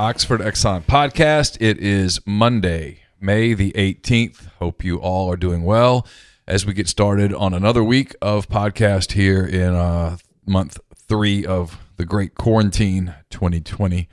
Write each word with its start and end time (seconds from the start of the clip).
Oxford 0.00 0.40
Exxon 0.40 0.84
podcast. 0.84 1.56
It 1.60 1.78
is 1.78 2.20
Monday, 2.26 3.02
May 3.20 3.54
the 3.54 3.72
18th. 3.72 4.48
Hope 4.58 4.82
you 4.82 4.96
all 4.98 5.30
are 5.30 5.36
doing 5.36 5.62
well 5.62 6.06
as 6.48 6.66
we 6.66 6.74
get 6.74 6.88
started 6.88 7.32
on 7.32 7.54
another 7.54 7.84
week 7.84 8.14
of 8.20 8.48
podcast 8.48 9.12
here 9.12 9.46
in 9.46 9.74
uh, 9.74 10.16
month 10.46 10.80
three 10.96 11.46
of 11.46 11.78
the 11.96 12.04
great 12.04 12.34
quarantine 12.34 13.14
2020. 13.30 14.08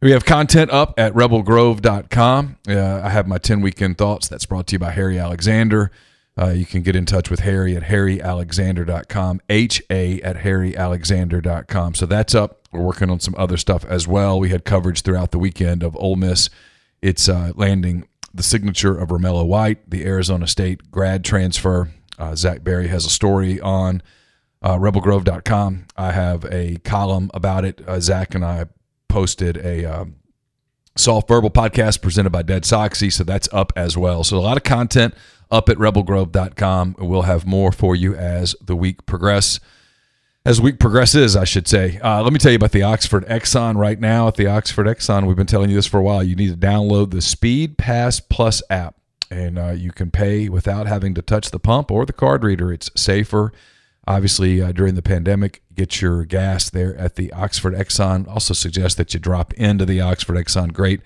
We 0.00 0.10
have 0.12 0.24
content 0.24 0.70
up 0.70 0.94
at 0.98 1.12
rebelgrove.com. 1.12 2.56
Uh, 2.66 3.00
I 3.04 3.08
have 3.10 3.28
my 3.28 3.38
10 3.38 3.60
weekend 3.60 3.98
thoughts. 3.98 4.26
That's 4.26 4.46
brought 4.46 4.66
to 4.68 4.76
you 4.76 4.78
by 4.78 4.90
Harry 4.92 5.18
Alexander. 5.18 5.90
Uh, 6.38 6.48
you 6.48 6.64
can 6.64 6.82
get 6.82 6.96
in 6.96 7.04
touch 7.04 7.30
with 7.30 7.40
Harry 7.40 7.76
at 7.76 7.82
harryalexander.com, 7.84 9.40
H 9.50 9.82
A 9.90 10.20
at 10.22 10.36
harryalexander.com. 10.36 11.94
So 11.94 12.06
that's 12.06 12.34
up. 12.34 12.66
We're 12.72 12.80
working 12.80 13.10
on 13.10 13.20
some 13.20 13.34
other 13.36 13.58
stuff 13.58 13.84
as 13.84 14.08
well. 14.08 14.40
We 14.40 14.48
had 14.48 14.64
coverage 14.64 15.02
throughout 15.02 15.30
the 15.30 15.38
weekend 15.38 15.82
of 15.82 15.94
Ole 15.96 16.16
Miss. 16.16 16.48
It's 17.02 17.28
uh, 17.28 17.52
landing 17.54 18.08
the 18.32 18.42
signature 18.42 18.96
of 18.96 19.10
Romello 19.10 19.46
White, 19.46 19.90
the 19.90 20.06
Arizona 20.06 20.46
State 20.46 20.90
grad 20.90 21.22
transfer. 21.22 21.90
Uh, 22.18 22.34
Zach 22.34 22.64
Barry 22.64 22.88
has 22.88 23.04
a 23.04 23.10
story 23.10 23.60
on 23.60 24.02
uh, 24.62 24.78
rebelgrove.com. 24.78 25.86
I 25.96 26.12
have 26.12 26.46
a 26.46 26.78
column 26.78 27.30
about 27.34 27.64
it. 27.64 27.82
Uh, 27.86 28.00
Zach 28.00 28.34
and 28.34 28.44
I 28.44 28.66
posted 29.08 29.58
a 29.58 29.84
um, 29.84 30.16
soft 30.96 31.28
verbal 31.28 31.50
podcast 31.50 32.00
presented 32.00 32.30
by 32.30 32.42
Dead 32.42 32.62
Soxy, 32.62 33.12
so 33.12 33.24
that's 33.24 33.48
up 33.52 33.72
as 33.76 33.96
well. 33.98 34.24
So 34.24 34.38
a 34.38 34.40
lot 34.40 34.56
of 34.56 34.62
content 34.62 35.14
up 35.52 35.68
at 35.68 35.76
rebelgrove.com. 35.76 36.96
We'll 36.98 37.22
have 37.22 37.46
more 37.46 37.70
for 37.70 37.94
you 37.94 38.14
as 38.16 38.56
the 38.60 38.74
week 38.74 39.06
progress. 39.06 39.60
As 40.44 40.60
week 40.60 40.80
progresses, 40.80 41.36
I 41.36 41.44
should 41.44 41.68
say. 41.68 42.00
Uh, 42.00 42.20
let 42.22 42.32
me 42.32 42.40
tell 42.40 42.50
you 42.50 42.56
about 42.56 42.72
the 42.72 42.82
Oxford 42.82 43.24
Exxon 43.26 43.76
right 43.76 44.00
now. 44.00 44.26
At 44.26 44.34
the 44.34 44.48
Oxford 44.48 44.86
Exxon, 44.86 45.28
we've 45.28 45.36
been 45.36 45.46
telling 45.46 45.70
you 45.70 45.76
this 45.76 45.86
for 45.86 46.00
a 46.00 46.02
while. 46.02 46.24
You 46.24 46.34
need 46.34 46.48
to 46.48 46.56
download 46.56 47.12
the 47.12 47.20
Speed 47.20 47.78
Pass 47.78 48.18
Plus 48.18 48.60
app, 48.68 48.96
and 49.30 49.56
uh, 49.56 49.70
you 49.70 49.92
can 49.92 50.10
pay 50.10 50.48
without 50.48 50.88
having 50.88 51.14
to 51.14 51.22
touch 51.22 51.52
the 51.52 51.60
pump 51.60 51.92
or 51.92 52.04
the 52.04 52.12
card 52.12 52.42
reader. 52.42 52.72
It's 52.72 52.90
safer. 52.96 53.52
Obviously, 54.08 54.60
uh, 54.60 54.72
during 54.72 54.96
the 54.96 55.02
pandemic, 55.02 55.62
get 55.76 56.02
your 56.02 56.24
gas 56.24 56.70
there 56.70 56.96
at 56.96 57.14
the 57.14 57.32
Oxford 57.32 57.74
Exxon. 57.74 58.26
Also, 58.26 58.52
suggest 58.52 58.96
that 58.96 59.14
you 59.14 59.20
drop 59.20 59.54
into 59.54 59.84
the 59.84 60.00
Oxford 60.00 60.34
Exxon. 60.34 60.72
Great 60.72 61.02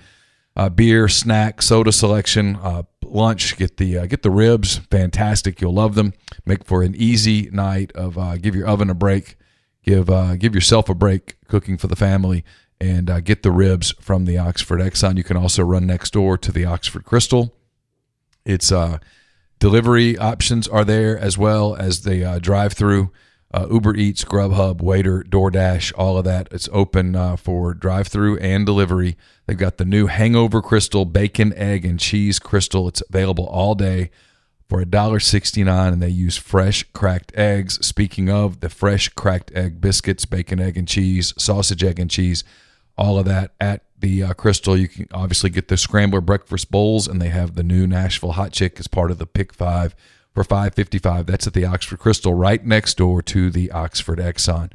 uh, 0.57 0.71
beer, 0.71 1.09
snack, 1.09 1.61
soda 1.61 1.93
selection, 1.93 2.57
uh, 2.63 2.83
lunch. 3.13 3.57
Get 3.57 3.77
the 3.77 3.99
uh, 3.99 4.07
get 4.07 4.23
the 4.23 4.31
ribs, 4.31 4.79
fantastic. 4.91 5.61
You'll 5.61 5.75
love 5.75 5.95
them. 5.95 6.13
Make 6.45 6.65
for 6.65 6.83
an 6.83 6.95
easy 6.95 7.49
night 7.53 7.93
of 7.93 8.17
uh, 8.19 8.37
give 8.37 8.55
your 8.55 8.67
oven 8.67 8.91
a 8.91 8.95
break, 8.95 9.37
give 9.83 10.11
uh, 10.11 10.37
give 10.37 10.55
yourself 10.55 10.89
a 10.89 10.95
break 10.95 11.37
cooking 11.49 11.77
for 11.77 11.87
the 11.87 11.97
family, 11.97 12.45
and 12.81 13.09
uh, 13.11 13.21
get 13.21 13.43
the 13.43 13.51
ribs 13.51 13.93
from 14.01 14.25
the 14.25 14.39
Oxford 14.39 14.81
Exxon. 14.81 15.17
You 15.17 15.25
can 15.25 15.37
also 15.37 15.63
run 15.63 15.87
next 15.87 16.13
door 16.13 16.37
to 16.39 16.53
the 16.53 16.65
Oxford 16.65 17.05
Krystal. 17.05 17.51
It's 18.45 18.71
uh, 18.71 18.99
delivery 19.59 20.17
options 20.19 20.69
are 20.69 20.85
there 20.85 21.19
as 21.19 21.37
well 21.37 21.75
as 21.75 22.03
the 22.03 22.25
uh, 22.25 22.39
drive-through. 22.39 23.11
Uh, 23.53 23.67
Uber 23.71 23.95
Eats, 23.97 24.25
Grubhub, 24.25 24.81
Waitr, 24.81 25.23
DoorDash, 25.25 25.93
all 25.97 26.19
of 26.19 26.25
that. 26.25 26.49
It's 26.51 26.69
open 26.73 27.15
uh, 27.15 27.37
for 27.37 27.75
drive-through 27.75 28.39
and 28.39 28.67
delivery. 28.67 29.17
They've 29.47 29.57
got 29.57 29.79
the 29.79 29.85
new 29.85 30.09
Hangover 30.09 30.61
Krystal 30.61 31.11
Bacon, 31.11 31.53
Egg, 31.55 31.85
and 31.85 31.99
Cheese 31.99 32.39
Krystal. 32.39 32.89
It's 32.89 33.03
available 33.09 33.47
all 33.47 33.75
day 33.75 34.11
for 34.69 34.83
$1.69, 34.83 35.93
and 35.93 36.03
they 36.03 36.09
use 36.09 36.37
fresh 36.37 36.83
cracked 36.93 37.33
eggs. 37.37 37.85
Speaking 37.87 38.29
of 38.29 38.61
the 38.61 38.69
fresh 38.69 39.09
cracked 39.11 39.53
egg 39.53 39.81
biscuits, 39.81 40.25
bacon, 40.25 40.61
egg, 40.61 40.77
and 40.77 40.89
cheese, 40.89 41.33
sausage, 41.39 41.85
egg, 41.85 42.01
and 42.01 42.11
cheese, 42.11 42.43
all 42.99 43.19
of 43.19 43.27
that 43.27 43.53
at 43.61 43.83
the 43.99 44.23
uh, 44.23 44.35
Krystal. 44.35 44.79
You 44.79 44.89
can 44.89 45.09
obviously 45.13 45.51
get 45.51 45.69
the 45.69 45.77
Scrambler 45.77 46.21
breakfast 46.21 46.71
bowls, 46.71 47.07
and 47.07 47.21
they 47.21 47.29
have 47.29 47.55
the 47.55 47.63
new 47.63 47.87
Nashville 47.87 48.33
Hot 48.33 48.53
Chick 48.53 48.79
as 48.79 48.89
part 48.89 49.11
of 49.11 49.19
the 49.19 49.27
Pick 49.27 49.53
Five 49.53 49.95
for 50.37 50.45
555 50.45 51.25
that's 51.25 51.47
at 51.47 51.55
the 51.55 51.65
oxford 51.65 51.99
krystal 51.99 52.39
right 52.39 52.63
next 52.63 52.99
door 52.99 53.23
to 53.23 53.49
the 53.49 53.71
oxford 53.71 54.19
exxon. 54.19 54.71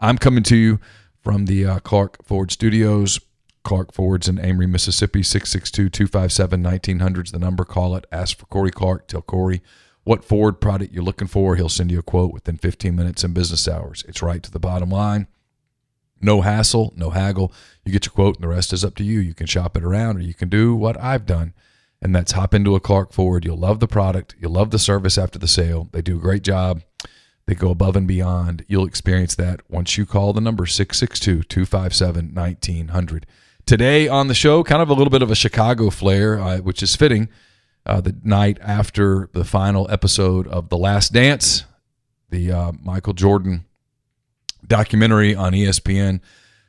I'm 0.00 0.18
coming 0.18 0.42
to 0.42 0.56
you 0.56 0.80
from 1.22 1.46
the 1.46 1.64
uh, 1.64 1.78
clark 1.78 2.24
ford 2.24 2.50
studios 2.50 3.20
clark 3.62 3.92
ford's 3.92 4.26
in 4.26 4.40
amory 4.40 4.66
mississippi 4.66 5.20
662-257-1900 5.20 7.28
's 7.28 7.30
the 7.30 7.38
number. 7.38 7.64
Call 7.64 7.94
it. 7.94 8.06
Ask 8.10 8.38
for 8.38 8.46
corey 8.46 8.72
clark. 8.72 9.06
Tell 9.06 9.22
corey 9.22 9.62
what 10.02 10.24
ford 10.24 10.60
product 10.60 10.92
you're 10.92 11.04
looking 11.04 11.28
for. 11.28 11.54
He'll 11.54 11.68
send 11.68 11.92
you 11.92 12.00
a 12.00 12.02
quote 12.02 12.32
within 12.32 12.56
15 12.56 12.96
minutes 12.96 13.22
in 13.22 13.32
business 13.32 13.68
hours. 13.68 14.04
It's 14.08 14.20
right 14.20 14.42
to 14.42 14.50
the 14.50 14.58
bottom 14.58 14.90
line. 14.90 15.28
No 16.20 16.40
hassle 16.40 16.92
no 16.96 17.10
haggle. 17.10 17.52
You 17.84 17.92
get 17.92 18.04
your 18.04 18.14
quote 18.14 18.34
and 18.34 18.42
the 18.42 18.48
rest 18.48 18.72
is 18.72 18.84
up 18.84 18.96
to 18.96 19.04
you. 19.04 19.20
You 19.20 19.34
can 19.34 19.46
shop 19.46 19.76
it 19.76 19.84
around 19.84 20.16
or 20.16 20.22
you 20.22 20.34
can 20.34 20.48
do 20.48 20.74
what 20.74 21.00
i've 21.00 21.24
done 21.24 21.54
and 22.04 22.14
that's 22.14 22.32
hop 22.32 22.52
into 22.52 22.76
a 22.76 22.80
Clark 22.80 23.12
Ford. 23.12 23.46
You'll 23.46 23.56
love 23.56 23.80
the 23.80 23.88
product. 23.88 24.34
You'll 24.38 24.52
love 24.52 24.70
the 24.70 24.78
service 24.78 25.16
after 25.16 25.38
the 25.38 25.48
sale. 25.48 25.88
They 25.92 26.02
do 26.02 26.18
a 26.18 26.20
great 26.20 26.42
job. 26.42 26.82
They 27.46 27.54
go 27.54 27.70
above 27.70 27.96
and 27.96 28.06
beyond. 28.06 28.64
You'll 28.68 28.86
experience 28.86 29.34
that 29.36 29.60
once 29.70 29.96
you 29.96 30.04
call 30.04 30.34
the 30.34 30.40
number 30.42 30.66
662 30.66 31.44
257 31.44 32.34
1900. 32.34 33.26
Today 33.64 34.06
on 34.06 34.28
the 34.28 34.34
show, 34.34 34.62
kind 34.62 34.82
of 34.82 34.90
a 34.90 34.92
little 34.92 35.10
bit 35.10 35.22
of 35.22 35.30
a 35.30 35.34
Chicago 35.34 35.88
flair, 35.88 36.38
uh, 36.38 36.58
which 36.58 36.82
is 36.82 36.94
fitting. 36.94 37.30
Uh, 37.86 38.02
the 38.02 38.16
night 38.22 38.58
after 38.60 39.30
the 39.32 39.44
final 39.44 39.90
episode 39.90 40.46
of 40.48 40.68
The 40.68 40.78
Last 40.78 41.12
Dance, 41.12 41.64
the 42.28 42.52
uh, 42.52 42.72
Michael 42.82 43.14
Jordan 43.14 43.64
documentary 44.66 45.34
on 45.34 45.52
ESPN 45.52 46.20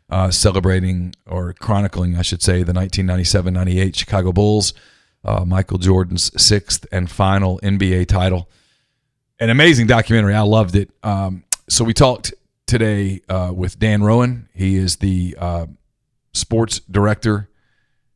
uh, 0.09 0.31
celebrating 0.31 1.13
or 1.25 1.51
chronicling, 1.53 2.17
I 2.17 2.21
should 2.21 2.41
say, 2.41 2.63
the 2.63 2.73
1997 2.73 3.53
98 3.53 3.95
Chicago 3.95 4.31
Bulls 4.31 4.73
uh, 5.25 5.43
Michael 5.43 5.79
Jordan's 5.79 6.31
sixth 6.41 6.85
and 6.91 7.09
final 7.09 7.59
NBA 7.61 8.07
title. 8.07 8.49
An 9.39 9.49
amazing 9.49 9.87
documentary. 9.87 10.33
I 10.33 10.41
loved 10.41 10.75
it. 10.75 10.91
Um, 11.03 11.43
so 11.67 11.83
we 11.83 11.93
talked 11.93 12.33
today 12.67 13.21
uh, 13.27 13.51
with 13.53 13.79
Dan 13.79 14.03
Roan. 14.03 14.47
He 14.53 14.75
is 14.75 14.97
the 14.97 15.35
uh, 15.37 15.65
sports 16.33 16.79
director 16.79 17.49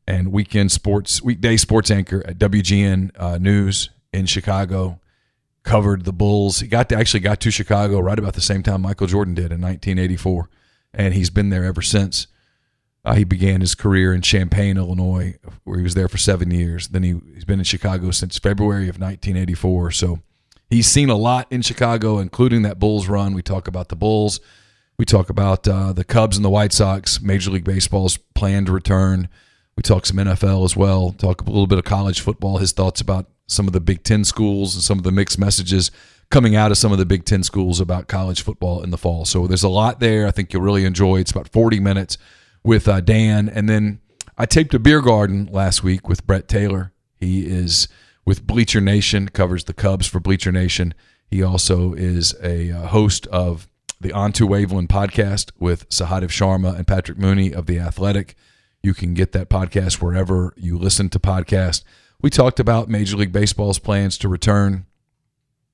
and 0.07 0.31
weekend 0.31 0.71
sports 0.71 1.21
weekday 1.21 1.57
sports 1.57 1.91
anchor 1.91 2.25
at 2.25 2.37
WGN 2.37 3.11
uh, 3.19 3.37
News 3.37 3.89
in 4.13 4.25
Chicago. 4.25 4.99
Covered 5.63 6.05
the 6.05 6.13
Bulls. 6.13 6.61
He 6.61 6.67
got 6.67 6.89
to, 6.89 6.95
actually 6.95 7.19
got 7.19 7.41
to 7.41 7.51
Chicago 7.51 7.99
right 7.99 8.17
about 8.17 8.33
the 8.33 8.41
same 8.41 8.63
time 8.63 8.81
Michael 8.81 9.07
Jordan 9.07 9.35
did 9.35 9.51
in 9.51 9.61
1984, 9.61 10.49
and 10.93 11.13
he's 11.13 11.29
been 11.29 11.49
there 11.49 11.65
ever 11.65 11.81
since. 11.81 12.27
Uh, 13.09 13.15
he 13.15 13.23
began 13.23 13.59
his 13.59 13.73
career 13.73 14.13
in 14.13 14.21
Champaign, 14.21 14.77
Illinois, 14.77 15.33
where 15.63 15.77
he 15.77 15.83
was 15.83 15.95
there 15.95 16.07
for 16.07 16.19
seven 16.19 16.51
years. 16.51 16.89
Then 16.89 17.01
he, 17.01 17.19
he's 17.33 17.43
been 17.43 17.57
in 17.57 17.65
Chicago 17.65 18.11
since 18.11 18.37
February 18.37 18.83
of 18.83 18.99
1984. 18.99 19.89
So 19.89 20.19
he's 20.69 20.85
seen 20.85 21.09
a 21.09 21.15
lot 21.15 21.47
in 21.49 21.63
Chicago, 21.63 22.19
including 22.19 22.61
that 22.61 22.77
Bulls 22.77 23.07
run. 23.07 23.33
We 23.33 23.41
talk 23.41 23.67
about 23.67 23.89
the 23.89 23.95
Bulls. 23.95 24.39
We 24.99 25.05
talk 25.05 25.31
about 25.31 25.67
uh, 25.67 25.91
the 25.91 26.03
Cubs 26.03 26.37
and 26.37 26.45
the 26.45 26.51
White 26.51 26.71
Sox, 26.71 27.19
Major 27.19 27.49
League 27.49 27.63
Baseball's 27.63 28.17
planned 28.35 28.69
return. 28.69 29.27
We 29.75 29.81
talk 29.81 30.05
some 30.05 30.17
NFL 30.17 30.63
as 30.63 30.75
well. 30.75 31.11
Talk 31.11 31.41
a 31.41 31.45
little 31.45 31.65
bit 31.65 31.79
of 31.79 31.85
college 31.85 32.21
football, 32.21 32.59
his 32.59 32.73
thoughts 32.73 33.01
about 33.01 33.25
some 33.47 33.65
of 33.65 33.73
the 33.73 33.81
Big 33.81 34.03
Ten 34.03 34.23
schools 34.23 34.75
and 34.75 34.83
some 34.83 34.99
of 34.99 35.03
the 35.03 35.11
mixed 35.11 35.39
messages 35.39 35.89
coming 36.29 36.55
out 36.55 36.69
of 36.69 36.77
some 36.77 36.91
of 36.91 36.99
the 36.99 37.07
Big 37.07 37.25
Ten 37.25 37.41
schools 37.41 37.79
about 37.79 38.07
college 38.07 38.43
football 38.43 38.83
in 38.83 38.91
the 38.91 38.99
fall. 38.99 39.25
So 39.25 39.47
there's 39.47 39.63
a 39.63 39.69
lot 39.69 39.99
there. 39.99 40.27
I 40.27 40.31
think 40.31 40.53
you'll 40.53 40.61
really 40.61 40.85
enjoy. 40.85 41.21
It's 41.21 41.31
about 41.31 41.49
40 41.49 41.79
minutes 41.79 42.19
with 42.63 42.87
uh, 42.87 43.01
Dan. 43.01 43.49
And 43.49 43.67
then 43.67 43.99
I 44.37 44.45
taped 44.45 44.73
a 44.73 44.79
beer 44.79 45.01
garden 45.01 45.49
last 45.51 45.83
week 45.83 46.07
with 46.07 46.25
Brett 46.25 46.47
Taylor. 46.47 46.93
He 47.15 47.45
is 47.45 47.87
with 48.25 48.45
Bleacher 48.45 48.81
Nation, 48.81 49.29
covers 49.29 49.65
the 49.65 49.73
Cubs 49.73 50.07
for 50.07 50.19
Bleacher 50.19 50.51
Nation. 50.51 50.93
He 51.29 51.43
also 51.43 51.93
is 51.93 52.35
a 52.43 52.71
uh, 52.71 52.87
host 52.87 53.27
of 53.27 53.67
the 54.01 54.13
Onto 54.13 54.47
Waveland 54.47 54.87
podcast 54.87 55.51
with 55.59 55.89
Sahadev 55.89 56.29
Sharma 56.29 56.75
and 56.75 56.87
Patrick 56.87 57.17
Mooney 57.17 57.53
of 57.53 57.65
The 57.65 57.79
Athletic. 57.79 58.35
You 58.81 58.93
can 58.93 59.13
get 59.13 59.33
that 59.33 59.49
podcast 59.49 60.01
wherever 60.01 60.53
you 60.55 60.77
listen 60.77 61.09
to 61.09 61.19
podcasts. 61.19 61.83
We 62.21 62.29
talked 62.29 62.59
about 62.59 62.89
Major 62.89 63.17
League 63.17 63.33
Baseball's 63.33 63.79
plans 63.79 64.17
to 64.19 64.29
return, 64.29 64.85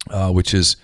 uh, 0.09 0.31
which 0.31 0.53
is 0.53 0.75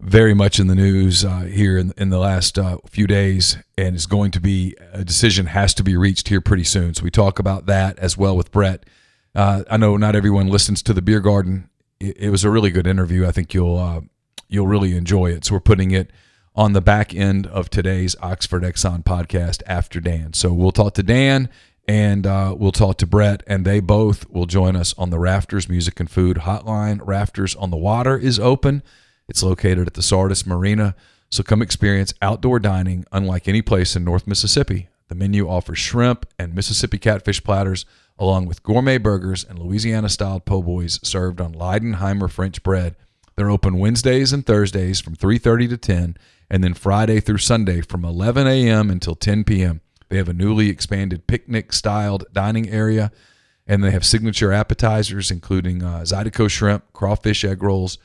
very 0.00 0.34
much 0.34 0.60
in 0.60 0.68
the 0.68 0.74
news 0.74 1.24
uh, 1.24 1.40
here 1.40 1.76
in, 1.76 1.92
in 1.96 2.10
the 2.10 2.18
last 2.18 2.58
uh, 2.58 2.78
few 2.88 3.06
days, 3.06 3.58
and 3.76 3.96
is 3.96 4.06
going 4.06 4.30
to 4.30 4.40
be 4.40 4.76
a 4.92 5.04
decision 5.04 5.46
has 5.46 5.74
to 5.74 5.82
be 5.82 5.96
reached 5.96 6.28
here 6.28 6.40
pretty 6.40 6.64
soon. 6.64 6.94
So 6.94 7.02
we 7.02 7.10
talk 7.10 7.38
about 7.38 7.66
that 7.66 7.98
as 7.98 8.16
well 8.16 8.36
with 8.36 8.52
Brett. 8.52 8.86
Uh, 9.34 9.64
I 9.70 9.76
know 9.76 9.96
not 9.96 10.14
everyone 10.14 10.48
listens 10.48 10.82
to 10.84 10.94
the 10.94 11.02
Beer 11.02 11.20
Garden. 11.20 11.68
It, 12.00 12.16
it 12.18 12.30
was 12.30 12.44
a 12.44 12.50
really 12.50 12.70
good 12.70 12.86
interview. 12.86 13.26
I 13.26 13.32
think 13.32 13.52
you'll 13.54 13.76
uh, 13.76 14.00
you'll 14.48 14.68
really 14.68 14.96
enjoy 14.96 15.30
it. 15.30 15.44
So 15.44 15.54
we're 15.54 15.60
putting 15.60 15.90
it 15.90 16.12
on 16.54 16.72
the 16.72 16.80
back 16.80 17.14
end 17.14 17.46
of 17.46 17.70
today's 17.70 18.16
Oxford 18.20 18.62
Exxon 18.62 19.04
podcast 19.04 19.62
after 19.66 20.00
Dan. 20.00 20.32
So 20.32 20.52
we'll 20.52 20.72
talk 20.72 20.94
to 20.94 21.02
Dan 21.02 21.48
and 21.86 22.26
uh, 22.26 22.54
we'll 22.56 22.70
talk 22.70 22.98
to 22.98 23.06
Brett, 23.06 23.42
and 23.46 23.64
they 23.64 23.80
both 23.80 24.28
will 24.28 24.44
join 24.44 24.76
us 24.76 24.94
on 24.98 25.08
the 25.08 25.18
Rafters 25.18 25.70
Music 25.70 25.98
and 25.98 26.10
Food 26.10 26.38
Hotline. 26.38 27.00
Rafters 27.02 27.54
on 27.54 27.70
the 27.70 27.78
Water 27.78 28.16
is 28.18 28.38
open. 28.38 28.82
It's 29.28 29.42
located 29.42 29.86
at 29.86 29.94
the 29.94 30.02
Sardis 30.02 30.46
Marina. 30.46 30.94
So 31.30 31.42
come 31.42 31.60
experience 31.60 32.14
outdoor 32.22 32.58
dining 32.58 33.04
unlike 33.12 33.46
any 33.46 33.60
place 33.60 33.94
in 33.94 34.04
North 34.04 34.26
Mississippi. 34.26 34.88
The 35.08 35.14
menu 35.14 35.48
offers 35.48 35.78
shrimp 35.78 36.26
and 36.38 36.54
Mississippi 36.54 36.98
catfish 36.98 37.42
platters, 37.44 37.84
along 38.18 38.46
with 38.46 38.62
gourmet 38.62 38.98
burgers 38.98 39.44
and 39.44 39.58
Louisiana 39.58 40.08
style 40.08 40.40
po' 40.40 40.62
boys 40.62 40.98
served 41.02 41.40
on 41.40 41.54
Leidenheimer 41.54 42.30
French 42.30 42.62
bread. 42.62 42.96
They're 43.36 43.50
open 43.50 43.78
Wednesdays 43.78 44.32
and 44.32 44.44
Thursdays 44.44 45.00
from 45.00 45.14
3:30 45.14 45.68
to 45.68 45.76
10, 45.76 46.16
and 46.50 46.64
then 46.64 46.74
Friday 46.74 47.20
through 47.20 47.38
Sunday 47.38 47.80
from 47.82 48.04
11 48.04 48.46
a.m. 48.46 48.90
until 48.90 49.14
10 49.14 49.44
p.m. 49.44 49.80
They 50.08 50.16
have 50.16 50.28
a 50.28 50.34
newly 50.34 50.70
expanded 50.70 51.26
picnic-styled 51.26 52.24
dining 52.32 52.68
area, 52.68 53.12
and 53.66 53.84
they 53.84 53.90
have 53.90 54.04
signature 54.04 54.52
appetizers 54.52 55.30
including 55.30 55.82
uh, 55.82 56.00
Zydeco 56.00 56.50
shrimp, 56.50 56.92
crawfish 56.92 57.44
egg 57.44 57.62
rolls, 57.62 57.98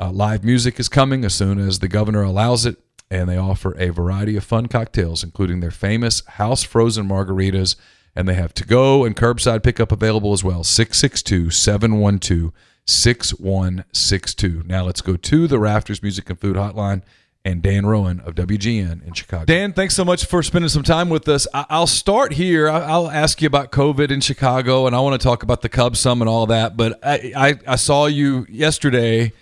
uh, 0.00 0.10
live 0.10 0.42
music 0.42 0.80
is 0.80 0.88
coming 0.88 1.24
as 1.24 1.34
soon 1.34 1.58
as 1.58 1.78
the 1.78 1.88
governor 1.88 2.22
allows 2.22 2.64
it, 2.64 2.76
and 3.10 3.28
they 3.28 3.36
offer 3.36 3.78
a 3.78 3.90
variety 3.90 4.36
of 4.36 4.44
fun 4.44 4.66
cocktails, 4.66 5.22
including 5.22 5.60
their 5.60 5.70
famous 5.70 6.24
house 6.26 6.62
frozen 6.62 7.06
margaritas. 7.06 7.76
And 8.16 8.28
they 8.28 8.34
have 8.34 8.54
to 8.54 8.66
go 8.66 9.04
and 9.04 9.14
curbside 9.14 9.62
pickup 9.62 9.92
available 9.92 10.32
as 10.32 10.42
well 10.42 10.64
662 10.64 11.50
712 11.50 12.52
6162. 12.84 14.62
Now 14.66 14.84
let's 14.84 15.00
go 15.00 15.16
to 15.16 15.46
the 15.46 15.58
Rafters 15.60 16.02
Music 16.02 16.28
and 16.28 16.40
Food 16.40 16.56
Hotline 16.56 17.02
and 17.44 17.62
Dan 17.62 17.86
Roan 17.86 18.20
of 18.20 18.34
WGN 18.34 19.06
in 19.06 19.12
Chicago. 19.12 19.44
Dan, 19.44 19.72
thanks 19.72 19.94
so 19.94 20.04
much 20.04 20.26
for 20.26 20.42
spending 20.42 20.68
some 20.68 20.82
time 20.82 21.08
with 21.08 21.28
us. 21.28 21.46
I'll 21.54 21.86
start 21.86 22.32
here. 22.32 22.68
I'll 22.68 23.10
ask 23.10 23.40
you 23.40 23.46
about 23.46 23.70
COVID 23.70 24.10
in 24.10 24.20
Chicago, 24.20 24.86
and 24.86 24.94
I 24.94 25.00
want 25.00 25.20
to 25.20 25.24
talk 25.24 25.42
about 25.42 25.62
the 25.62 25.68
Cubs 25.68 26.00
some 26.00 26.20
and 26.20 26.28
all 26.28 26.46
that. 26.46 26.76
But 26.76 26.98
I, 27.02 27.32
I, 27.36 27.54
I 27.66 27.76
saw 27.76 28.06
you 28.06 28.46
yesterday 28.50 29.32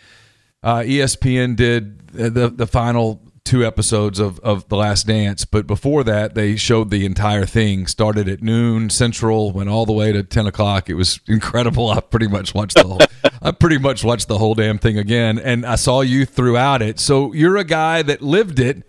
uh, 0.62 0.78
ESPN 0.78 1.56
did 1.56 1.98
the 2.08 2.48
the 2.48 2.66
final 2.66 3.22
two 3.44 3.64
episodes 3.64 4.18
of, 4.18 4.38
of 4.40 4.68
The 4.68 4.76
Last 4.76 5.06
Dance, 5.06 5.46
but 5.46 5.66
before 5.66 6.04
that, 6.04 6.34
they 6.34 6.56
showed 6.56 6.90
the 6.90 7.06
entire 7.06 7.46
thing. 7.46 7.86
Started 7.86 8.28
at 8.28 8.42
noon 8.42 8.90
Central, 8.90 9.52
went 9.52 9.70
all 9.70 9.86
the 9.86 9.92
way 9.92 10.12
to 10.12 10.22
ten 10.22 10.46
o'clock. 10.46 10.90
It 10.90 10.94
was 10.94 11.20
incredible. 11.26 11.88
I 11.90 12.00
pretty 12.00 12.28
much 12.28 12.54
watched 12.54 12.76
the 12.76 12.86
whole, 12.86 13.00
I 13.42 13.52
pretty 13.52 13.78
much 13.78 14.04
watched 14.04 14.28
the 14.28 14.38
whole 14.38 14.54
damn 14.54 14.78
thing 14.78 14.98
again, 14.98 15.38
and 15.38 15.64
I 15.64 15.76
saw 15.76 16.02
you 16.02 16.26
throughout 16.26 16.82
it. 16.82 17.00
So 17.00 17.32
you're 17.32 17.56
a 17.56 17.64
guy 17.64 18.02
that 18.02 18.20
lived 18.20 18.58
it. 18.60 18.82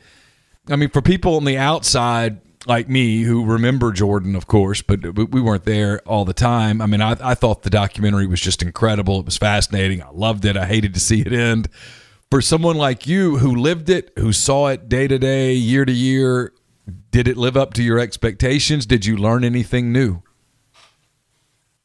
I 0.68 0.76
mean, 0.76 0.90
for 0.90 1.02
people 1.02 1.36
on 1.36 1.46
the 1.46 1.58
outside, 1.58 2.42
like 2.66 2.90
me 2.90 3.24
who 3.24 3.46
remember 3.46 3.92
Jordan, 3.92 4.36
of 4.36 4.48
course, 4.48 4.82
but 4.82 5.02
we 5.32 5.42
weren't 5.42 5.66
there 5.66 6.02
all 6.06 6.26
the 6.26 6.34
time. 6.34 6.82
I 6.82 6.86
mean, 6.86 7.02
I, 7.02 7.16
I 7.22 7.34
thought 7.34 7.64
the 7.64 7.70
documentary 7.70 8.28
was 8.28 8.42
just 8.42 8.62
incredible. 8.62 9.20
It 9.20 9.26
was 9.26 9.38
fascinating. 9.38 10.04
I 10.04 10.10
loved 10.12 10.46
it. 10.46 10.58
I 10.58 10.66
hated 10.66 10.94
to 10.94 11.00
see 11.00 11.22
it 11.22 11.32
end. 11.32 11.70
For 12.30 12.42
someone 12.42 12.78
like 12.78 13.08
you 13.08 13.38
who 13.38 13.56
lived 13.56 13.90
it, 13.90 14.12
who 14.18 14.34
saw 14.34 14.68
it 14.68 14.90
day 14.90 15.08
to 15.08 15.18
day, 15.18 15.54
year 15.54 15.86
to 15.86 15.92
year, 15.92 16.54
did 17.12 17.28
it 17.28 17.38
live 17.38 17.58
up 17.58 17.74
to 17.76 17.84
your 17.84 17.98
expectations? 17.98 18.86
Did 18.86 19.06
you 19.06 19.18
learn 19.18 19.44
anything 19.44 19.92
new? 19.92 20.22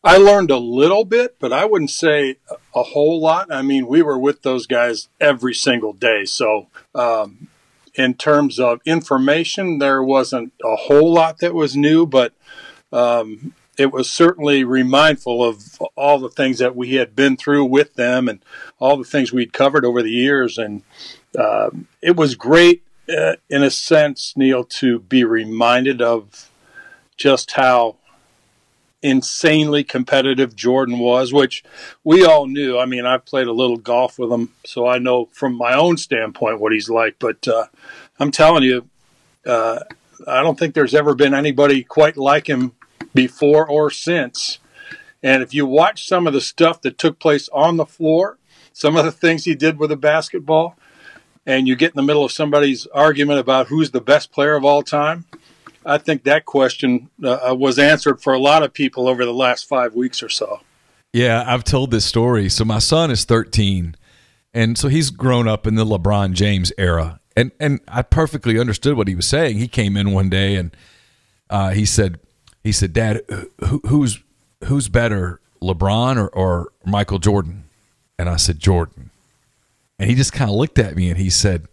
I 0.02 0.18
learned 0.18 0.50
a 0.50 0.58
little 0.58 1.06
bit, 1.06 1.36
but 1.38 1.50
I 1.50 1.64
wouldn't 1.64 1.90
say 1.90 2.36
a 2.74 2.82
whole 2.82 3.20
lot. 3.20 3.50
I 3.50 3.62
mean, 3.62 3.86
we 3.86 4.02
were 4.02 4.18
with 4.18 4.42
those 4.42 4.66
guys 4.66 5.08
every 5.18 5.54
single 5.54 5.94
day. 5.94 6.26
So, 6.26 6.66
um, 6.94 7.48
in 7.94 8.14
terms 8.14 8.58
of 8.58 8.80
information, 8.84 9.78
there 9.78 10.02
wasn't 10.02 10.52
a 10.64 10.76
whole 10.76 11.12
lot 11.12 11.38
that 11.38 11.54
was 11.54 11.76
new, 11.76 12.06
but 12.06 12.32
um, 12.92 13.54
it 13.78 13.92
was 13.92 14.10
certainly 14.10 14.64
remindful 14.64 15.44
of 15.44 15.78
all 15.96 16.18
the 16.18 16.28
things 16.28 16.58
that 16.58 16.76
we 16.76 16.94
had 16.94 17.16
been 17.16 17.36
through 17.36 17.64
with 17.64 17.94
them 17.94 18.28
and 18.28 18.40
all 18.78 18.96
the 18.96 19.04
things 19.04 19.32
we'd 19.32 19.52
covered 19.52 19.84
over 19.84 20.02
the 20.02 20.10
years. 20.10 20.58
And 20.58 20.82
uh, 21.38 21.70
it 22.00 22.16
was 22.16 22.34
great, 22.34 22.82
uh, 23.08 23.36
in 23.48 23.62
a 23.62 23.70
sense, 23.70 24.34
Neal, 24.36 24.64
to 24.64 25.00
be 25.00 25.24
reminded 25.24 26.00
of 26.00 26.50
just 27.16 27.52
how 27.52 27.96
insanely 29.04 29.84
competitive 29.84 30.56
Jordan 30.56 30.98
was, 30.98 31.32
which 31.32 31.62
we 32.02 32.24
all 32.24 32.46
knew. 32.46 32.78
I 32.78 32.86
mean, 32.86 33.04
I've 33.04 33.26
played 33.26 33.46
a 33.46 33.52
little 33.52 33.76
golf 33.76 34.18
with 34.18 34.32
him, 34.32 34.48
so 34.64 34.88
I 34.88 34.98
know 34.98 35.26
from 35.26 35.54
my 35.54 35.74
own 35.74 35.98
standpoint 35.98 36.58
what 36.58 36.72
he's 36.72 36.88
like. 36.88 37.16
But 37.18 37.46
uh, 37.46 37.66
I'm 38.18 38.30
telling 38.30 38.64
you, 38.64 38.88
uh, 39.46 39.80
I 40.26 40.42
don't 40.42 40.58
think 40.58 40.74
there's 40.74 40.94
ever 40.94 41.14
been 41.14 41.34
anybody 41.34 41.84
quite 41.84 42.16
like 42.16 42.48
him 42.48 42.72
before 43.14 43.68
or 43.68 43.90
since. 43.90 44.58
And 45.22 45.42
if 45.42 45.52
you 45.52 45.66
watch 45.66 46.08
some 46.08 46.26
of 46.26 46.32
the 46.32 46.40
stuff 46.40 46.80
that 46.80 46.96
took 46.96 47.18
place 47.18 47.48
on 47.50 47.76
the 47.76 47.86
floor, 47.86 48.38
some 48.72 48.96
of 48.96 49.04
the 49.04 49.12
things 49.12 49.44
he 49.44 49.54
did 49.54 49.78
with 49.78 49.90
the 49.90 49.96
basketball, 49.96 50.76
and 51.44 51.68
you 51.68 51.76
get 51.76 51.92
in 51.92 51.96
the 51.96 52.02
middle 52.02 52.24
of 52.24 52.32
somebody's 52.32 52.86
argument 52.86 53.38
about 53.38 53.66
who's 53.66 53.90
the 53.90 54.00
best 54.00 54.32
player 54.32 54.54
of 54.54 54.64
all 54.64 54.82
time, 54.82 55.26
I 55.84 55.98
think 55.98 56.24
that 56.24 56.44
question 56.44 57.10
uh, 57.22 57.50
uh, 57.50 57.54
was 57.54 57.78
answered 57.78 58.20
for 58.20 58.32
a 58.32 58.38
lot 58.38 58.62
of 58.62 58.72
people 58.72 59.08
over 59.08 59.24
the 59.24 59.34
last 59.34 59.68
five 59.68 59.94
weeks 59.94 60.22
or 60.22 60.28
so. 60.28 60.60
Yeah, 61.12 61.44
I've 61.46 61.64
told 61.64 61.90
this 61.90 62.04
story. 62.04 62.48
So 62.48 62.64
my 62.64 62.78
son 62.78 63.10
is 63.10 63.24
13, 63.24 63.94
and 64.52 64.76
so 64.76 64.88
he's 64.88 65.10
grown 65.10 65.46
up 65.46 65.66
in 65.66 65.74
the 65.74 65.84
LeBron 65.84 66.32
James 66.32 66.72
era, 66.76 67.20
and 67.36 67.52
and 67.60 67.80
I 67.88 68.02
perfectly 68.02 68.58
understood 68.58 68.96
what 68.96 69.08
he 69.08 69.14
was 69.14 69.26
saying. 69.26 69.58
He 69.58 69.68
came 69.68 69.96
in 69.96 70.12
one 70.12 70.28
day 70.28 70.56
and 70.56 70.76
uh, 71.50 71.70
he 71.70 71.84
said, 71.84 72.18
he 72.62 72.72
said, 72.72 72.92
Dad, 72.92 73.22
who, 73.64 73.80
who's 73.86 74.22
who's 74.64 74.88
better, 74.88 75.40
LeBron 75.62 76.16
or, 76.16 76.28
or 76.28 76.72
Michael 76.84 77.18
Jordan? 77.18 77.64
And 78.18 78.28
I 78.28 78.36
said, 78.36 78.58
Jordan. 78.58 79.10
And 79.98 80.08
he 80.08 80.16
just 80.16 80.32
kind 80.32 80.50
of 80.50 80.56
looked 80.56 80.78
at 80.78 80.96
me 80.96 81.08
and 81.10 81.18
he 81.18 81.30
said, 81.30 81.68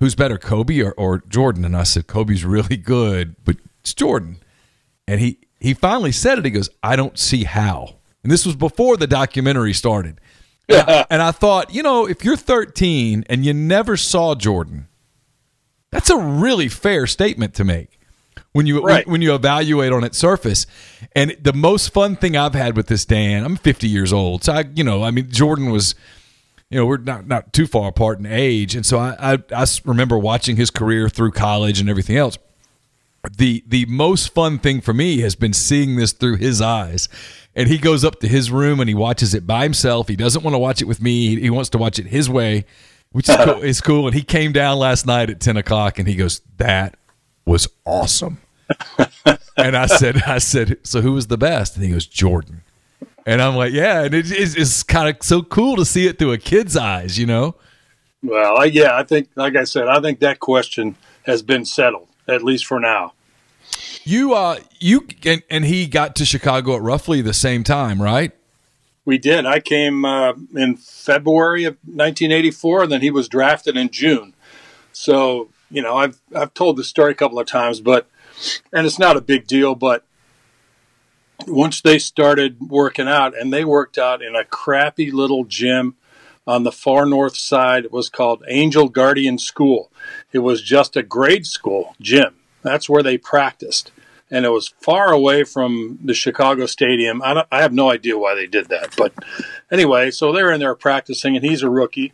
who's 0.00 0.14
better, 0.14 0.38
Kobe 0.38 0.80
or, 0.80 0.92
or 0.92 1.22
Jordan? 1.28 1.64
And 1.64 1.76
I 1.76 1.84
said, 1.84 2.06
Kobe's 2.06 2.44
really 2.44 2.76
good, 2.76 3.36
but 3.44 3.56
it's 3.80 3.94
Jordan. 3.94 4.38
And 5.06 5.20
he, 5.20 5.38
he 5.60 5.74
finally 5.74 6.12
said 6.12 6.38
it. 6.38 6.44
He 6.44 6.50
goes, 6.50 6.70
I 6.82 6.96
don't 6.96 7.18
see 7.18 7.44
how. 7.44 7.96
And 8.22 8.32
this 8.32 8.44
was 8.44 8.56
before 8.56 8.96
the 8.96 9.06
documentary 9.06 9.72
started. 9.72 10.20
And 10.68 10.90
I, 10.90 11.06
and 11.10 11.22
I 11.22 11.30
thought, 11.30 11.72
you 11.72 11.82
know, 11.82 12.06
if 12.06 12.24
you're 12.24 12.36
13 12.36 13.24
and 13.28 13.44
you 13.44 13.54
never 13.54 13.96
saw 13.96 14.34
Jordan, 14.34 14.88
that's 15.90 16.10
a 16.10 16.18
really 16.18 16.68
fair 16.68 17.06
statement 17.06 17.54
to 17.54 17.64
make 17.64 17.98
when 18.52 18.66
you 18.66 18.82
right. 18.82 19.06
when, 19.06 19.12
when, 19.12 19.22
you 19.22 19.34
evaluate 19.34 19.92
on 19.92 20.04
its 20.04 20.18
surface. 20.18 20.66
And 21.14 21.36
the 21.40 21.52
most 21.52 21.92
fun 21.92 22.16
thing 22.16 22.36
I've 22.36 22.54
had 22.54 22.76
with 22.76 22.86
this 22.86 23.04
Dan, 23.04 23.44
I'm 23.44 23.56
50 23.56 23.88
years 23.88 24.12
old, 24.12 24.44
so 24.44 24.52
I, 24.52 24.64
you 24.74 24.84
know, 24.84 25.02
I 25.02 25.10
mean, 25.10 25.30
Jordan 25.30 25.70
was 25.70 25.94
you 26.70 26.78
know, 26.78 26.86
we're 26.86 26.98
not, 26.98 27.26
not 27.26 27.52
too 27.52 27.66
far 27.66 27.88
apart 27.88 28.18
in 28.20 28.26
age. 28.26 28.76
And 28.76 28.86
so 28.86 28.98
I, 28.98 29.16
I, 29.18 29.38
I 29.54 29.66
remember 29.84 30.16
watching 30.18 30.56
his 30.56 30.70
career 30.70 31.08
through 31.08 31.32
college 31.32 31.80
and 31.80 31.90
everything 31.90 32.16
else. 32.16 32.38
The 33.36 33.62
the 33.66 33.84
most 33.84 34.32
fun 34.32 34.58
thing 34.58 34.80
for 34.80 34.94
me 34.94 35.18
has 35.20 35.34
been 35.34 35.52
seeing 35.52 35.96
this 35.96 36.12
through 36.12 36.36
his 36.36 36.62
eyes. 36.62 37.08
And 37.54 37.68
he 37.68 37.76
goes 37.76 38.02
up 38.02 38.20
to 38.20 38.28
his 38.28 38.50
room 38.50 38.80
and 38.80 38.88
he 38.88 38.94
watches 38.94 39.34
it 39.34 39.46
by 39.46 39.64
himself. 39.64 40.08
He 40.08 40.16
doesn't 40.16 40.42
want 40.42 40.54
to 40.54 40.58
watch 40.58 40.80
it 40.80 40.86
with 40.86 41.02
me. 41.02 41.38
He 41.38 41.50
wants 41.50 41.68
to 41.70 41.78
watch 41.78 41.98
it 41.98 42.06
his 42.06 42.30
way, 42.30 42.64
which 43.12 43.28
is 43.28 43.36
cool. 43.36 43.62
It's 43.62 43.80
cool. 43.80 44.06
And 44.06 44.14
he 44.14 44.22
came 44.22 44.52
down 44.52 44.78
last 44.78 45.06
night 45.06 45.28
at 45.28 45.40
10 45.40 45.58
o'clock 45.58 45.98
and 45.98 46.08
he 46.08 46.14
goes, 46.14 46.40
That 46.56 46.96
was 47.44 47.68
awesome. 47.84 48.38
and 49.56 49.76
I 49.76 49.86
said, 49.86 50.22
I 50.22 50.38
said, 50.38 50.78
so 50.84 51.00
who 51.00 51.12
was 51.12 51.26
the 51.26 51.36
best? 51.36 51.76
And 51.76 51.84
he 51.84 51.90
goes, 51.90 52.06
Jordan. 52.06 52.62
And 53.26 53.42
I'm 53.42 53.56
like, 53.56 53.72
yeah, 53.72 54.02
and 54.02 54.14
it, 54.14 54.30
it's, 54.30 54.54
it's 54.54 54.82
kind 54.82 55.08
of 55.08 55.22
so 55.22 55.42
cool 55.42 55.76
to 55.76 55.84
see 55.84 56.06
it 56.06 56.18
through 56.18 56.32
a 56.32 56.38
kid's 56.38 56.76
eyes, 56.76 57.18
you 57.18 57.26
know? 57.26 57.54
Well, 58.22 58.58
I, 58.58 58.64
yeah, 58.64 58.96
I 58.96 59.02
think, 59.02 59.28
like 59.34 59.56
I 59.56 59.64
said, 59.64 59.88
I 59.88 60.00
think 60.00 60.20
that 60.20 60.40
question 60.40 60.96
has 61.26 61.42
been 61.42 61.64
settled 61.64 62.08
at 62.26 62.42
least 62.42 62.66
for 62.66 62.80
now. 62.80 63.12
You, 64.04 64.34
uh, 64.34 64.58
you, 64.78 65.06
and, 65.24 65.42
and 65.50 65.64
he 65.64 65.86
got 65.86 66.16
to 66.16 66.24
Chicago 66.24 66.76
at 66.76 66.82
roughly 66.82 67.20
the 67.20 67.34
same 67.34 67.64
time, 67.64 68.00
right? 68.00 68.32
We 69.04 69.18
did. 69.18 69.46
I 69.46 69.60
came 69.60 70.04
uh, 70.04 70.34
in 70.54 70.76
February 70.76 71.64
of 71.64 71.74
1984, 71.84 72.84
and 72.84 72.92
then 72.92 73.00
he 73.00 73.10
was 73.10 73.28
drafted 73.28 73.76
in 73.76 73.90
June. 73.90 74.34
So, 74.92 75.48
you 75.70 75.82
know, 75.82 75.96
I've 75.96 76.20
I've 76.34 76.52
told 76.54 76.76
the 76.76 76.84
story 76.84 77.12
a 77.12 77.14
couple 77.14 77.38
of 77.38 77.46
times, 77.46 77.80
but 77.80 78.08
and 78.72 78.86
it's 78.86 78.98
not 78.98 79.16
a 79.16 79.20
big 79.20 79.46
deal, 79.46 79.74
but 79.74 80.04
once 81.46 81.80
they 81.80 81.98
started 81.98 82.60
working 82.60 83.08
out, 83.08 83.38
and 83.38 83.52
they 83.52 83.64
worked 83.64 83.98
out 83.98 84.22
in 84.22 84.34
a 84.34 84.44
crappy 84.44 85.10
little 85.10 85.44
gym 85.44 85.96
on 86.46 86.64
the 86.64 86.72
far 86.72 87.06
north 87.06 87.36
side. 87.36 87.84
It 87.84 87.92
was 87.92 88.08
called 88.08 88.42
Angel 88.48 88.88
Guardian 88.88 89.38
School. 89.38 89.90
It 90.32 90.40
was 90.40 90.62
just 90.62 90.96
a 90.96 91.02
grade 91.02 91.46
school 91.46 91.94
gym. 92.00 92.36
That's 92.62 92.88
where 92.88 93.02
they 93.02 93.18
practiced. 93.18 93.92
And 94.30 94.44
it 94.44 94.50
was 94.50 94.74
far 94.80 95.12
away 95.12 95.44
from 95.44 95.98
the 96.04 96.14
Chicago 96.14 96.66
Stadium. 96.66 97.20
I, 97.22 97.44
I 97.50 97.62
have 97.62 97.72
no 97.72 97.90
idea 97.90 98.16
why 98.16 98.34
they 98.34 98.46
did 98.46 98.68
that. 98.68 98.94
But 98.96 99.12
anyway, 99.72 100.10
so 100.10 100.32
they're 100.32 100.52
in 100.52 100.60
there 100.60 100.74
practicing, 100.74 101.36
and 101.36 101.44
he's 101.44 101.62
a 101.62 101.70
rookie. 101.70 102.12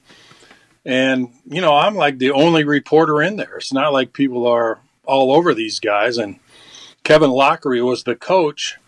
And, 0.85 1.33
you 1.47 1.61
know, 1.61 1.75
I'm 1.75 1.95
like 1.95 2.19
the 2.19 2.31
only 2.31 2.65
reporter 2.65 3.23
in 3.23 3.37
there. 3.37 3.57
It's 3.57 3.73
not 3.73 3.93
like 3.93 4.13
people 4.13 4.47
are 4.47 4.79
all 5.05 5.33
over 5.33 5.53
these 5.53 5.79
guys. 5.81 6.17
And 6.17 6.39
Kevin 7.05 7.31
Loughery 7.31 7.85
was 7.85 8.05
the 8.05 8.17
coach. 8.17 8.79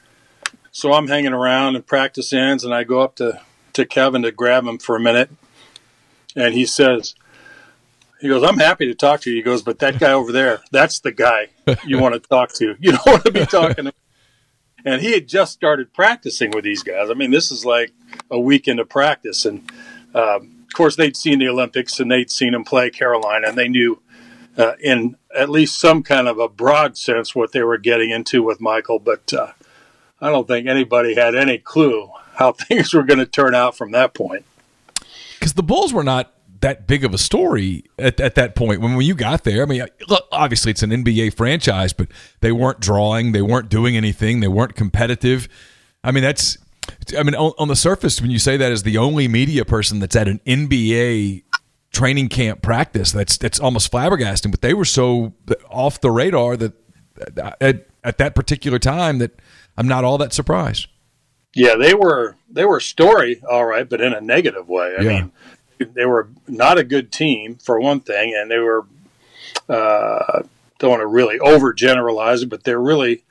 So 0.73 0.93
I'm 0.93 1.09
hanging 1.09 1.33
around 1.33 1.77
and 1.77 1.87
practice 1.87 2.33
ends, 2.33 2.65
and 2.65 2.75
I 2.75 2.85
go 2.85 3.01
up 3.01 3.17
to, 3.17 3.41
to 3.73 3.85
Kevin 3.87 4.23
to 4.23 4.33
grab 4.33 4.67
him 4.67 4.79
for 4.79 4.97
a 4.97 5.01
minute. 5.01 5.31
And 6.37 6.55
he 6.55 6.67
says, 6.67 7.15
he 8.21 8.29
goes, 8.29 8.43
I'm 8.43 8.59
happy 8.59 8.87
to 8.87 8.95
talk 8.95 9.21
to 9.23 9.31
you. 9.31 9.37
He 9.37 9.43
goes, 9.43 9.63
but 9.63 9.79
that 9.79 9.99
guy 9.99 10.13
over 10.13 10.33
there, 10.33 10.61
that's 10.71 11.01
the 11.01 11.13
guy 11.13 11.49
you 11.85 11.99
want 11.99 12.15
to 12.15 12.21
talk 12.21 12.53
to. 12.55 12.77
You 12.81 12.93
don't 12.93 13.07
want 13.07 13.25
to 13.25 13.33
be 13.33 13.47
talking 13.47 13.87
to. 13.87 13.93
And 14.85 15.03
he 15.03 15.13
had 15.13 15.29
just 15.29 15.53
started 15.53 15.93
practicing 15.93 16.51
with 16.53 16.65
these 16.65 16.83
guys. 16.83 17.11
I 17.11 17.15
mean, 17.15 17.31
this 17.31 17.51
is 17.51 17.65
like 17.65 17.93
a 18.31 18.39
weekend 18.39 18.81
of 18.81 18.89
practice. 18.89 19.45
And 19.45 19.71
um, 20.15 20.65
of 20.67 20.73
course, 20.75 20.97
they'd 20.97 21.17
seen 21.17 21.39
the 21.39 21.49
Olympics 21.49 21.99
and 21.99 22.11
they'd 22.11 22.31
seen 22.31 22.55
him 22.55 22.65
play 22.65 22.91
Carolina, 22.91 23.49
and 23.49 23.59
they 23.59 23.69
knew 23.69 24.01
uh, 24.57 24.75
in 24.83 25.17
at 25.37 25.49
least 25.49 25.81
some 25.81 26.03
kind 26.03 26.29
of 26.29 26.39
a 26.39 26.49
broad 26.49 26.97
sense 26.97 27.35
what 27.35 27.53
they 27.53 27.63
were 27.63 27.79
getting 27.79 28.11
into 28.11 28.43
with 28.43 28.61
Michael. 28.61 28.99
But 28.99 29.33
uh, 29.33 29.53
I 30.21 30.31
don't 30.31 30.47
think 30.47 30.67
anybody 30.67 31.15
had 31.15 31.35
any 31.35 31.59
clue 31.59 32.11
how 32.35 32.53
things 32.69 32.95
were 32.95 33.03
going 33.03 33.19
to 33.19 33.27
turn 33.27 33.55
out 33.55 33.77
from 33.77 33.93
that 33.93 34.15
point. 34.15 34.45
Because 35.39 35.55
the 35.55 35.63
Bulls 35.63 35.93
were 35.93 36.05
not 36.05 36.33
that 36.61 36.87
big 36.87 37.05
of 37.05 37.15
a 37.15 37.19
story 37.19 37.85
at, 37.99 38.19
at 38.21 38.35
that 38.35 38.57
point 38.57 38.81
when, 38.81 38.97
when 38.97 39.07
you 39.07 39.15
got 39.15 39.45
there. 39.45 39.63
I 39.63 39.67
mean, 39.67 39.87
look, 40.09 40.27
obviously 40.33 40.73
it's 40.73 40.83
an 40.83 40.91
NBA 40.91 41.35
franchise, 41.35 41.93
but 41.93 42.09
they 42.41 42.51
weren't 42.51 42.81
drawing, 42.81 43.31
they 43.33 43.43
weren't 43.43 43.69
doing 43.69 43.97
anything, 43.97 44.41
they 44.41 44.49
weren't 44.49 44.75
competitive. 44.75 45.49
I 46.03 46.11
mean, 46.11 46.25
that's, 46.25 46.59
I 47.17 47.23
mean, 47.23 47.37
on, 47.37 47.53
on 47.59 47.69
the 47.69 47.77
surface, 47.77 48.21
when 48.21 48.31
you 48.33 48.41
say 48.41 48.57
that 48.57 48.73
as 48.73 48.83
the 48.83 48.99
only 48.99 49.29
media 49.29 49.65
person 49.65 50.01
that's 50.01 50.17
at 50.17 50.27
an 50.27 50.41
NBA 50.47 51.45
training 51.93 52.29
camp 52.29 52.63
practice, 52.63 53.13
that's 53.13 53.37
that's 53.39 53.61
almost 53.61 53.91
flabbergasting. 53.93 54.51
But 54.51 54.63
they 54.63 54.75
were 54.75 54.85
so 54.85 55.35
off 55.71 56.01
the 56.01 56.11
radar 56.11 56.57
that 56.57 56.73
at, 57.61 57.89
at 58.05 58.19
that 58.19 58.35
particular 58.35 58.79
time 58.79 59.19
that 59.19 59.33
I'm 59.79 59.87
not 59.87 60.05
all 60.05 60.19
that 60.19 60.33
surprised. 60.33 60.89
Yeah, 61.55 61.77
they 61.77 61.95
were 61.95 62.37
they 62.51 62.65
were 62.65 62.81
story 62.81 63.41
all 63.49 63.65
right, 63.65 63.89
but 63.89 64.01
in 64.01 64.13
a 64.13 64.21
negative 64.21 64.69
way. 64.69 64.97
I 64.99 65.03
yeah. 65.03 65.09
mean, 65.09 65.33
they 65.95 66.05
were 66.05 66.29
not 66.49 66.79
a 66.79 66.85
good 66.85 67.13
team 67.13 67.57
for 67.57 67.81
one 67.81 68.01
thing, 68.01 68.35
and 68.37 68.51
they 68.51 68.59
were 68.59 68.87
uh, 69.69 70.43
don't 70.81 70.91
want 70.91 71.01
to 71.01 71.07
really 71.07 71.39
overgeneralize 71.39 72.43
it, 72.43 72.49
but 72.49 72.65
they're 72.65 72.81
really 72.81 73.23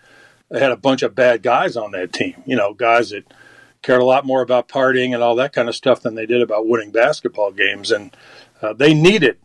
they 0.50 0.62
had 0.62 0.72
a 0.72 0.78
bunch 0.78 1.02
of 1.04 1.16
bad 1.16 1.44
guys 1.44 1.76
on 1.76 1.92
that 1.92 2.14
team. 2.14 2.42
You 2.46 2.56
know, 2.56 2.74
guys 2.74 3.10
that 3.10 3.26
cared 3.82 4.02
a 4.02 4.06
lot 4.06 4.26
more 4.26 4.42
about 4.42 4.70
partying 4.70 5.14
and 5.14 5.22
all 5.22 5.36
that 5.36 5.52
kind 5.52 5.68
of 5.68 5.76
stuff 5.76 6.02
than 6.02 6.16
they 6.16 6.26
did 6.26 6.42
about 6.42 6.66
winning 6.66 6.92
basketball 6.92 7.52
games, 7.52 7.92
and 7.92 8.16
uh, 8.62 8.72
they 8.72 8.94
needed 8.94 9.38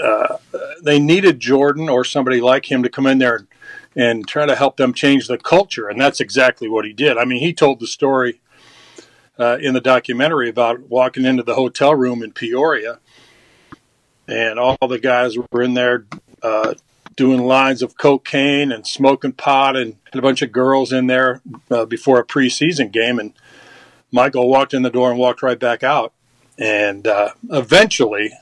uh, 0.00 0.36
they 0.80 1.00
needed 1.00 1.40
Jordan 1.40 1.88
or 1.88 2.04
somebody 2.04 2.40
like 2.40 2.70
him 2.70 2.84
to 2.84 2.88
come 2.88 3.08
in 3.08 3.18
there 3.18 3.34
and, 3.36 3.48
and 3.96 4.28
try 4.28 4.44
to 4.44 4.54
help 4.54 4.76
them 4.76 4.92
change 4.92 5.26
the 5.26 5.38
culture, 5.38 5.88
and 5.88 5.98
that's 5.98 6.20
exactly 6.20 6.68
what 6.68 6.84
he 6.84 6.92
did. 6.92 7.16
I 7.16 7.24
mean, 7.24 7.38
he 7.38 7.54
told 7.54 7.80
the 7.80 7.86
story 7.86 8.40
uh, 9.38 9.56
in 9.60 9.72
the 9.72 9.80
documentary 9.80 10.50
about 10.50 10.90
walking 10.90 11.24
into 11.24 11.42
the 11.42 11.54
hotel 11.54 11.94
room 11.94 12.22
in 12.22 12.32
Peoria, 12.32 12.98
and 14.28 14.58
all 14.58 14.76
the 14.86 14.98
guys 14.98 15.36
were 15.38 15.62
in 15.62 15.74
there 15.74 16.04
uh, 16.42 16.74
doing 17.16 17.40
lines 17.40 17.80
of 17.80 17.96
cocaine 17.96 18.70
and 18.70 18.86
smoking 18.86 19.32
pot, 19.32 19.76
and, 19.76 19.96
and 20.12 20.18
a 20.18 20.22
bunch 20.22 20.42
of 20.42 20.52
girls 20.52 20.92
in 20.92 21.06
there 21.06 21.40
uh, 21.70 21.86
before 21.86 22.20
a 22.20 22.24
preseason 22.24 22.92
game. 22.92 23.18
And 23.18 23.32
Michael 24.12 24.48
walked 24.48 24.74
in 24.74 24.82
the 24.82 24.90
door 24.90 25.10
and 25.10 25.18
walked 25.18 25.42
right 25.42 25.58
back 25.58 25.82
out. 25.82 26.12
And 26.58 27.06
uh, 27.06 27.30
eventually, 27.50 28.32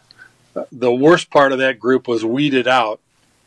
the 0.72 0.92
worst 0.92 1.30
part 1.30 1.52
of 1.52 1.58
that 1.58 1.78
group 1.78 2.08
was 2.08 2.24
weeded 2.24 2.66
out, 2.66 3.00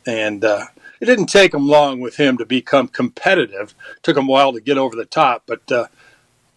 and 0.06 0.44
uh, 0.44 0.66
it 1.00 1.06
didn't 1.06 1.28
take 1.28 1.54
him 1.54 1.68
long 1.68 2.00
with 2.00 2.18
him 2.18 2.38
to 2.38 2.46
become 2.46 2.88
competitive. 2.88 3.76
It 3.96 4.04
took 4.04 4.18
him 4.18 4.28
a 4.28 4.32
while 4.32 4.54
to 4.54 4.62
get 4.62 4.78
over 4.78 4.96
the 4.96 5.06
top, 5.06 5.44
but 5.46 5.72
uh, 5.72 5.88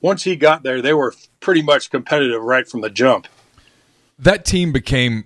once 0.01 0.25
he 0.25 0.37
got 0.37 0.63
there, 0.63 0.81
they 0.81 0.95
were 0.95 1.15
pretty 1.41 1.63
much 1.63 1.91
competitive 1.91 2.43
right 2.43 2.69
from 2.69 2.81
the 2.81 2.91
jump. 2.91 3.27
That 4.19 4.45
team 4.45 4.73
became 4.73 5.25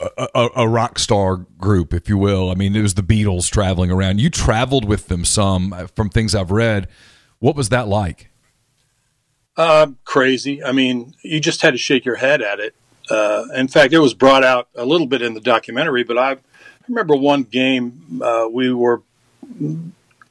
a, 0.00 0.28
a, 0.34 0.48
a, 0.56 0.68
rock 0.68 0.98
star 0.98 1.36
group, 1.36 1.92
if 1.92 2.08
you 2.08 2.16
will. 2.16 2.50
I 2.50 2.54
mean, 2.54 2.74
it 2.74 2.82
was 2.82 2.94
the 2.94 3.02
Beatles 3.02 3.50
traveling 3.50 3.90
around. 3.90 4.20
You 4.20 4.30
traveled 4.30 4.86
with 4.86 5.08
them 5.08 5.24
some 5.24 5.72
uh, 5.72 5.86
from 5.88 6.08
things 6.08 6.34
I've 6.34 6.50
read. 6.50 6.88
What 7.38 7.54
was 7.54 7.68
that 7.68 7.88
like? 7.88 8.30
Uh, 9.56 9.88
crazy. 10.04 10.64
I 10.64 10.72
mean, 10.72 11.14
you 11.22 11.40
just 11.40 11.60
had 11.62 11.72
to 11.72 11.78
shake 11.78 12.04
your 12.04 12.16
head 12.16 12.40
at 12.40 12.60
it. 12.60 12.74
Uh, 13.10 13.44
in 13.54 13.68
fact, 13.68 13.92
it 13.92 13.98
was 13.98 14.14
brought 14.14 14.44
out 14.44 14.68
a 14.74 14.86
little 14.86 15.06
bit 15.06 15.20
in 15.20 15.34
the 15.34 15.40
documentary, 15.40 16.04
but 16.04 16.16
I 16.16 16.36
remember 16.90 17.16
one 17.16 17.44
game 17.44 18.20
uh, 18.22 18.46
we 18.50 18.72
were 18.72 19.02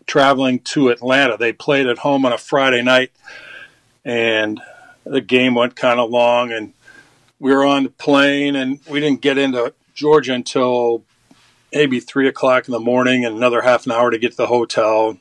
traveling 0.05 0.59
to 0.59 0.89
Atlanta. 0.89 1.37
They 1.37 1.53
played 1.53 1.87
at 1.87 1.99
home 1.99 2.25
on 2.25 2.33
a 2.33 2.37
Friday 2.37 2.83
night 2.83 3.11
and 4.05 4.61
the 5.05 5.21
game 5.21 5.55
went 5.55 5.75
kind 5.75 5.99
of 5.99 6.09
long, 6.09 6.51
and 6.51 6.73
we 7.39 7.53
were 7.53 7.65
on 7.65 7.83
the 7.83 7.89
plane, 7.89 8.55
and 8.55 8.79
we 8.89 8.99
didn't 8.99 9.21
get 9.21 9.37
into 9.37 9.73
Georgia 9.93 10.33
until 10.33 11.03
maybe 11.73 11.99
three 11.99 12.27
o'clock 12.27 12.67
in 12.67 12.71
the 12.71 12.79
morning, 12.79 13.25
and 13.25 13.35
another 13.35 13.61
half 13.61 13.85
an 13.85 13.91
hour 13.91 14.11
to 14.11 14.17
get 14.17 14.31
to 14.31 14.37
the 14.37 14.47
hotel. 14.47 15.17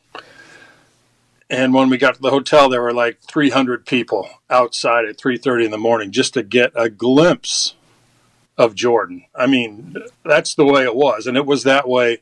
And 1.50 1.72
when 1.72 1.88
we 1.88 1.96
got 1.96 2.14
to 2.16 2.20
the 2.20 2.30
hotel, 2.30 2.68
there 2.68 2.82
were 2.82 2.92
like 2.92 3.20
300 3.22 3.86
people 3.86 4.28
outside 4.50 5.06
at 5.06 5.16
3:30 5.16 5.66
in 5.66 5.70
the 5.70 5.78
morning 5.78 6.12
just 6.12 6.34
to 6.34 6.42
get 6.42 6.72
a 6.74 6.90
glimpse 6.90 7.74
of 8.58 8.74
Jordan. 8.74 9.24
I 9.34 9.46
mean, 9.46 9.94
that's 10.24 10.54
the 10.54 10.66
way 10.66 10.82
it 10.82 10.96
was, 10.96 11.26
and 11.26 11.36
it 11.36 11.46
was 11.46 11.62
that 11.62 11.88
way 11.88 12.18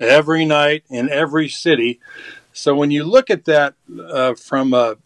every 0.00 0.44
night 0.44 0.84
in 0.88 1.10
every 1.10 1.48
city. 1.48 2.00
So 2.52 2.74
when 2.74 2.90
you 2.90 3.04
look 3.04 3.28
at 3.28 3.44
that 3.46 3.74
uh, 4.10 4.34
from 4.34 4.72
a 4.72 4.96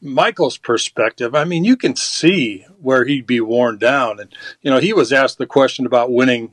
Michael's 0.00 0.58
perspective, 0.58 1.34
I 1.34 1.44
mean, 1.44 1.64
you 1.64 1.76
can 1.76 1.96
see 1.96 2.66
where 2.80 3.04
he'd 3.04 3.26
be 3.26 3.40
worn 3.40 3.78
down. 3.78 4.20
And, 4.20 4.34
you 4.60 4.70
know, 4.70 4.78
he 4.78 4.92
was 4.92 5.12
asked 5.12 5.38
the 5.38 5.46
question 5.46 5.86
about 5.86 6.12
winning 6.12 6.52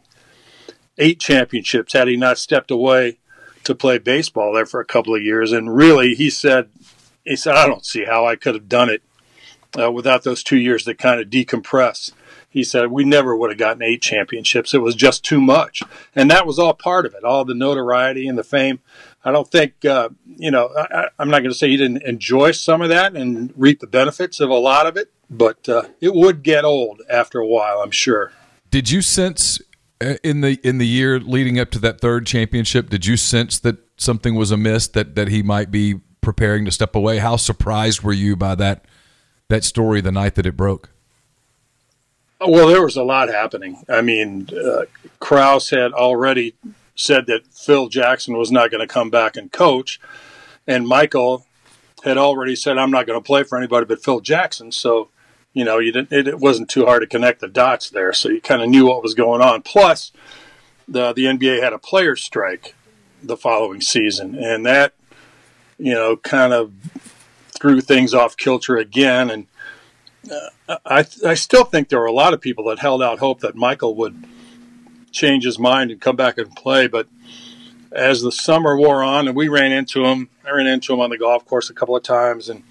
eight 0.98 1.20
championships 1.20 1.94
had 1.94 2.08
he 2.08 2.16
not 2.16 2.38
stepped 2.38 2.72
away 2.72 3.18
to 3.64 3.76
play 3.76 3.98
baseball 3.98 4.54
there 4.54 4.66
for 4.66 4.80
a 4.80 4.86
couple 4.86 5.16
of 5.16 5.22
years. 5.22 5.52
And 5.52 5.76
really, 5.76 6.16
he 6.16 6.30
said, 6.30 6.70
he 7.26 7.36
said, 7.36 7.56
I 7.56 7.68
don't 7.68 7.86
see 7.86 8.06
how 8.06 8.26
I 8.26 8.36
could 8.36 8.56
have 8.56 8.70
done 8.70 8.90
it 8.90 9.04
uh, 9.80 9.92
without 9.92 10.24
those 10.24 10.44
two 10.44 10.58
years 10.58 10.86
that 10.86 10.98
kind 10.98 11.20
of 11.20 11.28
decompress. 11.30 12.12
He 12.52 12.66
said, 12.66 12.92
we 12.92 13.06
never 13.06 13.34
would 13.34 13.50
have 13.50 13.58
gotten 13.58 13.82
eight 13.82 14.02
championships. 14.02 14.74
It 14.74 14.80
was 14.80 14.94
just 14.94 15.24
too 15.24 15.40
much. 15.40 15.82
And 16.14 16.30
that 16.30 16.46
was 16.46 16.60
all 16.60 16.74
part 16.74 17.06
of 17.06 17.14
it, 17.14 17.24
all 17.24 17.46
the 17.46 17.56
notoriety 17.56 18.28
and 18.28 18.38
the 18.38 18.44
fame. 18.44 18.80
I 19.24 19.32
don't 19.32 19.50
think, 19.50 19.86
uh, 19.86 20.10
you 20.26 20.52
know, 20.52 20.70
I, 20.76 21.08
am 21.18 21.30
not 21.30 21.40
going 21.40 21.52
to 21.52 21.58
say 21.58 21.70
he 21.70 21.78
didn't 21.78 22.04
enjoy 22.04 22.52
some 22.52 22.82
of 22.82 22.90
that 22.90 23.16
and 23.16 23.54
reap 23.56 23.80
the 23.80 23.88
benefits 23.88 24.42
of 24.42 24.50
a 24.50 24.56
lot 24.56 24.86
of 24.86 24.98
it, 24.98 25.14
but 25.30 25.70
uh, 25.70 25.84
it 26.02 26.14
would 26.14 26.44
get 26.44 26.66
old 26.66 27.02
after 27.10 27.40
a 27.40 27.48
while, 27.48 27.80
I'm 27.80 27.92
sure. 27.92 28.34
Did 28.70 28.92
you 28.92 29.02
sense 29.02 29.62
uh, 30.02 30.16
in 30.22 30.42
the 30.42 30.60
in 30.62 30.78
the 30.78 30.88
year 30.88 31.22
leading 31.22 31.58
up 31.58 31.72
to 31.72 31.80
that 31.80 32.02
third 32.02 32.26
championship? 32.26 32.90
Did 32.90 33.06
you 33.06 33.16
sense 33.16 33.60
that 33.60 33.78
something 33.98 34.36
was 34.36 34.52
amiss 34.52 34.90
that 34.90 35.16
that 35.16 35.30
he 35.30 35.42
might 35.42 35.72
be 35.72 36.02
preparing 36.20 36.66
to 36.66 36.72
step 36.72 36.96
away? 36.96 37.20
How 37.20 37.38
surprised 37.38 38.02
were 38.02 38.14
you 38.14 38.36
by 38.36 38.56
that 38.56 38.86
that 39.48 39.64
story 39.64 40.02
the 40.02 40.12
night 40.12 40.36
that 40.36 40.46
it 40.46 40.58
broke? 40.58 40.90
Well, 42.46 42.68
there 42.68 42.84
was 42.84 42.98
a 42.98 43.04
lot 43.04 43.30
happening. 43.30 43.84
I 43.88 44.02
mean, 44.02 44.50
uh, 44.52 44.86
Krause 45.20 45.70
had 45.70 45.94
already 45.94 46.56
said 46.96 47.28
that 47.28 47.46
Phil 47.48 47.88
Jackson 47.88 48.36
was 48.36 48.52
not 48.52 48.72
going 48.72 48.86
to 48.86 48.92
come 48.92 49.12
back 49.12 49.38
and 49.38 49.52
coach, 49.52 50.00
and 50.66 50.88
Michael 50.88 51.46
had 52.04 52.18
already 52.18 52.56
said, 52.56 52.80
"I'm 52.80 52.90
not 52.90 53.06
going 53.06 53.20
to 53.20 53.26
play 53.26 53.44
for 53.44 53.58
anybody 53.60 53.86
but 53.86 54.04
Phil 54.04 54.22
Jackson." 54.22 54.72
So, 54.72 55.10
you 55.54 55.64
know, 55.64 55.78
you 55.78 55.92
didn't, 55.92 56.12
it, 56.12 56.28
it 56.28 56.40
wasn't 56.40 56.70
too 56.70 56.86
hard 56.86 57.02
to 57.02 57.08
connect 57.08 57.42
the 57.42 57.48
dots 57.48 57.92
there. 57.92 58.12
So 58.12 58.30
you 58.30 58.42
kind 58.42 58.64
of 58.64 58.70
knew 58.70 58.88
what 58.88 59.04
was 59.04 59.14
going 59.14 59.42
on. 59.42 59.62
Plus, 59.62 60.12
the 60.88 61.14
the 61.14 61.26
NBA 61.26 61.62
had 61.62 61.74
a 61.74 61.80
player 61.80 62.16
strike 62.16 62.74
the 63.22 63.38
following 63.38 63.82
season, 63.82 64.36
and 64.36 64.66
that 64.66 64.94
you 65.78 65.94
know 65.94 66.18
kind 66.18 66.54
of 66.54 66.74
threw 67.52 67.82
things 67.82 68.16
off 68.16 68.36
kilter 68.36 68.78
again. 68.78 69.30
And 69.30 69.48
uh, 70.32 70.50
I 70.86 71.06
I 71.26 71.34
still 71.34 71.64
think 71.64 71.90
there 71.90 72.00
were 72.00 72.06
a 72.06 72.12
lot 72.12 72.34
of 72.34 72.42
people 72.42 72.66
that 72.66 72.80
held 72.80 73.02
out 73.02 73.20
hope 73.20 73.42
that 73.42 73.56
Michael 73.56 73.96
would 73.96 74.26
change 75.12 75.44
his 75.44 75.60
mind 75.60 75.92
and 75.92 76.00
come 76.00 76.16
back 76.16 76.38
and 76.38 76.56
play. 76.56 76.88
But 76.88 77.08
as 77.92 78.22
the 78.22 78.32
summer 78.32 78.78
wore 78.78 79.04
on, 79.04 79.28
and 79.28 79.36
we 79.36 79.48
ran 79.48 79.72
into 79.72 80.06
him, 80.06 80.30
I 80.46 80.52
ran 80.52 80.68
into 80.68 80.94
him 80.94 81.00
on 81.00 81.10
the 81.10 81.18
golf 81.18 81.46
course 81.46 81.70
a 81.70 81.74
couple 81.74 81.96
of 81.96 82.04
times, 82.04 82.50
and 82.50 82.64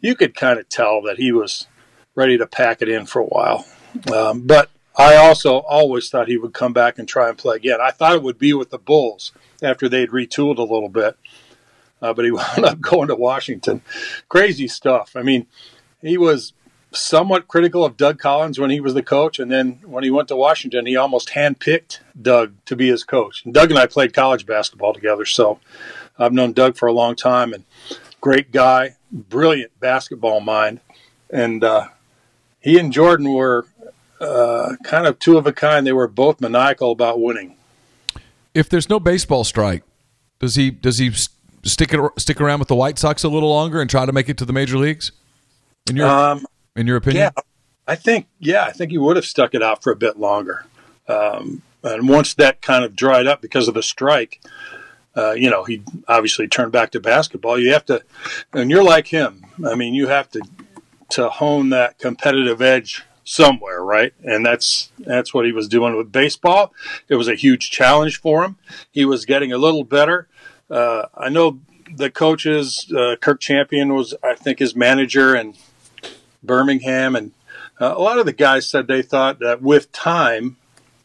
you 0.00 0.14
could 0.14 0.34
kind 0.34 0.58
of 0.58 0.68
tell 0.68 1.02
that 1.02 1.18
he 1.18 1.32
was 1.32 1.66
ready 2.14 2.38
to 2.38 2.46
pack 2.46 2.82
it 2.82 2.88
in 2.88 3.06
for 3.06 3.20
a 3.20 3.26
while. 3.26 3.66
Um, 4.12 4.46
but 4.46 4.70
I 4.96 5.16
also 5.16 5.58
always 5.58 6.08
thought 6.08 6.28
he 6.28 6.38
would 6.38 6.54
come 6.54 6.72
back 6.72 6.98
and 6.98 7.08
try 7.08 7.28
and 7.28 7.38
play 7.38 7.56
again. 7.56 7.80
I 7.80 7.90
thought 7.90 8.14
it 8.14 8.22
would 8.22 8.38
be 8.38 8.54
with 8.54 8.70
the 8.70 8.78
Bulls 8.78 9.32
after 9.62 9.88
they'd 9.88 10.10
retooled 10.10 10.58
a 10.58 10.62
little 10.62 10.88
bit, 10.88 11.16
uh, 12.00 12.12
but 12.14 12.24
he 12.24 12.30
wound 12.32 12.64
up 12.64 12.80
going 12.80 13.08
to 13.08 13.14
Washington. 13.14 13.82
Crazy 14.28 14.68
stuff. 14.68 15.12
I 15.14 15.22
mean, 15.22 15.46
he 16.00 16.16
was 16.16 16.52
somewhat 16.96 17.48
critical 17.48 17.84
of 17.84 17.96
Doug 17.96 18.18
Collins 18.18 18.58
when 18.58 18.70
he 18.70 18.80
was 18.80 18.94
the 18.94 19.02
coach, 19.02 19.38
and 19.38 19.50
then 19.50 19.80
when 19.84 20.04
he 20.04 20.10
went 20.10 20.28
to 20.28 20.36
Washington, 20.36 20.86
he 20.86 20.96
almost 20.96 21.30
handpicked 21.30 22.00
Doug 22.20 22.54
to 22.66 22.76
be 22.76 22.88
his 22.88 23.04
coach. 23.04 23.44
And 23.44 23.54
Doug 23.54 23.70
and 23.70 23.78
I 23.78 23.86
played 23.86 24.12
college 24.12 24.46
basketball 24.46 24.92
together, 24.92 25.24
so 25.24 25.60
I've 26.18 26.32
known 26.32 26.52
Doug 26.52 26.76
for 26.76 26.86
a 26.86 26.92
long 26.92 27.16
time, 27.16 27.52
and 27.52 27.64
great 28.20 28.52
guy, 28.52 28.96
brilliant 29.10 29.78
basketball 29.80 30.40
mind, 30.40 30.80
and 31.30 31.62
uh, 31.62 31.88
he 32.60 32.78
and 32.78 32.92
Jordan 32.92 33.32
were 33.32 33.66
uh, 34.20 34.76
kind 34.84 35.06
of 35.06 35.18
two 35.18 35.36
of 35.36 35.46
a 35.46 35.52
kind. 35.52 35.86
They 35.86 35.92
were 35.92 36.08
both 36.08 36.40
maniacal 36.40 36.92
about 36.92 37.20
winning. 37.20 37.56
If 38.54 38.68
there's 38.68 38.88
no 38.88 38.98
baseball 38.98 39.44
strike, 39.44 39.82
does 40.38 40.54
he 40.54 40.70
does 40.70 40.98
he 40.98 41.10
stick 41.12 41.92
it 41.92 42.00
stick 42.18 42.40
around 42.40 42.58
with 42.58 42.68
the 42.68 42.74
White 42.74 42.98
Sox 42.98 43.24
a 43.24 43.28
little 43.28 43.50
longer 43.50 43.80
and 43.80 43.90
try 43.90 44.06
to 44.06 44.12
make 44.12 44.28
it 44.28 44.38
to 44.38 44.44
the 44.44 44.52
major 44.52 44.78
leagues? 44.78 45.12
In 45.88 45.96
your 45.96 46.08
um, 46.08 46.46
in 46.76 46.86
your 46.86 46.96
opinion? 46.96 47.30
Yeah, 47.36 47.42
I 47.86 47.96
think 47.96 48.26
yeah, 48.38 48.64
I 48.64 48.72
think 48.72 48.92
he 48.92 48.98
would 48.98 49.16
have 49.16 49.26
stuck 49.26 49.54
it 49.54 49.62
out 49.62 49.82
for 49.82 49.90
a 49.90 49.96
bit 49.96 50.18
longer. 50.18 50.66
Um, 51.08 51.62
and 51.82 52.08
once 52.08 52.34
that 52.34 52.62
kind 52.62 52.84
of 52.84 52.94
dried 52.94 53.26
up 53.26 53.40
because 53.40 53.68
of 53.68 53.74
the 53.74 53.82
strike, 53.82 54.40
uh, 55.16 55.32
you 55.32 55.48
know, 55.50 55.64
he 55.64 55.82
obviously 56.08 56.46
turned 56.48 56.72
back 56.72 56.90
to 56.90 57.00
basketball. 57.00 57.58
You 57.58 57.72
have 57.72 57.86
to, 57.86 58.02
and 58.52 58.70
you're 58.70 58.84
like 58.84 59.08
him. 59.08 59.46
I 59.66 59.74
mean, 59.74 59.94
you 59.94 60.08
have 60.08 60.30
to 60.30 60.42
to 61.10 61.28
hone 61.28 61.70
that 61.70 61.98
competitive 61.98 62.60
edge 62.60 63.04
somewhere, 63.24 63.82
right? 63.82 64.12
And 64.22 64.44
that's 64.44 64.90
that's 64.98 65.32
what 65.32 65.46
he 65.46 65.52
was 65.52 65.68
doing 65.68 65.96
with 65.96 66.12
baseball. 66.12 66.74
It 67.08 67.14
was 67.16 67.28
a 67.28 67.34
huge 67.34 67.70
challenge 67.70 68.20
for 68.20 68.44
him. 68.44 68.56
He 68.90 69.04
was 69.04 69.24
getting 69.24 69.52
a 69.52 69.58
little 69.58 69.84
better. 69.84 70.28
Uh, 70.70 71.06
I 71.14 71.28
know 71.28 71.60
the 71.94 72.10
coaches. 72.10 72.92
Uh, 72.94 73.16
Kirk 73.20 73.40
Champion 73.40 73.94
was, 73.94 74.14
I 74.22 74.34
think, 74.34 74.58
his 74.58 74.74
manager 74.74 75.36
in 75.36 75.54
Birmingham, 76.46 77.16
and 77.16 77.32
uh, 77.80 77.94
a 77.96 78.00
lot 78.00 78.18
of 78.18 78.26
the 78.26 78.32
guys 78.32 78.68
said 78.68 78.86
they 78.86 79.02
thought 79.02 79.40
that 79.40 79.62
with 79.62 79.92
time 79.92 80.56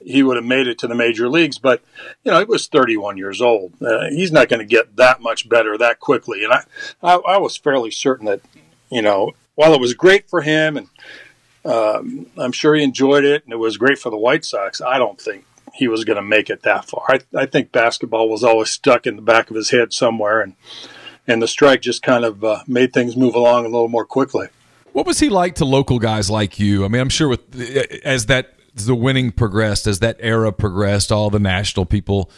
he 0.03 0.23
would 0.23 0.35
have 0.35 0.45
made 0.45 0.67
it 0.67 0.79
to 0.79 0.87
the 0.87 0.95
major 0.95 1.29
leagues. 1.29 1.57
But 1.59 1.83
you 2.23 2.31
know, 2.31 2.39
he 2.39 2.45
was 2.45 2.67
31 2.67 3.17
years 3.17 3.41
old. 3.41 3.73
Uh, 3.81 4.09
he's 4.09 4.31
not 4.31 4.49
going 4.49 4.59
to 4.59 4.65
get 4.65 4.95
that 4.95 5.21
much 5.21 5.47
better 5.47 5.77
that 5.77 5.99
quickly. 5.99 6.43
And 6.43 6.53
I, 6.53 6.63
I, 7.03 7.15
I 7.15 7.37
was 7.37 7.57
fairly 7.57 7.91
certain 7.91 8.25
that 8.25 8.41
you 8.89 9.01
know, 9.01 9.31
while 9.55 9.73
it 9.73 9.79
was 9.79 9.93
great 9.93 10.29
for 10.29 10.41
him 10.41 10.77
and 10.77 10.87
um, 11.63 12.27
I'm 12.37 12.51
sure 12.51 12.75
he 12.75 12.83
enjoyed 12.83 13.23
it, 13.23 13.43
and 13.43 13.53
it 13.53 13.57
was 13.57 13.77
great 13.77 13.99
for 13.99 14.09
the 14.09 14.17
White 14.17 14.45
Sox. 14.45 14.81
I 14.81 14.97
don't 14.97 15.19
think 15.19 15.45
he 15.73 15.87
was 15.87 16.03
going 16.03 16.15
to 16.15 16.21
make 16.21 16.49
it 16.49 16.63
that 16.63 16.85
far. 16.85 17.03
I, 17.07 17.19
I, 17.37 17.45
think 17.45 17.71
basketball 17.71 18.29
was 18.29 18.43
always 18.43 18.69
stuck 18.69 19.05
in 19.05 19.15
the 19.15 19.21
back 19.21 19.49
of 19.49 19.55
his 19.55 19.69
head 19.69 19.93
somewhere, 19.93 20.41
and 20.41 20.55
and 21.27 21.41
the 21.41 21.47
strike 21.47 21.81
just 21.81 22.01
kind 22.01 22.25
of 22.25 22.43
uh, 22.43 22.63
made 22.67 22.93
things 22.93 23.15
move 23.15 23.35
along 23.35 23.65
a 23.65 23.69
little 23.69 23.87
more 23.87 24.05
quickly. 24.05 24.47
What 24.93 25.05
was 25.05 25.19
he 25.19 25.29
like 25.29 25.55
to 25.55 25.65
local 25.65 25.99
guys 25.99 26.29
like 26.29 26.59
you? 26.59 26.83
I 26.85 26.87
mean, 26.87 27.01
I'm 27.01 27.09
sure 27.09 27.27
with 27.27 28.01
as 28.03 28.25
that 28.27 28.53
the 28.73 28.95
winning 28.95 29.31
progressed, 29.31 29.87
as 29.87 29.99
that 29.99 30.17
era 30.19 30.51
progressed, 30.51 31.11
all 31.11 31.29
the 31.29 31.39
national 31.39 31.85
people, 31.85 32.29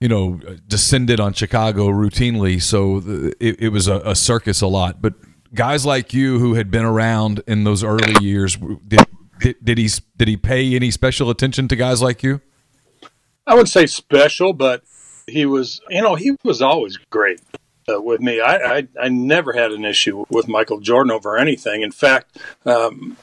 you 0.00 0.08
know, 0.08 0.40
descended 0.66 1.20
on 1.20 1.32
Chicago 1.32 1.88
routinely. 1.88 2.60
So 2.60 2.98
uh, 2.98 3.30
it, 3.40 3.60
it 3.60 3.68
was 3.70 3.88
a, 3.88 4.00
a 4.00 4.14
circus 4.14 4.60
a 4.60 4.66
lot, 4.66 5.00
but 5.00 5.14
guys 5.52 5.86
like 5.86 6.12
you 6.12 6.38
who 6.38 6.54
had 6.54 6.70
been 6.70 6.84
around 6.84 7.42
in 7.46 7.64
those 7.64 7.84
early 7.84 8.14
years, 8.24 8.56
did, 8.56 9.00
did, 9.40 9.56
did 9.62 9.78
he 9.78 9.88
did 10.16 10.28
he 10.28 10.36
pay 10.36 10.74
any 10.74 10.90
special 10.90 11.30
attention 11.30 11.68
to 11.68 11.76
guys 11.76 12.02
like 12.02 12.22
you? 12.22 12.40
I 13.46 13.54
wouldn't 13.54 13.68
say 13.68 13.86
special, 13.86 14.52
but 14.52 14.82
he 15.26 15.46
was, 15.46 15.80
you 15.90 16.02
know, 16.02 16.14
he 16.14 16.36
was 16.42 16.60
always 16.62 16.96
great 17.10 17.40
uh, 17.88 18.00
with 18.00 18.20
me. 18.20 18.40
I, 18.40 18.56
I, 18.56 18.88
I 19.00 19.08
never 19.08 19.52
had 19.52 19.72
an 19.72 19.84
issue 19.84 20.24
with 20.28 20.48
Michael 20.48 20.80
Jordan 20.80 21.10
over 21.10 21.36
anything. 21.36 21.82
In 21.82 21.92
fact, 21.92 22.36
um, 22.64 23.16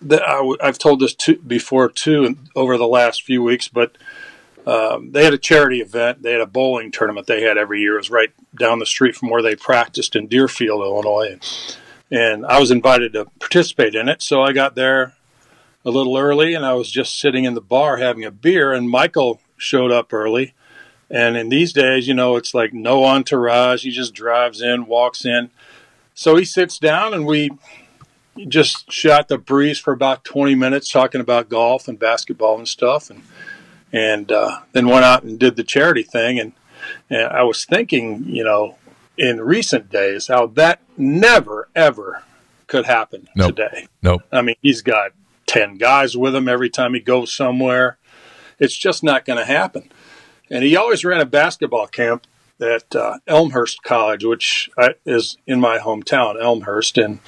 the, 0.00 0.22
I, 0.22 0.66
have 0.66 0.78
told 0.78 1.00
this 1.00 1.14
to, 1.14 1.36
before 1.36 1.88
too 1.88 2.36
over 2.54 2.76
the 2.76 2.86
last 2.86 3.22
few 3.22 3.42
weeks, 3.42 3.68
but 3.68 3.96
um, 4.66 5.12
they 5.12 5.24
had 5.24 5.34
a 5.34 5.38
charity 5.38 5.80
event. 5.80 6.22
They 6.22 6.32
had 6.32 6.40
a 6.40 6.46
bowling 6.46 6.90
tournament 6.90 7.26
they 7.26 7.42
had 7.42 7.58
every 7.58 7.80
year. 7.80 7.94
It 7.94 7.98
was 7.98 8.10
right 8.10 8.32
down 8.56 8.78
the 8.78 8.86
street 8.86 9.16
from 9.16 9.30
where 9.30 9.42
they 9.42 9.56
practiced 9.56 10.16
in 10.16 10.26
Deerfield, 10.26 10.82
Illinois. 10.82 11.32
And, 11.32 11.76
and 12.10 12.46
I 12.46 12.60
was 12.60 12.70
invited 12.70 13.12
to 13.14 13.26
participate 13.40 13.94
in 13.94 14.08
it. 14.08 14.22
So 14.22 14.42
I 14.42 14.52
got 14.52 14.74
there 14.74 15.14
a 15.84 15.90
little 15.90 16.16
early 16.16 16.54
and 16.54 16.64
I 16.64 16.74
was 16.74 16.90
just 16.90 17.18
sitting 17.18 17.44
in 17.44 17.54
the 17.54 17.60
bar 17.60 17.98
having 17.98 18.24
a 18.24 18.30
beer. 18.30 18.72
And 18.72 18.88
Michael 18.88 19.40
showed 19.56 19.92
up 19.92 20.12
early. 20.12 20.54
And 21.10 21.36
in 21.36 21.48
these 21.48 21.72
days, 21.72 22.08
you 22.08 22.14
know, 22.14 22.36
it's 22.36 22.54
like 22.54 22.72
no 22.72 23.04
entourage. 23.04 23.84
He 23.84 23.90
just 23.90 24.14
drives 24.14 24.60
in, 24.60 24.86
walks 24.86 25.24
in. 25.24 25.50
So 26.14 26.36
he 26.36 26.44
sits 26.44 26.78
down 26.78 27.14
and 27.14 27.26
we 27.26 27.50
just 28.48 28.90
shot 28.90 29.28
the 29.28 29.38
breeze 29.38 29.78
for 29.78 29.92
about 29.92 30.24
20 30.24 30.54
minutes 30.54 30.90
talking 30.90 31.20
about 31.20 31.48
golf 31.48 31.86
and 31.86 31.98
basketball 31.98 32.58
and 32.58 32.68
stuff. 32.68 33.10
And 33.10 33.22
and 33.94 34.32
uh, 34.32 34.60
then 34.72 34.88
went 34.88 35.04
out 35.04 35.22
and 35.22 35.38
did 35.38 35.54
the 35.54 35.62
charity 35.62 36.02
thing. 36.02 36.40
And, 36.40 36.52
and 37.08 37.28
I 37.28 37.44
was 37.44 37.64
thinking, 37.64 38.24
you 38.24 38.42
know, 38.42 38.76
in 39.16 39.40
recent 39.40 39.88
days, 39.88 40.26
how 40.26 40.48
that 40.48 40.80
never, 40.96 41.68
ever 41.76 42.24
could 42.66 42.86
happen 42.86 43.28
nope. 43.36 43.54
today. 43.54 43.86
Nope. 44.02 44.22
I 44.32 44.42
mean, 44.42 44.56
he's 44.60 44.82
got 44.82 45.12
10 45.46 45.76
guys 45.76 46.16
with 46.16 46.34
him 46.34 46.48
every 46.48 46.68
time 46.68 46.94
he 46.94 47.00
goes 47.00 47.32
somewhere. 47.32 47.96
It's 48.58 48.76
just 48.76 49.04
not 49.04 49.24
going 49.24 49.38
to 49.38 49.44
happen. 49.44 49.92
And 50.50 50.64
he 50.64 50.76
always 50.76 51.04
ran 51.04 51.20
a 51.20 51.26
basketball 51.26 51.86
camp 51.86 52.26
at 52.60 52.94
uh, 52.94 53.18
Elmhurst 53.26 53.82
College, 53.82 54.24
which 54.24 54.70
is 55.04 55.38
in 55.46 55.60
my 55.60 55.78
hometown, 55.78 56.40
Elmhurst. 56.40 56.98
And 56.98 57.18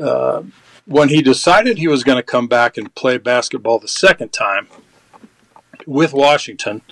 uh, 0.00 0.42
when 0.86 1.08
he 1.08 1.20
decided 1.22 1.78
he 1.78 1.88
was 1.88 2.04
going 2.04 2.16
to 2.16 2.22
come 2.22 2.48
back 2.48 2.76
and 2.76 2.94
play 2.94 3.18
basketball 3.18 3.78
the 3.78 3.88
second 3.88 4.32
time, 4.32 4.68
with 5.86 6.12
Washington. 6.12 6.82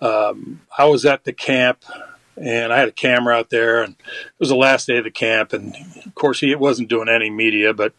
Um, 0.00 0.62
I 0.76 0.86
was 0.86 1.04
at 1.04 1.24
the 1.24 1.32
camp 1.32 1.84
and 2.36 2.72
I 2.72 2.78
had 2.78 2.88
a 2.88 2.92
camera 2.92 3.36
out 3.36 3.50
there, 3.50 3.82
and 3.82 3.94
it 3.94 4.40
was 4.40 4.48
the 4.48 4.56
last 4.56 4.88
day 4.88 4.98
of 4.98 5.04
the 5.04 5.10
camp. 5.10 5.52
And 5.52 5.76
of 6.04 6.14
course, 6.16 6.40
he 6.40 6.54
wasn't 6.56 6.88
doing 6.88 7.08
any 7.08 7.30
media, 7.30 7.72
but 7.72 7.94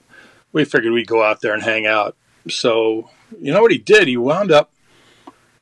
we 0.52 0.66
figured 0.66 0.92
we'd 0.92 1.08
go 1.08 1.24
out 1.24 1.40
there 1.40 1.54
and 1.54 1.64
hang 1.64 1.86
out. 1.88 2.18
So, 2.50 3.10
you 3.40 3.54
know 3.54 3.62
what 3.62 3.72
he 3.72 3.78
did? 3.78 4.10
He 4.10 4.18
wound 4.18 4.52
up 4.52 4.72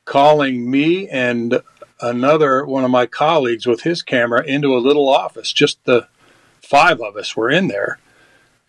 calling 0.04 0.70
me 0.70 1.08
and 1.08 1.62
another 2.00 2.64
one 2.64 2.84
of 2.84 2.90
my 2.90 3.06
colleagues 3.06 3.66
with 3.66 3.82
his 3.82 4.02
camera 4.02 4.44
into 4.44 4.76
a 4.76 4.78
little 4.78 5.08
office. 5.08 5.52
Just 5.52 5.84
the 5.84 6.08
five 6.60 7.00
of 7.00 7.16
us 7.16 7.36
were 7.36 7.50
in 7.50 7.68
there. 7.68 7.98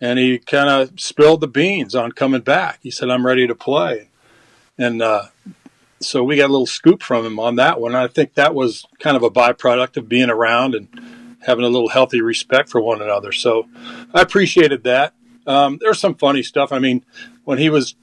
And 0.00 0.18
he 0.18 0.38
kind 0.38 0.68
of 0.68 1.00
spilled 1.00 1.40
the 1.40 1.48
beans 1.48 1.94
on 1.94 2.12
coming 2.12 2.42
back. 2.42 2.80
He 2.82 2.90
said, 2.90 3.10
I'm 3.10 3.26
ready 3.26 3.46
to 3.46 3.54
play. 3.54 4.08
And 4.78 5.00
uh, 5.00 5.26
so 6.00 6.22
we 6.22 6.36
got 6.36 6.50
a 6.50 6.52
little 6.52 6.66
scoop 6.66 7.02
from 7.02 7.24
him 7.24 7.38
on 7.38 7.56
that 7.56 7.80
one. 7.80 7.94
I 7.94 8.06
think 8.06 8.34
that 8.34 8.54
was 8.54 8.84
kind 8.98 9.16
of 9.16 9.22
a 9.22 9.30
byproduct 9.30 9.96
of 9.96 10.08
being 10.08 10.28
around 10.28 10.74
and 10.74 10.88
having 11.46 11.64
a 11.64 11.68
little 11.68 11.88
healthy 11.88 12.20
respect 12.20 12.68
for 12.68 12.80
one 12.80 13.00
another. 13.00 13.32
So 13.32 13.68
I 14.12 14.20
appreciated 14.20 14.84
that. 14.84 15.14
Um, 15.46 15.78
there's 15.80 16.00
some 16.00 16.14
funny 16.14 16.42
stuff. 16.42 16.72
I 16.72 16.78
mean, 16.78 17.04
when 17.44 17.58
he 17.58 17.70
was 17.70 17.94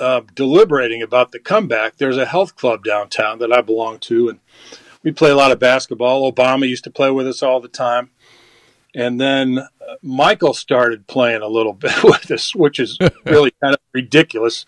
uh, 0.00 0.22
deliberating 0.34 1.02
about 1.02 1.32
the 1.32 1.38
comeback, 1.38 1.96
there's 1.96 2.16
a 2.16 2.26
health 2.26 2.56
club 2.56 2.82
downtown 2.84 3.38
that 3.38 3.52
I 3.52 3.60
belong 3.60 3.98
to, 4.00 4.28
and 4.28 4.40
we 5.02 5.12
play 5.12 5.30
a 5.30 5.36
lot 5.36 5.52
of 5.52 5.58
basketball. 5.58 6.30
Obama 6.30 6.68
used 6.68 6.84
to 6.84 6.90
play 6.90 7.10
with 7.10 7.26
us 7.26 7.42
all 7.42 7.60
the 7.60 7.68
time. 7.68 8.10
And 8.92 9.20
then 9.20 9.58
uh, 9.58 9.94
Michael 10.02 10.52
started 10.52 11.06
playing 11.06 11.42
a 11.42 11.48
little 11.48 11.72
bit 11.74 12.02
with 12.02 12.30
us, 12.30 12.54
which 12.54 12.78
is 12.80 12.98
really 13.24 13.52
kind 13.62 13.74
of 13.74 13.80
ridiculous. 13.92 14.66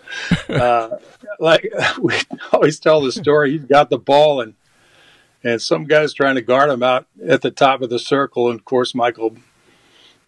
Uh, 0.49 0.99
like 1.41 1.69
we 2.01 2.15
always 2.53 2.79
tell 2.79 3.01
the 3.01 3.13
story, 3.13 3.53
he's 3.53 3.65
got 3.65 3.91
the 3.91 3.99
ball 3.99 4.41
and 4.41 4.55
and 5.45 5.61
some 5.61 5.87
guy's 5.87 6.15
trying 6.15 6.37
to 6.37 6.41
guard 6.41 6.71
him 6.71 6.85
out 6.85 7.07
at 7.27 7.43
the 7.43 7.51
top 7.51 7.83
of 7.83 7.91
the 7.91 7.99
circle, 7.99 8.49
and 8.49 8.61
of 8.61 8.65
course 8.65 8.95
Michael 8.95 9.37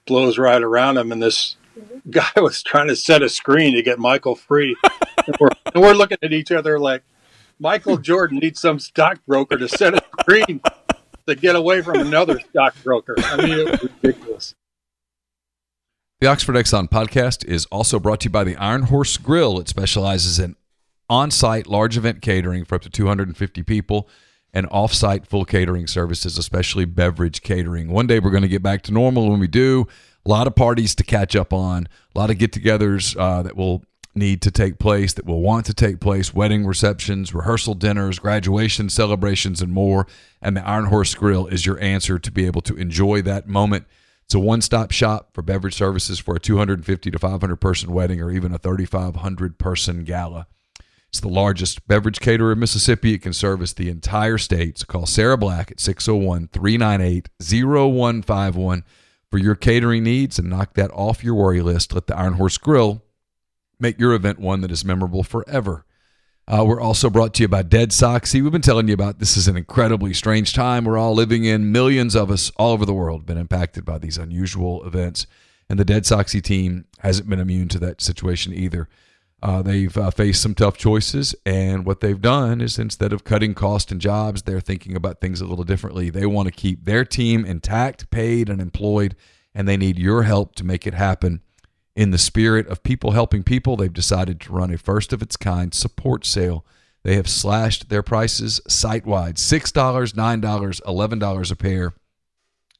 blows 0.06 0.38
right 0.38 0.60
around 0.60 0.98
him, 0.98 1.12
and 1.12 1.22
this 1.22 1.56
guy 2.10 2.30
was 2.36 2.62
trying 2.62 2.88
to 2.88 2.96
set 2.96 3.22
a 3.22 3.28
screen 3.28 3.74
to 3.76 3.82
get 3.82 3.98
Michael 3.98 4.34
free, 4.34 4.76
and, 5.26 5.36
we're, 5.40 5.48
and 5.74 5.82
we're 5.82 5.94
looking 5.94 6.18
at 6.22 6.32
each 6.32 6.52
other 6.52 6.78
like 6.78 7.02
Michael 7.58 7.96
Jordan 7.96 8.38
needs 8.38 8.60
some 8.60 8.78
stockbroker 8.78 9.56
to 9.56 9.68
set 9.68 9.94
a 9.94 10.02
screen 10.20 10.60
to 11.26 11.34
get 11.34 11.56
away 11.56 11.82
from 11.82 12.00
another 12.00 12.40
stockbroker. 12.40 13.14
I 13.18 13.36
mean, 13.36 13.58
it 13.58 13.70
was 13.70 13.90
ridiculous. 14.02 14.54
The 16.20 16.28
Oxford 16.28 16.54
Exxon 16.56 16.88
podcast 16.88 17.44
is 17.46 17.66
also 17.66 17.98
brought 17.98 18.20
to 18.20 18.24
you 18.24 18.30
by 18.30 18.44
the 18.44 18.56
Iron 18.56 18.84
Horse 18.84 19.16
Grill. 19.16 19.58
It 19.58 19.68
specializes 19.68 20.38
in 20.38 20.56
on 21.10 21.30
site 21.30 21.66
large 21.66 21.96
event 21.96 22.22
catering 22.22 22.64
for 22.64 22.76
up 22.76 22.82
to 22.82 22.90
250 22.90 23.62
people 23.62 24.08
and 24.52 24.66
off 24.70 24.94
site 24.94 25.26
full 25.26 25.44
catering 25.44 25.86
services, 25.86 26.38
especially 26.38 26.84
beverage 26.84 27.42
catering. 27.42 27.88
One 27.90 28.06
day 28.06 28.20
we're 28.20 28.30
going 28.30 28.42
to 28.42 28.48
get 28.48 28.62
back 28.62 28.82
to 28.82 28.92
normal. 28.92 29.30
When 29.30 29.40
we 29.40 29.48
do, 29.48 29.86
A 30.26 30.30
lot 30.30 30.46
of 30.46 30.54
parties 30.54 30.94
to 30.94 31.04
catch 31.04 31.36
up 31.36 31.52
on, 31.52 31.88
a 32.14 32.18
lot 32.18 32.30
of 32.30 32.38
get 32.38 32.52
togethers 32.52 33.16
uh, 33.16 33.42
that 33.42 33.56
will 33.56 33.84
need 34.14 34.40
to 34.42 34.50
take 34.50 34.78
place, 34.78 35.12
that 35.14 35.26
will 35.26 35.42
want 35.42 35.66
to 35.66 35.74
take 35.74 36.00
place, 36.00 36.32
wedding 36.32 36.64
receptions, 36.64 37.34
rehearsal 37.34 37.74
dinners, 37.74 38.18
graduation 38.18 38.88
celebrations, 38.88 39.60
and 39.60 39.72
more. 39.72 40.06
And 40.40 40.56
the 40.56 40.66
Iron 40.66 40.86
Horse 40.86 41.14
Grill 41.14 41.46
is 41.46 41.66
your 41.66 41.80
answer 41.80 42.18
to 42.18 42.30
be 42.30 42.46
able 42.46 42.62
to 42.62 42.76
enjoy 42.76 43.22
that 43.22 43.48
moment. 43.48 43.86
It's 44.24 44.34
a 44.34 44.38
one 44.38 44.62
stop 44.62 44.90
shop 44.90 45.30
for 45.34 45.42
beverage 45.42 45.74
services 45.74 46.18
for 46.18 46.36
a 46.36 46.40
250 46.40 47.10
to 47.10 47.18
500 47.18 47.56
person 47.56 47.92
wedding 47.92 48.20
or 48.20 48.30
even 48.30 48.54
a 48.54 48.58
3,500 48.58 49.58
person 49.58 50.04
gala. 50.04 50.46
It's 51.08 51.20
the 51.20 51.28
largest 51.28 51.86
beverage 51.86 52.18
caterer 52.18 52.52
in 52.52 52.58
Mississippi. 52.58 53.14
It 53.14 53.22
can 53.22 53.32
service 53.32 53.72
the 53.72 53.88
entire 53.88 54.38
state. 54.38 54.78
So 54.78 54.86
call 54.86 55.06
Sarah 55.06 55.36
Black 55.36 55.70
at 55.70 55.78
601 55.78 56.48
398 56.48 57.28
0151 57.40 58.84
for 59.34 59.38
your 59.38 59.56
catering 59.56 60.04
needs 60.04 60.38
and 60.38 60.48
knock 60.48 60.74
that 60.74 60.92
off 60.92 61.24
your 61.24 61.34
worry 61.34 61.60
list. 61.60 61.92
Let 61.92 62.06
the 62.06 62.16
Iron 62.16 62.34
Horse 62.34 62.56
Grill 62.56 63.02
make 63.80 63.98
your 63.98 64.14
event 64.14 64.38
one 64.38 64.60
that 64.60 64.70
is 64.70 64.84
memorable 64.84 65.24
forever. 65.24 65.84
Uh, 66.46 66.62
we're 66.64 66.80
also 66.80 67.10
brought 67.10 67.34
to 67.34 67.42
you 67.42 67.48
by 67.48 67.62
Dead 67.62 67.90
Soxy. 67.90 68.40
We've 68.40 68.52
been 68.52 68.62
telling 68.62 68.86
you 68.86 68.94
about 68.94 69.18
this 69.18 69.36
is 69.36 69.48
an 69.48 69.56
incredibly 69.56 70.14
strange 70.14 70.52
time 70.52 70.84
we're 70.84 70.96
all 70.96 71.14
living 71.14 71.44
in. 71.44 71.72
Millions 71.72 72.14
of 72.14 72.30
us 72.30 72.52
all 72.58 72.70
over 72.70 72.86
the 72.86 72.94
world 72.94 73.26
been 73.26 73.36
impacted 73.36 73.84
by 73.84 73.98
these 73.98 74.18
unusual 74.18 74.86
events, 74.86 75.26
and 75.68 75.80
the 75.80 75.84
Dead 75.84 76.04
Soxy 76.04 76.40
team 76.40 76.84
hasn't 77.00 77.28
been 77.28 77.40
immune 77.40 77.66
to 77.70 77.80
that 77.80 78.00
situation 78.00 78.54
either. 78.54 78.88
Uh, 79.44 79.60
they've 79.60 79.94
uh, 79.98 80.10
faced 80.10 80.40
some 80.40 80.54
tough 80.54 80.78
choices, 80.78 81.34
and 81.44 81.84
what 81.84 82.00
they've 82.00 82.22
done 82.22 82.62
is 82.62 82.78
instead 82.78 83.12
of 83.12 83.24
cutting 83.24 83.52
cost 83.52 83.92
and 83.92 84.00
jobs, 84.00 84.42
they're 84.42 84.58
thinking 84.58 84.96
about 84.96 85.20
things 85.20 85.42
a 85.42 85.44
little 85.44 85.66
differently. 85.66 86.08
They 86.08 86.24
want 86.24 86.46
to 86.46 86.52
keep 86.52 86.86
their 86.86 87.04
team 87.04 87.44
intact, 87.44 88.10
paid, 88.10 88.48
and 88.48 88.58
employed, 88.58 89.14
and 89.54 89.68
they 89.68 89.76
need 89.76 89.98
your 89.98 90.22
help 90.22 90.54
to 90.54 90.64
make 90.64 90.86
it 90.86 90.94
happen. 90.94 91.42
In 91.94 92.10
the 92.10 92.16
spirit 92.16 92.66
of 92.68 92.82
people 92.82 93.10
helping 93.10 93.42
people, 93.42 93.76
they've 93.76 93.92
decided 93.92 94.40
to 94.40 94.52
run 94.52 94.72
a 94.72 94.78
first 94.78 95.12
of 95.12 95.20
its 95.20 95.36
kind 95.36 95.74
support 95.74 96.24
sale. 96.24 96.64
They 97.02 97.16
have 97.16 97.28
slashed 97.28 97.90
their 97.90 98.02
prices 98.02 98.62
site 98.66 99.04
wide 99.04 99.36
$6, 99.36 99.72
$9, 100.14 100.80
$11 100.80 101.50
a 101.50 101.56
pair. 101.56 101.92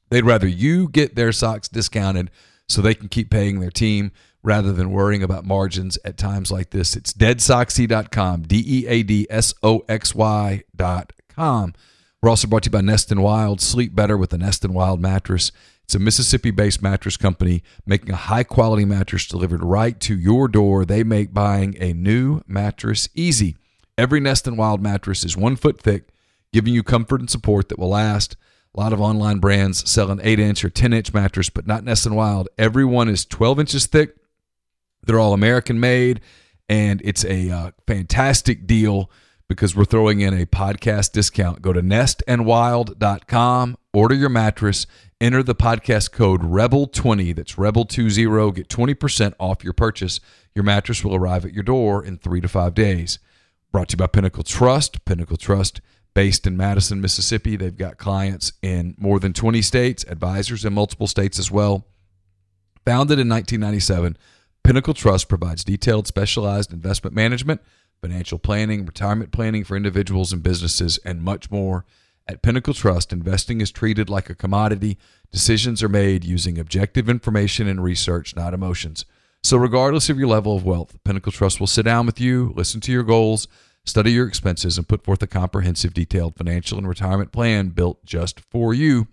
They'd 0.09 0.25
rather 0.25 0.47
you 0.47 0.89
get 0.89 1.15
their 1.15 1.31
socks 1.31 1.67
discounted 1.67 2.31
so 2.67 2.81
they 2.81 2.95
can 2.95 3.07
keep 3.07 3.29
paying 3.29 3.59
their 3.59 3.69
team 3.69 4.11
rather 4.45 4.71
than 4.71 4.91
worrying 4.91 5.23
about 5.23 5.43
margins 5.43 5.97
at 6.05 6.17
times 6.17 6.51
like 6.51 6.69
this. 6.69 6.95
It's 6.95 7.11
deadsoxy.com, 7.11 8.43
D 8.43 8.63
E 8.65 8.87
A 8.87 9.03
D 9.03 9.27
S 9.29 9.53
O 9.63 9.83
X 9.89 10.13
Y.com. 10.13 11.73
We're 12.21 12.29
also 12.29 12.47
brought 12.47 12.63
to 12.63 12.67
you 12.67 12.71
by 12.71 12.81
Nest 12.81 13.11
and 13.11 13.23
Wild. 13.23 13.59
Sleep 13.59 13.93
better 13.93 14.17
with 14.17 14.29
the 14.29 14.37
Nest 14.37 14.63
and 14.63 14.73
Wild 14.73 15.01
mattress. 15.01 15.51
It's 15.83 15.95
a 15.95 15.99
Mississippi 15.99 16.51
based 16.51 16.81
mattress 16.81 17.17
company 17.17 17.63
making 17.85 18.11
a 18.11 18.15
high 18.15 18.43
quality 18.43 18.85
mattress 18.85 19.27
delivered 19.27 19.63
right 19.63 19.99
to 20.01 20.15
your 20.15 20.47
door. 20.47 20.85
They 20.85 21.03
make 21.03 21.33
buying 21.33 21.75
a 21.79 21.93
new 21.93 22.41
mattress 22.47 23.09
easy. 23.13 23.57
Every 23.97 24.19
Nest 24.19 24.47
and 24.47 24.57
Wild 24.57 24.81
mattress 24.81 25.23
is 25.23 25.37
one 25.37 25.55
foot 25.55 25.79
thick, 25.79 26.09
giving 26.53 26.73
you 26.73 26.83
comfort 26.83 27.19
and 27.19 27.29
support 27.29 27.69
that 27.69 27.79
will 27.79 27.89
last. 27.89 28.35
A 28.75 28.79
lot 28.79 28.93
of 28.93 28.99
online 28.99 29.39
brands 29.39 29.89
sell 29.89 30.11
an 30.11 30.19
8 30.21 30.39
inch 30.39 30.65
or 30.65 30.69
10 30.69 30.93
inch 30.93 31.13
mattress, 31.13 31.49
but 31.49 31.65
not 31.65 31.83
Nest 31.83 32.05
and 32.05 32.15
Wild. 32.15 32.49
Every 32.57 32.85
one 32.85 33.07
is 33.07 33.25
12 33.25 33.59
inches 33.59 33.85
thick 33.85 34.17
they're 35.05 35.19
all 35.19 35.33
American 35.33 35.79
made, 35.79 36.21
and 36.67 37.01
it's 37.03 37.25
a 37.25 37.49
uh, 37.49 37.71
fantastic 37.87 38.67
deal 38.67 39.09
because 39.47 39.75
we're 39.75 39.85
throwing 39.85 40.21
in 40.21 40.33
a 40.33 40.45
podcast 40.45 41.11
discount. 41.11 41.61
Go 41.61 41.71
to 41.73 41.81
nestandwild.com, 41.81 43.77
order 43.93 44.15
your 44.15 44.29
mattress, 44.29 44.87
enter 45.21 45.43
the 45.43 45.55
podcast 45.55 46.11
code 46.11 46.41
REBEL20, 46.41 47.35
that's 47.35 47.55
REBEL20, 47.55 48.55
get 48.55 48.67
20% 48.67 49.33
off 49.39 49.63
your 49.63 49.73
purchase. 49.73 50.19
Your 50.55 50.63
mattress 50.63 51.03
will 51.03 51.15
arrive 51.15 51.45
at 51.45 51.53
your 51.53 51.63
door 51.63 52.03
in 52.03 52.17
three 52.17 52.41
to 52.41 52.47
five 52.47 52.73
days. 52.73 53.19
Brought 53.71 53.89
to 53.89 53.93
you 53.93 53.97
by 53.97 54.07
Pinnacle 54.07 54.43
Trust. 54.43 55.03
Pinnacle 55.05 55.37
Trust, 55.37 55.81
based 56.13 56.47
in 56.47 56.55
Madison, 56.55 57.01
Mississippi. 57.01 57.57
They've 57.57 57.75
got 57.75 57.97
clients 57.97 58.53
in 58.61 58.95
more 58.97 59.19
than 59.19 59.33
20 59.33 59.61
states, 59.61 60.05
advisors 60.07 60.63
in 60.63 60.73
multiple 60.73 61.07
states 61.07 61.37
as 61.37 61.51
well. 61.51 61.85
Founded 62.85 63.19
in 63.19 63.27
1997 63.27 64.17
Pinnacle 64.65 64.95
Trust 64.95 65.29
provides 65.29 65.63
detailed, 65.63 66.07
specialized 66.07 66.73
investment 66.73 67.15
management, 67.15 67.61
financial 68.01 68.39
planning, 68.39 68.83
retirement 68.83 69.31
planning 69.31 69.63
for 69.63 69.77
individuals 69.77 70.33
and 70.33 70.41
businesses, 70.41 70.97
and 71.05 71.21
much 71.21 71.51
more. 71.51 71.85
At 72.27 72.41
Pinnacle 72.41 72.73
Trust, 72.73 73.13
investing 73.13 73.61
is 73.61 73.69
treated 73.69 74.09
like 74.09 74.27
a 74.27 74.33
commodity. 74.33 74.97
Decisions 75.31 75.83
are 75.83 75.87
made 75.87 76.23
using 76.23 76.57
objective 76.57 77.07
information 77.07 77.67
and 77.67 77.83
research, 77.83 78.35
not 78.35 78.55
emotions. 78.55 79.05
So, 79.43 79.55
regardless 79.55 80.09
of 80.09 80.17
your 80.17 80.29
level 80.29 80.57
of 80.57 80.65
wealth, 80.65 80.97
Pinnacle 81.03 81.31
Trust 81.31 81.59
will 81.59 81.67
sit 81.67 81.85
down 81.85 82.07
with 82.07 82.19
you, 82.19 82.51
listen 82.55 82.81
to 82.81 82.91
your 82.91 83.03
goals, 83.03 83.47
study 83.85 84.13
your 84.13 84.27
expenses, 84.27 84.79
and 84.79 84.87
put 84.87 85.03
forth 85.03 85.21
a 85.21 85.27
comprehensive, 85.27 85.93
detailed 85.93 86.37
financial 86.37 86.79
and 86.79 86.89
retirement 86.89 87.31
plan 87.31 87.69
built 87.69 88.03
just 88.03 88.39
for 88.39 88.73
you. 88.73 89.09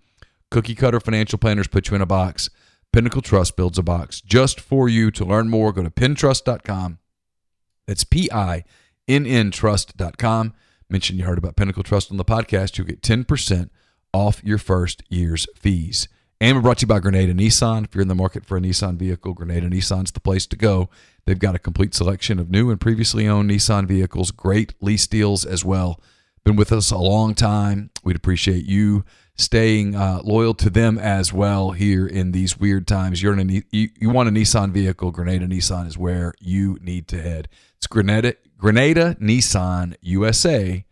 Cookie 0.51 0.75
cutter 0.75 0.99
financial 0.99 1.39
planners 1.39 1.69
put 1.69 1.91
you 1.91 1.95
in 1.95 2.01
a 2.01 2.07
box. 2.07 2.49
Pinnacle 2.93 3.23
Trust 3.23 3.57
builds 3.57 3.79
a 3.79 3.83
box 3.83 4.21
just 4.21 4.61
for 4.61 4.89
you. 4.89 5.11
To 5.13 5.25
learn 5.25 5.49
more, 5.49 5.73
go 5.73 5.83
to 5.83 5.91
pintrust.com. 5.91 6.99
That's 7.87 8.05
P 8.05 8.31
I 8.31 8.65
N 9.09 9.27
N 9.27 9.51
trust.com. 9.51 10.53
Mention 10.91 11.19
you 11.19 11.25
heard 11.25 11.39
about 11.39 11.57
Pinnacle 11.57 11.83
Trust 11.83 12.11
on 12.11 12.19
the 12.19 12.25
podcast. 12.25 12.77
You'll 12.77 12.87
get 12.87 13.01
10% 13.01 13.71
off 14.13 14.45
your 14.45 14.59
first 14.59 15.03
year's 15.09 15.47
fees. 15.57 16.07
And 16.39 16.57
we're 16.57 16.63
brought 16.63 16.79
to 16.79 16.83
you 16.83 16.89
by 16.89 16.99
Grenada 16.99 17.33
Nissan. 17.33 17.85
If 17.85 17.95
you're 17.95 18.03
in 18.03 18.09
the 18.09 18.15
market 18.15 18.45
for 18.45 18.57
a 18.57 18.61
Nissan 18.61 18.97
vehicle, 18.97 19.33
Grenada 19.33 19.71
Nissan's 19.71 20.13
the 20.13 20.21
place 20.21 20.45
to 20.49 20.57
go. 20.57 20.91
They've 21.25 21.39
got 21.39 21.55
a 21.55 21.61
complete 21.61 21.95
selection 21.95 22.39
of 22.39 22.51
new 22.51 22.71
and 22.71 22.81
previously 22.81 23.27
owned 23.29 23.51
Nissan 23.51 23.87
vehicles, 23.87 24.33
great 24.33 24.75
lease 24.83 25.07
deals 25.07 25.45
as 25.47 25.65
well. 25.65 26.01
Been 26.45 26.57
with 26.57 26.73
us 26.73 26.91
a 26.91 26.99
long 26.99 27.35
time. 27.35 27.91
We'd 28.03 28.17
appreciate 28.17 28.65
you 28.65 29.05
staying 29.37 29.95
uh, 29.95 30.21
loyal 30.23 30.55
to 30.55 30.71
them 30.71 30.99
as 30.99 31.33
well 31.33 31.71
here 31.73 32.07
in 32.07 32.33
these 32.33 32.59
weird 32.59 32.87
times. 32.87 33.23
You're 33.23 33.39
in 33.39 33.51
a, 33.51 33.63
you, 33.71 33.89
you 33.99 34.11
want 34.11 34.29
a 34.29 34.33
Nissan 34.33 34.71
vehicle, 34.73 35.11
Grenada 35.11 35.47
Nissan 35.47 35.87
is 35.87 35.97
where 35.99 36.35
you 36.41 36.79
need 36.81 37.09
to 37.09 37.21
head. 37.21 37.49
It's 37.77 37.87
Grenada, 37.87 38.35
Grenada 38.59 39.17
Nissan 39.21 39.97
USA.com. 40.01 40.85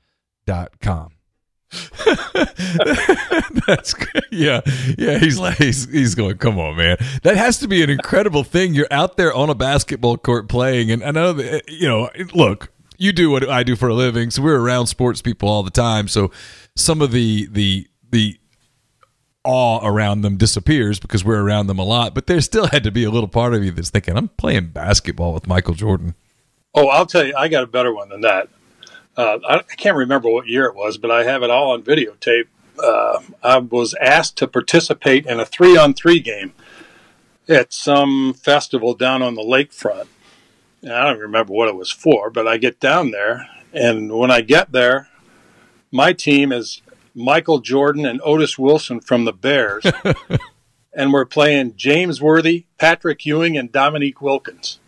That's 3.67 3.95
yeah, 4.33 4.61
yeah. 4.99 5.19
He's 5.19 5.39
like 5.39 5.57
he's, 5.59 5.89
he's 5.89 6.17
going. 6.17 6.37
Come 6.39 6.59
on, 6.59 6.77
man. 6.77 6.97
That 7.23 7.37
has 7.37 7.59
to 7.59 7.69
be 7.69 7.85
an 7.85 7.91
incredible 7.91 8.43
thing. 8.43 8.75
You're 8.75 8.89
out 8.91 9.17
there 9.17 9.33
on 9.33 9.51
a 9.51 9.55
basketball 9.55 10.17
court 10.17 10.49
playing, 10.49 10.91
and 10.91 11.05
I 11.05 11.13
know 11.13 11.33
that 11.33 11.69
you 11.69 11.87
know. 11.87 12.11
Look, 12.35 12.73
you 12.99 13.13
do 13.13 13.31
what 13.31 13.49
I 13.49 13.63
do 13.63 13.77
for 13.77 13.89
a 13.89 13.95
living, 13.95 14.33
so 14.33 14.43
we're 14.43 14.59
around 14.59 14.89
sports 14.89 15.23
people 15.23 15.49
all 15.49 15.63
the 15.63 15.71
time. 15.71 16.09
So 16.09 16.33
some 16.75 17.01
of 17.01 17.13
the 17.13 17.47
the 17.51 17.87
the 18.11 18.39
awe 19.45 19.81
around 19.83 20.21
them 20.21 20.37
disappears 20.37 21.01
because 21.01 21.25
we're 21.25 21.43
around 21.43 21.67
them 21.67 21.79
a 21.79 21.85
lot. 21.85 22.15
But 22.15 22.27
there 22.27 22.41
still 22.41 22.67
had 22.67 22.85
to 22.85 22.91
be 22.91 23.05
a 23.05 23.11
little 23.11 23.29
part 23.29 23.55
of 23.55 23.65
you 23.65 23.71
that's 23.71 23.91
thinking, 23.91 24.17
I'm 24.17 24.29
playing 24.29 24.69
basketball 24.69 25.33
with 25.33 25.47
Michael 25.47 25.75
Jordan. 25.75 26.15
Oh, 26.75 26.89
I'll 26.89 27.07
tell 27.07 27.25
you, 27.25 27.35
I 27.37 27.49
got 27.49 27.65
a 27.65 27.67
better 27.67 27.93
one 27.93 28.11
than 28.11 28.21
that. 28.21 28.49
Uh, 29.17 29.39
I, 29.49 29.63
can't 29.77 29.97
remember 29.97 30.31
what 30.31 30.47
year 30.47 30.67
it 30.67 30.75
was, 30.75 30.97
but 30.97 31.11
I 31.11 31.25
have 31.25 31.43
it 31.43 31.51
all 31.51 31.73
on 31.73 31.83
videotape. 31.83 32.47
Uh, 32.83 33.21
I 33.43 33.59
was 33.59 33.95
asked 34.01 34.37
to 34.39 34.47
participate 34.47 35.27
in 35.27 35.41
a 35.41 35.45
three 35.45 35.77
on 35.77 35.95
three 35.95 36.21
game 36.21 36.53
at 37.49 37.73
some 37.73 38.33
festival 38.33 38.95
down 38.95 39.21
on 39.21 39.35
the 39.35 39.43
lakefront. 39.43 40.07
And 40.83 40.93
I 40.93 41.09
don't 41.09 41.19
remember 41.19 41.53
what 41.53 41.69
it 41.69 41.75
was 41.75 41.91
for, 41.91 42.31
but 42.31 42.47
I 42.47 42.57
get 42.57 42.81
down 42.81 43.11
there, 43.11 43.49
and 43.73 44.13
when 44.13 44.31
I 44.31 44.41
get 44.41 44.73
there, 44.73 45.09
my 45.91 46.13
team 46.13 46.53
is 46.53 46.81
Michael 47.21 47.61
Jordan 47.61 48.07
and 48.07 48.21
Otis 48.25 48.59
Wilson 48.59 49.01
from 49.01 49.25
the 49.25 49.33
Bears. 49.33 49.85
and 50.93 51.13
we're 51.13 51.25
playing 51.25 51.77
James 51.77 52.21
Worthy, 52.21 52.67
Patrick 52.79 53.25
Ewing, 53.25 53.57
and 53.57 53.71
Dominique 53.71 54.21
Wilkins. 54.21 54.81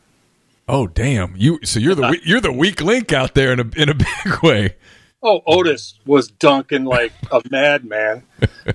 Oh 0.69 0.87
damn! 0.87 1.35
You 1.37 1.59
so 1.65 1.81
you're 1.81 1.95
the 1.95 2.19
you're 2.25 2.41
the 2.41 2.53
weak 2.53 2.81
link 2.81 3.13
out 3.13 3.35
there 3.35 3.53
in 3.53 3.61
a 3.61 3.69
in 3.77 3.89
a 3.89 3.95
big 3.95 4.07
way. 4.43 4.77
Oh, 5.23 5.41
Otis 5.47 6.01
was 6.05 6.29
dunking 6.29 6.85
like 6.85 7.13
a 7.31 7.41
madman, 7.51 8.25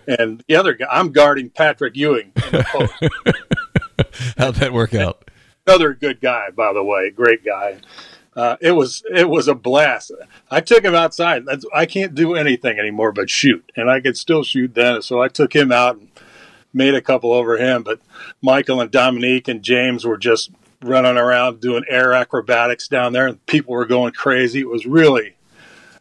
and 0.07 0.43
the 0.47 0.55
other 0.55 0.73
guy 0.73 0.87
I'm 0.89 1.11
guarding 1.11 1.49
Patrick 1.49 1.95
Ewing. 1.97 2.31
How'd 4.37 4.55
that 4.55 4.71
work 4.71 4.93
out? 4.93 5.29
Another 5.65 5.93
good 5.93 6.21
guy, 6.21 6.49
by 6.51 6.71
the 6.71 6.83
way, 6.83 7.09
great 7.09 7.43
guy 7.43 7.79
uh, 8.38 8.56
it 8.62 8.71
was 8.73 9.04
it 9.12 9.28
was 9.28 9.47
a 9.47 9.56
blast. 9.56 10.12
I 10.52 10.62
took 10.62 10.84
him 10.84 10.93
outside. 10.93 11.45
That's, 11.47 11.65
I 11.73 11.88
can't 11.88 12.13
do 12.13 12.36
anything 12.36 12.78
anymore 12.78 13.12
but 13.12 13.32
shoot, 13.32 13.71
and 13.76 13.89
I 13.89 14.00
could 14.00 14.15
still 14.15 14.43
shoot 14.43 14.76
then. 14.76 15.02
So 15.02 15.19
I 15.19 15.28
took 15.28 15.56
him 15.56 15.71
out 15.71 15.97
and 15.97 16.08
made 16.71 16.93
a 16.93 17.02
couple 17.02 17.34
over 17.34 17.58
him. 17.58 17.82
But 17.82 18.00
Michael 18.43 18.80
and 18.80 18.91
Dominique 18.91 19.47
and 19.47 19.63
James 19.63 20.06
were 20.06 20.19
just 20.19 20.52
running 20.84 21.17
around 21.17 21.62
doing 21.62 21.84
air 21.89 22.13
acrobatics 22.13 22.88
down 22.88 23.12
there, 23.12 23.26
and 23.26 23.43
people 23.47 23.73
were 23.73 23.88
going 23.88 24.13
crazy. 24.13 24.60
It 24.60 24.69
was 24.69 24.86
really 24.86 25.36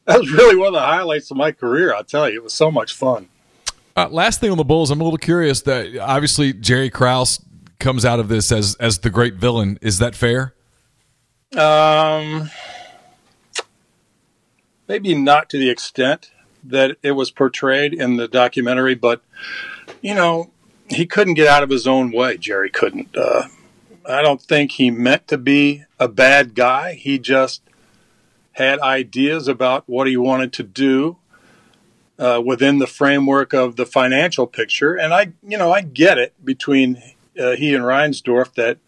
that 0.04 0.20
was 0.20 0.30
really 0.30 0.56
one 0.56 0.68
of 0.68 0.74
the 0.74 0.80
highlights 0.80 1.30
of 1.30 1.38
my 1.38 1.52
career. 1.52 1.94
I'll 1.94 2.04
tell 2.04 2.28
you, 2.28 2.36
it 2.36 2.44
was 2.44 2.52
so 2.52 2.70
much 2.70 2.92
fun. 2.92 3.30
Uh, 3.96 4.10
last 4.10 4.40
thing 4.40 4.50
on 4.50 4.58
the 4.58 4.64
Bulls, 4.64 4.90
I'm 4.90 5.00
a 5.00 5.04
little 5.04 5.16
curious 5.16 5.62
that 5.62 5.96
obviously 5.96 6.52
Jerry 6.52 6.90
Krause 6.90 7.42
comes 7.78 8.04
out 8.04 8.20
of 8.20 8.28
this 8.28 8.52
as 8.52 8.74
as 8.74 8.98
the 8.98 9.08
great 9.08 9.36
villain. 9.36 9.78
Is 9.80 10.00
that 10.00 10.14
fair? 10.14 10.52
Um, 11.54 12.50
maybe 14.88 15.14
not 15.14 15.48
to 15.50 15.58
the 15.58 15.70
extent 15.70 16.30
that 16.64 16.96
it 17.02 17.12
was 17.12 17.30
portrayed 17.30 17.94
in 17.94 18.16
the 18.16 18.26
documentary, 18.26 18.94
but 18.94 19.22
you 20.02 20.14
know, 20.14 20.50
he 20.88 21.06
couldn't 21.06 21.34
get 21.34 21.48
out 21.48 21.62
of 21.62 21.70
his 21.70 21.86
own 21.86 22.12
way. 22.12 22.36
Jerry 22.36 22.70
couldn't. 22.70 23.16
Uh, 23.16 23.44
I 24.04 24.22
don't 24.22 24.42
think 24.42 24.72
he 24.72 24.90
meant 24.90 25.28
to 25.28 25.38
be 25.38 25.84
a 25.98 26.08
bad 26.08 26.54
guy. 26.54 26.94
He 26.94 27.18
just 27.18 27.62
had 28.52 28.78
ideas 28.80 29.48
about 29.48 29.84
what 29.86 30.06
he 30.06 30.16
wanted 30.16 30.52
to 30.54 30.62
do 30.62 31.18
uh, 32.18 32.40
within 32.44 32.78
the 32.78 32.86
framework 32.86 33.52
of 33.52 33.76
the 33.76 33.86
financial 33.86 34.46
picture. 34.46 34.94
And 34.94 35.12
I, 35.12 35.32
you 35.46 35.58
know, 35.58 35.72
I 35.72 35.82
get 35.82 36.18
it 36.18 36.32
between 36.44 37.02
uh, 37.38 37.52
he 37.52 37.74
and 37.74 37.84
Reinsdorf 37.84 38.54
that, 38.54 38.78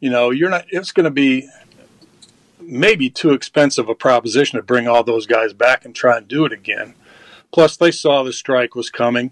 you 0.00 0.10
know, 0.10 0.30
you're 0.30 0.50
not. 0.50 0.66
It's 0.68 0.92
going 0.92 1.04
to 1.04 1.10
be 1.10 1.48
maybe 2.68 3.08
too 3.08 3.32
expensive 3.32 3.88
a 3.88 3.94
proposition 3.94 4.58
to 4.58 4.62
bring 4.62 4.86
all 4.86 5.02
those 5.02 5.26
guys 5.26 5.52
back 5.52 5.84
and 5.84 5.94
try 5.94 6.18
and 6.18 6.28
do 6.28 6.44
it 6.44 6.52
again. 6.52 6.94
Plus, 7.50 7.76
they 7.76 7.90
saw 7.90 8.22
the 8.22 8.32
strike 8.32 8.74
was 8.74 8.90
coming, 8.90 9.30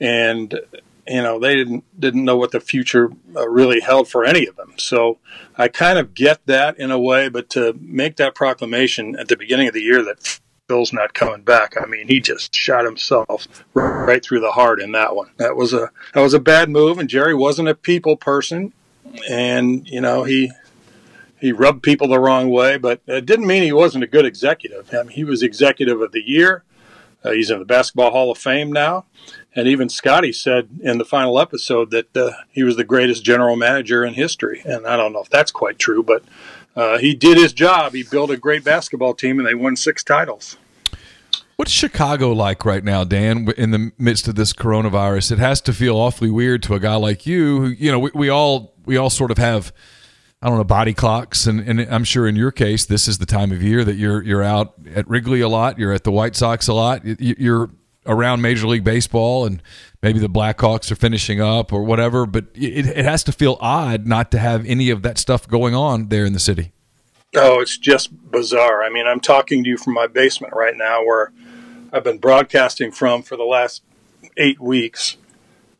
and 0.00 0.60
you 1.06 1.22
know 1.22 1.38
they 1.38 1.54
didn't 1.54 1.84
didn't 1.98 2.24
know 2.24 2.36
what 2.36 2.52
the 2.52 2.60
future 2.60 3.10
uh, 3.34 3.48
really 3.48 3.80
held 3.80 4.08
for 4.08 4.24
any 4.24 4.46
of 4.46 4.56
them. 4.56 4.74
So 4.76 5.18
I 5.56 5.68
kind 5.68 5.98
of 5.98 6.14
get 6.14 6.44
that 6.46 6.78
in 6.78 6.90
a 6.90 6.98
way, 6.98 7.30
but 7.30 7.48
to 7.50 7.76
make 7.80 8.16
that 8.16 8.34
proclamation 8.34 9.16
at 9.16 9.28
the 9.28 9.36
beginning 9.36 9.68
of 9.68 9.74
the 9.74 9.80
year 9.80 10.04
that 10.04 10.40
Phil's 10.68 10.92
not 10.92 11.14
coming 11.14 11.42
back, 11.42 11.74
I 11.80 11.86
mean 11.86 12.06
he 12.06 12.20
just 12.20 12.54
shot 12.54 12.84
himself 12.84 13.48
right 13.72 14.22
through 14.22 14.40
the 14.40 14.52
heart 14.52 14.82
in 14.82 14.92
that 14.92 15.16
one. 15.16 15.30
That 15.38 15.56
was 15.56 15.72
a 15.72 15.90
that 16.12 16.20
was 16.20 16.34
a 16.34 16.40
bad 16.40 16.68
move, 16.68 16.98
and 16.98 17.08
Jerry 17.08 17.34
wasn't 17.34 17.68
a 17.68 17.74
people 17.74 18.18
person, 18.18 18.74
and 19.30 19.88
you 19.88 20.02
know 20.02 20.24
he 20.24 20.52
he 21.40 21.52
rubbed 21.52 21.82
people 21.82 22.08
the 22.08 22.20
wrong 22.20 22.50
way, 22.50 22.78
but 22.78 23.00
it 23.06 23.26
didn't 23.26 23.46
mean 23.46 23.62
he 23.62 23.72
wasn't 23.72 24.04
a 24.04 24.08
good 24.08 24.26
executive. 24.26 24.92
I 24.92 25.02
mean, 25.02 25.10
he 25.10 25.24
was 25.24 25.42
executive 25.42 26.00
of 26.00 26.12
the 26.12 26.22
year. 26.22 26.64
Uh, 27.24 27.32
he's 27.32 27.50
in 27.50 27.58
the 27.58 27.64
Basketball 27.64 28.12
Hall 28.12 28.30
of 28.30 28.38
Fame 28.38 28.72
now. 28.72 29.04
And 29.54 29.66
even 29.66 29.88
Scottie 29.88 30.32
said 30.32 30.68
in 30.82 30.98
the 30.98 31.04
final 31.04 31.40
episode 31.40 31.90
that 31.90 32.16
uh, 32.16 32.30
he 32.50 32.62
was 32.62 32.76
the 32.76 32.84
greatest 32.84 33.24
general 33.24 33.56
manager 33.56 34.04
in 34.04 34.14
history. 34.14 34.62
And 34.64 34.86
I 34.86 34.96
don't 34.96 35.12
know 35.12 35.22
if 35.22 35.30
that's 35.30 35.50
quite 35.50 35.78
true, 35.78 36.02
but 36.02 36.22
uh, 36.76 36.98
he 36.98 37.14
did 37.14 37.36
his 37.36 37.52
job. 37.52 37.92
He 37.92 38.04
built 38.04 38.30
a 38.30 38.36
great 38.36 38.62
basketball 38.62 39.14
team, 39.14 39.38
and 39.38 39.48
they 39.48 39.54
won 39.54 39.74
six 39.74 40.04
titles. 40.04 40.56
What's 41.56 41.72
Chicago 41.72 42.30
like 42.30 42.64
right 42.64 42.84
now, 42.84 43.02
Dan, 43.02 43.48
in 43.56 43.72
the 43.72 43.90
midst 43.98 44.28
of 44.28 44.36
this 44.36 44.52
coronavirus? 44.52 45.32
It 45.32 45.38
has 45.40 45.60
to 45.62 45.72
feel 45.72 45.96
awfully 45.96 46.30
weird 46.30 46.62
to 46.64 46.74
a 46.74 46.80
guy 46.80 46.94
like 46.94 47.26
you. 47.26 47.60
Who, 47.60 47.66
you 47.66 47.90
know, 47.90 47.98
we, 47.98 48.10
we 48.14 48.28
all 48.28 48.74
we 48.86 48.96
all 48.96 49.10
sort 49.10 49.30
of 49.30 49.38
have– 49.38 49.72
I 50.40 50.48
don't 50.48 50.56
know 50.56 50.64
body 50.64 50.94
clocks, 50.94 51.46
and, 51.46 51.60
and 51.60 51.80
I'm 51.80 52.04
sure 52.04 52.28
in 52.28 52.36
your 52.36 52.52
case, 52.52 52.86
this 52.86 53.08
is 53.08 53.18
the 53.18 53.26
time 53.26 53.50
of 53.50 53.60
year 53.60 53.84
that 53.84 53.96
you're 53.96 54.22
you're 54.22 54.42
out 54.42 54.74
at 54.94 55.08
Wrigley 55.08 55.40
a 55.40 55.48
lot, 55.48 55.78
you're 55.78 55.92
at 55.92 56.04
the 56.04 56.12
White 56.12 56.36
Sox 56.36 56.68
a 56.68 56.74
lot, 56.74 57.02
you're 57.04 57.70
around 58.06 58.40
Major 58.40 58.68
League 58.68 58.84
Baseball, 58.84 59.46
and 59.46 59.60
maybe 60.00 60.20
the 60.20 60.28
Blackhawks 60.28 60.90
are 60.92 60.96
finishing 60.96 61.40
up 61.40 61.72
or 61.72 61.82
whatever. 61.82 62.24
But 62.24 62.46
it, 62.54 62.86
it 62.86 63.04
has 63.04 63.24
to 63.24 63.32
feel 63.32 63.58
odd 63.60 64.06
not 64.06 64.30
to 64.30 64.38
have 64.38 64.64
any 64.64 64.90
of 64.90 65.02
that 65.02 65.18
stuff 65.18 65.48
going 65.48 65.74
on 65.74 66.08
there 66.08 66.24
in 66.24 66.32
the 66.32 66.40
city. 66.40 66.72
Oh, 67.34 67.60
it's 67.60 67.76
just 67.76 68.30
bizarre. 68.30 68.82
I 68.82 68.90
mean, 68.90 69.06
I'm 69.06 69.20
talking 69.20 69.62
to 69.64 69.68
you 69.68 69.76
from 69.76 69.92
my 69.94 70.06
basement 70.06 70.54
right 70.54 70.76
now, 70.76 71.04
where 71.04 71.32
I've 71.92 72.04
been 72.04 72.18
broadcasting 72.18 72.92
from 72.92 73.22
for 73.22 73.36
the 73.36 73.44
last 73.44 73.82
eight 74.36 74.60
weeks, 74.60 75.16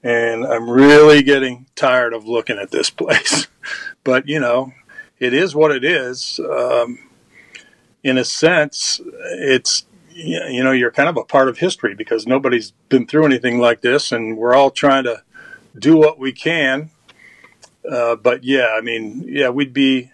and 0.03 0.47
I'm 0.47 0.69
really 0.71 1.23
getting 1.23 1.67
tired 1.75 2.13
of 2.13 2.27
looking 2.27 2.59
at 2.59 2.71
this 2.71 2.91
place 2.91 3.49
but 4.09 4.27
you 4.27 4.41
know, 4.41 4.73
it 5.19 5.35
is 5.35 5.55
what 5.55 5.71
it 5.71 5.85
is. 5.85 6.41
Um, 6.41 6.99
in 8.03 8.17
a 8.17 8.25
sense, 8.25 9.01
it's 9.33 9.85
you 10.11 10.65
know 10.65 10.73
you're 10.73 10.91
kind 10.91 11.11
of 11.11 11.19
a 11.19 11.25
part 11.25 11.49
of 11.49 11.59
history 11.59 11.95
because 11.95 12.27
nobody's 12.27 12.73
been 12.89 13.07
through 13.07 13.27
anything 13.27 13.59
like 13.59 13.83
this, 13.83 14.11
and 14.11 14.39
we're 14.39 14.55
all 14.55 14.71
trying 14.71 15.05
to 15.05 15.23
do 15.79 15.97
what 15.97 16.19
we 16.19 16.33
can. 16.33 16.91
Uh, 17.87 18.17
but 18.17 18.45
yeah, 18.45 18.69
I 18.77 18.81
mean, 18.81 19.25
yeah, 19.27 19.51
we'd 19.51 19.75
be. 19.75 20.11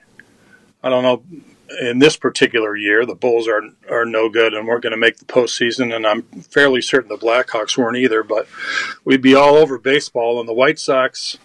I 0.83 0.91
don't 0.91 1.03
know. 1.03 1.23
In 1.81 1.99
this 1.99 2.17
particular 2.17 2.77
year, 2.77 3.05
the 3.07 3.15
Bulls 3.15 3.49
are 3.49 3.63
are 3.91 4.05
no 4.05 4.29
good 4.29 4.55
and 4.55 4.67
weren't 4.67 4.83
going 4.83 4.93
to 4.93 4.97
make 4.97 5.19
the 5.19 5.25
postseason, 5.25 5.95
and 5.95 6.07
I'm 6.07 6.23
fairly 6.23 6.81
certain 6.81 7.09
the 7.09 7.17
Blackhawks 7.17 7.77
weren't 7.77 7.97
either. 7.97 8.23
But 8.23 8.47
we'd 9.05 9.23
be 9.23 9.35
all 9.35 9.57
over 9.57 9.79
baseball, 9.79 10.39
and 10.41 10.49
the 10.49 10.55
White 10.55 10.79
Sox 10.79 11.39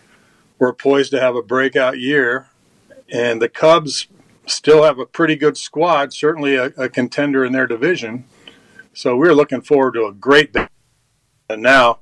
were 0.58 0.74
poised 0.74 1.12
to 1.12 1.22
have 1.22 1.36
a 1.36 1.42
breakout 1.42 2.00
year, 2.00 2.48
and 3.10 3.42
the 3.42 3.50
Cubs 3.50 4.08
still 4.46 4.84
have 4.84 5.00
a 5.00 5.06
pretty 5.06 5.36
good 5.36 5.58
squad, 5.58 6.14
certainly 6.14 6.56
a, 6.56 6.66
a 6.78 6.90
contender 6.90 7.46
in 7.46 7.54
their 7.54 7.68
division. 7.68 8.26
So 8.94 9.16
we're 9.16 9.34
looking 9.34 9.62
forward 9.62 9.94
to 9.94 10.06
a 10.06 10.14
great. 10.14 10.56
And 11.50 11.62
now, 11.62 12.00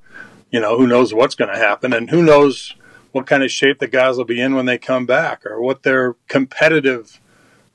you 0.50 0.60
know, 0.60 0.78
who 0.78 0.88
knows 0.88 1.14
what's 1.14 1.36
going 1.36 1.54
to 1.54 1.60
happen, 1.60 1.94
and 1.94 2.10
who 2.10 2.24
knows 2.24 2.74
what 3.12 3.28
kind 3.28 3.44
of 3.44 3.52
shape 3.52 3.80
the 3.80 3.88
guys 3.88 4.18
will 4.18 4.26
be 4.26 4.42
in 4.42 4.56
when 4.56 4.66
they 4.66 4.78
come 4.78 5.06
back, 5.06 5.46
or 5.46 5.62
what 5.62 5.84
their 5.84 6.16
competitive 6.28 7.20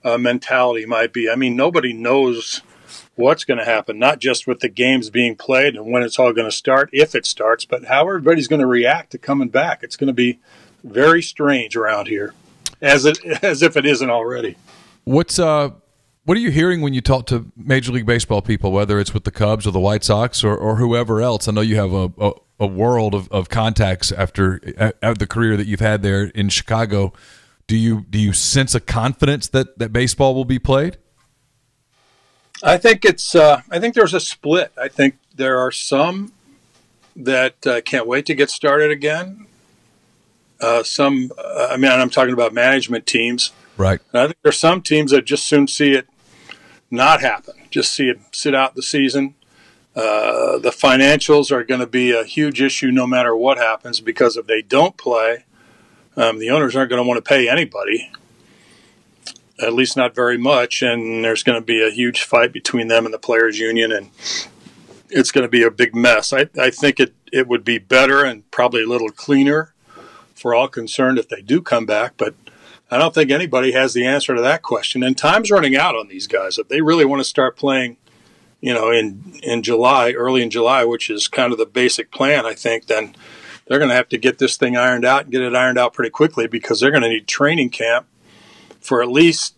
uh, 0.05 0.19
mentality 0.19 0.87
might 0.87 1.13
be. 1.13 1.31
I 1.31 1.37
mean, 1.37 1.57
nobody 1.57 1.93
knows 1.93 2.63
what's 3.15 3.45
going 3.45 3.59
to 3.59 3.65
happen, 3.65 3.99
not 3.99 4.19
just 4.19 4.47
with 4.47 4.61
the 4.61 4.69
games 4.69 5.11
being 5.11 5.37
played 5.37 5.77
and 5.77 5.91
when 5.91 6.03
it's 6.03 6.19
all 6.19 6.33
going 6.33 6.49
to 6.49 6.57
start, 6.57 6.91
if 6.93 7.15
it 7.15 7.27
starts, 7.27 7.65
but 7.65 7.85
how 7.85 8.09
everybody's 8.09 8.49
going 8.49 8.61
to 8.61 8.67
react 8.67 9.13
to 9.13 9.19
coming 9.19 9.49
back. 9.49 9.83
It's 9.83 9.97
going 9.97 10.09
to 10.09 10.15
be 10.15 10.41
very 10.83 11.23
strange 11.23 11.77
around 11.77 12.09
here, 12.09 12.35
as 12.81 13.05
it 13.05 13.25
as 13.43 13.63
if 13.63 13.77
it 13.77 13.87
isn't 13.87 14.11
already. 14.11 14.57
What's 15.05 15.39
uh 15.39 15.71
what 16.25 16.37
are 16.37 16.41
you 16.41 16.53
hearing 16.53 16.83
when 16.83 16.95
you 16.95 17.01
talk 17.01 17.27
to 17.27 17.51
Major 17.57 17.91
League 17.91 18.07
Baseball 18.07 18.43
people, 18.43 18.71
whether 18.71 19.01
it's 19.01 19.13
with 19.13 19.25
the 19.25 19.33
Cubs 19.33 19.67
or 19.67 19.73
the 19.73 19.81
White 19.81 20.05
Sox 20.05 20.45
or, 20.45 20.57
or 20.57 20.77
whoever 20.77 21.21
else? 21.21 21.49
I 21.49 21.53
know 21.53 21.63
you 21.63 21.75
have 21.75 21.93
a, 21.93 22.13
a, 22.17 22.33
a 22.61 22.67
world 22.67 23.13
of, 23.13 23.29
of 23.33 23.49
contacts 23.49 24.13
after, 24.13 24.61
after 24.79 25.15
the 25.15 25.27
career 25.27 25.57
that 25.57 25.67
you've 25.67 25.81
had 25.81 26.03
there 26.03 26.27
in 26.27 26.49
Chicago. 26.49 27.13
Do 27.67 27.77
you 27.77 28.05
do 28.09 28.19
you 28.19 28.33
sense 28.33 28.75
a 28.75 28.81
confidence 28.81 29.49
that, 29.49 29.79
that 29.79 29.93
baseball 29.93 30.35
will 30.35 30.45
be 30.45 30.59
played? 30.59 30.99
I 32.63 32.77
think 32.77 33.05
it's. 33.05 33.35
Uh, 33.35 33.63
I 33.71 33.79
think 33.79 33.95
there's 33.95 34.15
a 34.15 34.21
split. 34.21 34.73
I 34.77 34.89
think 34.89 35.17
there 35.35 35.59
are 35.59 35.73
some 35.73 36.33
that 37.17 37.67
uh, 37.67 37.81
can't 37.83 38.07
wait 38.07 38.27
to 38.27 38.35
get 38.35 38.51
started 38.51 38.91
again, 38.91 39.47
uh, 40.63 40.83
some, 40.85 41.33
uh, 41.37 41.69
I 41.71 41.77
mean, 41.77 41.91
I'm 41.91 42.09
talking 42.09 42.33
about 42.33 42.55
management 42.55 43.05
teams. 43.05 43.53
Right. 43.77 44.01
And 44.13 44.23
I 44.23 44.27
think 44.27 44.39
there's 44.43 44.59
some 44.59 44.81
teams 44.81 45.11
that 45.11 45.25
just 45.25 45.45
soon 45.45 45.67
see 45.67 45.93
it 45.93 46.07
not 46.91 47.21
happen, 47.21 47.55
just 47.71 47.93
see 47.93 48.09
it 48.09 48.21
sit 48.33 48.55
out 48.55 48.75
the 48.75 48.83
season. 48.83 49.35
Uh, 49.95 50.59
the 50.59 50.71
financials 50.71 51.51
are 51.51 51.65
going 51.65 51.81
to 51.81 51.87
be 51.87 52.13
a 52.13 52.25
huge 52.25 52.63
issue 52.63 52.91
no 52.91 53.07
matter 53.07 53.37
what 53.37 53.59
happens 53.59 54.01
because 54.01 54.37
if 54.37 54.47
they 54.47 54.63
don't 54.63 54.97
play, 54.97 55.45
um, 56.17 56.39
the 56.39 56.51
owners 56.51 56.77
aren't 56.77 56.91
going 56.91 57.03
to 57.03 57.07
want 57.07 57.23
to 57.23 57.29
pay 57.29 57.49
anybody, 57.49 58.11
at 59.61 59.73
least 59.73 59.97
not 59.97 60.15
very 60.15 60.39
much. 60.39 60.83
And 60.83 61.25
there's 61.25 61.43
going 61.43 61.61
to 61.61 61.65
be 61.65 61.83
a 61.87 61.91
huge 61.91 62.23
fight 62.23 62.53
between 62.53 62.89
them 62.89 63.05
and 63.05 63.15
the 63.15 63.19
players' 63.19 63.59
union, 63.59 63.93
and 63.93 64.11
it's 65.09 65.31
going 65.31 65.43
to 65.43 65.49
be 65.49 65.63
a 65.63 65.71
big 65.71 65.95
mess. 65.95 66.33
I, 66.33 66.49
I 66.59 66.71
think 66.71 67.01
it, 67.01 67.15
it 67.33 67.49
would 67.49 67.65
be 67.65 67.79
better 67.79 68.25
and 68.25 68.51
probably 68.51 68.83
a 68.83 68.89
little 68.89 69.11
cleaner 69.11 69.73
for 70.35 70.55
all 70.55 70.69
concerned 70.69 71.19
if 71.19 71.29
they 71.29 71.41
do 71.41 71.63
come 71.63 71.87
back. 71.87 72.15
But 72.17 72.35
I 72.91 72.99
don't 72.99 73.15
think 73.15 73.31
anybody 73.31 73.73
has 73.73 73.95
the 73.95 74.05
answer 74.05 74.35
to 74.35 74.43
that 74.43 74.63
question. 74.63 75.03
And 75.03 75.17
time's 75.17 75.51
running 75.51 75.77
out 75.77 75.95
on 75.95 76.09
these 76.09 76.27
guys. 76.27 76.59
If 76.59 76.69
they 76.69 76.83
really 76.83 77.07
want 77.07 77.21
to 77.21 77.25
start 77.25 77.57
playing, 77.57 77.97
you 78.61 78.75
know, 78.75 78.91
in 78.91 79.41
in 79.43 79.63
July, 79.63 80.13
early 80.13 80.43
in 80.43 80.51
July, 80.51 80.85
which 80.85 81.09
is 81.09 81.27
kind 81.27 81.53
of 81.53 81.59
the 81.59 81.67
basic 81.67 82.11
plan, 82.11 82.45
I 82.45 82.55
think, 82.55 82.87
then 82.87 83.15
they're 83.67 83.79
going 83.79 83.91
to 83.91 83.95
have 83.95 84.09
to 84.11 84.19
get 84.19 84.39
this 84.39 84.57
thing 84.57 84.77
ironed 84.77 85.05
out 85.05 85.23
and 85.23 85.33
get 85.33 85.43
it 85.43 85.55
ironed 85.55 85.79
out 85.79 85.95
pretty 85.95 86.11
quickly 86.11 86.47
because 86.47 86.81
they're 86.81 86.91
going 86.91 87.03
to 87.03 87.09
need 87.09 87.27
training 87.27 87.71
camp 87.71 88.07
for 88.81 89.03
at 89.03 89.09
least, 89.09 89.57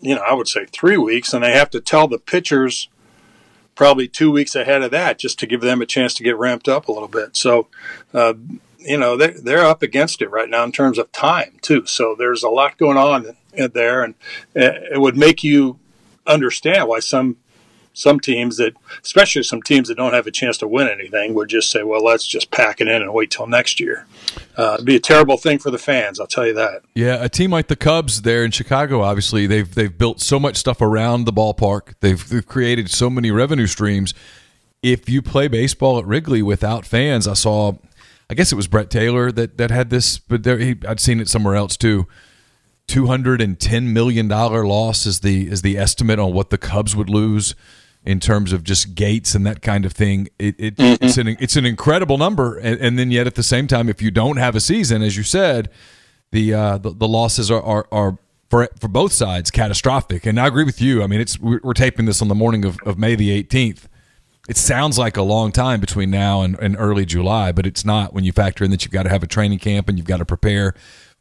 you 0.00 0.14
know, 0.14 0.22
I 0.22 0.34
would 0.34 0.48
say 0.48 0.66
three 0.66 0.96
weeks, 0.96 1.34
and 1.34 1.44
they 1.44 1.52
have 1.52 1.70
to 1.70 1.80
tell 1.80 2.08
the 2.08 2.18
pitchers 2.18 2.88
probably 3.74 4.08
two 4.08 4.30
weeks 4.30 4.54
ahead 4.54 4.82
of 4.82 4.90
that 4.90 5.18
just 5.18 5.38
to 5.40 5.46
give 5.46 5.60
them 5.60 5.82
a 5.82 5.86
chance 5.86 6.14
to 6.14 6.22
get 6.22 6.38
ramped 6.38 6.68
up 6.68 6.88
a 6.88 6.92
little 6.92 7.08
bit. 7.08 7.36
So, 7.36 7.68
uh, 8.14 8.34
you 8.86 8.96
know 8.96 9.16
they're, 9.16 9.38
they're 9.40 9.64
up 9.64 9.82
against 9.82 10.22
it 10.22 10.30
right 10.30 10.48
now 10.48 10.62
in 10.62 10.72
terms 10.72 10.96
of 10.96 11.10
time 11.10 11.56
too 11.60 11.84
so 11.86 12.14
there's 12.16 12.42
a 12.42 12.48
lot 12.48 12.78
going 12.78 12.96
on 12.96 13.36
there 13.52 14.02
and 14.02 14.14
it 14.54 15.00
would 15.00 15.16
make 15.16 15.42
you 15.42 15.78
understand 16.26 16.88
why 16.88 17.00
some 17.00 17.36
some 17.96 18.20
teams 18.20 18.58
that 18.58 18.74
especially 19.02 19.42
some 19.42 19.62
teams 19.62 19.88
that 19.88 19.94
don't 19.96 20.12
have 20.12 20.26
a 20.26 20.30
chance 20.30 20.58
to 20.58 20.68
win 20.68 20.86
anything 20.86 21.32
would 21.32 21.48
just 21.48 21.70
say 21.70 21.82
well 21.82 22.04
let's 22.04 22.26
just 22.26 22.50
pack 22.50 22.80
it 22.80 22.88
in 22.88 23.00
and 23.00 23.12
wait 23.14 23.30
till 23.30 23.46
next 23.46 23.80
year. 23.80 24.06
Uh, 24.56 24.72
it'd 24.74 24.84
be 24.84 24.96
a 24.96 25.00
terrible 25.00 25.38
thing 25.38 25.58
for 25.58 25.70
the 25.70 25.78
fans 25.78 26.20
i'll 26.20 26.26
tell 26.26 26.46
you 26.46 26.54
that. 26.54 26.82
Yeah 26.94 27.24
a 27.24 27.28
team 27.28 27.50
like 27.50 27.68
the 27.68 27.76
cubs 27.76 28.22
there 28.22 28.44
in 28.44 28.50
chicago 28.50 29.00
obviously 29.00 29.46
they've 29.46 29.74
they've 29.74 29.96
built 29.96 30.20
so 30.20 30.38
much 30.38 30.56
stuff 30.56 30.82
around 30.82 31.24
the 31.24 31.32
ballpark. 31.32 31.94
They've, 32.00 32.28
they've 32.28 32.46
created 32.46 32.90
so 32.90 33.08
many 33.08 33.30
revenue 33.30 33.66
streams. 33.66 34.12
If 34.82 35.08
you 35.08 35.22
play 35.22 35.48
baseball 35.48 35.98
at 35.98 36.04
wrigley 36.04 36.42
without 36.42 36.84
fans 36.84 37.26
i 37.26 37.34
saw 37.34 37.72
I 38.28 38.34
guess 38.34 38.50
it 38.50 38.56
was 38.56 38.66
Brett 38.66 38.90
Taylor 38.90 39.30
that 39.32 39.56
that 39.58 39.70
had 39.70 39.90
this, 39.90 40.18
but 40.18 40.42
there 40.42 40.58
he, 40.58 40.76
I'd 40.86 41.00
seen 41.00 41.20
it 41.20 41.28
somewhere 41.28 41.54
else 41.54 41.76
too. 41.76 42.06
Two 42.88 43.06
hundred 43.06 43.40
and 43.40 43.58
ten 43.58 43.92
million 43.92 44.26
dollar 44.28 44.66
loss 44.66 45.06
is 45.06 45.20
the 45.20 45.48
is 45.48 45.62
the 45.62 45.78
estimate 45.78 46.18
on 46.18 46.32
what 46.32 46.50
the 46.50 46.58
Cubs 46.58 46.96
would 46.96 47.08
lose 47.08 47.54
in 48.06 48.20
terms 48.20 48.52
of 48.52 48.62
just 48.62 48.94
gates 48.94 49.34
and 49.34 49.44
that 49.44 49.60
kind 49.60 49.84
of 49.84 49.92
thing. 49.92 50.28
It, 50.38 50.54
it 50.58 50.76
mm-hmm. 50.76 51.04
it's 51.04 51.18
an 51.18 51.28
it's 51.40 51.56
an 51.56 51.66
incredible 51.66 52.16
number, 52.16 52.56
and, 52.56 52.80
and, 52.80 52.98
then 52.98 53.10
yet 53.10 53.26
at 53.26 53.34
the 53.34 53.42
same 53.42 53.66
time, 53.66 53.88
if 53.88 54.00
you 54.00 54.12
don't 54.12 54.36
have 54.36 54.54
a 54.54 54.60
season, 54.60 55.02
as 55.02 55.16
you 55.16 55.24
said, 55.24 55.68
the 56.30 56.54
uh, 56.54 56.78
the, 56.78 56.90
the, 56.90 57.08
losses 57.08 57.50
are, 57.50 57.62
are, 57.62 57.86
are 57.90 58.18
for 58.48 58.68
for 58.80 58.88
both 58.88 59.12
sides 59.12 59.50
catastrophic. 59.50 60.24
And 60.24 60.40
I 60.40 60.46
agree 60.46 60.64
with 60.64 60.80
you. 60.80 61.02
I 61.02 61.08
mean, 61.08 61.20
it's 61.20 61.38
we're 61.38 61.74
taping 61.74 62.06
this 62.06 62.22
on 62.22 62.28
the 62.28 62.34
morning 62.34 62.64
of, 62.64 62.78
of 62.86 62.96
May 62.96 63.16
the 63.16 63.30
eighteenth. 63.32 63.88
It 64.48 64.56
sounds 64.56 64.96
like 64.96 65.16
a 65.16 65.22
long 65.22 65.50
time 65.50 65.80
between 65.80 66.12
now 66.12 66.42
and, 66.42 66.56
and 66.60 66.76
early 66.78 67.04
July, 67.04 67.50
but 67.50 67.66
it's 67.66 67.84
not 67.84 68.14
when 68.14 68.22
you 68.22 68.30
factor 68.30 68.62
in 68.62 68.70
that 68.70 68.84
you've 68.84 68.92
got 68.92 69.02
to 69.02 69.08
have 69.08 69.24
a 69.24 69.26
training 69.26 69.58
camp 69.58 69.88
and 69.88 69.98
you've 69.98 70.06
got 70.06 70.18
to 70.18 70.24
prepare 70.24 70.74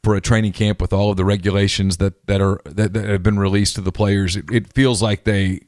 for 0.04 0.14
a 0.14 0.22
training 0.22 0.52
camp 0.52 0.80
with 0.80 0.94
all 0.94 1.10
of 1.10 1.18
the 1.18 1.26
regulations 1.26 1.98
that 1.98 2.28
that 2.28 2.40
are 2.40 2.62
that, 2.66 2.94
that 2.94 3.10
have 3.10 3.24
been 3.24 3.40
released 3.40 3.74
to 3.76 3.82
the 3.82 3.92
players. 3.92 4.36
It, 4.36 4.46
it 4.52 4.74
feels 4.74 5.02
like 5.02 5.24
they 5.24 5.62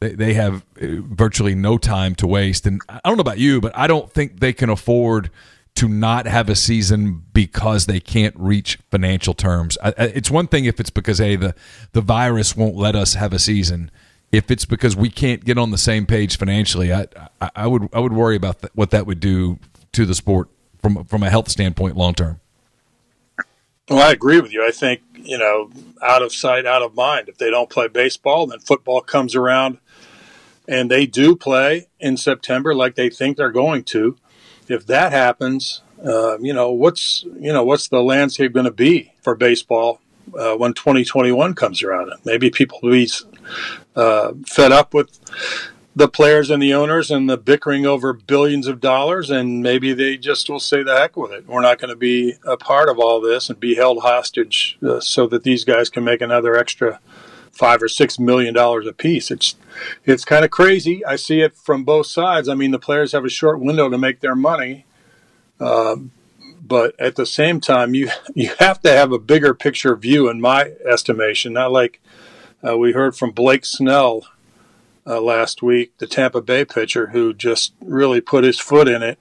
they, 0.00 0.14
they 0.14 0.34
have 0.34 0.64
uh, 0.80 0.86
virtually 1.00 1.54
no 1.54 1.78
time 1.78 2.14
to 2.16 2.26
waste. 2.26 2.66
And 2.66 2.80
I 2.88 3.00
don't 3.04 3.16
know 3.16 3.22
about 3.22 3.38
you, 3.38 3.60
but 3.60 3.76
I 3.76 3.86
don't 3.86 4.10
think 4.10 4.40
they 4.40 4.52
can 4.52 4.70
afford 4.70 5.30
to 5.76 5.88
not 5.88 6.26
have 6.26 6.48
a 6.48 6.56
season 6.56 7.22
because 7.32 7.86
they 7.86 8.00
can't 8.00 8.34
reach 8.36 8.78
financial 8.90 9.32
terms. 9.32 9.78
it's 9.96 10.30
one 10.30 10.48
thing 10.48 10.64
if 10.64 10.80
it's 10.80 10.90
because 10.90 11.18
hey 11.18 11.36
the 11.36 11.54
the 11.92 12.00
virus 12.00 12.56
won't 12.56 12.74
let 12.74 12.96
us 12.96 13.14
have 13.14 13.32
a 13.32 13.38
season. 13.38 13.88
If 14.32 14.50
it's 14.50 14.64
because 14.64 14.96
we 14.96 15.08
can't 15.08 15.44
get 15.44 15.56
on 15.56 15.70
the 15.70 15.78
same 15.78 16.04
page 16.04 16.36
financially, 16.36 16.92
I 16.92 17.06
I, 17.40 17.50
I 17.54 17.66
would 17.68 17.88
I 17.92 18.00
would 18.00 18.12
worry 18.12 18.34
about 18.34 18.60
th- 18.60 18.72
what 18.74 18.90
that 18.90 19.06
would 19.06 19.20
do 19.20 19.60
to 19.92 20.04
the 20.04 20.16
sport 20.16 20.48
from 20.82 21.04
from 21.04 21.22
a 21.22 21.30
health 21.30 21.48
standpoint 21.48 21.96
long 21.96 22.14
term. 22.14 22.40
Well, 23.88 24.00
I 24.00 24.10
agree 24.10 24.40
with 24.40 24.52
you. 24.52 24.66
I 24.66 24.72
think 24.72 25.02
you 25.14 25.38
know, 25.38 25.70
out 26.02 26.22
of 26.22 26.32
sight, 26.32 26.66
out 26.66 26.82
of 26.82 26.96
mind. 26.96 27.28
If 27.28 27.38
they 27.38 27.50
don't 27.50 27.70
play 27.70 27.86
baseball, 27.86 28.48
then 28.48 28.58
football 28.58 29.00
comes 29.00 29.36
around 29.36 29.78
and 30.68 30.90
they 30.90 31.06
do 31.06 31.34
play 31.34 31.88
in 31.98 32.16
September 32.16 32.74
like 32.74 32.94
they 32.94 33.08
think 33.08 33.36
they're 33.36 33.50
going 33.50 33.82
to, 33.84 34.16
if 34.68 34.86
that 34.86 35.12
happens, 35.12 35.82
uh, 36.04 36.38
you 36.38 36.52
know 36.52 36.70
what's 36.70 37.24
you 37.40 37.52
know 37.52 37.64
what's 37.64 37.88
the 37.88 38.02
landscape 38.02 38.52
going 38.52 38.66
to 38.66 38.70
be 38.70 39.12
for 39.20 39.34
baseball 39.34 40.00
uh, 40.38 40.54
when 40.54 40.74
2021 40.74 41.54
comes 41.54 41.82
around? 41.82 42.12
Maybe 42.24 42.50
people 42.50 42.78
will 42.82 42.92
be 42.92 43.10
uh, 43.96 44.34
fed 44.46 44.70
up 44.70 44.94
with 44.94 45.18
the 45.96 46.08
players 46.08 46.50
and 46.50 46.62
the 46.62 46.72
owners 46.72 47.10
and 47.10 47.28
the 47.28 47.36
bickering 47.36 47.84
over 47.84 48.12
billions 48.12 48.68
of 48.68 48.80
dollars, 48.80 49.30
and 49.30 49.60
maybe 49.62 49.92
they 49.92 50.16
just 50.16 50.48
will 50.48 50.60
say 50.60 50.84
the 50.84 50.96
heck 50.96 51.16
with 51.16 51.32
it. 51.32 51.48
We're 51.48 51.60
not 51.60 51.78
going 51.78 51.90
to 51.90 51.96
be 51.96 52.34
a 52.44 52.56
part 52.56 52.88
of 52.88 53.00
all 53.00 53.20
this 53.20 53.50
and 53.50 53.58
be 53.58 53.74
held 53.74 54.02
hostage 54.02 54.78
uh, 54.86 55.00
so 55.00 55.26
that 55.26 55.42
these 55.42 55.64
guys 55.64 55.90
can 55.90 56.04
make 56.04 56.20
another 56.20 56.56
extra 56.56 57.00
five 57.58 57.82
or 57.82 57.88
six 57.88 58.18
million 58.18 58.54
dollars 58.54 58.86
a 58.86 58.92
piece. 58.92 59.30
It's 59.30 59.56
it's 60.04 60.24
kind 60.24 60.44
of 60.44 60.50
crazy. 60.50 61.04
I 61.04 61.16
see 61.16 61.40
it 61.40 61.56
from 61.56 61.84
both 61.84 62.06
sides. 62.06 62.48
I 62.48 62.54
mean, 62.54 62.70
the 62.70 62.78
players 62.78 63.12
have 63.12 63.24
a 63.24 63.28
short 63.30 63.60
window 63.60 63.88
to 63.88 63.98
make 63.98 64.20
their 64.20 64.36
money, 64.36 64.86
uh, 65.60 65.96
but 66.62 66.98
at 67.00 67.16
the 67.16 67.26
same 67.26 67.60
time, 67.60 67.94
you 67.94 68.10
you 68.34 68.52
have 68.60 68.80
to 68.82 68.90
have 68.90 69.12
a 69.12 69.18
bigger 69.18 69.52
picture 69.52 69.96
view, 69.96 70.30
in 70.30 70.40
my 70.40 70.72
estimation. 70.88 71.52
Not 71.52 71.72
like 71.72 72.00
uh, 72.66 72.78
we 72.78 72.92
heard 72.92 73.16
from 73.16 73.32
Blake 73.32 73.64
Snell 73.64 74.22
uh, 75.06 75.20
last 75.20 75.60
week, 75.60 75.98
the 75.98 76.06
Tampa 76.06 76.40
Bay 76.40 76.64
pitcher, 76.64 77.08
who 77.08 77.34
just 77.34 77.74
really 77.80 78.20
put 78.20 78.44
his 78.44 78.60
foot 78.60 78.88
in 78.88 79.02
it, 79.02 79.18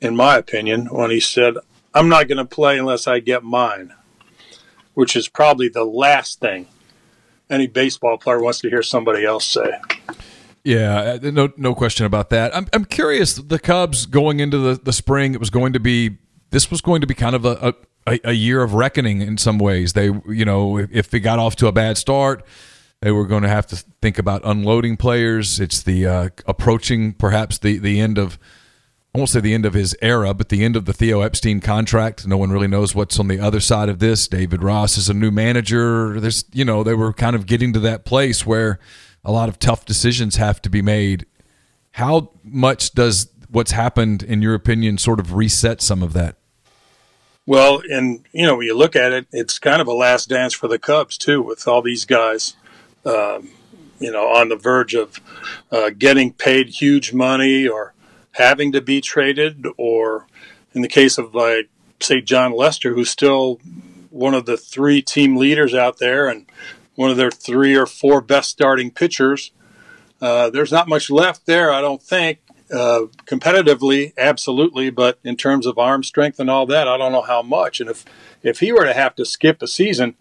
in 0.00 0.16
my 0.16 0.36
opinion, 0.36 0.86
when 0.86 1.10
he 1.10 1.20
said, 1.20 1.54
"I'm 1.94 2.08
not 2.08 2.26
going 2.26 2.38
to 2.38 2.44
play 2.44 2.78
unless 2.78 3.06
I 3.06 3.20
get 3.20 3.44
mine," 3.44 3.94
which 4.94 5.14
is 5.14 5.28
probably 5.28 5.68
the 5.68 5.84
last 5.84 6.40
thing 6.40 6.66
any 7.50 7.66
baseball 7.66 8.18
player 8.18 8.40
wants 8.40 8.60
to 8.60 8.70
hear 8.70 8.82
somebody 8.82 9.24
else 9.24 9.46
say. 9.46 9.78
Yeah, 10.64 11.18
uh, 11.22 11.30
no, 11.30 11.52
no 11.56 11.74
question 11.74 12.06
about 12.06 12.30
that. 12.30 12.54
I'm, 12.56 12.66
I'm 12.72 12.84
curious. 12.84 13.34
The 13.34 13.58
Cubs 13.58 14.04
going 14.04 14.40
into 14.40 14.58
the, 14.58 14.74
the 14.74 14.92
spring, 14.92 15.32
it 15.32 15.38
was 15.38 15.50
going 15.50 15.72
to 15.74 15.80
be 15.80 16.18
this 16.50 16.70
was 16.70 16.80
going 16.80 17.00
to 17.00 17.06
be 17.06 17.14
kind 17.14 17.36
of 17.36 17.44
a, 17.44 17.74
a, 18.06 18.20
a 18.24 18.32
year 18.32 18.62
of 18.62 18.74
reckoning 18.74 19.20
in 19.20 19.36
some 19.36 19.58
ways. 19.58 19.92
They, 19.92 20.06
you 20.28 20.44
know, 20.44 20.78
if, 20.78 20.90
if 20.92 21.10
they 21.10 21.20
got 21.20 21.38
off 21.38 21.56
to 21.56 21.66
a 21.66 21.72
bad 21.72 21.98
start, 21.98 22.44
they 23.02 23.10
were 23.10 23.26
going 23.26 23.42
to 23.42 23.48
have 23.48 23.66
to 23.68 23.76
think 24.00 24.18
about 24.18 24.42
unloading 24.44 24.96
players. 24.96 25.60
It's 25.60 25.82
the 25.82 26.06
uh, 26.06 26.28
approaching 26.46 27.12
perhaps 27.12 27.58
the 27.58 27.78
the 27.78 28.00
end 28.00 28.18
of 28.18 28.38
I 29.16 29.18
won't 29.18 29.30
say 29.30 29.40
the 29.40 29.54
end 29.54 29.64
of 29.64 29.72
his 29.72 29.96
era, 30.02 30.34
but 30.34 30.50
the 30.50 30.62
end 30.62 30.76
of 30.76 30.84
the 30.84 30.92
Theo 30.92 31.22
Epstein 31.22 31.60
contract. 31.60 32.26
No 32.26 32.36
one 32.36 32.52
really 32.52 32.68
knows 32.68 32.94
what's 32.94 33.18
on 33.18 33.28
the 33.28 33.40
other 33.40 33.60
side 33.60 33.88
of 33.88 33.98
this. 33.98 34.28
David 34.28 34.62
Ross 34.62 34.98
is 34.98 35.08
a 35.08 35.14
new 35.14 35.30
manager. 35.30 36.20
There's, 36.20 36.44
you 36.52 36.66
know, 36.66 36.82
they 36.82 36.92
were 36.92 37.14
kind 37.14 37.34
of 37.34 37.46
getting 37.46 37.72
to 37.72 37.80
that 37.80 38.04
place 38.04 38.44
where 38.44 38.78
a 39.24 39.32
lot 39.32 39.48
of 39.48 39.58
tough 39.58 39.86
decisions 39.86 40.36
have 40.36 40.60
to 40.60 40.68
be 40.68 40.82
made. 40.82 41.24
How 41.92 42.32
much 42.44 42.92
does 42.92 43.30
what's 43.48 43.70
happened, 43.70 44.22
in 44.22 44.42
your 44.42 44.52
opinion, 44.52 44.98
sort 44.98 45.18
of 45.18 45.32
reset 45.32 45.80
some 45.80 46.02
of 46.02 46.12
that? 46.12 46.36
Well, 47.46 47.80
and 47.90 48.22
you 48.32 48.44
know, 48.44 48.56
when 48.56 48.66
you 48.66 48.76
look 48.76 48.94
at 48.94 49.12
it, 49.12 49.28
it's 49.32 49.58
kind 49.58 49.80
of 49.80 49.88
a 49.88 49.94
last 49.94 50.28
dance 50.28 50.52
for 50.52 50.68
the 50.68 50.78
Cubs 50.78 51.16
too, 51.16 51.40
with 51.40 51.66
all 51.66 51.80
these 51.80 52.04
guys, 52.04 52.54
um, 53.06 53.48
you 53.98 54.12
know, 54.12 54.26
on 54.26 54.50
the 54.50 54.56
verge 54.56 54.92
of 54.92 55.18
uh, 55.72 55.88
getting 55.96 56.34
paid 56.34 56.68
huge 56.68 57.14
money 57.14 57.66
or 57.66 57.94
having 58.36 58.72
to 58.72 58.80
be 58.80 59.00
traded, 59.00 59.66
or 59.76 60.26
in 60.74 60.82
the 60.82 60.88
case 60.88 61.18
of 61.18 61.34
like 61.34 61.68
say 62.00 62.20
Jon 62.20 62.52
Lester, 62.52 62.94
who's 62.94 63.10
still 63.10 63.60
one 64.10 64.34
of 64.34 64.46
the 64.46 64.56
three 64.56 65.02
team 65.02 65.36
leaders 65.36 65.74
out 65.74 65.98
there 65.98 66.28
and 66.28 66.46
one 66.94 67.10
of 67.10 67.16
their 67.16 67.30
three 67.30 67.76
or 67.76 67.86
four 67.86 68.20
best 68.20 68.50
starting 68.50 68.90
pitchers. 68.90 69.52
Uh, 70.20 70.48
there's 70.50 70.72
not 70.72 70.88
much 70.88 71.10
left 71.10 71.46
there, 71.46 71.70
I 71.70 71.80
don't 71.80 72.02
think. 72.02 72.38
Uh, 72.72 73.06
competitively, 73.26 74.12
absolutely, 74.18 74.90
but 74.90 75.18
in 75.22 75.36
terms 75.36 75.66
of 75.66 75.78
arm 75.78 76.02
strength 76.02 76.40
and 76.40 76.50
all 76.50 76.66
that, 76.66 76.88
I 76.88 76.96
don't 76.96 77.12
know 77.12 77.22
how 77.22 77.42
much. 77.42 77.80
And 77.80 77.88
if 77.88 78.04
if 78.42 78.60
he 78.60 78.72
were 78.72 78.84
to 78.84 78.92
have 78.94 79.14
to 79.16 79.24
skip 79.24 79.62
a 79.62 79.68
season, 79.68 80.16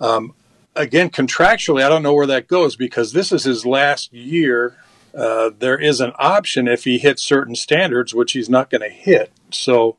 um, 0.00 0.34
again 0.74 1.10
contractually, 1.10 1.84
I 1.84 1.88
don't 1.88 2.02
know 2.02 2.14
where 2.14 2.26
that 2.26 2.48
goes 2.48 2.74
because 2.74 3.12
this 3.12 3.30
is 3.30 3.44
his 3.44 3.64
last 3.64 4.12
year 4.12 4.76
uh, 5.16 5.50
there 5.58 5.78
is 5.78 6.00
an 6.00 6.12
option 6.18 6.68
if 6.68 6.84
he 6.84 6.98
hits 6.98 7.22
certain 7.22 7.54
standards, 7.54 8.14
which 8.14 8.32
he's 8.32 8.48
not 8.48 8.70
going 8.70 8.82
to 8.82 8.88
hit. 8.88 9.32
So 9.50 9.96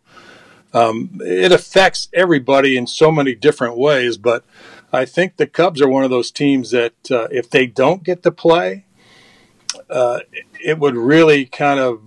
um, 0.73 1.19
it 1.23 1.51
affects 1.51 2.09
everybody 2.13 2.77
in 2.77 2.87
so 2.87 3.11
many 3.11 3.35
different 3.35 3.77
ways. 3.77 4.17
But 4.17 4.43
I 4.93 5.05
think 5.05 5.37
the 5.37 5.47
Cubs 5.47 5.81
are 5.81 5.89
one 5.89 6.03
of 6.03 6.09
those 6.09 6.31
teams 6.31 6.71
that 6.71 7.11
uh, 7.11 7.27
if 7.31 7.49
they 7.49 7.65
don't 7.65 8.03
get 8.03 8.23
to 8.23 8.31
play, 8.31 8.85
uh, 9.89 10.19
it 10.63 10.79
would 10.79 10.95
really 10.95 11.45
kind 11.45 11.79
of 11.79 12.01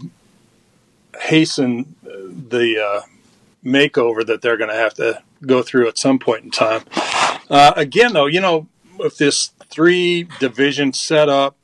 hasten 1.21 1.95
the 2.03 2.83
uh, 2.83 3.01
makeover 3.65 4.25
that 4.27 4.43
they're 4.43 4.57
going 4.57 4.71
to 4.71 4.77
have 4.77 4.95
to 4.95 5.23
go 5.47 5.63
through 5.63 5.89
at 5.89 5.99
some 5.99 6.19
point 6.19 6.45
in 6.45 6.51
time. 6.51 6.83
Uh, 7.51 7.73
again, 7.77 8.13
though, 8.13 8.27
you 8.27 8.41
know, 8.41 8.67
with 8.99 9.19
this 9.19 9.53
three 9.69 10.29
division 10.39 10.93
setup, 10.93 11.57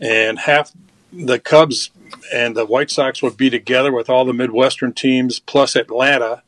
and 0.00 0.40
half 0.40 0.72
the 1.12 1.38
Cubs 1.38 1.90
and 2.32 2.56
the 2.56 2.66
White 2.66 2.90
Sox 2.90 3.22
would 3.22 3.36
be 3.36 3.50
together 3.50 3.92
with 3.92 4.10
all 4.10 4.24
the 4.24 4.32
Midwestern 4.32 4.92
teams 4.92 5.40
plus 5.40 5.76
Atlanta. 5.76 6.42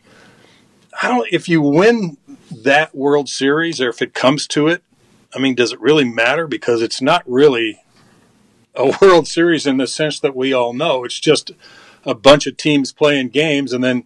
I 1.01 1.09
don't. 1.09 1.29
If 1.33 1.49
you 1.49 1.63
win 1.63 2.17
that 2.51 2.95
World 2.95 3.29
Series, 3.29 3.81
or 3.81 3.89
if 3.89 4.03
it 4.03 4.15
comes 4.15 4.47
to 4.49 4.69
it, 4.69 4.83
I 5.35 5.39
mean, 5.39 5.55
does 5.55 5.73
it 5.73 5.81
really 5.81 6.05
matter? 6.05 6.47
Because 6.47 6.83
it's 6.83 7.01
not 7.01 7.23
really 7.27 7.83
a 8.75 8.97
World 9.01 9.29
Series 9.29 9.67
in 9.67 9.77
the 9.77 9.87
sense 9.87 10.19
that 10.21 10.37
we 10.37 10.53
all 10.53 10.73
know. 10.73 11.05
It's 11.05 11.21
just 11.21 11.53
a 12.05 12.15
bunch 12.15 12.47
of 12.47 12.57
teams 12.57 12.93
playing 12.93 13.29
games 13.29 13.73
and 13.73 13.83
then, 13.83 14.05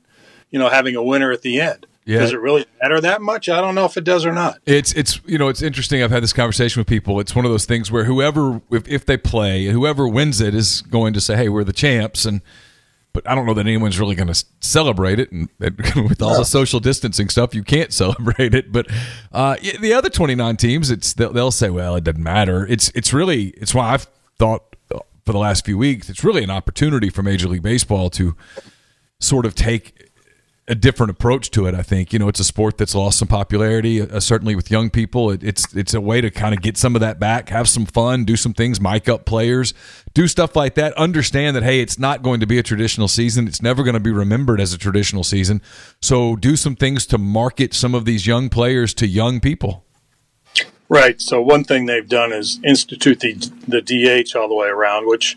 you 0.50 0.58
know, 0.58 0.68
having 0.68 0.96
a 0.96 1.02
winner 1.02 1.30
at 1.30 1.42
the 1.42 1.60
end. 1.60 1.86
Yeah. 2.04 2.18
Does 2.18 2.32
it 2.32 2.40
really 2.40 2.66
matter 2.80 3.00
that 3.00 3.22
much? 3.22 3.48
I 3.48 3.60
don't 3.60 3.74
know 3.74 3.84
if 3.84 3.96
it 3.96 4.04
does 4.04 4.26
or 4.26 4.32
not. 4.32 4.58
It's 4.66 4.92
it's 4.94 5.20
you 5.24 5.38
know 5.38 5.48
it's 5.48 5.62
interesting. 5.62 6.02
I've 6.02 6.10
had 6.10 6.22
this 6.22 6.32
conversation 6.32 6.80
with 6.80 6.88
people. 6.88 7.20
It's 7.20 7.34
one 7.34 7.44
of 7.44 7.50
those 7.50 7.64
things 7.64 7.92
where 7.92 8.04
whoever 8.04 8.60
if, 8.70 8.88
if 8.88 9.06
they 9.06 9.16
play, 9.16 9.66
whoever 9.66 10.08
wins 10.08 10.40
it 10.40 10.54
is 10.54 10.82
going 10.82 11.12
to 11.14 11.20
say, 11.20 11.36
"Hey, 11.36 11.48
we're 11.48 11.64
the 11.64 11.72
champs." 11.72 12.24
And 12.24 12.40
but 13.12 13.28
I 13.28 13.34
don't 13.34 13.46
know 13.46 13.54
that 13.54 13.66
anyone's 13.66 14.00
really 14.00 14.14
going 14.14 14.32
to 14.32 14.44
celebrate 14.60 15.20
it. 15.20 15.30
And, 15.30 15.48
and 15.60 15.76
with 16.08 16.20
all 16.22 16.36
the 16.38 16.44
social 16.44 16.80
distancing 16.80 17.28
stuff, 17.28 17.54
you 17.54 17.62
can't 17.62 17.92
celebrate 18.02 18.54
it. 18.54 18.72
But 18.72 18.88
uh, 19.30 19.56
the 19.80 19.92
other 19.92 20.10
twenty 20.10 20.34
nine 20.34 20.56
teams, 20.56 20.90
it's 20.90 21.12
they'll, 21.14 21.32
they'll 21.32 21.50
say, 21.52 21.70
"Well, 21.70 21.94
it 21.94 22.04
doesn't 22.04 22.22
matter." 22.22 22.66
It's 22.66 22.90
it's 22.96 23.12
really 23.12 23.48
it's 23.58 23.74
why 23.74 23.92
I've 23.92 24.08
thought 24.38 24.72
for 25.24 25.32
the 25.32 25.38
last 25.38 25.64
few 25.64 25.78
weeks, 25.78 26.10
it's 26.10 26.24
really 26.24 26.42
an 26.42 26.50
opportunity 26.50 27.08
for 27.08 27.22
Major 27.22 27.48
League 27.48 27.62
Baseball 27.62 28.10
to 28.10 28.34
sort 29.20 29.46
of 29.46 29.54
take 29.54 30.10
a 30.68 30.74
different 30.76 31.10
approach 31.10 31.50
to 31.50 31.66
it. 31.66 31.74
I 31.74 31.82
think 31.82 32.12
you 32.12 32.18
know 32.18 32.28
it's 32.28 32.40
a 32.40 32.44
sport 32.44 32.78
that's 32.78 32.94
lost 32.94 33.18
some 33.18 33.28
popularity, 33.28 34.00
uh, 34.00 34.20
certainly 34.20 34.54
with 34.54 34.70
young 34.70 34.90
people. 34.90 35.30
It, 35.30 35.42
it's 35.42 35.74
it's 35.74 35.92
a 35.92 36.00
way 36.00 36.20
to 36.20 36.30
kind 36.30 36.54
of 36.54 36.62
get 36.62 36.76
some 36.76 36.94
of 36.94 37.00
that 37.00 37.18
back, 37.18 37.48
have 37.48 37.68
some 37.68 37.84
fun, 37.84 38.24
do 38.24 38.36
some 38.36 38.54
things, 38.54 38.80
mic 38.80 39.08
up 39.08 39.24
players, 39.24 39.74
do 40.14 40.28
stuff 40.28 40.54
like 40.54 40.74
that. 40.74 40.92
Understand 40.94 41.56
that 41.56 41.64
hey, 41.64 41.80
it's 41.80 41.98
not 41.98 42.22
going 42.22 42.40
to 42.40 42.46
be 42.46 42.58
a 42.58 42.62
traditional 42.62 43.08
season. 43.08 43.48
It's 43.48 43.62
never 43.62 43.82
going 43.82 43.94
to 43.94 44.00
be 44.00 44.12
remembered 44.12 44.60
as 44.60 44.72
a 44.72 44.78
traditional 44.78 45.24
season. 45.24 45.60
So 46.00 46.36
do 46.36 46.54
some 46.54 46.76
things 46.76 47.06
to 47.06 47.18
market 47.18 47.74
some 47.74 47.94
of 47.94 48.04
these 48.04 48.26
young 48.26 48.48
players 48.48 48.94
to 48.94 49.06
young 49.06 49.40
people. 49.40 49.84
Right. 50.88 51.20
So 51.20 51.40
one 51.40 51.64
thing 51.64 51.86
they've 51.86 52.08
done 52.08 52.32
is 52.32 52.60
institute 52.62 53.20
the 53.20 53.32
the 53.66 53.80
DH 53.80 54.36
all 54.36 54.46
the 54.46 54.54
way 54.54 54.68
around, 54.68 55.08
which 55.08 55.36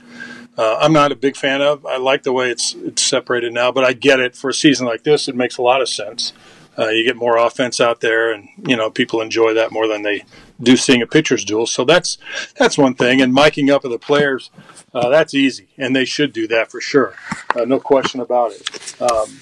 uh, 0.58 0.78
I'm 0.80 0.94
not 0.94 1.12
a 1.12 1.16
big 1.16 1.36
fan 1.36 1.62
of. 1.62 1.86
I 1.86 1.98
like 1.98 2.24
the 2.24 2.34
way 2.34 2.50
it's 2.50 2.74
it's 2.76 3.02
separated 3.02 3.54
now, 3.54 3.72
but 3.72 3.84
I 3.84 3.94
get 3.94 4.20
it 4.20 4.36
for 4.36 4.50
a 4.50 4.54
season 4.54 4.88
like 4.88 5.04
this. 5.04 5.28
It 5.28 5.36
makes 5.36 5.58
a 5.58 5.62
lot 5.62 5.82
of 5.82 5.90
sense. 5.90 6.34
Uh, 6.78 6.90
you 6.90 7.06
get 7.06 7.16
more 7.16 7.38
offense 7.38 7.80
out 7.80 8.02
there, 8.02 8.34
and 8.34 8.48
you 8.66 8.76
know 8.76 8.90
people 8.90 9.22
enjoy 9.22 9.54
that 9.54 9.72
more 9.72 9.88
than 9.88 10.02
they 10.02 10.24
do 10.62 10.78
seeing 10.78 11.02
a 11.02 11.08
pitcher's 11.08 11.44
duel. 11.44 11.68
So 11.68 11.84
that's 11.84 12.18
that's 12.58 12.78
one 12.78 12.96
thing. 12.96 13.22
And 13.22 13.36
miking 13.36 13.70
up 13.70 13.84
of 13.84 13.92
the 13.92 14.00
players, 14.00 14.50
uh, 14.94 15.10
that's 15.10 15.34
easy, 15.34 15.70
and 15.78 15.96
they 15.96 16.06
should 16.06 16.32
do 16.34 16.48
that 16.48 16.72
for 16.72 16.80
sure. 16.80 17.16
Uh, 17.56 17.66
no 17.66 17.80
question 17.80 18.22
about 18.22 18.52
it. 18.52 19.02
Um, 19.02 19.40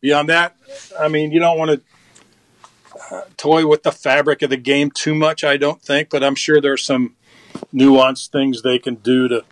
beyond 0.00 0.28
that, 0.30 0.56
I 0.98 1.08
mean, 1.08 1.30
you 1.30 1.40
don't 1.40 1.58
want 1.58 1.70
to 1.72 3.14
uh, 3.14 3.22
toy 3.36 3.66
with 3.66 3.82
the 3.82 3.92
fabric 3.92 4.42
of 4.42 4.50
the 4.50 4.56
game 4.56 4.90
too 4.90 5.14
much. 5.14 5.44
I 5.44 5.56
don't 5.56 5.82
think, 5.82 6.10
but 6.10 6.24
I'm 6.24 6.34
sure 6.34 6.60
there's 6.60 6.84
some 6.84 7.16
nuanced 7.72 8.28
things 8.30 8.62
they 8.62 8.78
can 8.78 8.96
do 8.96 9.28
to 9.28 9.44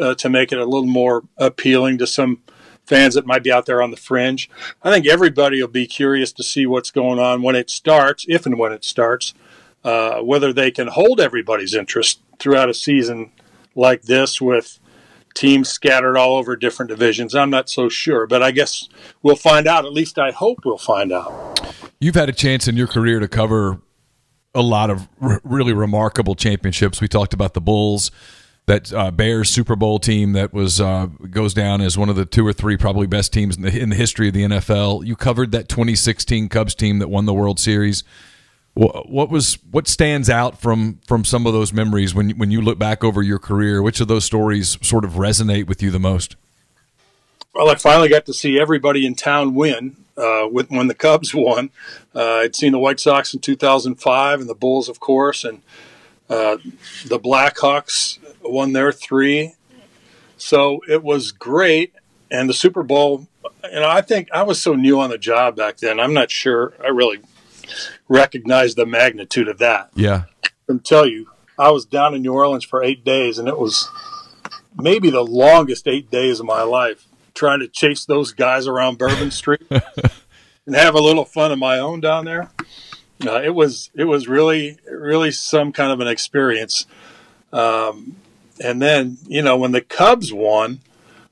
uh, 0.00 0.14
to 0.16 0.28
make 0.28 0.52
it 0.52 0.58
a 0.58 0.64
little 0.64 0.86
more 0.86 1.24
appealing 1.36 1.98
to 1.98 2.06
some 2.06 2.42
fans 2.84 3.14
that 3.14 3.26
might 3.26 3.42
be 3.42 3.52
out 3.52 3.66
there 3.66 3.82
on 3.82 3.90
the 3.90 3.96
fringe. 3.96 4.48
I 4.82 4.92
think 4.92 5.06
everybody 5.06 5.60
will 5.60 5.68
be 5.68 5.86
curious 5.86 6.32
to 6.32 6.42
see 6.42 6.66
what's 6.66 6.90
going 6.90 7.18
on 7.18 7.42
when 7.42 7.56
it 7.56 7.68
starts, 7.68 8.24
if 8.28 8.46
and 8.46 8.58
when 8.58 8.72
it 8.72 8.84
starts, 8.84 9.34
uh, 9.84 10.20
whether 10.20 10.52
they 10.52 10.70
can 10.70 10.88
hold 10.88 11.20
everybody's 11.20 11.74
interest 11.74 12.20
throughout 12.38 12.68
a 12.68 12.74
season 12.74 13.32
like 13.74 14.02
this 14.02 14.40
with 14.40 14.78
teams 15.34 15.68
scattered 15.68 16.16
all 16.16 16.36
over 16.36 16.56
different 16.56 16.88
divisions. 16.88 17.34
I'm 17.34 17.50
not 17.50 17.68
so 17.68 17.88
sure, 17.88 18.26
but 18.26 18.42
I 18.42 18.50
guess 18.52 18.88
we'll 19.22 19.36
find 19.36 19.66
out. 19.66 19.84
At 19.84 19.92
least 19.92 20.18
I 20.18 20.30
hope 20.30 20.60
we'll 20.64 20.78
find 20.78 21.12
out. 21.12 21.60
You've 22.00 22.14
had 22.14 22.28
a 22.28 22.32
chance 22.32 22.68
in 22.68 22.76
your 22.76 22.86
career 22.86 23.20
to 23.20 23.28
cover 23.28 23.80
a 24.54 24.62
lot 24.62 24.90
of 24.90 25.08
r- 25.20 25.40
really 25.44 25.74
remarkable 25.74 26.34
championships. 26.34 27.00
We 27.00 27.08
talked 27.08 27.34
about 27.34 27.54
the 27.54 27.60
Bulls 27.60 28.10
that 28.66 28.92
uh, 28.92 29.12
Bears 29.12 29.48
Super 29.48 29.76
Bowl 29.76 29.98
team 29.98 30.32
that 30.32 30.52
was 30.52 30.80
uh, 30.80 31.06
goes 31.30 31.54
down 31.54 31.80
as 31.80 31.96
one 31.96 32.08
of 32.08 32.16
the 32.16 32.26
two 32.26 32.46
or 32.46 32.52
three 32.52 32.76
probably 32.76 33.06
best 33.06 33.32
teams 33.32 33.56
in 33.56 33.62
the, 33.62 33.80
in 33.80 33.90
the 33.90 33.96
history 33.96 34.28
of 34.28 34.34
the 34.34 34.42
NFL. 34.42 35.06
You 35.06 35.14
covered 35.14 35.52
that 35.52 35.68
2016 35.68 36.48
Cubs 36.48 36.74
team 36.74 36.98
that 36.98 37.08
won 37.08 37.26
the 37.26 37.34
World 37.34 37.60
Series. 37.60 38.02
What, 38.74 39.30
was 39.30 39.56
what 39.70 39.88
stands 39.88 40.28
out 40.28 40.60
from 40.60 41.00
from 41.06 41.24
some 41.24 41.46
of 41.46 41.54
those 41.54 41.72
memories 41.72 42.14
when 42.14 42.30
when 42.32 42.50
you 42.50 42.60
look 42.60 42.78
back 42.78 43.02
over 43.02 43.22
your 43.22 43.38
career? 43.38 43.80
Which 43.80 44.00
of 44.00 44.08
those 44.08 44.26
stories 44.26 44.76
sort 44.86 45.04
of 45.04 45.12
resonate 45.12 45.66
with 45.66 45.82
you 45.82 45.90
the 45.90 45.98
most? 45.98 46.36
Well, 47.54 47.70
I 47.70 47.76
finally 47.76 48.10
got 48.10 48.26
to 48.26 48.34
see 48.34 48.60
everybody 48.60 49.06
in 49.06 49.14
town 49.14 49.54
win. 49.54 49.96
Uh, 50.18 50.48
with 50.50 50.70
when 50.70 50.88
the 50.88 50.94
Cubs 50.94 51.34
won, 51.34 51.70
uh, 52.14 52.36
I'd 52.36 52.56
seen 52.56 52.72
the 52.72 52.78
White 52.78 53.00
Sox 53.00 53.32
in 53.34 53.40
2005 53.40 54.40
and 54.40 54.48
the 54.48 54.54
Bulls, 54.54 54.88
of 54.88 54.98
course, 54.98 55.44
and 55.44 55.60
uh, 56.28 56.56
the 57.06 57.20
Blackhawks 57.20 58.18
won 58.50 58.72
their 58.72 58.92
three. 58.92 59.54
So 60.36 60.80
it 60.88 61.02
was 61.02 61.32
great. 61.32 61.94
And 62.30 62.48
the 62.48 62.54
Super 62.54 62.82
Bowl, 62.82 63.28
you 63.64 63.80
know, 63.80 63.88
I 63.88 64.00
think 64.00 64.28
I 64.32 64.42
was 64.42 64.60
so 64.60 64.74
new 64.74 65.00
on 65.00 65.10
the 65.10 65.18
job 65.18 65.56
back 65.56 65.78
then. 65.78 66.00
I'm 66.00 66.12
not 66.12 66.30
sure 66.30 66.74
I 66.82 66.88
really 66.88 67.20
recognized 68.08 68.76
the 68.76 68.86
magnitude 68.86 69.48
of 69.48 69.58
that. 69.58 69.90
Yeah. 69.94 70.24
I 70.44 70.48
can 70.66 70.80
tell 70.80 71.06
you, 71.06 71.28
I 71.58 71.70
was 71.70 71.86
down 71.86 72.14
in 72.14 72.22
New 72.22 72.32
Orleans 72.32 72.64
for 72.64 72.82
eight 72.82 73.04
days, 73.04 73.38
and 73.38 73.48
it 73.48 73.58
was 73.58 73.88
maybe 74.76 75.10
the 75.10 75.24
longest 75.24 75.86
eight 75.86 76.10
days 76.10 76.40
of 76.40 76.46
my 76.46 76.62
life 76.62 77.06
trying 77.34 77.60
to 77.60 77.68
chase 77.68 78.04
those 78.04 78.32
guys 78.32 78.66
around 78.66 78.98
Bourbon 78.98 79.30
Street 79.30 79.62
and 79.70 80.74
have 80.74 80.94
a 80.94 81.00
little 81.00 81.24
fun 81.24 81.52
of 81.52 81.58
my 81.58 81.78
own 81.78 82.00
down 82.00 82.24
there. 82.24 82.50
Uh, 83.24 83.40
it 83.42 83.54
was 83.54 83.90
it 83.94 84.04
was 84.04 84.28
really 84.28 84.78
really 84.90 85.30
some 85.30 85.72
kind 85.72 85.90
of 85.90 86.00
an 86.00 86.08
experience. 86.08 86.86
Um, 87.52 88.16
and 88.60 88.80
then, 88.80 89.18
you 89.26 89.42
know, 89.42 89.56
when 89.56 89.72
the 89.72 89.80
Cubs 89.80 90.32
won, 90.32 90.80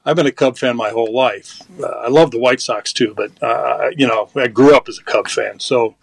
I've 0.04 0.16
been 0.16 0.26
a 0.26 0.32
Cub 0.32 0.58
fan 0.58 0.76
my 0.76 0.90
whole 0.90 1.12
life. 1.12 1.62
Uh, 1.82 1.86
I 1.86 2.08
love 2.08 2.30
the 2.30 2.38
White 2.38 2.60
Sox 2.60 2.92
too, 2.92 3.14
but 3.16 3.30
uh, 3.42 3.90
you 3.96 4.06
know, 4.06 4.28
I 4.36 4.48
grew 4.48 4.76
up 4.76 4.88
as 4.88 4.98
a 4.98 5.02
Cub 5.02 5.28
fan, 5.28 5.60
so 5.60 5.94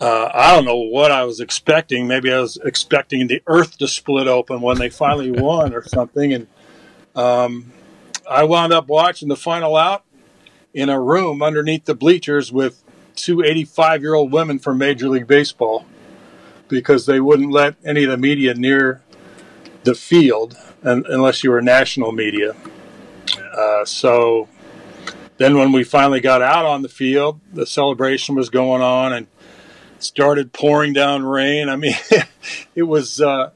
uh, 0.00 0.30
I 0.32 0.54
don't 0.54 0.66
know 0.66 0.76
what 0.76 1.10
I 1.10 1.24
was 1.24 1.40
expecting. 1.40 2.06
Maybe 2.06 2.32
I 2.32 2.40
was 2.40 2.58
expecting 2.64 3.26
the 3.26 3.42
earth 3.46 3.78
to 3.78 3.88
split 3.88 4.28
open 4.28 4.60
when 4.60 4.78
they 4.78 4.90
finally 4.90 5.30
won 5.42 5.74
or 5.74 5.82
something, 5.88 6.34
and 6.34 6.46
um, 7.16 7.72
I 8.28 8.44
wound 8.44 8.74
up 8.74 8.88
watching 8.88 9.28
the 9.28 9.36
final 9.36 9.74
out 9.76 10.04
in 10.74 10.90
a 10.90 11.00
room 11.00 11.42
underneath 11.42 11.86
the 11.86 11.94
bleachers 11.94 12.52
with 12.52 12.84
two 13.16 13.42
85 13.42 14.02
year 14.02 14.14
old 14.14 14.32
women 14.32 14.58
from 14.58 14.76
Major 14.78 15.08
League 15.08 15.26
Baseball 15.26 15.86
because 16.68 17.06
they 17.06 17.20
wouldn't 17.20 17.50
let 17.50 17.76
any 17.84 18.04
of 18.04 18.10
the 18.10 18.18
media 18.18 18.52
near 18.52 19.02
the 19.84 19.94
field 19.94 20.56
unless 20.82 21.42
you 21.42 21.50
were 21.50 21.62
national 21.62 22.12
media. 22.12 22.54
Uh, 23.56 23.84
so 23.84 24.48
then 25.38 25.56
when 25.56 25.72
we 25.72 25.84
finally 25.84 26.20
got 26.20 26.42
out 26.42 26.64
on 26.64 26.82
the 26.82 26.88
field, 26.88 27.40
the 27.52 27.66
celebration 27.66 28.34
was 28.34 28.50
going 28.50 28.82
on 28.82 29.12
and 29.12 29.26
started 29.98 30.52
pouring 30.52 30.92
down 30.92 31.24
rain. 31.24 31.68
I 31.68 31.76
mean, 31.76 31.94
it 32.74 32.84
was 32.84 33.20
uh, 33.20 33.50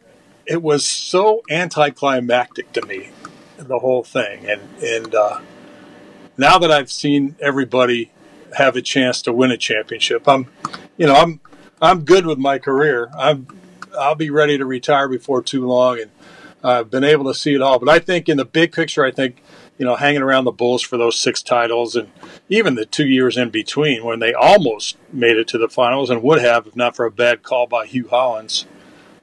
it 0.47 0.63
was 0.63 0.85
so 0.87 1.43
anticlimactic 1.51 2.73
to 2.73 2.87
me, 2.87 3.11
the 3.57 3.79
whole 3.79 4.03
thing. 4.03 4.47
And 4.49 4.63
and 4.83 5.15
uh, 5.15 5.41
now 6.37 6.59
that 6.59 6.71
I've 6.71 6.91
seen 6.91 7.37
everybody 7.41 8.11
have 8.57 8.77
a 8.77 8.83
chance 8.83 9.23
to 9.23 9.33
win 9.33 9.51
a 9.51 9.57
championship, 9.57 10.29
I'm, 10.29 10.47
you 10.97 11.07
know, 11.07 11.15
I'm 11.15 11.41
I'm 11.81 12.05
good 12.05 12.27
with 12.27 12.39
my 12.39 12.59
career. 12.59 13.11
I'm 13.17 13.47
I'll 13.99 14.15
be 14.15 14.31
ready 14.31 14.59
to 14.59 14.65
retire 14.65 15.09
before 15.09 15.43
too 15.43 15.67
long, 15.67 16.01
and 16.01 16.11
I've 16.63 16.91
been 16.91 17.05
able 17.05 17.25
to 17.25 17.35
see 17.35 17.55
it 17.55 17.63
all. 17.63 17.79
But 17.79 17.89
I 17.89 17.99
think 17.99 18.29
in 18.29 18.37
the 18.37 18.45
big 18.45 18.73
picture, 18.73 19.05
I 19.05 19.11
think 19.11 19.43
you 19.79 19.85
know 19.85 19.97
hanging 19.97 20.23
around 20.23 20.45
the 20.45 20.53
Bulls 20.53 20.83
for 20.83 20.97
those 20.97 21.19
six 21.19 21.43
titles, 21.43 21.97
and 21.97 22.11
even 22.49 22.75
the 22.75 22.87
two 22.87 23.07
years 23.07 23.37
in 23.37 23.51
between 23.51 24.05
when 24.05 24.21
they 24.21 24.35
almost 24.35 24.97
made 25.13 25.37
it 25.37 25.49
to 25.49 25.59
the 25.59 25.69
finals 25.69 26.11
and 26.11 26.23
would 26.23 26.41
have 26.41 26.67
if 26.67 26.77
not 26.77 26.97
for 26.97 27.05
a 27.05 27.11
bad 27.11 27.43
call 27.43 27.67
by 27.67 27.87
Hue 27.87 28.09
Hollins. 28.09 28.67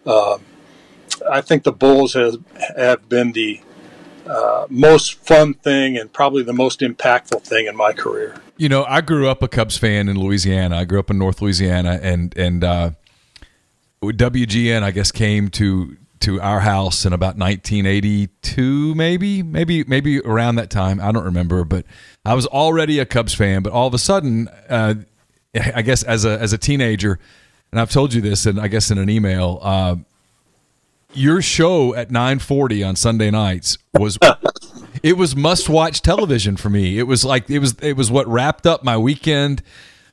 Uh, 0.05 0.39
I 1.29 1.41
think 1.41 1.63
the 1.63 1.71
Bulls 1.71 2.13
have 2.13 2.37
have 2.77 3.09
been 3.09 3.33
the 3.33 3.61
uh, 4.29 4.67
most 4.69 5.13
fun 5.25 5.53
thing 5.55 5.97
and 5.97 6.11
probably 6.13 6.43
the 6.43 6.53
most 6.53 6.81
impactful 6.81 7.41
thing 7.41 7.65
in 7.65 7.75
my 7.75 7.91
career. 7.91 8.35
You 8.57 8.69
know, 8.69 8.85
I 8.85 9.01
grew 9.01 9.27
up 9.27 9.41
a 9.41 9.47
Cubs 9.47 9.77
fan 9.77 10.07
in 10.07 10.19
Louisiana. 10.19 10.77
I 10.77 10.85
grew 10.85 10.99
up 10.99 11.09
in 11.09 11.17
North 11.17 11.41
Louisiana, 11.41 11.99
and 12.03 12.35
and 12.37 12.63
uh, 12.63 12.91
WGN, 14.01 14.83
I 14.83 14.91
guess, 14.91 15.11
came 15.11 15.49
to 15.51 15.97
to 16.21 16.41
our 16.41 16.59
house 16.59 17.05
in 17.05 17.13
about 17.13 17.37
1982, 17.37 18.93
maybe, 18.93 19.41
maybe, 19.41 19.85
maybe 19.85 20.19
around 20.19 20.55
that 20.55 20.69
time. 20.69 20.99
I 20.99 21.13
don't 21.13 21.23
remember, 21.23 21.63
but 21.63 21.85
I 22.25 22.33
was 22.33 22.45
already 22.47 22.99
a 22.99 23.05
Cubs 23.05 23.33
fan. 23.33 23.61
But 23.61 23.71
all 23.71 23.87
of 23.87 23.93
a 23.93 23.97
sudden, 23.97 24.49
uh, 24.67 24.95
I 25.55 25.81
guess 25.81 26.03
as 26.03 26.25
a 26.25 26.39
as 26.39 26.53
a 26.53 26.57
teenager, 26.57 27.19
and 27.71 27.79
I've 27.79 27.91
told 27.91 28.13
you 28.13 28.21
this, 28.21 28.45
and 28.45 28.59
I 28.59 28.67
guess 28.67 28.91
in 28.91 28.97
an 28.97 29.09
email, 29.09 29.59
uh, 29.61 29.95
your 31.13 31.41
show 31.41 31.95
at 31.95 32.09
9:40 32.09 32.87
on 32.87 32.95
Sunday 32.95 33.31
nights 33.31 33.77
was 33.93 34.17
it 35.03 35.17
was 35.17 35.35
must 35.35 35.69
watch 35.69 36.01
television 36.01 36.57
for 36.57 36.69
me. 36.69 36.99
It 36.99 37.03
was 37.03 37.25
like 37.25 37.49
it 37.49 37.59
was 37.59 37.75
it 37.81 37.97
was 37.97 38.11
what 38.11 38.27
wrapped 38.27 38.67
up 38.67 38.83
my 38.83 38.97
weekend 38.97 39.63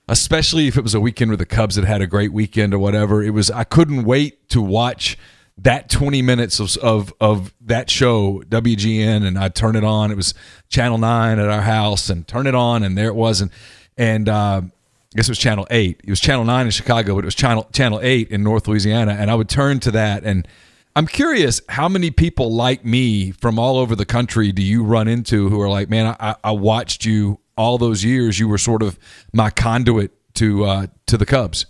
especially 0.08 0.68
if 0.68 0.76
it 0.76 0.82
was 0.82 0.94
a 0.94 1.00
weekend 1.00 1.30
where 1.30 1.36
the 1.36 1.46
Cubs 1.46 1.76
had 1.76 1.84
had 1.84 2.00
a 2.00 2.06
great 2.06 2.32
weekend 2.32 2.72
or 2.72 2.78
whatever. 2.78 3.22
It 3.22 3.30
was 3.30 3.50
I 3.50 3.64
couldn't 3.64 4.04
wait 4.04 4.48
to 4.50 4.62
watch 4.62 5.18
that 5.58 5.88
20 5.88 6.22
minutes 6.22 6.60
of, 6.60 6.76
of, 6.78 7.14
of 7.20 7.54
that 7.62 7.90
show 7.90 8.42
WGN 8.48 9.26
and 9.26 9.38
I'd 9.38 9.54
turn 9.54 9.74
it 9.74 9.84
on. 9.84 10.10
It 10.10 10.16
was 10.16 10.34
channel 10.68 10.98
nine 10.98 11.38
at 11.38 11.48
our 11.48 11.62
house 11.62 12.10
and 12.10 12.26
turn 12.28 12.46
it 12.46 12.54
on. 12.54 12.82
And 12.82 12.96
there 12.96 13.08
it 13.08 13.14
was. 13.14 13.40
And, 13.40 13.50
and, 13.96 14.28
uh, 14.28 14.62
I 14.64 15.16
guess 15.16 15.28
it 15.28 15.30
was 15.30 15.38
channel 15.38 15.66
eight. 15.70 16.00
It 16.04 16.10
was 16.10 16.20
channel 16.20 16.44
nine 16.44 16.66
in 16.66 16.72
Chicago, 16.72 17.14
but 17.14 17.24
it 17.24 17.24
was 17.24 17.34
channel, 17.34 17.66
channel 17.72 18.00
eight 18.02 18.28
in 18.30 18.42
North 18.42 18.68
Louisiana. 18.68 19.12
And 19.12 19.30
I 19.30 19.34
would 19.34 19.48
turn 19.48 19.80
to 19.80 19.90
that. 19.92 20.24
And 20.24 20.46
I'm 20.94 21.06
curious 21.06 21.62
how 21.70 21.88
many 21.88 22.10
people 22.10 22.52
like 22.52 22.84
me 22.84 23.30
from 23.30 23.58
all 23.58 23.78
over 23.78 23.96
the 23.96 24.04
country 24.04 24.52
do 24.52 24.62
you 24.62 24.84
run 24.84 25.08
into 25.08 25.48
who 25.48 25.58
are 25.60 25.70
like, 25.70 25.88
man, 25.88 26.14
I, 26.20 26.36
I 26.44 26.50
watched 26.50 27.06
you 27.06 27.38
all 27.56 27.78
those 27.78 28.04
years. 28.04 28.38
You 28.38 28.48
were 28.48 28.58
sort 28.58 28.82
of 28.82 28.98
my 29.32 29.50
conduit 29.50 30.12
to, 30.34 30.64
uh, 30.64 30.86
to 31.06 31.16
the 31.16 31.26
Cubs. 31.26 31.66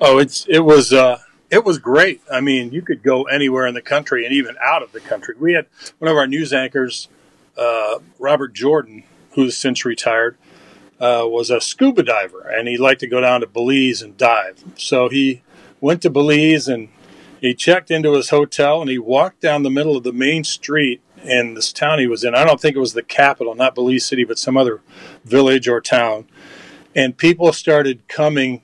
Oh, 0.00 0.18
it's, 0.18 0.46
it 0.48 0.60
was, 0.60 0.92
uh, 0.92 1.18
it 1.50 1.64
was 1.64 1.78
great. 1.78 2.20
I 2.30 2.40
mean, 2.40 2.72
you 2.72 2.82
could 2.82 3.02
go 3.02 3.24
anywhere 3.24 3.66
in 3.66 3.74
the 3.74 3.82
country 3.82 4.24
and 4.24 4.34
even 4.34 4.56
out 4.62 4.82
of 4.82 4.92
the 4.92 5.00
country. 5.00 5.34
We 5.38 5.52
had 5.52 5.66
one 5.98 6.10
of 6.10 6.16
our 6.16 6.26
news 6.26 6.52
anchors, 6.52 7.08
uh, 7.56 7.98
Robert 8.18 8.54
Jordan, 8.54 9.04
who's 9.34 9.56
since 9.56 9.84
retired. 9.84 10.36
uh, 11.02 11.26
was 11.26 11.50
a 11.50 11.60
scuba 11.60 12.04
diver, 12.04 12.48
and 12.48 12.68
he 12.68 12.76
liked 12.76 13.00
to 13.00 13.08
go 13.08 13.20
down 13.20 13.40
to 13.40 13.46
Belize 13.46 14.02
and 14.02 14.16
dive. 14.16 14.62
So 14.76 15.08
he 15.08 15.42
went 15.80 16.00
to 16.02 16.10
Belize 16.10 16.68
and 16.68 16.90
he 17.40 17.54
checked 17.54 17.90
into 17.90 18.12
his 18.12 18.30
hotel 18.30 18.80
and 18.80 18.88
he 18.88 18.98
walked 18.98 19.40
down 19.40 19.64
the 19.64 19.70
middle 19.70 19.96
of 19.96 20.04
the 20.04 20.12
main 20.12 20.44
street 20.44 21.00
in 21.24 21.54
this 21.54 21.72
town 21.72 21.98
he 21.98 22.06
was 22.06 22.24
in. 22.24 22.34
I 22.34 22.44
don't 22.44 22.60
think 22.60 22.76
it 22.76 22.80
was 22.80 22.94
the 22.94 23.02
capital, 23.02 23.54
not 23.54 23.74
Belize 23.74 24.04
City, 24.04 24.24
but 24.24 24.38
some 24.38 24.56
other 24.56 24.80
village 25.24 25.68
or 25.68 25.80
town. 25.80 26.26
And 26.94 27.16
people 27.16 27.52
started 27.52 28.06
coming 28.08 28.62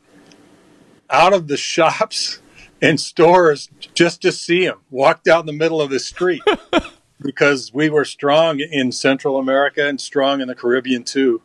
out 1.10 1.32
of 1.32 1.48
the 1.48 1.56
shops 1.56 2.40
and 2.82 3.00
stores 3.00 3.70
just 3.94 4.22
to 4.22 4.30
see 4.30 4.64
him 4.64 4.78
walk 4.90 5.24
down 5.24 5.46
the 5.46 5.52
middle 5.52 5.80
of 5.80 5.90
the 5.90 5.98
street 5.98 6.42
because 7.20 7.72
we 7.74 7.90
were 7.90 8.04
strong 8.04 8.60
in 8.60 8.92
Central 8.92 9.38
America 9.38 9.86
and 9.86 10.00
strong 10.00 10.40
in 10.40 10.48
the 10.48 10.54
Caribbean 10.54 11.02
too. 11.02 11.42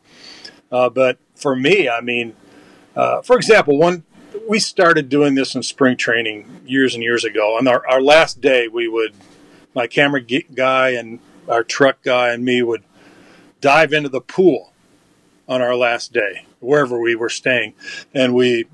Uh, 0.72 0.90
but 0.90 1.18
for 1.36 1.56
me, 1.56 1.90
I 1.90 2.02
mean, 2.02 2.36
uh, 2.96 3.22
for 3.22 3.36
example, 3.36 3.78
one 3.78 4.04
we 4.48 4.60
started 4.60 5.10
doing 5.10 5.36
this 5.36 5.56
in 5.56 5.64
spring 5.64 5.98
training 5.98 6.62
years 6.66 6.94
and 6.94 7.04
years 7.04 7.24
ago. 7.24 7.58
On 7.58 7.68
our, 7.68 7.88
our 7.88 8.02
last 8.02 8.42
day, 8.42 8.68
we 8.68 8.88
would 8.88 9.14
my 9.74 9.88
camera 9.88 10.22
guy 10.22 10.90
and 10.90 11.20
our 11.48 11.64
truck 11.64 12.02
guy 12.04 12.30
and 12.30 12.46
me 12.46 12.62
would 12.62 12.84
dive 13.62 13.94
into 13.94 14.10
the 14.10 14.22
pool 14.22 14.74
on 15.48 15.62
our 15.62 15.76
last 15.76 16.14
day, 16.14 16.46
wherever 16.60 17.00
we 17.00 17.16
were 17.16 17.30
staying, 17.30 17.74
and 18.14 18.34
we 18.34 18.66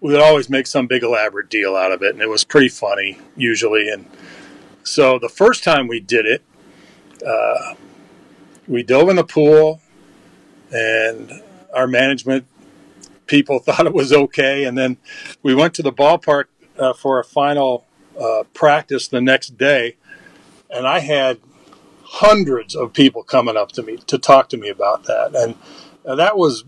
we 0.00 0.12
would 0.12 0.22
always 0.22 0.48
make 0.48 0.66
some 0.66 0.86
big 0.86 1.02
elaborate 1.02 1.50
deal 1.50 1.74
out 1.74 1.90
of 1.90 2.02
it, 2.02 2.14
and 2.14 2.22
it 2.22 2.28
was 2.28 2.44
pretty 2.44 2.68
funny 2.68 3.18
usually. 3.36 3.88
And 3.88 4.06
so 4.84 5.18
the 5.18 5.28
first 5.28 5.64
time 5.64 5.88
we 5.88 6.00
did 6.00 6.24
it, 6.24 6.42
uh, 7.26 7.74
we 8.68 8.82
dove 8.82 9.08
in 9.08 9.16
the 9.16 9.24
pool 9.24 9.80
and 10.70 11.42
our 11.74 11.86
management 11.86 12.46
people 13.26 13.58
thought 13.58 13.86
it 13.86 13.94
was 13.94 14.12
okay. 14.12 14.64
And 14.64 14.78
then 14.78 14.98
we 15.42 15.54
went 15.54 15.74
to 15.74 15.82
the 15.82 15.92
ballpark 15.92 16.44
uh, 16.78 16.92
for 16.92 17.18
a 17.18 17.24
final 17.24 17.84
uh, 18.20 18.44
practice 18.54 19.08
the 19.08 19.20
next 19.20 19.56
day, 19.56 19.96
and 20.70 20.86
I 20.86 21.00
had 21.00 21.38
hundreds 22.02 22.74
of 22.74 22.92
people 22.92 23.22
coming 23.22 23.56
up 23.56 23.72
to 23.72 23.82
me 23.82 23.98
to 24.06 24.18
talk 24.18 24.48
to 24.48 24.56
me 24.56 24.68
about 24.68 25.04
that. 25.04 25.34
And 25.34 25.54
uh, 26.06 26.14
that 26.14 26.36
was 26.36 26.64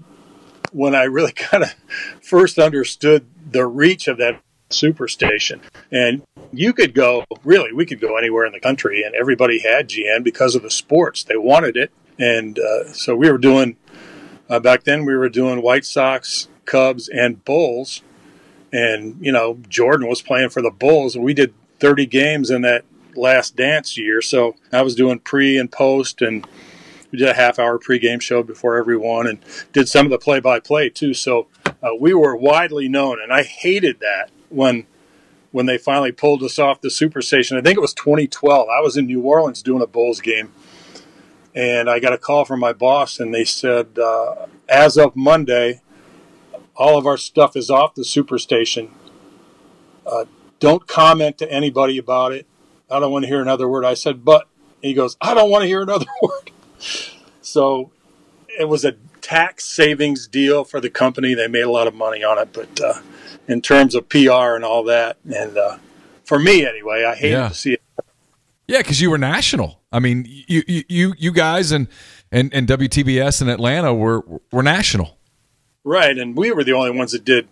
when 0.73 0.95
I 0.95 1.05
really 1.05 1.33
kind 1.37 1.65
of 1.65 1.75
first 2.23 2.59
understood 2.59 3.27
the 3.51 3.67
reach 3.67 4.07
of 4.09 4.19
that 4.19 4.41
superstation. 4.71 5.61
And 5.91 6.23
you 6.53 6.73
could 6.73 6.95
go, 6.95 7.25
really, 7.43 7.73
we 7.73 7.87
could 7.87 8.01
go 8.01 8.17
anywhere 8.17 8.47
in 8.47 8.53
the 8.53 8.61
country, 8.61 9.03
and 9.03 9.15
everybody 9.15 9.61
had 9.61 9.89
GN 9.89 10.23
because 10.23 10.55
of 10.55 10.63
the 10.63 10.71
sports. 10.71 11.25
They 11.25 11.37
wanted 11.37 11.77
it. 11.77 11.91
And 12.19 12.59
uh, 12.59 12.93
so 12.93 13.17
we 13.17 13.31
were 13.31 13.39
doing 13.39 13.77
uh, 14.51 14.59
back 14.59 14.83
then, 14.83 15.05
we 15.05 15.15
were 15.15 15.29
doing 15.29 15.63
White 15.63 15.85
Sox, 15.85 16.49
Cubs, 16.65 17.09
and 17.09 17.45
Bulls. 17.45 18.03
And, 18.73 19.17
you 19.21 19.33
know, 19.33 19.59
Jordan 19.69 20.09
was 20.09 20.23
playing 20.23 20.51
for 20.51 20.63
the 20.63 20.71
Bulls, 20.71 21.17
we 21.17 21.35
did 21.35 21.55
30 21.81 22.07
games 22.07 22.51
in 22.51 22.63
that 22.63 22.85
last 23.17 23.57
dance 23.57 23.97
year. 23.97 24.23
So 24.23 24.55
I 24.73 24.83
was 24.83 24.95
doing 24.95 25.19
pre 25.19 25.59
and 25.59 25.71
post, 25.71 26.23
and 26.23 26.47
we 27.11 27.19
did 27.19 27.29
a 27.29 27.35
half 27.35 27.59
hour 27.59 27.79
pregame 27.79 28.21
show 28.21 28.43
before 28.43 28.77
everyone 28.77 29.27
and 29.27 29.41
did 29.73 29.89
some 29.89 30.07
of 30.07 30.11
the 30.11 30.19
play 30.19 30.41
by 30.41 30.61
play 30.61 30.89
too. 30.89 31.15
So 31.15 31.49
uh, 31.83 31.95
we 31.99 32.15
were 32.15 32.37
widely 32.37 32.89
known, 32.89 33.21
and 33.21 33.33
I 33.33 33.43
hated 33.43 34.01
that 34.01 34.31
when 34.49 34.87
when 35.53 35.67
they 35.67 35.79
finally 35.79 36.13
pulled 36.13 36.45
us 36.45 36.61
off 36.61 36.81
the 36.81 36.89
superstation. 36.89 37.59
I 37.59 37.61
think 37.61 37.77
it 37.77 37.81
was 37.81 37.95
2012. 37.95 38.69
I 38.69 38.81
was 38.81 38.97
in 38.97 39.07
New 39.07 39.23
Orleans 39.23 39.63
doing 39.63 39.83
a 39.83 39.87
Bulls 39.87 40.21
game, 40.21 40.53
and 41.57 41.91
I 41.91 41.99
got 41.99 42.13
a 42.13 42.19
call 42.19 42.45
from 42.45 42.61
my 42.61 42.73
boss, 42.73 43.19
and 43.19 43.35
they 43.35 43.45
said, 43.45 43.99
uh, 43.99 44.47
as 44.69 44.97
of 44.97 45.17
Monday, 45.17 45.81
all 46.81 46.97
of 46.99 47.07
our 47.07 47.19
stuff 47.19 47.57
is 47.57 47.69
off 47.71 47.95
the 47.95 48.03
superstation. 48.03 48.89
Uh, 50.07 50.25
don't 50.59 50.87
comment 50.89 51.37
to 51.39 51.53
anybody 51.53 51.99
about 51.99 52.33
it. 52.33 52.47
I 52.91 52.99
don't 52.99 53.13
want 53.13 53.25
to 53.25 53.29
hear 53.29 53.43
another 53.43 53.69
word. 53.69 53.85
I 53.85 53.95
said, 53.95 54.25
but 54.25 54.49
he 54.83 54.95
goes, 54.95 55.17
I 55.21 55.35
don't 55.35 55.51
want 55.51 55.63
to 55.63 55.69
hear 55.69 55.83
another 55.83 56.07
word. 56.23 56.51
So 57.43 57.93
it 58.59 58.67
was 58.69 58.85
a 58.85 58.93
tax 59.21 59.67
savings 59.67 60.27
deal 60.27 60.65
for 60.65 60.81
the 60.81 60.89
company. 60.91 61.35
They 61.35 61.49
made 61.49 61.61
a 61.65 61.71
lot 61.71 61.87
of 61.87 61.95
money 61.95 62.25
on 62.25 62.39
it, 62.39 62.49
but 62.53 62.81
uh, 62.81 62.95
in 63.47 63.61
terms 63.61 63.95
of 63.95 64.09
PR 64.09 64.57
and 64.57 64.65
all 64.65 64.83
that, 64.85 65.19
and 65.33 65.57
uh, 65.59 65.77
for 66.25 66.39
me 66.39 66.67
anyway, 66.67 67.05
I 67.05 67.15
hated 67.15 67.35
Yeah. 67.37 67.49
to 67.51 67.55
see 67.55 67.73
it. 67.75 67.83
Yeah, 68.67 68.79
because 68.79 69.01
you 69.03 69.11
were 69.11 69.19
national. 69.19 69.81
I 69.93 69.99
mean, 69.99 70.25
you 70.27 70.63
you 70.67 70.85
you, 70.89 71.15
you 71.19 71.33
guys 71.33 71.73
and, 71.73 71.89
and 72.33 72.55
and 72.55 72.67
WTBS 72.69 73.43
in 73.43 73.49
Atlanta 73.49 73.93
were 73.93 74.23
were 74.53 74.63
national. 74.63 75.19
Right, 75.83 76.19
and 76.19 76.37
we 76.37 76.53
were 76.53 76.63
the 76.63 76.75
only 76.75 76.91
ones 76.91 77.13
that 77.13 77.25
did 77.25 77.49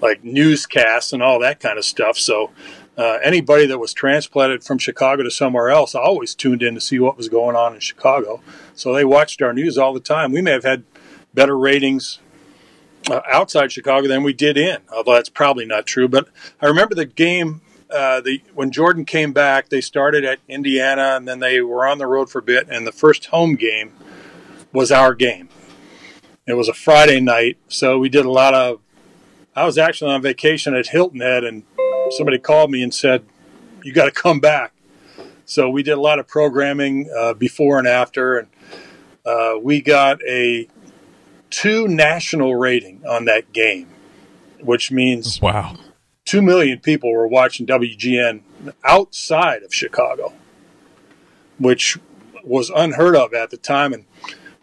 like 0.00 0.24
newscasts 0.24 1.12
and 1.12 1.22
all 1.22 1.38
that 1.40 1.60
kind 1.60 1.78
of 1.78 1.84
stuff. 1.84 2.18
So 2.18 2.50
uh, 2.96 3.18
anybody 3.22 3.66
that 3.66 3.78
was 3.78 3.92
transplanted 3.92 4.64
from 4.64 4.78
Chicago 4.78 5.22
to 5.22 5.30
somewhere 5.30 5.70
else 5.70 5.94
always 5.94 6.34
tuned 6.34 6.60
in 6.62 6.74
to 6.74 6.80
see 6.80 6.98
what 6.98 7.16
was 7.16 7.28
going 7.28 7.54
on 7.54 7.74
in 7.74 7.80
Chicago. 7.80 8.42
So 8.74 8.92
they 8.92 9.04
watched 9.04 9.40
our 9.42 9.52
news 9.52 9.78
all 9.78 9.94
the 9.94 10.00
time. 10.00 10.32
We 10.32 10.42
may 10.42 10.50
have 10.50 10.64
had 10.64 10.82
better 11.32 11.56
ratings 11.56 12.18
uh, 13.08 13.20
outside 13.30 13.70
Chicago 13.70 14.08
than 14.08 14.24
we 14.24 14.32
did 14.32 14.56
in, 14.56 14.78
although 14.92 15.14
that's 15.14 15.28
probably 15.28 15.64
not 15.64 15.86
true. 15.86 16.08
But 16.08 16.28
I 16.60 16.66
remember 16.66 16.96
the 16.96 17.06
game. 17.06 17.60
Uh, 17.88 18.20
the 18.20 18.42
when 18.54 18.70
Jordan 18.70 19.04
came 19.04 19.32
back, 19.32 19.68
they 19.68 19.80
started 19.80 20.24
at 20.24 20.40
Indiana, 20.48 21.14
and 21.16 21.26
then 21.28 21.38
they 21.38 21.60
were 21.60 21.86
on 21.86 21.98
the 21.98 22.06
road 22.06 22.28
for 22.28 22.40
a 22.40 22.42
bit. 22.42 22.66
And 22.68 22.86
the 22.86 22.92
first 22.92 23.26
home 23.26 23.54
game 23.54 23.92
was 24.72 24.90
our 24.90 25.14
game. 25.14 25.48
It 26.48 26.54
was 26.56 26.66
a 26.66 26.72
Friday 26.72 27.20
night, 27.20 27.58
so 27.68 27.98
we 27.98 28.08
did 28.08 28.24
a 28.24 28.30
lot 28.30 28.54
of. 28.54 28.80
I 29.54 29.66
was 29.66 29.76
actually 29.76 30.12
on 30.12 30.22
vacation 30.22 30.74
at 30.74 30.86
Hilton 30.86 31.20
Head, 31.20 31.44
and 31.44 31.62
somebody 32.16 32.38
called 32.38 32.70
me 32.70 32.82
and 32.82 32.92
said, 32.92 33.22
"You 33.84 33.92
got 33.92 34.06
to 34.06 34.10
come 34.10 34.40
back." 34.40 34.72
So 35.44 35.68
we 35.68 35.82
did 35.82 35.92
a 35.92 36.00
lot 36.00 36.18
of 36.18 36.26
programming 36.26 37.10
uh, 37.14 37.34
before 37.34 37.78
and 37.78 37.86
after, 37.86 38.38
and 38.38 38.48
uh, 39.26 39.56
we 39.60 39.82
got 39.82 40.22
a 40.26 40.68
two 41.50 41.86
national 41.86 42.54
rating 42.56 43.02
on 43.06 43.26
that 43.26 43.52
game, 43.52 43.88
which 44.60 44.90
means 44.90 45.42
Wow. 45.42 45.76
two 46.24 46.40
million 46.40 46.78
people 46.78 47.12
were 47.12 47.28
watching 47.28 47.66
WGN 47.66 48.40
outside 48.84 49.62
of 49.62 49.74
Chicago, 49.74 50.32
which 51.58 51.98
was 52.42 52.70
unheard 52.70 53.16
of 53.16 53.34
at 53.34 53.50
the 53.50 53.58
time 53.58 53.92
and 53.92 54.06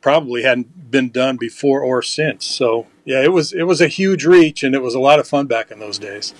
probably 0.05 0.43
hadn't 0.43 0.91
been 0.91 1.09
done 1.09 1.35
before 1.35 1.81
or 1.81 1.99
since. 2.03 2.45
So 2.45 2.85
yeah, 3.05 3.23
it 3.23 3.31
was 3.31 3.51
it 3.53 3.63
was 3.63 3.81
a 3.81 3.87
huge 3.87 4.23
reach 4.23 4.61
and 4.61 4.75
it 4.75 4.83
was 4.83 4.93
a 4.93 4.99
lot 4.99 5.17
of 5.19 5.27
fun 5.27 5.47
back 5.47 5.71
in 5.71 5.79
those 5.79 5.97
days. 5.97 6.31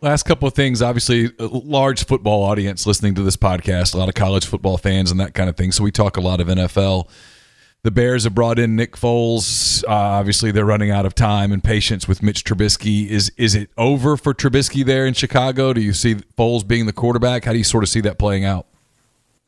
Last 0.00 0.24
couple 0.24 0.48
of 0.48 0.54
things. 0.54 0.82
Obviously, 0.82 1.30
a 1.38 1.46
large 1.46 2.04
football 2.04 2.42
audience 2.42 2.84
listening 2.84 3.14
to 3.14 3.22
this 3.22 3.36
podcast. 3.36 3.94
A 3.94 3.98
lot 3.98 4.08
of 4.08 4.16
college 4.16 4.44
football 4.44 4.76
fans 4.76 5.12
and 5.12 5.20
that 5.20 5.34
kind 5.34 5.48
of 5.48 5.56
thing. 5.56 5.70
So 5.70 5.84
we 5.84 5.92
talk 5.92 6.16
a 6.16 6.20
lot 6.20 6.40
of 6.40 6.48
NFL. 6.48 7.08
The 7.84 7.92
Bears 7.92 8.24
have 8.24 8.34
brought 8.34 8.58
in 8.58 8.74
Nick 8.74 8.96
Foles. 8.96 9.84
Uh, 9.84 9.92
obviously, 9.92 10.50
they're 10.50 10.64
running 10.64 10.90
out 10.90 11.06
of 11.06 11.14
time 11.14 11.52
and 11.52 11.62
patience 11.62 12.08
with 12.08 12.24
Mitch 12.24 12.42
Trubisky. 12.42 13.08
Is 13.08 13.30
is 13.36 13.54
it 13.54 13.70
over 13.78 14.16
for 14.16 14.34
Trubisky 14.34 14.84
there 14.84 15.06
in 15.06 15.14
Chicago? 15.14 15.72
Do 15.72 15.80
you 15.80 15.92
see 15.92 16.16
Foles 16.36 16.66
being 16.66 16.86
the 16.86 16.92
quarterback? 16.92 17.44
How 17.44 17.52
do 17.52 17.58
you 17.58 17.64
sort 17.64 17.84
of 17.84 17.88
see 17.88 18.00
that 18.00 18.18
playing 18.18 18.44
out? 18.44 18.66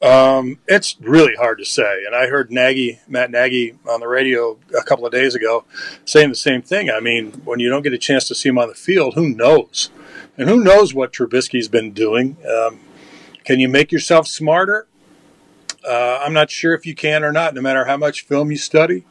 Um, 0.05 0.59
it's 0.69 0.97
really 1.01 1.35
hard 1.35 1.57
to 1.59 1.65
say. 1.65 2.05
And 2.05 2.15
I 2.15 2.27
heard 2.27 2.53
Nagy, 2.53 3.01
Matt 3.09 3.31
Nagy, 3.31 3.75
on 3.89 4.01
the 4.01 4.07
radio 4.07 4.59
a 4.79 4.83
couple 4.83 5.07
of 5.07 5.13
days 5.13 5.35
ago 5.35 5.65
saying 6.05 6.29
the 6.29 6.35
same 6.35 6.61
thing. 6.61 6.91
I 6.91 7.01
mean, 7.01 7.33
when 7.47 7.59
you 7.59 7.71
don't 7.71 7.81
get 7.81 7.95
a 7.95 7.99
chance 7.99 8.29
to 8.29 8.35
see 8.35 8.51
him 8.51 8.59
on 8.59 8.69
the 8.69 8.75
field, 8.75 9.15
who 9.15 9.31
knows? 9.31 9.91
And 10.37 10.47
who 10.47 10.63
knows 10.63 10.93
what 10.93 11.15
Trubisky's 11.15 11.69
been 11.69 11.93
doing? 11.93 12.37
Um, 12.47 12.81
can 13.45 13.61
you 13.61 13.69
make 13.69 13.93
yourself 13.93 14.29
smarter? 14.29 14.87
Uh, 15.89 16.21
I'm 16.23 16.35
not 16.35 16.51
sure 16.51 16.75
if 16.75 16.85
you 16.85 16.95
can 16.95 17.25
or 17.25 17.33
not, 17.33 17.55
no 17.55 17.63
matter 17.63 17.87
how 17.87 17.97
much 17.97 18.27
film 18.27 18.51
you 18.51 18.59
study. 18.59 19.07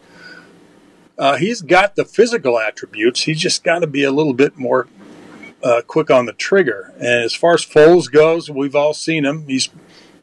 Uh, 1.18 1.38
he's 1.38 1.64
got 1.64 1.96
the 1.96 2.06
physical 2.06 2.60
attributes. 2.60 3.24
He's 3.24 3.40
just 3.40 3.64
got 3.64 3.80
to 3.80 3.88
be 3.88 4.04
a 4.04 4.12
little 4.12 4.34
bit 4.34 4.58
more 4.58 4.88
uh, 5.64 5.82
quick 5.88 6.12
on 6.12 6.28
the 6.28 6.34
trigger. 6.34 6.94
And 6.98 7.24
as 7.24 7.34
far 7.34 7.56
as 7.56 7.66
Foles 7.66 8.12
goes, 8.12 8.50
we've 8.50 8.76
all 8.76 8.94
seen 8.94 9.26
him. 9.26 9.48
He's 9.48 9.70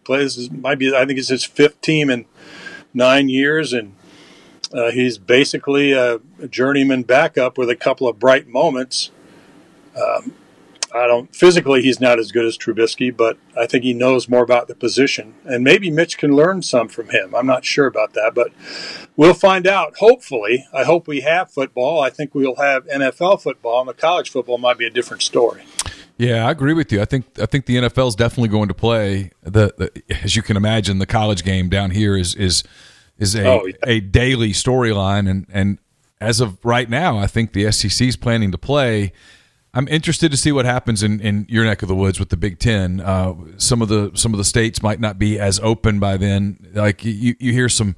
plays 0.04 0.50
might 0.50 0.78
be 0.78 0.94
I 0.94 1.04
think 1.06 1.18
it's 1.18 1.28
his 1.28 1.44
fifth 1.44 1.80
team 1.80 2.10
in 2.10 2.26
nine 2.94 3.28
years, 3.28 3.72
and 3.72 3.94
uh, 4.72 4.90
he's 4.90 5.18
basically 5.18 5.92
a, 5.92 6.20
a 6.40 6.48
journeyman 6.48 7.02
backup 7.02 7.58
with 7.58 7.70
a 7.70 7.76
couple 7.76 8.08
of 8.08 8.18
bright 8.18 8.46
moments. 8.48 9.10
Um, 9.96 10.34
I 10.92 11.06
don't 11.06 11.34
physically 11.34 11.82
he's 11.82 12.00
not 12.00 12.18
as 12.18 12.32
good 12.32 12.44
as 12.44 12.58
Trubisky, 12.58 13.16
but 13.16 13.38
I 13.56 13.66
think 13.66 13.84
he 13.84 13.94
knows 13.94 14.28
more 14.28 14.42
about 14.42 14.66
the 14.66 14.74
position, 14.74 15.34
and 15.44 15.62
maybe 15.62 15.90
Mitch 15.90 16.18
can 16.18 16.34
learn 16.34 16.62
some 16.62 16.88
from 16.88 17.10
him. 17.10 17.34
I'm 17.34 17.46
not 17.46 17.64
sure 17.64 17.86
about 17.86 18.14
that, 18.14 18.32
but 18.34 18.50
we'll 19.16 19.34
find 19.34 19.66
out. 19.66 19.98
Hopefully, 19.98 20.66
I 20.72 20.84
hope 20.84 21.06
we 21.06 21.20
have 21.20 21.50
football. 21.50 22.00
I 22.00 22.10
think 22.10 22.34
we'll 22.34 22.56
have 22.56 22.86
NFL 22.86 23.40
football, 23.40 23.80
and 23.80 23.88
the 23.88 23.94
college 23.94 24.30
football 24.30 24.58
might 24.58 24.78
be 24.78 24.86
a 24.86 24.90
different 24.90 25.22
story. 25.22 25.62
Yeah, 26.20 26.46
I 26.46 26.50
agree 26.50 26.74
with 26.74 26.92
you. 26.92 27.00
I 27.00 27.06
think 27.06 27.24
I 27.40 27.46
think 27.46 27.64
the 27.64 27.76
NFL 27.76 28.08
is 28.08 28.14
definitely 28.14 28.50
going 28.50 28.68
to 28.68 28.74
play 28.74 29.30
the, 29.42 29.72
the 29.78 30.02
as 30.22 30.36
you 30.36 30.42
can 30.42 30.56
imagine 30.56 30.98
the 30.98 31.06
college 31.06 31.42
game 31.44 31.70
down 31.70 31.92
here 31.92 32.14
is 32.14 32.34
is 32.34 32.62
is 33.18 33.34
a 33.34 33.46
Oh, 33.46 33.64
yeah. 33.64 33.74
a 33.86 34.00
daily 34.00 34.52
storyline 34.52 35.30
and 35.30 35.46
and 35.50 35.78
as 36.20 36.40
of 36.42 36.62
right 36.62 36.90
now, 36.90 37.16
I 37.16 37.26
think 37.26 37.54
the 37.54 37.72
SEC 37.72 38.06
is 38.06 38.16
planning 38.16 38.52
to 38.52 38.58
play. 38.58 39.12
I'm 39.72 39.88
interested 39.88 40.30
to 40.32 40.36
see 40.36 40.52
what 40.52 40.66
happens 40.66 41.02
in, 41.02 41.18
in 41.20 41.46
your 41.48 41.64
neck 41.64 41.80
of 41.80 41.88
the 41.88 41.94
woods 41.94 42.20
with 42.20 42.28
the 42.28 42.36
Big 42.36 42.58
Ten. 42.58 43.00
Uh, 43.00 43.34
some 43.56 43.80
of 43.80 43.88
the 43.88 44.10
some 44.14 44.34
of 44.34 44.38
the 44.38 44.44
states 44.44 44.82
might 44.82 45.00
not 45.00 45.18
be 45.18 45.38
as 45.38 45.58
open 45.60 45.98
by 45.98 46.18
then. 46.18 46.66
Like 46.74 47.02
you, 47.02 47.34
you 47.38 47.52
hear 47.52 47.70
some 47.70 47.96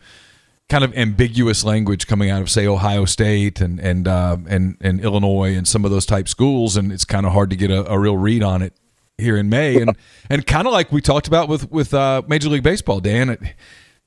kind 0.69 0.85
of 0.85 0.97
ambiguous 0.97 1.65
language 1.65 2.07
coming 2.07 2.31
out 2.31 2.41
of 2.41 2.51
say 2.51 2.67
Ohio 2.67 3.05
State 3.05 3.61
and 3.61 3.79
and 3.79 4.09
uh, 4.09 4.37
and 4.49 4.77
and 4.81 5.01
Illinois 5.01 5.55
and 5.55 5.67
some 5.67 5.85
of 5.85 5.91
those 5.91 6.07
type 6.07 6.29
schools, 6.29 6.77
and 6.77 6.93
it's 6.93 7.05
kind 7.05 7.27
of 7.27 7.33
hard 7.33 7.51
to 7.51 7.57
get 7.57 7.71
a, 7.71 7.91
a 7.91 7.99
real 7.99 8.17
read 8.17 8.43
on 8.43 8.63
it 8.63 8.75
here 9.19 9.37
in 9.37 9.49
May. 9.49 9.81
And 9.81 9.97
and 10.31 10.47
kind 10.47 10.67
of 10.67 10.73
like 10.73 10.93
we 10.93 11.01
talked 11.01 11.29
about 11.29 11.49
with 11.49 11.71
with 11.71 11.93
uh, 11.95 12.23
Major 12.27 12.49
League 12.49 12.63
Baseball, 12.63 13.01
Dan. 13.01 13.31
It, 13.31 13.41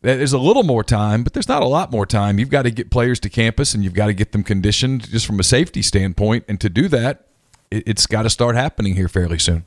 there's 0.02 0.34
a 0.34 0.38
little 0.38 0.62
more 0.62 0.84
time, 0.84 1.24
but 1.24 1.34
there's 1.34 1.48
not 1.48 1.64
a 1.64 1.68
lot 1.68 1.92
more 1.92 2.06
time. 2.06 2.38
You've 2.38 2.50
got 2.50 2.64
to 2.64 2.72
get 2.72 2.92
players 2.92 3.20
to 3.22 3.30
campus 3.30 3.74
and 3.74 3.84
you've 3.84 3.96
got 3.96 4.06
to 4.06 4.14
get 4.14 4.34
them 4.34 4.44
conditioned 4.44 5.10
just 5.10 5.26
from 5.26 5.40
a 5.40 5.44
safety 5.44 5.82
standpoint. 5.82 6.46
And 6.48 6.62
to 6.62 6.70
do 6.70 6.88
that, 6.90 7.26
it, 7.72 7.88
has 7.88 8.06
got 8.06 8.22
to 8.22 8.30
start 8.30 8.56
happening 8.56 8.94
here 8.94 9.08
fairly 9.08 9.40
soon. 9.40 9.66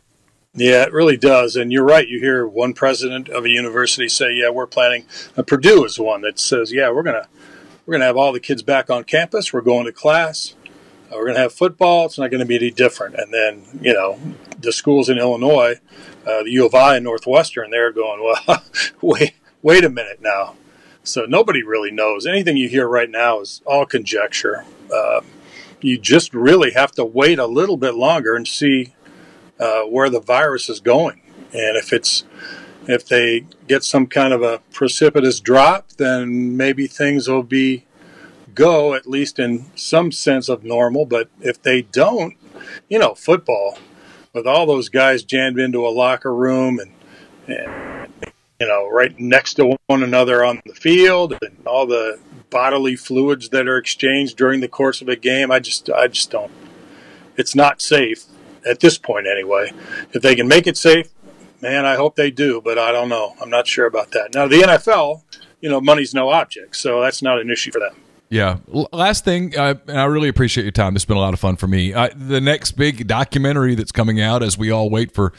Yeah, 0.55 0.82
it 0.84 0.92
really 0.92 1.16
does. 1.16 1.57
And 1.57 1.72
you're 1.72 1.84
right. 1.84 2.09
You 2.09 2.18
hear 2.20 2.46
one 2.46 2.72
president 2.72 3.28
of 3.28 3.44
a 3.44 3.49
university 3.49 4.09
say, 4.09 4.32
"Yeah, 4.34 4.51
we're 4.51 4.66
planning." 4.66 5.05
Uh, 5.36 5.42
Purdue 5.42 5.84
is 5.84 5.99
one 5.99 6.22
that 6.22 6.38
says, 6.38 6.72
"Yeah, 6.72 6.90
we're 6.90 7.03
gonna 7.03 7.28
we're 7.86 7.92
gonna 7.92 8.07
have 8.07 8.16
all 8.16 8.32
the 8.32 8.40
kids 8.40 8.62
back 8.62 8.90
on 8.90 9.05
campus. 9.05 9.53
We're 9.53 9.61
going 9.61 9.84
to 9.86 9.92
class. 9.92 10.55
Uh, 11.11 11.16
we're 11.16 11.26
gonna 11.26 11.38
have 11.38 11.53
football. 11.53 12.07
It's 12.07 12.18
not 12.18 12.30
going 12.30 12.40
to 12.40 12.46
be 12.46 12.57
any 12.57 12.70
different." 12.70 13.14
And 13.16 13.32
then 13.32 13.80
you 13.82 13.92
know, 13.92 14.18
the 14.59 14.72
schools 14.72 15.09
in 15.09 15.18
Illinois, 15.18 15.76
uh, 16.26 16.42
the 16.42 16.51
U 16.53 16.66
of 16.66 16.74
I 16.74 16.96
and 16.96 17.05
Northwestern, 17.05 17.70
they're 17.70 17.92
going, 17.92 18.22
"Well, 18.22 18.62
wait, 19.03 19.34
wait 19.62 19.84
a 19.84 19.90
minute 19.90 20.20
now." 20.22 20.55
So 21.05 21.24
nobody 21.24 21.62
really 21.62 21.90
knows. 21.90 22.26
Anything 22.26 22.57
you 22.57 22.68
hear 22.68 22.88
right 22.88 23.09
now 23.09 23.40
is 23.40 23.62
all 23.64 23.86
conjecture. 23.86 24.64
Uh, 24.92 25.20
you 25.80 25.99
just 25.99 26.34
really 26.34 26.72
have 26.72 26.92
to 26.92 27.05
wait 27.05 27.38
a 27.38 27.46
little 27.46 27.76
bit 27.76 27.94
longer 27.94 28.34
and 28.34 28.49
see 28.49 28.94
uh, 29.59 29.82
where 29.82 30.11
the 30.11 30.20
virus 30.20 30.68
is 30.68 30.80
going. 30.80 31.20
And 31.52 31.76
if 31.76 31.92
it's 31.92 32.24
if 32.86 33.06
they 33.06 33.44
get 33.66 33.84
some 33.84 34.06
kind 34.06 34.32
of 34.32 34.42
a 34.42 34.61
precipitous 34.72 35.40
drop, 35.40 35.92
then 35.98 36.56
maybe 36.56 36.86
things 36.86 37.28
will 37.28 37.42
be 37.42 37.84
go 38.54 38.94
at 38.94 39.06
least 39.06 39.38
in 39.38 39.66
some 39.76 40.11
sense 40.11 40.48
of 40.48 40.64
normal. 40.64 41.04
But 41.04 41.28
if 41.40 41.62
they 41.62 41.82
don't, 41.82 42.34
you 42.88 42.98
know, 42.98 43.14
football 43.14 43.78
with 44.32 44.46
all 44.46 44.66
those 44.66 44.88
guys 44.88 45.22
jammed 45.22 45.59
into 45.59 45.86
a 45.86 45.90
locker 45.90 46.34
room 46.34 46.78
and, 46.78 46.92
and 47.46 48.12
you 48.61 48.66
know 48.66 48.88
right 48.90 49.18
next 49.18 49.54
to 49.54 49.76
one 49.86 50.02
another 50.02 50.44
on 50.44 50.61
the 50.66 50.74
field 50.74 51.36
and 51.42 51.66
all 51.66 51.86
the 51.86 52.18
bodily 52.50 52.96
fluids 52.96 53.50
that 53.50 53.68
are 53.68 53.76
exchanged 53.76 54.36
during 54.36 54.61
the 54.61 54.68
course 54.68 55.02
of 55.02 55.09
a 55.09 55.16
game, 55.16 55.50
I 55.50 55.61
just 55.61 55.90
I 55.90 56.09
just 56.09 56.30
don't. 56.30 56.52
It's 57.36 57.54
not 57.54 57.80
safe 57.80 58.24
at 58.66 58.80
this 58.80 58.98
point 58.98 59.26
anyway. 59.26 59.72
If 60.12 60.22
they 60.22 60.34
can 60.34 60.48
make 60.48 60.66
it 60.66 60.76
safe, 60.76 61.09
man, 61.61 61.84
I 61.84 61.96
hope 61.96 62.16
they 62.16 62.30
do, 62.30 62.61
but 62.62 62.78
I 62.78 62.92
don't 62.92 63.09
know. 63.09 63.34
I'm 63.40 63.50
not 63.50 63.66
sure 63.66 63.86
about 63.86 64.12
that. 64.12 64.34
Now, 64.34 64.46
the 64.46 64.61
NFL, 64.61 65.22
you 65.61 65.68
know, 65.68 65.80
money's 65.80 66.14
no 66.14 66.30
object, 66.30 66.76
so 66.76 67.00
that's 67.00 67.22
not 67.22 67.40
an 67.40 67.50
issue 67.50 67.72
for 67.72 67.80
them. 67.80 67.94
Yeah. 68.30 68.59
Last 68.92 69.24
thing, 69.24 69.56
uh, 69.56 69.74
and 69.86 69.98
I 69.98 70.04
really 70.04 70.28
appreciate 70.28 70.64
your 70.64 70.72
time. 70.72 70.96
It's 70.96 71.04
been 71.04 71.16
a 71.16 71.20
lot 71.20 71.32
of 71.32 71.40
fun 71.40 71.56
for 71.56 71.66
me. 71.66 71.94
Uh, 71.94 72.11
the 72.14 72.40
next 72.40 72.72
big 72.72 73.06
documentary 73.06 73.74
that's 73.74 73.92
coming 73.92 74.20
out 74.20 74.42
as 74.42 74.59
we 74.59 74.70
all 74.70 74.90
wait 74.90 75.12
for 75.12 75.32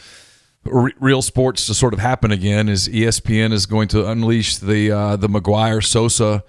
real 0.64 1.22
sports 1.22 1.68
to 1.68 1.74
sort 1.74 1.94
of 1.94 2.00
happen 2.00 2.32
again 2.32 2.68
is 2.68 2.90
ESPN 2.90 3.54
is 3.54 3.66
going 3.66 3.88
to 3.90 4.08
unleash 4.08 4.58
the 4.58 4.92
uh, 4.92 5.16
the 5.16 5.30
McGwire 5.30 5.84
Sosa 5.84 6.44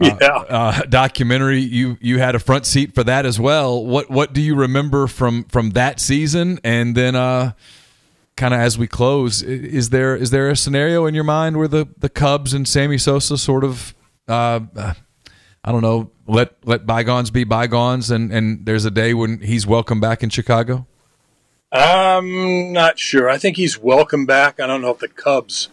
uh, 0.00 0.16
yeah. 0.20 0.28
Uh, 0.28 0.82
documentary. 0.82 1.60
You 1.60 1.96
you 2.00 2.18
had 2.18 2.34
a 2.34 2.38
front 2.38 2.66
seat 2.66 2.94
for 2.94 3.04
that 3.04 3.26
as 3.26 3.38
well. 3.38 3.84
What 3.84 4.10
what 4.10 4.32
do 4.32 4.40
you 4.40 4.54
remember 4.54 5.06
from 5.06 5.44
from 5.44 5.70
that 5.70 6.00
season? 6.00 6.58
And 6.64 6.96
then, 6.96 7.14
uh, 7.14 7.52
kind 8.36 8.54
of 8.54 8.60
as 8.60 8.78
we 8.78 8.86
close, 8.86 9.42
is 9.42 9.90
there 9.90 10.16
is 10.16 10.30
there 10.30 10.48
a 10.48 10.56
scenario 10.56 11.06
in 11.06 11.14
your 11.14 11.24
mind 11.24 11.56
where 11.56 11.68
the 11.68 11.86
the 11.98 12.08
Cubs 12.08 12.52
and 12.54 12.66
Sammy 12.66 12.98
Sosa 12.98 13.38
sort 13.38 13.64
of, 13.64 13.94
uh, 14.28 14.60
I 14.76 15.72
don't 15.72 15.82
know, 15.82 16.10
let 16.26 16.56
let 16.64 16.86
bygones 16.86 17.30
be 17.30 17.44
bygones, 17.44 18.10
and 18.10 18.32
and 18.32 18.66
there's 18.66 18.84
a 18.84 18.90
day 18.90 19.14
when 19.14 19.40
he's 19.40 19.66
welcome 19.66 20.00
back 20.00 20.22
in 20.22 20.30
Chicago? 20.30 20.86
I'm 21.70 22.72
not 22.72 22.98
sure. 22.98 23.30
I 23.30 23.38
think 23.38 23.56
he's 23.56 23.78
welcome 23.78 24.26
back. 24.26 24.60
I 24.60 24.66
don't 24.66 24.82
know 24.82 24.90
if 24.90 24.98
the 24.98 25.08
Cubs 25.08 25.70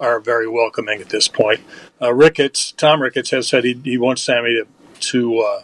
are 0.00 0.20
very 0.20 0.48
welcoming 0.48 1.00
at 1.00 1.08
this 1.08 1.28
point. 1.28 1.60
Uh, 2.00 2.12
Ricketts, 2.12 2.72
Tom 2.72 3.02
Ricketts, 3.02 3.30
has 3.30 3.48
said 3.48 3.64
he, 3.64 3.80
he 3.84 3.98
wants 3.98 4.22
Sammy 4.22 4.54
to, 4.54 4.66
to 5.00 5.38
uh, 5.40 5.62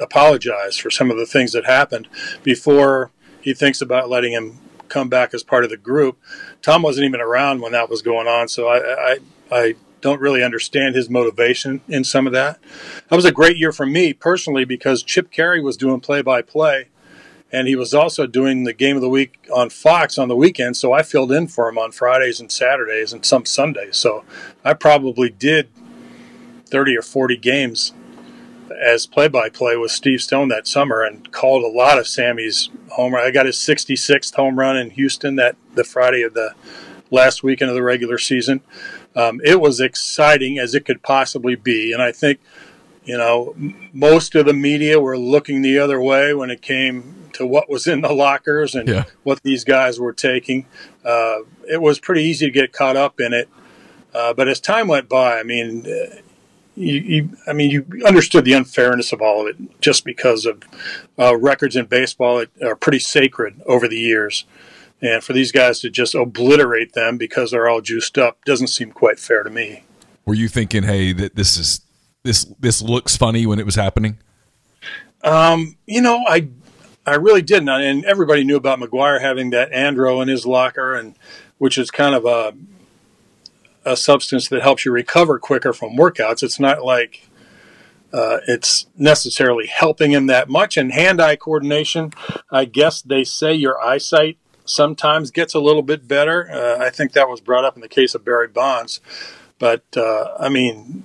apologize 0.00 0.76
for 0.76 0.90
some 0.90 1.10
of 1.10 1.16
the 1.16 1.26
things 1.26 1.52
that 1.52 1.64
happened 1.66 2.08
before 2.42 3.10
he 3.40 3.54
thinks 3.54 3.80
about 3.80 4.08
letting 4.08 4.32
him 4.32 4.58
come 4.88 5.08
back 5.08 5.32
as 5.32 5.42
part 5.42 5.64
of 5.64 5.70
the 5.70 5.76
group. 5.76 6.18
Tom 6.62 6.82
wasn't 6.82 7.04
even 7.04 7.20
around 7.20 7.60
when 7.60 7.72
that 7.72 7.88
was 7.88 8.02
going 8.02 8.26
on, 8.26 8.48
so 8.48 8.68
I, 8.68 9.12
I, 9.12 9.18
I 9.50 9.74
don't 10.00 10.20
really 10.20 10.42
understand 10.42 10.94
his 10.94 11.08
motivation 11.08 11.80
in 11.88 12.04
some 12.04 12.26
of 12.26 12.32
that. 12.32 12.58
That 13.08 13.16
was 13.16 13.24
a 13.24 13.32
great 13.32 13.56
year 13.56 13.72
for 13.72 13.86
me 13.86 14.12
personally 14.12 14.64
because 14.64 15.02
Chip 15.02 15.30
Caray 15.30 15.60
was 15.60 15.76
doing 15.76 16.00
play 16.00 16.22
by 16.22 16.42
play 16.42 16.88
and 17.52 17.66
he 17.66 17.76
was 17.76 17.92
also 17.92 18.26
doing 18.26 18.64
the 18.64 18.72
game 18.72 18.96
of 18.96 19.02
the 19.02 19.08
week 19.08 19.48
on 19.52 19.70
Fox 19.70 20.18
on 20.18 20.28
the 20.28 20.36
weekend. 20.36 20.76
So 20.76 20.92
I 20.92 21.02
filled 21.02 21.32
in 21.32 21.48
for 21.48 21.68
him 21.68 21.78
on 21.78 21.92
Fridays 21.92 22.40
and 22.40 22.50
Saturdays 22.50 23.12
and 23.12 23.24
some 23.24 23.44
Sundays. 23.44 23.96
So 23.96 24.24
I 24.64 24.74
probably 24.74 25.30
did 25.30 25.68
30 26.66 26.96
or 26.96 27.02
40 27.02 27.36
games 27.36 27.92
as 28.80 29.06
play-by-play 29.06 29.76
with 29.76 29.90
Steve 29.90 30.22
Stone 30.22 30.48
that 30.48 30.66
summer 30.66 31.02
and 31.02 31.30
called 31.32 31.64
a 31.64 31.76
lot 31.76 31.98
of 31.98 32.06
Sammy's 32.06 32.70
home 32.92 33.14
run. 33.14 33.26
I 33.26 33.30
got 33.32 33.46
his 33.46 33.56
66th 33.56 34.34
home 34.34 34.58
run 34.58 34.76
in 34.76 34.90
Houston 34.90 35.36
that 35.36 35.56
the 35.74 35.84
Friday 35.84 36.22
of 36.22 36.34
the 36.34 36.54
last 37.10 37.42
weekend 37.42 37.68
of 37.68 37.74
the 37.74 37.82
regular 37.82 38.18
season. 38.18 38.60
Um, 39.16 39.40
it 39.44 39.60
was 39.60 39.80
exciting 39.80 40.58
as 40.58 40.74
it 40.74 40.84
could 40.84 41.02
possibly 41.02 41.56
be, 41.56 41.92
and 41.92 42.00
I 42.00 42.12
think 42.12 42.40
you 43.04 43.18
know 43.18 43.56
most 43.92 44.34
of 44.36 44.46
the 44.46 44.52
media 44.52 45.00
were 45.00 45.18
looking 45.18 45.62
the 45.62 45.78
other 45.78 46.00
way 46.00 46.32
when 46.32 46.50
it 46.50 46.62
came 46.62 47.19
to 47.40 47.46
what 47.46 47.70
was 47.70 47.86
in 47.86 48.02
the 48.02 48.12
lockers 48.12 48.74
and 48.74 48.86
yeah. 48.86 49.04
what 49.22 49.42
these 49.42 49.64
guys 49.64 49.98
were 49.98 50.12
taking. 50.12 50.66
Uh, 51.04 51.38
it 51.68 51.80
was 51.80 51.98
pretty 51.98 52.22
easy 52.22 52.44
to 52.46 52.52
get 52.52 52.70
caught 52.72 52.96
up 52.96 53.18
in 53.18 53.32
it. 53.32 53.48
Uh, 54.14 54.34
but 54.34 54.46
as 54.46 54.60
time 54.60 54.88
went 54.88 55.08
by, 55.08 55.38
I 55.38 55.42
mean, 55.42 55.86
uh, 55.86 56.16
you, 56.76 56.94
you, 57.00 57.36
I 57.48 57.54
mean, 57.54 57.70
you 57.70 57.86
understood 58.06 58.44
the 58.44 58.52
unfairness 58.52 59.12
of 59.12 59.22
all 59.22 59.40
of 59.40 59.48
it 59.48 59.80
just 59.80 60.04
because 60.04 60.44
of 60.44 60.62
uh, 61.18 61.34
records 61.36 61.76
in 61.76 61.86
baseball 61.86 62.44
are 62.62 62.76
pretty 62.76 62.98
sacred 62.98 63.60
over 63.64 63.88
the 63.88 63.98
years. 63.98 64.44
And 65.00 65.24
for 65.24 65.32
these 65.32 65.50
guys 65.50 65.80
to 65.80 65.88
just 65.88 66.14
obliterate 66.14 66.92
them 66.92 67.16
because 67.16 67.52
they're 67.52 67.68
all 67.68 67.80
juiced 67.80 68.18
up 68.18 68.44
doesn't 68.44 68.68
seem 68.68 68.92
quite 68.92 69.18
fair 69.18 69.42
to 69.42 69.50
me. 69.50 69.84
Were 70.26 70.34
you 70.34 70.48
thinking, 70.48 70.82
hey, 70.82 71.14
that 71.14 71.36
this 71.36 71.56
is 71.56 71.80
this 72.22 72.44
this 72.60 72.82
looks 72.82 73.16
funny 73.16 73.46
when 73.46 73.58
it 73.58 73.64
was 73.64 73.76
happening? 73.76 74.18
Um, 75.22 75.76
you 75.86 76.00
know, 76.00 76.22
I 76.26 76.48
I 77.10 77.16
really 77.16 77.42
didn't, 77.42 77.68
and 77.68 78.04
everybody 78.04 78.44
knew 78.44 78.56
about 78.56 78.78
McGwire 78.78 79.20
having 79.20 79.50
that 79.50 79.72
andro 79.72 80.22
in 80.22 80.28
his 80.28 80.46
locker, 80.46 80.94
and 80.94 81.16
which 81.58 81.76
is 81.76 81.90
kind 81.90 82.14
of 82.14 82.24
a 82.24 82.54
a 83.84 83.96
substance 83.96 84.48
that 84.48 84.62
helps 84.62 84.84
you 84.84 84.92
recover 84.92 85.38
quicker 85.38 85.72
from 85.72 85.96
workouts. 85.96 86.42
It's 86.42 86.60
not 86.60 86.84
like 86.84 87.28
uh, 88.12 88.38
it's 88.46 88.86
necessarily 88.96 89.66
helping 89.66 90.12
him 90.12 90.26
that 90.28 90.48
much. 90.48 90.76
And 90.76 90.92
hand-eye 90.92 91.36
coordination, 91.36 92.12
I 92.50 92.64
guess 92.66 93.02
they 93.02 93.24
say 93.24 93.54
your 93.54 93.80
eyesight 93.80 94.36
sometimes 94.64 95.30
gets 95.30 95.54
a 95.54 95.60
little 95.60 95.82
bit 95.82 96.06
better. 96.06 96.48
Uh, 96.50 96.76
I 96.86 96.90
think 96.90 97.12
that 97.12 97.28
was 97.28 97.40
brought 97.40 97.64
up 97.64 97.74
in 97.74 97.82
the 97.82 97.88
case 97.88 98.14
of 98.14 98.24
Barry 98.24 98.48
Bonds, 98.48 99.00
but 99.58 99.84
uh, 99.96 100.36
I 100.38 100.48
mean. 100.48 101.02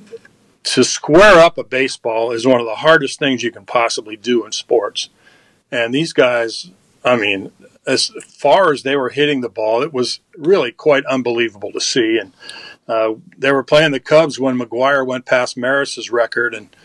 To 0.75 0.83
square 0.83 1.37
up 1.45 1.59
a 1.59 1.63
baseball 1.63 2.31
is 2.31 2.47
one 2.47 2.59
of 2.59 2.65
the 2.65 2.81
hardest 2.87 3.19
things 3.19 3.43
you 3.43 3.51
can 3.51 3.67
possibly 3.67 4.15
do 4.17 4.43
in 4.47 4.51
sports. 4.51 5.09
And 5.71 5.93
these 5.93 6.13
guys, 6.13 6.71
I 7.03 7.17
mean, 7.17 7.51
as 7.85 8.07
far 8.27 8.71
as 8.71 8.83
they 8.83 8.95
were 8.95 9.09
hitting 9.09 9.41
the 9.41 9.49
ball, 9.49 9.81
it 9.81 9.93
was 9.93 10.19
really 10.37 10.71
quite 10.71 11.05
unbelievable 11.05 11.71
to 11.71 11.81
see. 11.81 12.17
And 12.17 12.33
uh, 12.87 13.15
they 13.37 13.51
were 13.51 13.63
playing 13.63 13.91
the 13.91 13.99
Cubs 13.99 14.39
when 14.39 14.57
McGwire 14.57 15.05
went 15.05 15.25
past 15.25 15.57
Maris's 15.57 16.11
record, 16.11 16.53
and 16.53 16.75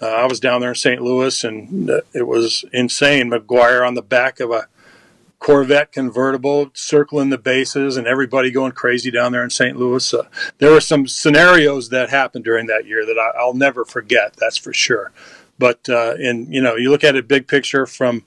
uh, 0.00 0.06
I 0.06 0.26
was 0.26 0.40
down 0.40 0.60
there 0.60 0.70
in 0.70 0.76
St. 0.76 1.00
Louis, 1.00 1.44
and 1.44 1.90
uh, 1.90 2.00
it 2.12 2.26
was 2.26 2.64
insane. 2.72 3.30
McGwire 3.30 3.86
on 3.86 3.94
the 3.94 4.02
back 4.02 4.40
of 4.40 4.50
a 4.50 4.68
Corvette 5.38 5.92
convertible, 5.92 6.70
circling 6.72 7.28
the 7.28 7.38
bases, 7.38 7.96
and 7.96 8.06
everybody 8.06 8.50
going 8.50 8.72
crazy 8.72 9.10
down 9.10 9.30
there 9.30 9.44
in 9.44 9.50
St. 9.50 9.76
Louis. 9.76 10.14
Uh, 10.14 10.26
there 10.58 10.70
were 10.70 10.80
some 10.80 11.06
scenarios 11.06 11.90
that 11.90 12.08
happened 12.08 12.44
during 12.44 12.66
that 12.66 12.86
year 12.86 13.04
that 13.04 13.18
I, 13.18 13.44
will 13.44 13.54
never 13.54 13.84
forget. 13.84 14.34
That's 14.36 14.56
for 14.56 14.72
sure. 14.72 15.12
But 15.58 15.88
uh, 15.88 16.14
in 16.18 16.52
you 16.52 16.60
know, 16.60 16.76
you 16.76 16.90
look 16.90 17.04
at 17.04 17.16
it 17.16 17.28
big 17.28 17.46
picture 17.46 17.86
from 17.86 18.24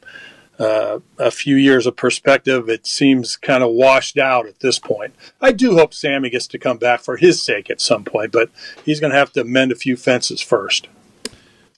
uh, 0.59 0.99
a 1.19 1.32
few 1.32 1.55
years 1.55 1.86
of 1.86 1.95
perspective, 1.95 2.69
it 2.69 2.88
seems 2.88 3.36
kind 3.36 3.63
of 3.63 3.71
washed 3.71 4.17
out 4.17 4.47
at 4.47 4.59
this 4.59 4.80
point. 4.80 5.13
I 5.41 5.51
do 5.51 5.75
hope 5.75 5.93
Sammy 5.93 6.30
gets 6.30 6.47
to 6.47 6.57
come 6.57 6.78
back 6.78 7.01
for 7.01 7.17
his 7.17 7.41
sake 7.41 7.69
at 7.69 7.80
some 7.82 8.03
point, 8.03 8.32
but 8.32 8.49
he's 8.84 8.99
going 8.99 9.11
to 9.11 9.17
have 9.17 9.32
to 9.34 9.43
mend 9.43 9.71
a 9.71 9.75
few 9.75 9.95
fences 9.95 10.41
first. 10.41 10.88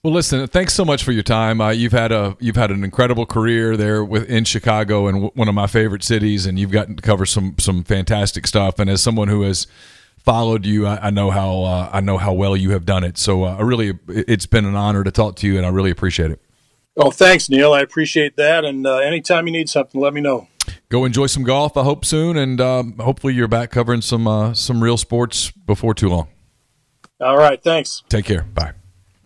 Well, 0.02 0.14
listen. 0.14 0.46
Thanks 0.46 0.72
so 0.72 0.86
much 0.86 1.04
for 1.04 1.12
your 1.12 1.22
time. 1.22 1.60
Uh, 1.60 1.70
you've 1.70 1.92
had 1.92 2.10
a 2.10 2.34
you've 2.40 2.56
had 2.56 2.70
an 2.70 2.84
incredible 2.84 3.26
career 3.26 3.76
there 3.76 4.02
with, 4.02 4.30
in 4.30 4.44
Chicago 4.44 5.06
and 5.08 5.16
w- 5.16 5.32
one 5.34 5.46
of 5.46 5.54
my 5.54 5.66
favorite 5.66 6.02
cities, 6.02 6.46
and 6.46 6.58
you've 6.58 6.70
gotten 6.70 6.96
to 6.96 7.02
cover 7.02 7.26
some 7.26 7.56
some 7.58 7.84
fantastic 7.84 8.46
stuff. 8.46 8.78
And 8.78 8.88
as 8.88 9.02
someone 9.02 9.28
who 9.28 9.42
has 9.42 9.66
followed 10.24 10.66
you, 10.66 10.86
I, 10.86 11.08
I 11.08 11.10
know 11.10 11.30
how 11.30 11.62
uh, 11.62 11.90
I 11.92 12.00
know 12.00 12.18
how 12.18 12.32
well 12.32 12.56
you 12.56 12.70
have 12.70 12.84
done 12.84 13.04
it. 13.04 13.18
So 13.18 13.44
uh, 13.44 13.56
I 13.56 13.62
really, 13.62 13.98
it's 14.08 14.46
been 14.46 14.64
an 14.64 14.74
honor 14.74 15.04
to 15.04 15.10
talk 15.10 15.36
to 15.36 15.46
you, 15.46 15.56
and 15.56 15.66
I 15.66 15.70
really 15.70 15.90
appreciate 15.90 16.30
it. 16.30 16.40
Oh, 16.96 17.10
thanks, 17.10 17.48
Neal. 17.48 17.72
I 17.72 17.80
appreciate 17.80 18.36
that. 18.36 18.64
And 18.64 18.86
uh, 18.86 18.98
anytime 18.98 19.46
you 19.46 19.52
need 19.52 19.68
something, 19.68 20.00
let 20.00 20.12
me 20.12 20.20
know. 20.20 20.48
Go 20.88 21.04
enjoy 21.04 21.26
some 21.26 21.44
golf. 21.44 21.76
I 21.76 21.84
hope 21.84 22.04
soon, 22.04 22.36
and 22.36 22.60
um, 22.60 22.98
hopefully 22.98 23.34
you're 23.34 23.48
back 23.48 23.70
covering 23.70 24.02
some 24.02 24.26
uh, 24.26 24.54
some 24.54 24.82
real 24.82 24.96
sports 24.96 25.50
before 25.50 25.94
too 25.94 26.08
long. 26.08 26.28
All 27.20 27.36
right. 27.36 27.62
Thanks. 27.62 28.02
Take 28.08 28.24
care. 28.24 28.42
Bye. 28.42 28.72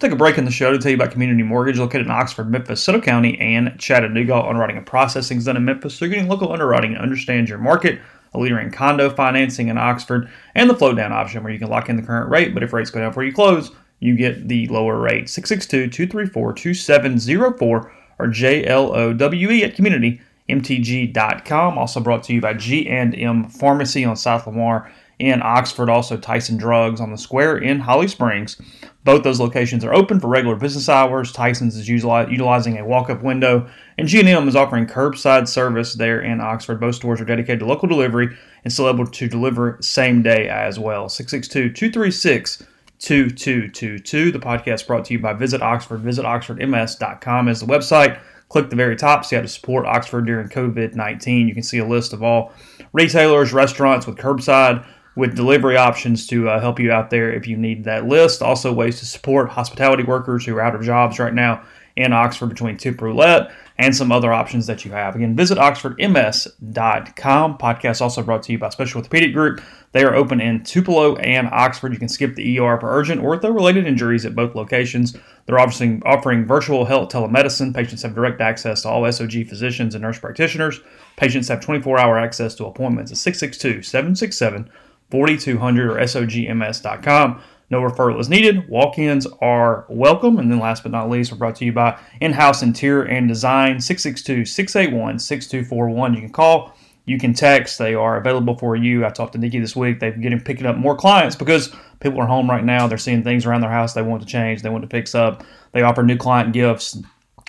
Take 0.00 0.12
a 0.12 0.16
break 0.16 0.36
in 0.36 0.44
the 0.44 0.50
show 0.50 0.72
to 0.72 0.78
tell 0.78 0.90
you 0.90 0.96
about 0.96 1.12
Community 1.12 1.42
Mortgage, 1.42 1.78
located 1.78 2.06
in 2.06 2.10
Oxford, 2.10 2.50
Memphis, 2.50 2.82
Soto 2.82 3.00
County, 3.00 3.38
and 3.38 3.78
Chattanooga. 3.78 4.36
Underwriting 4.36 4.76
and 4.76 4.86
processing 4.86 5.38
is 5.38 5.44
done 5.44 5.56
in 5.56 5.64
Memphis, 5.64 5.94
so 5.94 6.04
you're 6.04 6.14
getting 6.14 6.28
local 6.28 6.52
underwriting 6.52 6.92
and 6.94 7.00
understand 7.00 7.48
your 7.48 7.58
market. 7.58 8.00
A 8.34 8.38
leader 8.38 8.58
in 8.58 8.70
condo 8.70 9.08
financing 9.10 9.68
in 9.68 9.78
Oxford, 9.78 10.28
and 10.54 10.68
the 10.68 10.74
float 10.74 10.96
down 10.96 11.12
option 11.12 11.42
where 11.42 11.52
you 11.52 11.58
can 11.58 11.70
lock 11.70 11.88
in 11.88 11.96
the 11.96 12.02
current 12.02 12.28
rate, 12.28 12.52
but 12.52 12.62
if 12.62 12.72
rates 12.72 12.90
go 12.90 13.00
down 13.00 13.10
before 13.10 13.24
you 13.24 13.32
close, 13.32 13.70
you 14.00 14.16
get 14.16 14.48
the 14.48 14.66
lower 14.68 14.98
rate. 14.98 15.28
662 15.28 15.88
234 15.90 16.52
2704 16.52 17.92
or 18.18 18.26
JLOWE 18.26 19.62
at 19.62 19.76
communitymtg.com. 20.48 21.78
Also 21.78 22.00
brought 22.00 22.22
to 22.24 22.32
you 22.32 22.40
by 22.40 22.54
G&M 22.54 23.48
Pharmacy 23.48 24.04
on 24.04 24.16
South 24.16 24.46
Lamar 24.46 24.92
in 25.18 25.42
Oxford, 25.42 25.88
also 25.88 26.16
Tyson 26.16 26.56
Drugs 26.56 27.00
on 27.00 27.10
the 27.10 27.18
Square 27.18 27.58
in 27.58 27.80
Holly 27.80 28.08
Springs. 28.08 28.60
Both 29.04 29.22
those 29.22 29.40
locations 29.40 29.84
are 29.84 29.94
open 29.94 30.18
for 30.18 30.28
regular 30.28 30.56
business 30.56 30.88
hours. 30.88 31.30
Tyson's 31.30 31.76
is 31.76 31.88
utilizing 31.88 32.78
a 32.78 32.84
walk-up 32.84 33.22
window, 33.22 33.68
and 33.98 34.08
G&M 34.08 34.48
is 34.48 34.56
offering 34.56 34.86
curbside 34.86 35.46
service 35.46 35.94
there 35.94 36.20
in 36.20 36.40
Oxford. 36.40 36.80
Both 36.80 36.96
stores 36.96 37.20
are 37.20 37.26
dedicated 37.26 37.60
to 37.60 37.66
local 37.66 37.88
delivery 37.88 38.36
and 38.64 38.72
still 38.72 38.88
able 38.88 39.06
to 39.06 39.28
deliver 39.28 39.78
same 39.80 40.22
day 40.22 40.48
as 40.48 40.78
well. 40.78 41.06
662-236 41.06 42.66
2222. 43.00 44.32
The 44.32 44.38
podcast 44.38 44.86
brought 44.86 45.04
to 45.06 45.12
you 45.12 45.18
by 45.18 45.34
Visit 45.34 45.60
Oxford. 45.60 46.00
Visit 46.00 46.24
oxfordms.com 46.24 47.48
is 47.48 47.60
the 47.60 47.66
website. 47.66 48.18
Click 48.48 48.70
the 48.70 48.76
very 48.76 48.96
top, 48.96 49.24
see 49.24 49.36
how 49.36 49.42
to 49.42 49.48
support 49.48 49.84
Oxford 49.84 50.26
during 50.26 50.48
COVID 50.48 50.94
19. 50.94 51.48
You 51.48 51.54
can 51.54 51.62
see 51.62 51.78
a 51.78 51.84
list 51.84 52.12
of 52.12 52.22
all 52.22 52.52
retailers, 52.92 53.52
restaurants 53.52 54.06
with 54.06 54.16
curbside 54.16 54.86
with 55.16 55.36
delivery 55.36 55.76
options 55.76 56.26
to 56.26 56.48
uh, 56.48 56.60
help 56.60 56.80
you 56.80 56.90
out 56.90 57.10
there 57.10 57.32
if 57.32 57.46
you 57.46 57.56
need 57.56 57.84
that 57.84 58.06
list. 58.06 58.42
Also, 58.42 58.72
ways 58.72 58.98
to 58.98 59.06
support 59.06 59.50
hospitality 59.50 60.02
workers 60.02 60.44
who 60.44 60.56
are 60.56 60.60
out 60.60 60.74
of 60.74 60.82
jobs 60.82 61.18
right 61.18 61.34
now 61.34 61.62
in 61.96 62.12
Oxford 62.12 62.48
between 62.48 62.76
tip 62.76 63.00
roulette 63.00 63.52
and 63.78 63.94
some 63.94 64.12
other 64.12 64.32
options 64.32 64.66
that 64.66 64.84
you 64.84 64.92
have. 64.92 65.16
Again, 65.16 65.36
visit 65.36 65.58
oxfordms.com. 65.58 67.58
Podcast 67.58 68.00
also 68.00 68.22
brought 68.22 68.42
to 68.44 68.52
you 68.52 68.58
by 68.58 68.68
Special 68.68 68.98
Orthopedic 68.98 69.32
Group. 69.32 69.60
They 69.92 70.04
are 70.04 70.14
open 70.14 70.40
in 70.40 70.64
Tupelo 70.64 71.16
and 71.16 71.48
Oxford. 71.50 71.92
You 71.92 71.98
can 71.98 72.08
skip 72.08 72.34
the 72.34 72.58
ER 72.58 72.78
for 72.80 72.90
urgent 72.90 73.20
ortho-related 73.20 73.86
injuries 73.86 74.26
at 74.26 74.34
both 74.34 74.54
locations. 74.54 75.16
They're 75.46 75.58
offering, 75.58 76.02
offering 76.04 76.46
virtual 76.46 76.84
health 76.84 77.10
telemedicine. 77.10 77.74
Patients 77.74 78.02
have 78.02 78.14
direct 78.14 78.40
access 78.40 78.82
to 78.82 78.88
all 78.88 79.02
SOG 79.02 79.48
physicians 79.48 79.94
and 79.94 80.02
nurse 80.02 80.18
practitioners. 80.18 80.80
Patients 81.16 81.48
have 81.48 81.60
24-hour 81.60 82.18
access 82.18 82.54
to 82.56 82.66
appointments 82.66 83.12
at 83.12 83.18
662 83.18 83.82
767 83.82 84.70
4200 85.10 85.90
or 85.90 85.96
SOGMS.com. 85.96 87.40
No 87.70 87.80
referral 87.80 88.20
is 88.20 88.28
needed. 88.28 88.68
Walk 88.68 88.98
ins 88.98 89.26
are 89.40 89.86
welcome. 89.88 90.38
And 90.38 90.50
then, 90.50 90.58
last 90.58 90.82
but 90.82 90.92
not 90.92 91.08
least, 91.08 91.32
we're 91.32 91.38
brought 91.38 91.56
to 91.56 91.64
you 91.64 91.72
by 91.72 91.98
In 92.20 92.32
House 92.32 92.62
Interior 92.62 93.04
and 93.04 93.26
Design 93.26 93.80
662 93.80 94.44
681 94.44 95.18
6241. 95.18 96.14
You 96.14 96.20
can 96.20 96.30
call, 96.30 96.76
you 97.06 97.18
can 97.18 97.32
text. 97.32 97.78
They 97.78 97.94
are 97.94 98.16
available 98.16 98.56
for 98.56 98.76
you. 98.76 99.04
I 99.04 99.10
talked 99.10 99.32
to 99.32 99.38
Nikki 99.38 99.60
this 99.60 99.74
week. 99.74 99.98
They're 99.98 100.12
getting 100.12 100.40
picking 100.40 100.66
up 100.66 100.76
more 100.76 100.96
clients 100.96 101.36
because 101.36 101.74
people 102.00 102.20
are 102.20 102.26
home 102.26 102.48
right 102.48 102.64
now. 102.64 102.86
They're 102.86 102.98
seeing 102.98 103.22
things 103.22 103.46
around 103.46 103.62
their 103.62 103.70
house 103.70 103.94
they 103.94 104.02
want 104.02 104.22
to 104.22 104.28
change, 104.28 104.62
they 104.62 104.70
want 104.70 104.82
to 104.82 104.90
fix 104.90 105.14
up. 105.14 105.42
They 105.72 105.82
offer 105.82 106.02
new 106.02 106.16
client 106.16 106.52
gifts. 106.52 106.98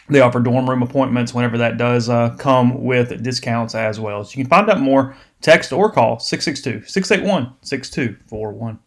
They 0.07 0.21
offer 0.21 0.39
dorm 0.39 0.69
room 0.69 0.83
appointments 0.83 1.33
whenever 1.33 1.57
that 1.57 1.77
does 1.77 2.09
uh, 2.09 2.35
come 2.37 2.83
with 2.83 3.23
discounts 3.23 3.73
as 3.73 3.99
well. 3.99 4.23
So 4.23 4.37
you 4.37 4.43
can 4.43 4.49
find 4.49 4.69
out 4.69 4.79
more, 4.79 5.15
text 5.45 5.71
or 5.71 5.91
call 5.91 6.19
662 6.19 6.87
681 6.87 7.53
6241. 7.61 8.79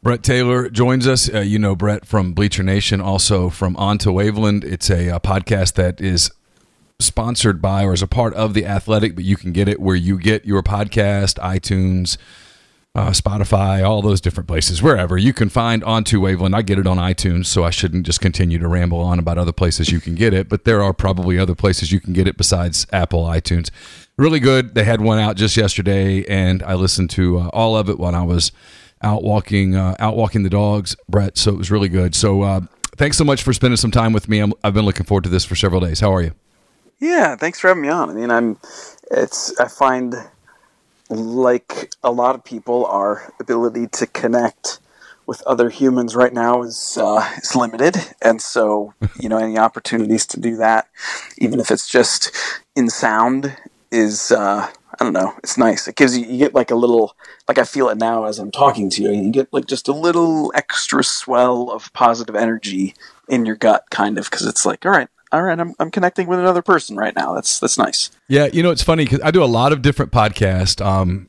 Brett 0.00 0.22
Taylor 0.22 0.68
joins 0.68 1.06
us. 1.06 1.32
Uh, 1.32 1.40
you 1.40 1.58
know 1.58 1.74
Brett 1.74 2.06
from 2.06 2.32
Bleacher 2.32 2.62
Nation, 2.62 3.00
also 3.00 3.50
from 3.50 3.76
Onto 3.76 4.12
Waveland. 4.12 4.64
It's 4.64 4.90
a, 4.90 5.08
a, 5.08 5.20
podcast 5.20 5.74
that 5.74 6.00
is 6.00 6.30
sponsored 7.00 7.60
by 7.60 7.84
or 7.84 7.92
is 7.92 8.02
a 8.02 8.06
part 8.06 8.32
of 8.34 8.54
the 8.54 8.64
Athletic, 8.64 9.14
but 9.14 9.24
you 9.24 9.36
can 9.36 9.52
get 9.52 9.68
it 9.68 9.80
where 9.80 9.96
you 9.96 10.18
get 10.18 10.44
your 10.44 10.62
podcast, 10.62 11.38
iTunes, 11.38 12.16
uh, 12.94 13.10
Spotify, 13.10 13.88
all 13.88 14.02
those 14.02 14.20
different 14.20 14.48
places, 14.48 14.82
wherever 14.82 15.16
you 15.16 15.32
can 15.32 15.48
find 15.48 15.82
Onto 15.82 16.20
Waveland. 16.20 16.54
I 16.54 16.62
get 16.62 16.78
it 16.78 16.86
on 16.86 16.98
iTunes, 16.98 17.46
so 17.46 17.64
I 17.64 17.70
shouldn't 17.70 18.04
just 18.06 18.20
continue 18.20 18.58
to 18.58 18.68
ramble 18.68 19.00
on 19.00 19.18
about 19.18 19.38
other 19.38 19.52
places 19.52 19.90
you 19.90 20.00
can 20.00 20.14
get 20.14 20.34
it, 20.34 20.48
but 20.48 20.64
there 20.64 20.82
are 20.82 20.92
probably 20.92 21.38
other 21.38 21.54
places 21.54 21.90
you 21.90 22.00
can 22.00 22.12
get 22.12 22.28
it 22.28 22.36
besides 22.36 22.86
Apple 22.92 23.24
iTunes. 23.24 23.70
Really 24.16 24.40
good. 24.40 24.74
They 24.74 24.84
had 24.84 25.00
one 25.00 25.18
out 25.18 25.36
just 25.36 25.56
yesterday, 25.56 26.24
and 26.26 26.62
I 26.62 26.74
listened 26.74 27.10
to 27.10 27.38
uh, 27.38 27.48
all 27.48 27.76
of 27.76 27.88
it 27.88 27.98
when 27.98 28.14
I 28.14 28.22
was 28.22 28.52
out 29.02 29.22
walking 29.22 29.74
uh, 29.74 29.96
out 29.98 30.16
walking 30.16 30.42
the 30.42 30.50
dogs, 30.50 30.96
Brett. 31.08 31.38
So 31.38 31.52
it 31.52 31.58
was 31.58 31.70
really 31.70 31.88
good. 31.88 32.14
So 32.14 32.42
uh, 32.42 32.60
thanks 32.96 33.16
so 33.16 33.24
much 33.24 33.42
for 33.42 33.52
spending 33.52 33.76
some 33.76 33.90
time 33.90 34.12
with 34.12 34.28
me. 34.28 34.42
i 34.42 34.46
have 34.64 34.74
been 34.74 34.84
looking 34.84 35.06
forward 35.06 35.24
to 35.24 35.30
this 35.30 35.44
for 35.44 35.56
several 35.56 35.80
days. 35.80 36.00
How 36.00 36.14
are 36.14 36.22
you? 36.22 36.32
Yeah, 37.00 37.36
thanks 37.36 37.58
for 37.58 37.68
having 37.68 37.82
me 37.82 37.88
on. 37.88 38.10
I 38.10 38.12
mean, 38.12 38.30
I'm. 38.30 38.58
It's 39.10 39.58
I 39.58 39.68
find 39.68 40.14
like 41.10 41.90
a 42.02 42.10
lot 42.10 42.34
of 42.34 42.44
people, 42.44 42.86
our 42.86 43.32
ability 43.40 43.88
to 43.88 44.06
connect 44.06 44.78
with 45.26 45.42
other 45.46 45.70
humans 45.70 46.16
right 46.16 46.32
now 46.32 46.62
is 46.62 46.98
uh, 47.00 47.28
is 47.38 47.56
limited, 47.56 47.96
and 48.20 48.40
so 48.40 48.94
you 49.20 49.28
know 49.28 49.38
any 49.38 49.58
opportunities 49.58 50.26
to 50.26 50.40
do 50.40 50.56
that, 50.56 50.86
even 51.38 51.60
if 51.60 51.70
it's 51.70 51.88
just 51.88 52.30
in 52.76 52.88
sound, 52.88 53.56
is 53.92 54.32
uh, 54.32 54.68
I 54.98 55.04
don't 55.04 55.12
know. 55.12 55.34
It's 55.38 55.56
nice. 55.56 55.86
It 55.86 55.96
gives 55.96 56.16
you 56.16 56.26
you 56.26 56.38
get 56.38 56.54
like 56.54 56.70
a 56.70 56.74
little 56.74 57.16
like 57.46 57.58
I 57.58 57.64
feel 57.64 57.88
it 57.88 57.98
now 57.98 58.24
as 58.24 58.38
I'm 58.38 58.50
talking 58.50 58.90
to 58.90 59.02
you. 59.02 59.12
You 59.12 59.30
get 59.30 59.52
like 59.52 59.66
just 59.66 59.86
a 59.86 59.92
little 59.92 60.52
extra 60.54 61.04
swell 61.04 61.70
of 61.70 61.92
positive 61.92 62.34
energy 62.34 62.94
in 63.28 63.46
your 63.46 63.56
gut, 63.56 63.84
kind 63.90 64.18
of, 64.18 64.28
because 64.28 64.46
it's 64.46 64.66
like, 64.66 64.84
all 64.84 64.92
right, 64.92 65.08
all 65.30 65.42
right, 65.42 65.58
I'm 65.58 65.74
I'm 65.78 65.90
connecting 65.90 66.26
with 66.26 66.38
another 66.38 66.62
person 66.62 66.96
right 66.96 67.14
now. 67.14 67.34
That's 67.34 67.60
that's 67.60 67.78
nice. 67.78 68.10
Yeah, 68.28 68.48
you 68.52 68.62
know, 68.62 68.70
it's 68.70 68.82
funny 68.82 69.04
because 69.04 69.20
I 69.22 69.30
do 69.30 69.42
a 69.42 69.46
lot 69.46 69.72
of 69.72 69.82
different 69.82 70.12
podcasts. 70.12 70.84
Um, 70.84 71.28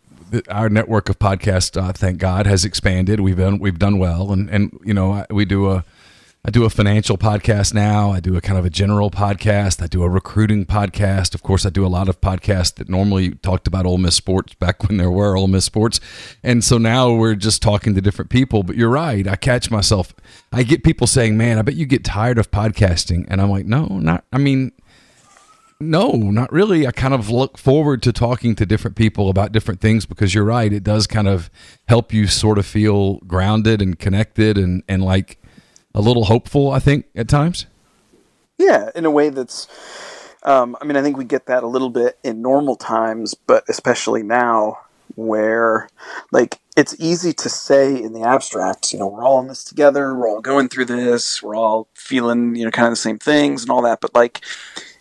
our 0.50 0.68
network 0.68 1.10
of 1.10 1.20
podcasts, 1.20 1.80
uh, 1.82 1.94
thank 1.94 2.18
God, 2.18 2.48
has 2.48 2.66
expanded. 2.66 3.20
We've 3.20 3.38
done 3.38 3.60
we've 3.60 3.80
done 3.80 4.00
well, 4.00 4.32
and 4.32 4.50
and 4.50 4.78
you 4.84 4.94
know, 4.94 5.26
we 5.30 5.46
do 5.46 5.70
a 5.70 5.86
I 6.46 6.52
do 6.52 6.66
a 6.66 6.70
financial 6.70 7.18
podcast 7.18 7.74
now. 7.74 8.12
I 8.12 8.20
do 8.20 8.36
a 8.36 8.42
kind 8.42 8.60
of 8.60 8.66
a 8.66 8.70
general 8.70 9.10
podcast. 9.10 9.82
I 9.82 9.88
do 9.88 10.04
a 10.04 10.10
recruiting 10.10 10.66
podcast. 10.66 11.34
Of 11.34 11.42
course, 11.42 11.66
I 11.66 11.70
do 11.70 11.86
a 11.86 11.88
lot 11.88 12.10
of 12.10 12.20
podcasts 12.20 12.76
that 12.76 12.90
normally 12.90 13.36
talked 13.36 13.66
about 13.66 13.86
Ole 13.86 13.98
Miss 13.98 14.16
sports 14.16 14.54
back 14.56 14.84
when 14.84 14.98
there 14.98 15.10
were 15.10 15.38
Ole 15.38 15.48
Miss 15.48 15.64
sports. 15.64 16.02
And 16.44 16.62
so 16.62 16.78
now 16.78 17.14
we're 17.14 17.36
just 17.36 17.62
talking 17.62 17.96
to 17.96 18.02
different 18.02 18.30
people. 18.30 18.64
But 18.64 18.76
you're 18.76 18.90
right. 18.90 19.26
I 19.26 19.38
catch 19.38 19.72
myself. 19.72 20.14
I 20.52 20.64
get 20.64 20.84
people 20.84 21.08
saying, 21.08 21.38
man, 21.38 21.60
I 21.60 21.62
bet 21.62 21.76
you 21.76 21.86
get 21.86 22.04
tired 22.04 22.38
of 22.38 22.52
podcasting. 22.52 23.24
And 23.30 23.40
I'm 23.40 23.50
like, 23.50 23.66
no, 23.66 23.86
not, 23.86 24.26
I 24.34 24.38
mean, 24.38 24.74
no, 25.80 26.12
not 26.12 26.52
really. 26.52 26.86
I 26.86 26.92
kind 26.92 27.14
of 27.14 27.30
look 27.30 27.58
forward 27.58 28.04
to 28.04 28.12
talking 28.12 28.54
to 28.56 28.66
different 28.66 28.98
people 28.98 29.30
about 29.30 29.54
different 29.54 29.80
things 29.80 30.06
because 30.06 30.36
you're 30.36 30.44
right. 30.44 30.74
It 30.74 30.84
does 30.84 31.08
kind 31.08 31.30
of 31.30 31.50
help 31.88 32.12
you 32.12 32.28
sort 32.28 32.58
of 32.58 32.66
feel 32.66 33.20
grounded 33.20 33.82
and 33.82 33.98
connected 33.98 34.58
and, 34.58 34.84
and 34.90 35.02
like, 35.02 35.40
a 35.94 36.02
little 36.02 36.26
hopeful, 36.26 36.72
I 36.72 36.80
think, 36.80 37.06
at 37.16 37.28
times. 37.28 37.66
Yeah, 38.58 38.90
in 38.96 39.06
a 39.06 39.12
way 39.12 39.30
that's. 39.30 39.68
Um, 40.44 40.76
I 40.82 40.86
mean, 40.86 40.98
I 40.98 41.02
think 41.02 41.18
we 41.18 41.24
get 41.24 41.46
that 41.46 41.64
a 41.64 41.68
little 41.68 41.90
bit 41.90 42.18
in 42.24 42.42
normal 42.42 42.76
times, 42.76 43.34
but 43.34 43.64
especially 43.70 44.24
now, 44.24 44.80
where 45.16 45.88
like 46.32 46.60
it's 46.76 46.96
easy 47.00 47.34
to 47.34 47.50
say 47.50 47.96
in 48.02 48.14
the 48.14 48.24
abstract, 48.24 48.92
you 48.92 49.00
know, 49.00 49.08
we're 49.08 49.24
all 49.24 49.40
in 49.40 49.48
this 49.48 49.64
together, 49.64 50.14
we're 50.14 50.28
all 50.28 50.42
going 50.42 50.70
through 50.70 50.86
this, 50.86 51.42
we're 51.42 51.56
all 51.56 51.88
feeling, 51.94 52.56
you 52.56 52.66
know, 52.66 52.72
kind 52.72 52.88
of 52.88 52.92
the 52.92 52.98
same 52.98 53.20
things 53.20 53.62
and 53.62 53.72
all 53.72 53.82
that, 53.84 54.02
but 54.02 54.14
like 54.14 54.42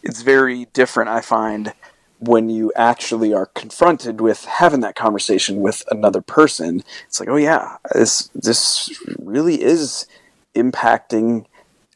it's 0.03 0.23
very 0.23 0.67
different, 0.67 1.11
I 1.11 1.21
find, 1.21 1.73
when 2.19 2.49
you 2.49 2.73
actually 2.77 3.35
are 3.35 3.47
confronted 3.47 4.21
with 4.21 4.45
having 4.45 4.81
that 4.81 4.95
conversation 4.95 5.61
with 5.61 5.83
another 5.91 6.21
person. 6.21 6.85
It's 7.07 7.19
like, 7.19 7.29
oh 7.29 7.37
yeah, 7.37 7.79
this 7.95 8.31
this 8.35 8.97
really 9.19 9.61
is 9.61 10.07
impacting 10.55 11.47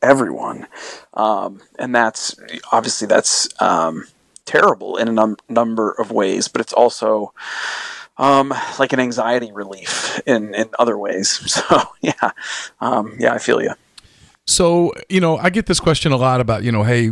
everyone. 0.03 0.67
Um, 1.15 1.61
and 1.79 1.95
that's 1.95 2.37
obviously 2.73 3.07
that's 3.07 3.49
um, 3.61 4.07
terrible 4.45 4.97
in 4.97 5.09
a 5.09 5.13
num- 5.13 5.37
number 5.49 5.91
of 5.93 6.11
ways, 6.11 6.49
but 6.49 6.61
it's 6.61 6.73
also 6.73 7.33
um, 8.19 8.55
like 8.79 8.93
an 8.93 9.01
anxiety 9.01 9.53
relief 9.53 10.21
in, 10.27 10.55
in 10.55 10.71
other 10.79 10.97
ways. 10.97 11.41
So 11.47 11.83
yeah, 12.01 12.31
um, 12.81 13.17
yeah, 13.19 13.33
I 13.35 13.39
feel 13.39 13.63
you. 13.63 13.73
So, 14.47 14.93
you 15.09 15.21
know, 15.21 15.39
I 15.39 15.51
get 15.51 15.67
this 15.67 15.81
question 15.81 16.13
a 16.13 16.17
lot 16.17 16.41
about, 16.41 16.63
you 16.63 16.71
know, 16.71 16.85
hey, 16.85 17.11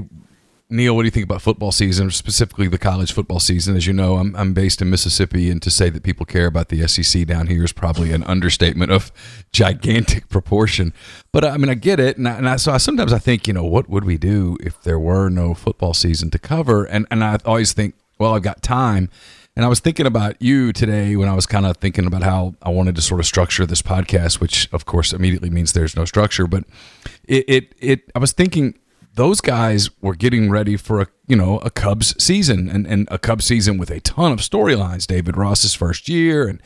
Neal, 0.71 0.97
what 0.97 1.03
do 1.03 1.07
you 1.07 1.11
think 1.11 1.25
about 1.25 1.43
football 1.43 1.73
season, 1.73 2.11
specifically 2.11 2.69
the 2.69 2.79
college 2.79 3.13
football 3.13 3.39
season? 3.39 3.77
As 3.77 3.87
you 3.87 3.93
know, 3.93 4.17
I'm, 4.17 4.35
I'm 4.35 4.55
based 4.55 4.81
in 4.81 4.89
Mississippi, 4.89 5.51
and 5.51 5.61
to 5.61 5.71
say 5.71 5.91
that 5.91 6.03
people 6.03 6.25
care 6.25 6.47
about 6.47 6.71
the 6.71 6.89
SEC 6.89 7.27
down 7.27 7.49
here 7.49 7.65
is 7.65 7.73
probably 7.73 8.13
an 8.13 8.23
understatement 8.25 8.91
of 8.91 9.13
gigantic 9.53 10.29
proportion. 10.31 10.95
But 11.33 11.45
uh, 11.45 11.49
I 11.49 11.59
mean, 11.59 11.69
I 11.69 11.75
get 11.75 12.01
it, 12.01 12.17
and, 12.17 12.27
I, 12.27 12.33
and 12.37 12.49
I, 12.49 12.57
so 12.57 12.73
I, 12.73 12.79
sometimes 12.79 13.13
I 13.13 13.19
think, 13.19 13.47
you 13.47 13.53
know, 13.53 13.65
what 13.65 13.91
would 13.91 14.05
we 14.05 14.17
do 14.17 14.57
if 14.63 14.81
there 14.83 14.99
were 14.99 15.29
no 15.29 15.53
football 15.53 15.93
season 15.93 16.31
to 16.31 16.39
cover? 16.39 16.85
And 16.85 17.07
and 17.11 17.23
I 17.23 17.39
always 17.45 17.75
think, 17.75 17.95
well, 18.19 18.35
I've 18.35 18.43
got 18.43 18.63
time. 18.63 19.11
And 19.57 19.65
I 19.65 19.69
was 19.69 19.79
thinking 19.79 20.07
about 20.07 20.41
you 20.43 20.73
today 20.73 21.15
when 21.15 21.29
I 21.29 21.35
was 21.35 21.47
kind 21.47 21.65
of 21.65 21.77
thinking 21.77 22.07
about 22.07 22.25
how 22.25 22.55
I 22.61 22.71
wanted 22.71 22.97
to 22.97 23.03
sort 23.03 23.21
of 23.21 23.27
structure 23.27 23.65
this 23.67 23.83
podcast, 23.83 24.41
which 24.41 24.69
of 24.73 24.85
course 24.85 25.13
immediately 25.13 25.51
means 25.51 25.73
there's 25.73 25.95
no 25.95 26.05
structure. 26.05 26.49
But 26.49 26.65
it, 27.25 27.45
it, 27.47 27.75
it 27.79 28.13
I 28.17 28.19
was 28.19 28.33
thinking 28.33 28.77
those 29.15 29.41
guys 29.41 29.91
were 30.01 30.15
getting 30.15 30.51
ready 30.51 30.77
for 30.77 31.01
a 31.01 31.07
you 31.27 31.37
know 31.37 31.59
a 31.59 31.71
Cubs 31.71 32.15
season 32.23 32.69
and, 32.69 32.87
and 32.87 33.09
a 33.11 33.19
Cubs 33.19 33.45
season 33.45 33.79
with 33.79 33.91
a 33.91 34.01
ton 34.01 34.33
of 34.33 34.41
storylines. 34.41 35.07
David 35.07 35.37
Ross's 35.37 35.75
first 35.75 36.09
year 36.09 36.49
and 36.49 36.61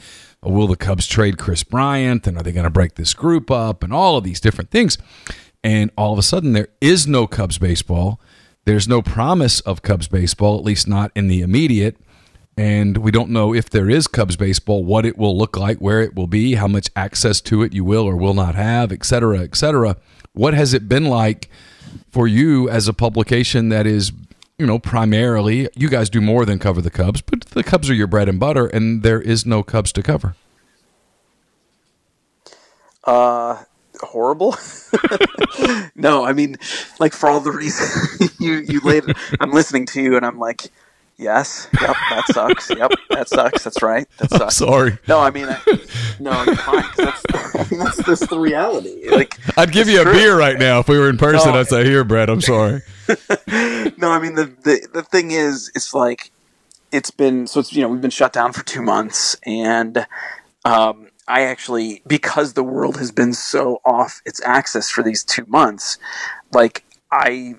uh, 0.45 0.51
will 0.51 0.67
the 0.67 0.77
Cubs 0.77 1.07
trade 1.07 1.39
Kris 1.39 1.63
Bryant 1.63 2.27
and 2.27 2.37
are 2.37 2.43
they 2.43 2.53
going 2.53 2.65
to 2.65 2.71
break 2.71 2.95
this 2.95 3.15
group 3.15 3.51
up 3.51 3.83
and 3.83 3.93
all 3.93 4.17
of 4.17 4.25
these 4.25 4.41
different 4.41 4.71
things. 4.71 4.99
And 5.63 5.91
all 5.97 6.13
of 6.13 6.19
a 6.19 6.23
sudden 6.23 6.53
there 6.53 6.69
is 6.81 7.07
no 7.07 7.27
Cubs 7.27 7.59
baseball. 7.59 8.21
There's 8.65 8.89
no 8.89 9.03
promise 9.03 9.61
of 9.61 9.83
Cubs 9.83 10.09
baseball, 10.09 10.59
at 10.59 10.65
least 10.65 10.87
not 10.87 11.11
in 11.15 11.29
the 11.29 11.41
immediate. 11.41 11.97
And 12.57 12.99
we 12.99 13.11
don't 13.11 13.31
know 13.31 13.55
if 13.55 13.71
there 13.71 13.89
is 13.89 14.07
Cubs 14.07 14.37
baseball, 14.37 14.85
what 14.85 15.07
it 15.07 15.17
will 15.17 15.37
look 15.37 15.57
like, 15.57 15.79
where 15.79 16.01
it 16.03 16.15
will 16.15 16.27
be, 16.27 16.55
how 16.55 16.67
much 16.67 16.91
access 16.97 17.41
to 17.43 17.63
it 17.63 17.73
you 17.73 17.85
will 17.85 18.05
or 18.05 18.17
will 18.17 18.35
not 18.35 18.57
have, 18.57 18.91
et 18.91 19.05
cetera, 19.05 19.41
et 19.41 19.57
cetera. 19.57 19.97
What 20.33 20.55
has 20.55 20.75
it 20.75 20.89
been 20.89 21.05
like? 21.07 21.49
For 22.19 22.27
you 22.27 22.69
as 22.69 22.89
a 22.89 22.93
publication 22.93 23.69
that 23.69 23.87
is 23.87 24.11
you 24.59 24.67
know, 24.67 24.81
primarily, 24.81 25.69
you 25.77 25.89
guys 25.89 26.11
do 26.11 26.21
more 26.21 26.45
than 26.45 26.59
cover 26.59 26.83
the 26.83 26.91
Cubs, 26.91 27.21
but 27.21 27.43
the 27.43 27.63
Cubs 27.63 27.89
are 27.89 27.95
your 27.95 28.09
bread 28.09 28.29
and 28.29 28.41
butter, 28.41 28.67
and 28.67 29.05
there 29.05 29.21
is 29.21 29.47
no 29.47 29.63
Cubs 29.63 29.93
to 29.93 30.03
cover. 30.03 30.35
Uh, 33.05 33.63
horrible. 34.01 34.57
no, 35.95 36.25
I 36.25 36.33
mean, 36.33 36.57
like 36.99 37.13
for 37.13 37.29
all 37.29 37.39
the 37.39 37.53
reasons 37.53 38.37
you 38.41 38.55
you 38.55 38.81
laid. 38.81 39.05
I'm 39.39 39.53
listening 39.53 39.87
to 39.87 40.03
you, 40.03 40.17
and 40.17 40.27
I'm 40.27 40.41
like, 40.41 40.73
Yes. 41.19 41.69
Yep. 41.81 41.97
That 42.11 42.25
sucks. 42.29 42.71
yep. 42.71 42.93
That 43.11 43.29
sucks. 43.29 43.65
That's 43.65 43.83
right. 43.83 44.07
That 44.19 44.31
sucks. 44.31 44.43
I'm 44.43 44.69
sorry. 44.69 44.99
No, 45.09 45.19
I 45.19 45.31
mean, 45.31 45.47
I, 45.49 45.61
no, 46.21 46.45
you're 46.45 46.55
fine. 46.55 46.85
That's, 46.97 47.23
I 47.55 47.67
mean, 47.71 47.81
that's, 47.81 47.97
that's 48.05 48.27
the 48.27 48.39
reality. 48.39 48.97
Like, 49.19 49.39
I'd 49.57 49.73
give 49.73 49.89
you 49.89 50.01
a 50.01 50.05
true. 50.05 50.13
beer 50.13 50.39
right 50.39 50.59
now 50.59 50.79
if 50.81 50.89
we 50.89 50.99
were 50.99 51.09
in 51.09 51.17
person. 51.17 51.53
No, 51.53 51.59
I'd 51.59 51.67
say, 51.67 51.85
"Here, 51.85 52.05
Brett. 52.05 52.31
I'm 52.31 52.41
sorry." 52.41 52.83
no, 53.97 54.11
I 54.11 54.21
mean 54.21 54.35
the, 54.35 54.53
the 54.63 54.87
the 54.93 55.03
thing 55.03 55.31
is, 55.31 55.73
it's 55.75 55.93
like 55.93 56.31
it's 56.93 57.11
been 57.11 57.47
so 57.47 57.61
it's 57.61 57.73
you 57.73 57.83
know 57.83 57.89
we've 57.89 58.01
been 58.01 58.11
shut 58.11 58.33
down 58.33 58.53
for 58.53 58.65
two 58.65 58.83
months, 58.83 59.37
and 59.45 60.07
um, 60.65 61.09
I 61.27 61.43
actually 61.43 62.03
because 62.07 62.53
the 62.53 62.63
world 62.63 62.99
has 62.99 63.11
been 63.11 63.33
so 63.33 63.81
off 63.85 64.21
its 64.25 64.41
axis 64.43 64.91
for 64.91 65.03
these 65.03 65.25
two 65.25 65.45
months, 65.47 65.99
like 66.53 66.85
I 67.11 67.57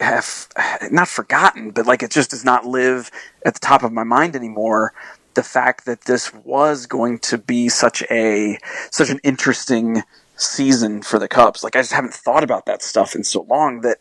have 0.00 0.48
not 0.90 1.08
forgotten, 1.08 1.70
but 1.70 1.86
like 1.86 2.02
it 2.02 2.10
just 2.10 2.30
does 2.30 2.44
not 2.44 2.66
live 2.66 3.10
at 3.44 3.54
the 3.54 3.60
top 3.60 3.82
of 3.82 3.92
my 3.92 4.04
mind 4.04 4.36
anymore. 4.36 4.92
The 5.36 5.42
fact 5.42 5.84
that 5.84 6.02
this 6.02 6.34
was 6.34 6.86
going 6.86 7.18
to 7.20 7.38
be 7.38 7.68
such 7.68 8.02
a 8.10 8.58
such 8.90 9.10
an 9.10 9.20
interesting 9.22 10.02
season 10.36 11.02
for 11.02 11.18
the 11.18 11.28
Cubs, 11.28 11.62
like 11.62 11.76
I 11.76 11.80
just 11.80 11.92
haven't 11.92 12.14
thought 12.14 12.42
about 12.42 12.66
that 12.66 12.82
stuff 12.82 13.14
in 13.14 13.22
so 13.22 13.42
long 13.42 13.82
that 13.82 13.98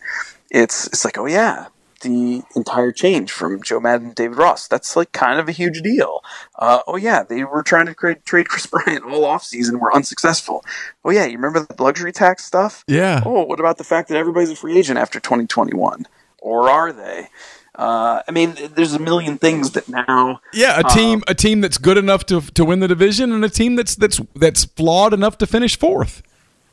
it's 0.49 0.87
it's 0.87 1.05
like 1.05 1.17
oh 1.17 1.25
yeah, 1.27 1.67
the 2.01 2.43
entire 2.55 2.91
change 2.91 3.31
from 3.31 3.61
Joe 3.61 3.79
Maddon 3.79 4.09
to 4.09 4.15
David 4.15 4.37
Ross. 4.37 4.67
That's 4.67 4.95
like 4.95 5.11
kind 5.11 5.39
of 5.39 5.49
a 5.49 5.51
huge 5.51 5.81
deal. 5.81 6.21
Uh, 6.57 6.81
oh 6.87 6.95
yeah, 6.95 7.23
they 7.23 7.43
were 7.43 7.63
trying 7.63 7.87
to 7.87 7.95
create, 7.95 8.25
trade 8.25 8.47
Kris 8.47 8.65
Bryant 8.67 9.03
all 9.03 9.25
off 9.25 9.43
season, 9.43 9.79
were 9.79 9.93
unsuccessful. 9.93 10.63
Oh 11.03 11.09
yeah, 11.09 11.25
you 11.25 11.37
remember 11.37 11.61
the 11.61 11.83
luxury 11.83 12.11
tax 12.11 12.45
stuff? 12.45 12.83
Yeah. 12.87 13.23
Oh, 13.25 13.43
what 13.43 13.59
about 13.59 13.77
the 13.77 13.83
fact 13.83 14.09
that 14.09 14.17
everybody's 14.17 14.51
a 14.51 14.55
free 14.55 14.77
agent 14.77 14.99
after 14.99 15.19
2021? 15.19 16.05
Or 16.39 16.69
are 16.69 16.93
they? 16.93 17.29
Uh, 17.77 18.21
I 18.27 18.31
mean, 18.31 18.55
there's 18.75 18.93
a 18.93 18.99
million 18.99 19.37
things 19.37 19.71
that 19.71 19.89
now. 19.89 20.41
Yeah, 20.53 20.79
a 20.79 20.83
team, 20.83 21.19
uh, 21.19 21.31
a 21.31 21.35
team 21.35 21.61
that's 21.61 21.77
good 21.77 21.97
enough 21.97 22.25
to 22.27 22.41
to 22.41 22.65
win 22.65 22.79
the 22.79 22.87
division, 22.87 23.31
and 23.31 23.43
a 23.43 23.49
team 23.49 23.75
that's 23.75 23.95
that's 23.95 24.21
that's 24.35 24.65
flawed 24.65 25.13
enough 25.13 25.37
to 25.39 25.47
finish 25.47 25.77
fourth. 25.77 26.23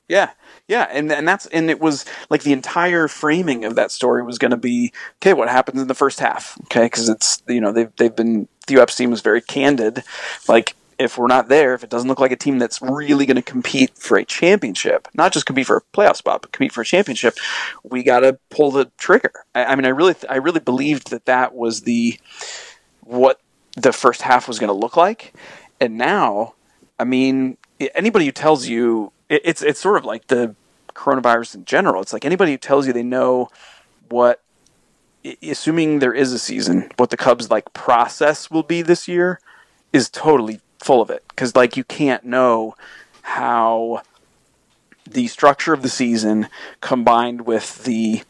Yeah, 0.09 0.30
yeah, 0.68 0.88
and 0.90 1.11
and 1.11 1.26
that's 1.26 1.46
and 1.46 1.70
it 1.70 1.80
was 1.80 2.05
like 2.30 2.42
the 2.42 2.53
entire 2.53 3.09
framing 3.09 3.64
of 3.64 3.74
that 3.74 3.90
story 3.90 4.22
was 4.22 4.38
going 4.38 4.53
to 4.53 4.57
be 4.57 4.92
okay. 5.16 5.32
What 5.32 5.48
happens 5.48 5.80
in 5.80 5.88
the 5.88 5.94
first 5.94 6.20
half? 6.20 6.59
Okay, 6.64 6.84
because 6.84 7.09
it's 7.09 7.42
you 7.48 7.61
know 7.61 7.72
they've 7.72 7.94
they've 7.96 8.14
been 8.14 8.48
the 8.66 8.80
UF 8.80 8.94
team 8.94 9.11
was 9.11 9.22
very 9.22 9.40
candid. 9.40 10.05
Like 10.48 10.76
if 10.99 11.18
we're 11.18 11.26
not 11.26 11.49
there, 11.49 11.74
if 11.74 11.84
it 11.84 11.90
doesn't 11.90 12.09
look 12.09 12.20
like 12.20 12.32
a 12.32 12.36
team 12.36 12.59
that's 12.59 12.80
really 12.80 13.26
going 13.26 13.36
to 13.36 13.43
compete 13.43 13.97
for 13.97 14.16
a 14.16 14.24
championship, 14.24 15.09
not 15.14 15.32
just 15.32 15.47
compete 15.47 15.66
for 15.66 15.78
a 15.78 15.97
playoff 15.97 16.16
spot, 16.16 16.43
but 16.43 16.53
compete 16.53 16.72
for 16.72 16.82
a 16.82 16.84
championship, 16.84 17.36
we 17.82 18.03
got 18.03 18.20
to 18.20 18.38
pull 18.51 18.70
the 18.70 18.90
trigger. 18.99 19.32
I, 19.55 19.64
I 19.64 19.74
mean, 19.76 19.86
I 19.86 19.90
really 19.90 20.14
I 20.28 20.36
really 20.36 20.61
believed 20.61 21.11
that 21.11 21.26
that 21.26 21.55
was 21.55 21.82
the 21.82 22.18
what 23.01 23.40
the 23.76 23.93
first 23.93 24.22
half 24.22 24.47
was 24.47 24.59
going 24.59 24.68
to 24.68 24.74
look 24.74 24.97
like, 24.97 25.32
and 25.80 25.97
now, 25.97 26.55
I 26.99 27.05
mean, 27.05 27.57
anybody 27.95 28.26
who 28.26 28.32
tells 28.32 28.68
you 28.68 29.12
it's 29.28 29.62
it's 29.62 29.80
sort 29.80 29.97
of 29.97 30.05
like 30.05 30.26
the 30.26 30.55
coronavirus 30.95 31.57
in 31.57 31.64
general. 31.64 32.03
It's 32.03 32.12
like 32.12 32.24
anybody 32.24 32.53
who 32.53 32.59
tells 32.59 32.86
you 32.86 32.93
they 32.93 33.03
know 33.03 33.49
what, 34.09 34.43
assuming 35.43 35.99
there 35.99 36.12
is 36.12 36.32
a 36.32 36.38
season, 36.38 36.90
what 36.97 37.11
the 37.11 37.16
Cubs 37.16 37.51
like 37.51 37.72
process 37.72 38.51
will 38.51 38.62
be 38.62 38.82
this 38.82 39.09
year 39.09 39.40
is 39.93 40.09
totally 40.11 40.61
full 40.83 41.01
of 41.01 41.11
it. 41.11 41.24
Because 41.28 41.57
like 41.57 41.76
you 41.76 41.85
can't 41.85 42.24
know 42.24 42.74
how 43.22 44.03
the 45.09 45.26
structure 45.28 45.72
of 45.72 45.83
the 45.83 45.89
season 45.89 46.49
combined 46.80 47.43
with 47.43 47.85
the 47.85 48.22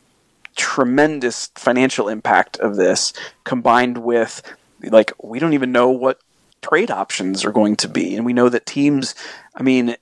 tremendous 0.57 1.51
financial 1.55 2.09
impact 2.09 2.59
of 2.59 2.77
this 2.77 3.13
combined 3.45 3.99
with 3.99 4.43
like 4.83 5.13
we 5.23 5.39
don't 5.39 5.55
even 5.55 5.73
know 5.73 5.89
what 5.89 6.21
trade 6.61 6.91
options 6.91 7.45
are 7.45 7.53
going 7.53 7.77
to 7.77 7.89
be. 7.89 8.17
And 8.17 8.27
we 8.27 8.33
know 8.33 8.49
that 8.49 8.67
teams 8.67 9.15
i 9.55 9.63
mean 9.63 9.97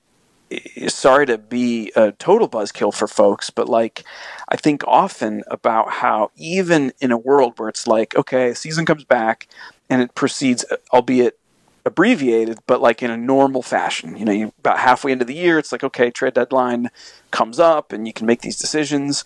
sorry 0.87 1.25
to 1.25 1.37
be 1.37 1.91
a 1.95 2.11
total 2.13 2.49
buzzkill 2.49 2.93
for 2.93 3.07
folks, 3.07 3.49
but 3.49 3.69
like 3.69 4.03
I 4.49 4.57
think 4.57 4.83
often 4.85 5.43
about 5.47 5.91
how 5.91 6.31
even 6.35 6.93
in 6.99 7.11
a 7.11 7.17
world 7.17 7.57
where 7.57 7.69
it's 7.69 7.87
like, 7.87 8.15
okay, 8.15 8.53
season 8.53 8.85
comes 8.85 9.03
back 9.03 9.47
and 9.89 10.01
it 10.01 10.15
proceeds, 10.15 10.65
albeit 10.93 11.37
abbreviated, 11.85 12.59
but 12.67 12.81
like 12.81 13.01
in 13.01 13.11
a 13.11 13.17
normal 13.17 13.61
fashion. 13.61 14.17
You 14.17 14.25
know, 14.25 14.31
you 14.31 14.53
about 14.59 14.79
halfway 14.79 15.11
into 15.11 15.25
the 15.25 15.33
year, 15.33 15.57
it's 15.57 15.71
like, 15.71 15.83
okay, 15.83 16.11
trade 16.11 16.33
deadline 16.33 16.89
comes 17.31 17.59
up 17.59 17.91
and 17.91 18.07
you 18.07 18.13
can 18.13 18.25
make 18.25 18.41
these 18.41 18.59
decisions. 18.59 19.25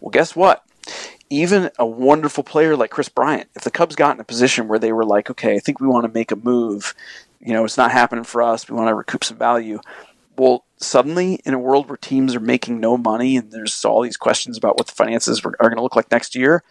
Well, 0.00 0.10
guess 0.10 0.36
what? 0.36 0.64
Even 1.30 1.70
a 1.78 1.86
wonderful 1.86 2.44
player 2.44 2.76
like 2.76 2.90
Kris 2.90 3.08
Bryant, 3.08 3.48
if 3.54 3.64
the 3.64 3.70
Cubs 3.70 3.96
got 3.96 4.14
in 4.14 4.20
a 4.20 4.24
position 4.24 4.68
where 4.68 4.78
they 4.78 4.92
were 4.92 5.04
like, 5.04 5.30
okay, 5.30 5.56
I 5.56 5.58
think 5.58 5.80
we 5.80 5.88
want 5.88 6.04
to 6.04 6.12
make 6.12 6.30
a 6.30 6.36
move, 6.36 6.94
you 7.40 7.52
know, 7.52 7.64
it's 7.64 7.78
not 7.78 7.90
happening 7.90 8.24
for 8.24 8.42
us, 8.42 8.68
we 8.68 8.76
want 8.76 8.88
to 8.88 8.94
recoup 8.94 9.24
some 9.24 9.38
value 9.38 9.80
well, 10.36 10.64
suddenly 10.78 11.40
in 11.44 11.54
a 11.54 11.58
world 11.58 11.88
where 11.88 11.96
teams 11.96 12.34
are 12.34 12.40
making 12.40 12.80
no 12.80 12.96
money 12.96 13.36
and 13.36 13.50
there's 13.50 13.84
all 13.84 14.02
these 14.02 14.16
questions 14.16 14.56
about 14.56 14.76
what 14.76 14.86
the 14.86 14.92
finances 14.92 15.44
are 15.44 15.52
going 15.52 15.76
to 15.76 15.82
look 15.82 15.96
like 15.96 16.10
next 16.10 16.34
year, 16.34 16.62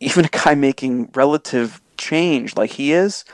even 0.00 0.24
a 0.24 0.28
guy 0.28 0.54
making 0.54 1.10
relative 1.14 1.80
change 1.96 2.56
like 2.56 2.72
he 2.72 2.92
is, 2.92 3.24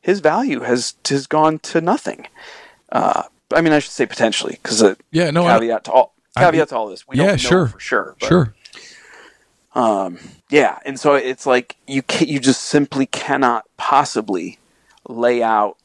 his 0.00 0.20
value 0.20 0.60
has 0.60 0.94
has 1.08 1.26
gone 1.26 1.58
to 1.60 1.80
nothing. 1.80 2.26
Uh, 2.90 3.24
I 3.52 3.60
mean, 3.60 3.72
I 3.72 3.78
should 3.78 3.92
say 3.92 4.06
potentially 4.06 4.58
because 4.62 4.96
yeah, 5.10 5.30
no 5.30 5.44
caveat 5.44 5.76
I, 5.76 5.80
to 5.80 5.92
all 5.92 6.14
caveat 6.36 6.62
I, 6.62 6.70
to 6.70 6.76
all 6.76 6.88
this. 6.88 7.06
We 7.06 7.16
yeah, 7.16 7.28
don't 7.28 7.38
sure, 7.38 7.66
for 7.68 7.80
sure, 7.80 8.16
but, 8.20 8.26
sure. 8.26 8.54
Um, 9.74 10.18
yeah, 10.50 10.78
and 10.84 10.98
so 10.98 11.14
it's 11.14 11.46
like 11.46 11.76
you 11.86 12.02
you 12.20 12.40
just 12.40 12.62
simply 12.62 13.06
cannot 13.06 13.64
possibly 13.76 14.58
lay 15.08 15.42
out 15.42 15.76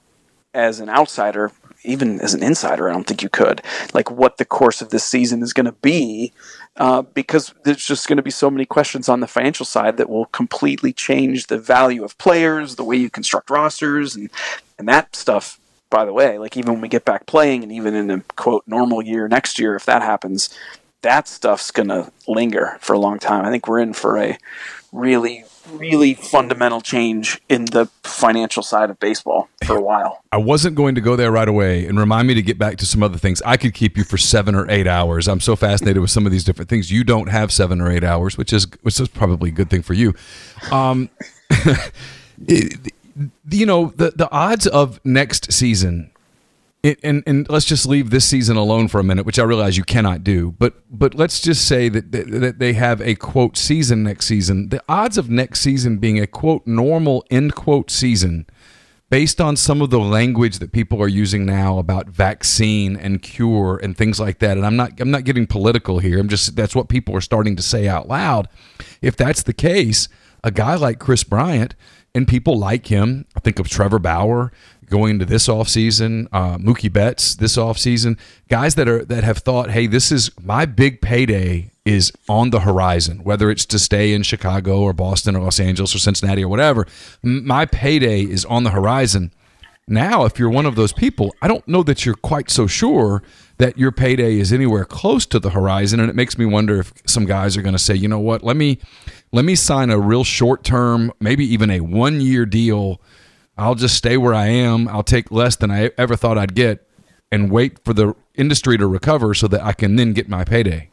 as 0.53 0.79
an 0.79 0.89
outsider 0.89 1.49
even 1.83 2.19
as 2.21 2.33
an 2.33 2.43
insider, 2.43 2.89
I 2.89 2.93
don't 2.93 3.05
think 3.05 3.21
you 3.21 3.29
could. 3.29 3.61
Like 3.93 4.09
what 4.09 4.37
the 4.37 4.45
course 4.45 4.81
of 4.81 4.89
this 4.89 5.03
season 5.03 5.41
is 5.41 5.53
going 5.53 5.65
to 5.65 5.71
be, 5.73 6.33
uh, 6.77 7.01
because 7.01 7.53
there's 7.63 7.85
just 7.85 8.07
going 8.07 8.17
to 8.17 8.23
be 8.23 8.31
so 8.31 8.49
many 8.49 8.65
questions 8.65 9.09
on 9.09 9.19
the 9.19 9.27
financial 9.27 9.65
side 9.65 9.97
that 9.97 10.09
will 10.09 10.25
completely 10.27 10.93
change 10.93 11.47
the 11.47 11.57
value 11.57 12.03
of 12.03 12.17
players, 12.17 12.75
the 12.75 12.83
way 12.83 12.95
you 12.95 13.09
construct 13.09 13.49
rosters, 13.49 14.15
and 14.15 14.29
and 14.77 14.87
that 14.87 15.15
stuff. 15.15 15.59
By 15.89 16.05
the 16.05 16.13
way, 16.13 16.39
like 16.39 16.57
even 16.57 16.73
when 16.73 16.81
we 16.81 16.87
get 16.87 17.05
back 17.05 17.27
playing, 17.27 17.61
and 17.61 17.71
even 17.71 17.93
in 17.93 18.09
a 18.09 18.21
quote 18.35 18.63
normal 18.65 19.01
year 19.01 19.27
next 19.27 19.59
year, 19.59 19.75
if 19.75 19.85
that 19.85 20.01
happens, 20.01 20.49
that 21.03 21.27
stuff's 21.27 21.69
going 21.69 21.89
to 21.89 22.11
linger 22.27 22.77
for 22.81 22.93
a 22.93 22.99
long 22.99 23.19
time. 23.19 23.45
I 23.45 23.51
think 23.51 23.67
we're 23.67 23.79
in 23.79 23.93
for 23.93 24.17
a 24.17 24.39
really, 24.91 25.43
really 25.71 26.13
fundamental 26.13 26.81
change 26.81 27.41
in 27.49 27.65
the 27.65 27.87
financial 28.03 28.63
side 28.63 28.89
of 28.89 28.99
baseball 28.99 29.49
for 29.65 29.75
a 29.75 29.81
while. 29.81 30.23
I 30.31 30.37
wasn't 30.37 30.75
going 30.75 30.95
to 30.95 31.01
go 31.01 31.15
there 31.15 31.31
right 31.31 31.47
away 31.47 31.85
and 31.85 31.99
remind 31.99 32.27
me 32.27 32.33
to 32.33 32.41
get 32.41 32.57
back 32.57 32.77
to 32.77 32.85
some 32.85 33.03
other 33.03 33.17
things. 33.17 33.41
I 33.43 33.57
could 33.57 33.73
keep 33.73 33.97
you 33.97 34.03
for 34.03 34.17
seven 34.17 34.55
or 34.55 34.69
eight 34.69 34.87
hours. 34.87 35.27
I'm 35.27 35.39
so 35.39 35.55
fascinated 35.55 36.01
with 36.01 36.11
some 36.11 36.25
of 36.25 36.31
these 36.31 36.43
different 36.43 36.69
things. 36.69 36.91
You 36.91 37.03
don't 37.03 37.27
have 37.27 37.51
seven 37.51 37.81
or 37.81 37.91
eight 37.91 38.03
hours, 38.03 38.37
which 38.37 38.53
is 38.53 38.67
which 38.81 38.99
is 38.99 39.07
probably 39.07 39.49
a 39.49 39.53
good 39.53 39.69
thing 39.69 39.81
for 39.81 39.93
you. 39.93 40.13
Um, 40.71 41.09
it, 42.47 42.93
you 43.49 43.65
know 43.65 43.93
the 43.95 44.11
the 44.11 44.29
odds 44.31 44.67
of 44.67 44.99
next 45.05 45.51
season 45.51 46.11
it, 46.83 46.99
and 47.01 47.23
and 47.25 47.49
let's 47.49 47.65
just 47.65 47.85
leave 47.85 48.09
this 48.09 48.25
season 48.25 48.57
alone 48.57 48.89
for 48.89 48.99
a 48.99 49.03
minute, 49.03 49.25
which 49.25 49.39
I 49.39 49.43
realize 49.43 49.77
you 49.77 49.85
cannot 49.85 50.23
do. 50.23 50.51
But 50.59 50.75
but 50.91 51.15
let's 51.15 51.39
just 51.39 51.65
say 51.65 51.87
that 51.87 52.11
that 52.11 52.59
they 52.59 52.73
have 52.73 53.01
a 53.01 53.15
quote 53.15 53.57
season 53.57 54.03
next 54.03 54.25
season. 54.25 54.69
The 54.69 54.83
odds 54.89 55.17
of 55.17 55.29
next 55.29 55.61
season 55.61 55.97
being 55.97 56.19
a 56.19 56.27
quote 56.27 56.67
normal 56.67 57.25
end 57.31 57.55
quote 57.55 57.89
season, 57.89 58.45
based 59.09 59.39
on 59.39 59.55
some 59.55 59.81
of 59.81 59.91
the 59.91 59.99
language 59.99 60.59
that 60.59 60.73
people 60.73 61.01
are 61.01 61.07
using 61.07 61.45
now 61.45 61.77
about 61.79 62.09
vaccine 62.09 62.97
and 62.97 63.21
cure 63.21 63.79
and 63.81 63.97
things 63.97 64.19
like 64.19 64.39
that. 64.39 64.57
And 64.57 64.65
I'm 64.65 64.75
not 64.75 64.99
I'm 64.99 65.11
not 65.11 65.23
getting 65.23 65.47
political 65.47 65.99
here. 65.99 66.19
I'm 66.19 66.27
just 66.27 66.53
that's 66.53 66.75
what 66.75 66.89
people 66.89 67.15
are 67.15 67.21
starting 67.21 67.55
to 67.55 67.63
say 67.63 67.87
out 67.87 68.09
loud. 68.09 68.49
If 69.01 69.15
that's 69.15 69.43
the 69.43 69.53
case, 69.53 70.09
a 70.43 70.51
guy 70.51 70.75
like 70.75 70.99
Kris 70.99 71.23
Bryant 71.23 71.75
and 72.13 72.27
people 72.27 72.57
like 72.57 72.87
him. 72.87 73.25
I 73.35 73.39
think 73.39 73.59
of 73.59 73.69
Trevor 73.69 73.99
Bauer 73.99 74.51
going 74.93 75.15
into 75.15 75.25
this 75.25 75.47
offseason, 75.47 76.27
uh, 76.31 76.55
Mookie 76.59 76.93
Betts 76.93 77.33
this 77.33 77.57
offseason, 77.57 78.15
guys 78.47 78.75
that 78.75 78.87
are 78.87 79.03
that 79.05 79.23
have 79.23 79.39
thought, 79.39 79.71
hey, 79.71 79.87
this 79.87 80.11
is 80.11 80.29
my 80.39 80.65
big 80.65 81.01
payday 81.01 81.71
is 81.83 82.13
on 82.29 82.51
the 82.51 82.59
horizon, 82.59 83.23
whether 83.23 83.49
it's 83.49 83.65
to 83.65 83.79
stay 83.79 84.13
in 84.13 84.21
Chicago 84.21 84.81
or 84.81 84.93
Boston 84.93 85.35
or 85.35 85.41
Los 85.41 85.59
Angeles 85.59 85.95
or 85.95 85.97
Cincinnati 85.97 86.43
or 86.43 86.47
whatever. 86.47 86.85
My 87.23 87.65
payday 87.65 88.21
is 88.21 88.45
on 88.45 88.65
the 88.65 88.69
horizon. 88.69 89.33
Now, 89.87 90.25
if 90.25 90.37
you're 90.37 90.51
one 90.51 90.67
of 90.67 90.75
those 90.75 90.93
people, 90.93 91.35
I 91.41 91.47
don't 91.47 91.67
know 91.67 91.81
that 91.83 92.05
you're 92.05 92.13
quite 92.13 92.51
so 92.51 92.67
sure 92.67 93.23
that 93.57 93.79
your 93.79 93.91
payday 93.91 94.37
is 94.37 94.53
anywhere 94.53 94.85
close 94.85 95.25
to 95.25 95.39
the 95.39 95.49
horizon, 95.49 95.99
and 95.99 96.07
it 96.07 96.15
makes 96.15 96.37
me 96.37 96.45
wonder 96.45 96.79
if 96.79 96.93
some 97.07 97.25
guys 97.25 97.57
are 97.57 97.63
going 97.63 97.73
to 97.73 97.79
say, 97.79 97.95
you 97.95 98.07
know 98.07 98.19
what, 98.19 98.43
let 98.43 98.57
me 98.57 98.77
let 99.31 99.43
me 99.43 99.55
sign 99.55 99.89
a 99.89 99.97
real 99.97 100.23
short 100.23 100.63
term, 100.63 101.11
maybe 101.19 101.51
even 101.51 101.71
a 101.71 101.79
one 101.79 102.21
year 102.21 102.45
deal 102.45 103.01
I'll 103.57 103.75
just 103.75 103.95
stay 103.95 104.17
where 104.17 104.33
I 104.33 104.47
am. 104.47 104.87
I'll 104.87 105.03
take 105.03 105.31
less 105.31 105.55
than 105.55 105.71
I 105.71 105.91
ever 105.97 106.15
thought 106.15 106.37
I'd 106.37 106.55
get 106.55 106.87
and 107.31 107.51
wait 107.51 107.83
for 107.83 107.93
the 107.93 108.15
industry 108.35 108.77
to 108.77 108.87
recover 108.87 109.33
so 109.33 109.47
that 109.47 109.61
I 109.61 109.73
can 109.73 109.95
then 109.95 110.13
get 110.13 110.27
my 110.27 110.43
payday. 110.43 110.89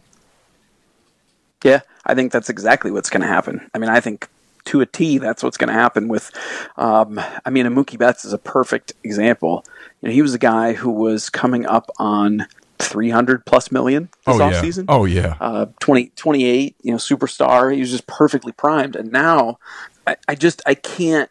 Yeah, 1.65 1.81
I 2.07 2.15
think 2.15 2.33
that's 2.33 2.49
exactly 2.49 2.91
what's 2.91 3.11
going 3.11 3.21
to 3.23 3.27
happen. 3.27 3.71
I 3.75 3.79
mean, 3.79 3.91
I 3.91 4.01
think 4.01 4.29
to 4.67 4.81
a 4.81 4.87
T, 4.87 5.19
that's 5.19 5.43
what's 5.43 5.57
going 5.57 5.69
to 5.69 5.75
happen 5.75 6.09
with. 6.09 6.31
Um, 6.77 7.21
I 7.45 7.51
mean, 7.51 7.67
Mookie 7.67 7.99
Betts 7.99 8.25
is 8.25 8.33
a 8.33 8.39
perfect 8.39 8.93
example. 9.05 9.65
You 10.01 10.09
know, 10.09 10.15
he 10.15 10.23
was 10.23 10.35
a 10.35 10.39
guy 10.39 10.73
who 10.73 10.91
was 10.91 11.29
coming 11.29 11.67
up 11.67 11.91
on 11.99 12.47
300 12.79 13.45
plus 13.45 13.71
million 13.71 14.09
this 14.27 14.37
oh, 14.37 14.39
offseason. 14.39 14.85
Yeah. 14.89 14.95
Oh, 14.95 15.05
yeah. 15.05 15.37
Uh, 15.41 15.67
20, 15.81 16.13
28, 16.17 16.77
you 16.83 16.91
know, 16.91 16.97
superstar. 16.97 17.75
He 17.75 17.81
was 17.81 17.91
just 17.91 18.07
perfectly 18.07 18.53
primed. 18.53 18.97
And 18.97 19.13
now 19.13 19.59
I, 20.07 20.17
I 20.29 20.35
just, 20.35 20.63
I 20.67 20.75
can't 20.75 21.31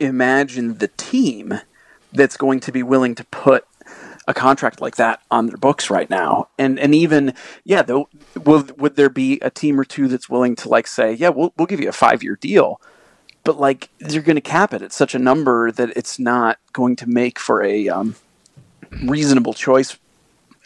imagine 0.00 0.78
the 0.78 0.88
team 0.88 1.60
that's 2.12 2.36
going 2.36 2.60
to 2.60 2.72
be 2.72 2.82
willing 2.82 3.14
to 3.14 3.24
put 3.24 3.64
a 4.26 4.34
contract 4.34 4.80
like 4.80 4.96
that 4.96 5.22
on 5.30 5.46
their 5.46 5.56
books 5.56 5.90
right 5.90 6.08
now. 6.08 6.48
And 6.58 6.78
and 6.78 6.94
even 6.94 7.34
yeah, 7.64 7.82
though 7.82 8.08
will 8.42 8.66
would 8.76 8.96
there 8.96 9.10
be 9.10 9.38
a 9.40 9.50
team 9.50 9.78
or 9.78 9.84
two 9.84 10.08
that's 10.08 10.28
willing 10.28 10.56
to 10.56 10.68
like 10.68 10.86
say, 10.86 11.12
yeah, 11.12 11.28
we'll 11.28 11.52
we'll 11.56 11.66
give 11.66 11.80
you 11.80 11.88
a 11.88 11.92
5-year 11.92 12.36
deal. 12.36 12.80
But 13.44 13.58
like 13.58 13.88
you're 13.98 14.22
going 14.22 14.36
to 14.36 14.42
cap 14.42 14.72
it 14.72 14.82
at 14.82 14.92
such 14.92 15.14
a 15.14 15.18
number 15.18 15.72
that 15.72 15.90
it's 15.96 16.18
not 16.18 16.58
going 16.72 16.96
to 16.96 17.08
make 17.08 17.38
for 17.38 17.62
a 17.62 17.88
um, 17.88 18.16
reasonable 19.02 19.54
choice 19.54 19.98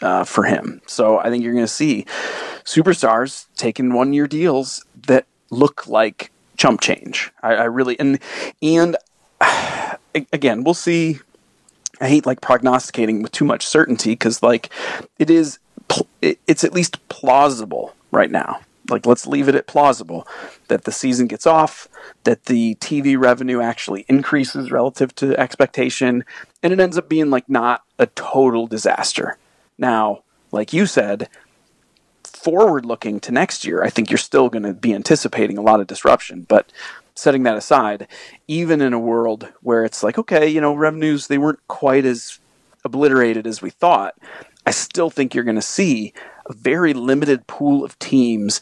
uh, 0.01 0.23
for 0.25 0.43
him. 0.43 0.81
So 0.85 1.17
I 1.19 1.29
think 1.29 1.43
you're 1.43 1.53
going 1.53 1.65
to 1.65 1.71
see 1.71 2.05
superstars 2.63 3.45
taking 3.55 3.93
one 3.93 4.13
year 4.13 4.27
deals 4.27 4.83
that 5.07 5.25
look 5.49 5.87
like 5.87 6.31
chump 6.57 6.81
change. 6.81 7.31
I, 7.41 7.53
I 7.55 7.63
really 7.65 7.99
and 7.99 8.19
and 8.61 8.97
again, 10.33 10.63
we'll 10.63 10.73
see. 10.73 11.19
I 12.01 12.09
hate 12.09 12.25
like 12.25 12.41
prognosticating 12.41 13.21
with 13.21 13.31
too 13.31 13.45
much 13.45 13.65
certainty 13.65 14.11
because 14.11 14.43
like 14.43 14.69
it 15.17 15.29
is, 15.29 15.59
it's 16.21 16.63
at 16.63 16.73
least 16.73 17.07
plausible 17.07 17.95
right 18.11 18.31
now. 18.31 18.59
Like 18.89 19.05
let's 19.05 19.25
leave 19.25 19.47
it 19.47 19.55
at 19.55 19.67
plausible 19.67 20.27
that 20.67 20.83
the 20.83 20.91
season 20.91 21.27
gets 21.27 21.47
off, 21.47 21.87
that 22.23 22.45
the 22.45 22.75
TV 22.75 23.17
revenue 23.17 23.61
actually 23.61 24.05
increases 24.07 24.71
relative 24.71 25.15
to 25.15 25.39
expectation, 25.39 26.23
and 26.61 26.73
it 26.73 26.79
ends 26.79 26.97
up 26.97 27.09
being 27.09 27.29
like 27.29 27.49
not 27.49 27.83
a 27.97 28.07
total 28.07 28.67
disaster. 28.67 29.37
Now, 29.77 30.23
like 30.51 30.71
you 30.73 30.85
said, 30.85 31.29
forward 32.23 32.85
looking 32.85 33.19
to 33.21 33.31
next 33.31 33.65
year, 33.65 33.83
I 33.83 33.89
think 33.89 34.11
you're 34.11 34.17
still 34.17 34.49
going 34.49 34.63
to 34.63 34.73
be 34.73 34.93
anticipating 34.93 35.57
a 35.57 35.61
lot 35.61 35.79
of 35.79 35.87
disruption, 35.87 36.45
but 36.47 36.71
setting 37.15 37.43
that 37.43 37.57
aside, 37.57 38.07
even 38.47 38.81
in 38.81 38.93
a 38.93 38.99
world 38.99 39.47
where 39.61 39.85
it's 39.85 40.03
like, 40.03 40.17
okay, 40.17 40.47
you 40.47 40.61
know, 40.61 40.73
revenues, 40.73 41.27
they 41.27 41.37
weren't 41.37 41.65
quite 41.67 42.05
as 42.05 42.39
obliterated 42.83 43.47
as 43.47 43.61
we 43.61 43.69
thought, 43.69 44.15
I 44.65 44.71
still 44.71 45.09
think 45.09 45.33
you're 45.33 45.43
going 45.43 45.55
to 45.55 45.61
see 45.61 46.13
a 46.45 46.53
very 46.53 46.93
limited 46.93 47.47
pool 47.47 47.83
of 47.83 47.97
teams 47.99 48.61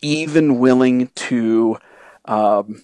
even 0.00 0.58
willing 0.58 1.08
to, 1.08 1.78
um, 2.26 2.82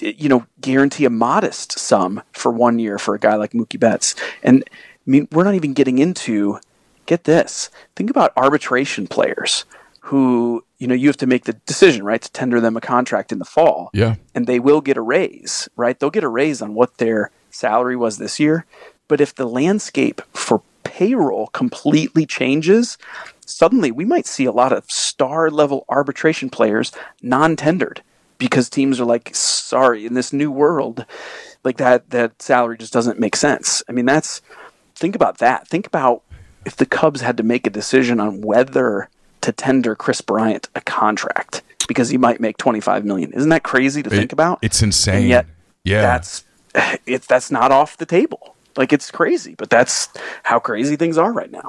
you 0.00 0.28
know, 0.28 0.46
guarantee 0.60 1.04
a 1.04 1.10
modest 1.10 1.78
sum 1.78 2.22
for 2.32 2.52
one 2.52 2.78
year 2.78 2.98
for 2.98 3.14
a 3.14 3.18
guy 3.18 3.34
like 3.34 3.52
Mookie 3.52 3.80
Betts. 3.80 4.14
And 4.42 4.64
I 4.70 5.10
mean, 5.10 5.28
we're 5.32 5.44
not 5.44 5.54
even 5.54 5.72
getting 5.72 5.98
into, 5.98 6.60
get 7.06 7.24
this, 7.24 7.70
think 7.96 8.10
about 8.10 8.32
arbitration 8.36 9.06
players 9.06 9.64
who 10.00 10.64
you 10.78 10.86
know 10.86 10.94
you 10.94 11.08
have 11.08 11.16
to 11.18 11.26
make 11.26 11.44
the 11.44 11.52
decision 11.52 12.04
right 12.04 12.22
to 12.22 12.32
tender 12.32 12.60
them 12.60 12.76
a 12.76 12.80
contract 12.80 13.32
in 13.32 13.38
the 13.38 13.44
fall. 13.44 13.90
Yeah. 13.92 14.16
And 14.34 14.46
they 14.46 14.58
will 14.58 14.80
get 14.80 14.96
a 14.96 15.02
raise 15.02 15.68
right? 15.76 15.98
They'll 15.98 16.10
get 16.10 16.24
a 16.24 16.28
raise 16.28 16.62
on 16.62 16.74
what 16.74 16.98
their 16.98 17.30
salary 17.50 17.96
was 17.96 18.18
this 18.18 18.40
year. 18.40 18.66
But 19.08 19.20
if 19.20 19.34
the 19.34 19.46
landscape 19.46 20.22
for 20.32 20.62
payroll 20.84 21.48
completely 21.48 22.26
changes 22.26 22.96
suddenly 23.44 23.90
we 23.90 24.04
might 24.04 24.26
see 24.26 24.44
a 24.44 24.52
lot 24.52 24.72
of 24.72 24.90
star 24.90 25.50
level 25.50 25.84
arbitration 25.88 26.48
players 26.48 26.90
non-tendered 27.22 28.02
because 28.38 28.70
teams 28.70 28.98
are 28.98 29.04
like 29.04 29.30
sorry 29.34 30.06
in 30.06 30.14
this 30.14 30.32
new 30.32 30.50
world 30.50 31.04
like 31.62 31.76
that 31.76 32.10
that 32.10 32.40
salary 32.40 32.78
just 32.78 32.92
doesn't 32.92 33.20
make 33.20 33.36
sense. 33.36 33.82
I 33.88 33.92
mean 33.92 34.06
that's 34.06 34.40
think 34.94 35.14
about 35.14 35.38
that. 35.38 35.68
Think 35.68 35.86
about 35.86 36.22
if 36.64 36.76
the 36.76 36.86
cubs 36.86 37.20
had 37.20 37.36
to 37.36 37.42
make 37.42 37.66
a 37.66 37.70
decision 37.70 38.20
on 38.20 38.40
whether 38.40 39.08
to 39.42 39.52
tender 39.52 39.94
Kris 39.94 40.20
Bryant 40.20 40.68
a 40.74 40.80
contract 40.80 41.62
because 41.88 42.08
he 42.08 42.18
might 42.18 42.40
make 42.40 42.56
25 42.56 43.04
million. 43.04 43.32
Isn't 43.32 43.48
that 43.50 43.62
crazy 43.62 44.02
to 44.02 44.08
it, 44.08 44.16
think 44.16 44.32
about? 44.32 44.58
It's 44.62 44.82
insane. 44.82 45.16
And 45.16 45.28
yet, 45.28 45.46
yeah. 45.84 46.02
That's 46.02 46.44
it's 47.06 47.26
that's 47.26 47.50
not 47.50 47.72
off 47.72 47.96
the 47.96 48.06
table. 48.06 48.56
Like 48.76 48.92
it's 48.92 49.10
crazy, 49.10 49.54
but 49.56 49.70
that's 49.70 50.08
how 50.44 50.58
crazy 50.58 50.96
things 50.96 51.18
are 51.18 51.32
right 51.32 51.50
now. 51.50 51.68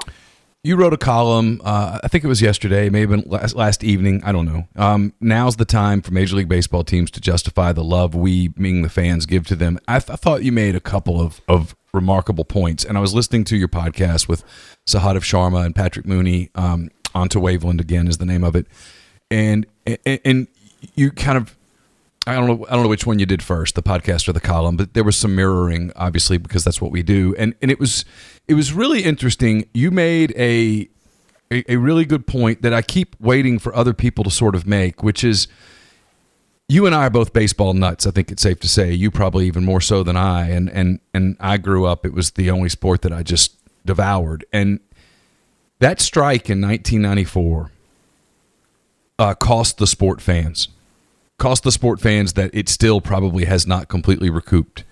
You 0.64 0.76
wrote 0.76 0.94
a 0.94 0.98
column, 0.98 1.60
uh, 1.64 1.98
I 2.04 2.08
think 2.08 2.24
it 2.24 2.28
was 2.28 2.40
yesterday, 2.40 2.88
maybe 2.88 3.16
last, 3.26 3.56
last 3.56 3.84
evening. 3.84 4.22
I 4.24 4.32
don't 4.32 4.46
know. 4.46 4.68
Um, 4.76 5.12
now's 5.20 5.56
the 5.56 5.66
time 5.66 6.04
for 6.04 6.14
Major 6.14 6.36
League 6.36 6.50
Baseball 6.50 6.84
teams 6.84 7.10
to 7.12 7.20
justify 7.20 7.72
the 7.72 7.84
love 7.84 8.14
we, 8.14 8.50
being 8.50 8.84
the 8.84 8.90
fans, 8.90 9.26
give 9.26 9.48
to 9.48 9.56
them. 9.56 9.80
I, 9.88 9.98
th- 9.98 10.12
I 10.12 10.16
thought 10.18 10.44
you 10.44 10.52
made 10.52 10.76
a 10.76 10.80
couple 10.80 11.20
of, 11.20 11.42
of 11.48 11.76
remarkable 11.96 12.46
points, 12.46 12.84
and 12.84 12.96
I 12.96 13.02
was 13.02 13.16
listening 13.16 13.44
to 13.46 13.58
your 13.58 13.70
podcast 13.70 14.28
with 14.28 14.44
Sahadev 14.88 15.24
Sharma 15.24 15.66
and 15.66 15.76
Patrick 15.76 16.06
Mooney. 16.06 16.52
Um, 16.54 16.92
onto 17.14 17.40
Waveland 17.40 17.82
again 17.82 18.08
is 18.08 18.18
the 18.18 18.26
name 18.26 18.44
of 18.44 18.56
it, 18.56 18.68
and 19.30 19.66
and, 19.86 20.20
and 20.26 20.48
you 20.96 21.12
kind 21.12 21.38
of 21.38 21.56
I 22.28 22.36
don't 22.36 22.48
know 22.48 22.66
I 22.70 22.74
don't 22.74 22.84
know 22.84 22.90
which 22.90 23.06
one 23.06 23.20
you 23.20 23.26
did 23.26 23.42
first, 23.42 23.76
the 23.76 23.84
podcast 23.84 24.28
or 24.28 24.34
the 24.34 24.42
column, 24.42 24.78
but 24.78 24.94
there 24.94 25.04
was 25.04 25.16
some 25.16 25.36
mirroring, 25.36 25.92
obviously, 25.96 26.38
because 26.38 26.64
that's 26.64 26.82
what 26.82 26.92
we 26.92 27.04
do, 27.04 27.36
and 27.38 27.56
and 27.62 27.72
it 27.72 27.80
was 27.80 28.06
it 28.48 28.54
was 28.54 28.74
really 28.74 29.04
interesting. 29.04 29.68
You 29.74 29.92
made 29.92 30.34
a 30.38 30.90
a, 31.52 31.74
a 31.74 31.76
really 31.78 32.06
good 32.06 32.26
point 32.26 32.62
that 32.62 32.74
I 32.74 32.82
keep 32.82 33.16
waiting 33.20 33.60
for 33.60 33.76
other 33.76 33.94
people 33.94 34.24
to 34.24 34.32
sort 34.32 34.56
of 34.56 34.66
make, 34.66 35.04
which 35.04 35.24
is 35.24 35.48
you 36.72 36.86
and 36.86 36.96
I 36.96 37.08
are 37.08 37.10
both 37.10 37.34
baseball 37.34 37.74
nuts. 37.74 38.08
I 38.08 38.12
think 38.12 38.32
it's 38.32 38.42
safe 38.42 38.60
to 38.62 38.68
say. 38.68 38.94
You 38.94 39.12
probably 39.12 39.46
even 39.46 39.66
more 39.66 39.82
so 39.82 40.04
than 40.04 40.16
I. 40.16 40.50
And 40.50 40.70
and 40.70 41.00
and 41.14 41.36
I 41.40 41.58
grew 41.58 41.86
up. 41.86 42.06
It 42.06 42.14
was 42.14 42.32
the 42.32 42.50
only 42.50 42.70
sport 42.70 43.02
that 43.02 43.12
I 43.12 43.24
just 43.24 43.58
devoured. 43.86 44.46
And 44.54 44.80
that 45.82 46.00
strike 46.00 46.50
in 46.50 46.62
1994 46.62 47.72
uh, 49.20 49.34
cost 49.36 49.78
the 49.78 49.88
sport 49.88 50.22
fans, 50.22 50.70
cost 51.38 51.64
the 51.64 51.72
sport 51.72 52.00
fans 52.00 52.34
that 52.34 52.52
it 52.54 52.70
still 52.70 53.02
probably 53.02 53.46
has 53.46 53.68
not 53.68 53.88
completely 53.88 54.30
recouped. 54.30 54.84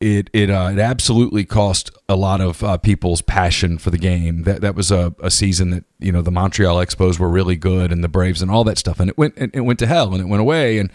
it 0.00 0.28
it 0.32 0.50
uh, 0.50 0.68
it 0.72 0.78
absolutely 0.78 1.44
cost 1.44 1.90
a 2.08 2.16
lot 2.16 2.40
of 2.40 2.62
uh, 2.62 2.76
people's 2.76 3.22
passion 3.22 3.78
for 3.78 3.90
the 3.90 3.98
game. 3.98 4.42
That 4.42 4.60
that 4.60 4.74
was 4.74 4.90
a, 4.90 5.14
a 5.22 5.30
season 5.30 5.70
that 5.70 5.84
you 5.98 6.12
know 6.12 6.22
the 6.22 6.30
Montreal 6.32 6.76
Expos 6.76 7.18
were 7.18 7.28
really 7.28 7.56
good 7.56 7.92
and 7.92 8.04
the 8.04 8.08
Braves 8.08 8.42
and 8.42 8.50
all 8.50 8.64
that 8.64 8.78
stuff, 8.78 9.00
and 9.00 9.08
it 9.08 9.16
went 9.16 9.34
it 9.38 9.60
went 9.60 9.78
to 9.78 9.86
hell 9.86 10.12
and 10.12 10.20
it 10.20 10.26
went 10.26 10.40
away. 10.40 10.78
And 10.78 10.90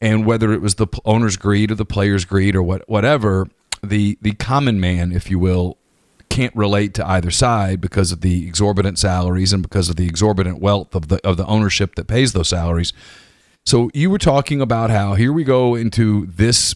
and 0.00 0.26
whether 0.26 0.52
it 0.52 0.60
was 0.60 0.74
the 0.76 0.86
owner's 1.04 1.36
greed 1.36 1.70
or 1.70 1.74
the 1.74 1.84
player's 1.86 2.24
greed 2.24 2.54
or 2.54 2.62
what 2.62 2.88
whatever, 2.88 3.48
the 3.82 4.18
the 4.20 4.32
common 4.32 4.78
man, 4.78 5.10
if 5.10 5.30
you 5.30 5.38
will, 5.38 5.78
can't 6.34 6.56
relate 6.56 6.94
to 6.94 7.08
either 7.08 7.30
side 7.30 7.80
because 7.80 8.10
of 8.10 8.20
the 8.20 8.44
exorbitant 8.44 8.98
salaries 8.98 9.52
and 9.52 9.62
because 9.62 9.88
of 9.88 9.94
the 9.94 10.08
exorbitant 10.08 10.60
wealth 10.60 10.92
of 10.96 11.06
the 11.06 11.24
of 11.24 11.36
the 11.36 11.46
ownership 11.46 11.94
that 11.94 12.08
pays 12.08 12.32
those 12.32 12.48
salaries. 12.48 12.92
So 13.64 13.88
you 13.94 14.10
were 14.10 14.18
talking 14.18 14.60
about 14.60 14.90
how 14.90 15.14
here 15.14 15.32
we 15.32 15.44
go 15.44 15.76
into 15.76 16.26
this 16.26 16.74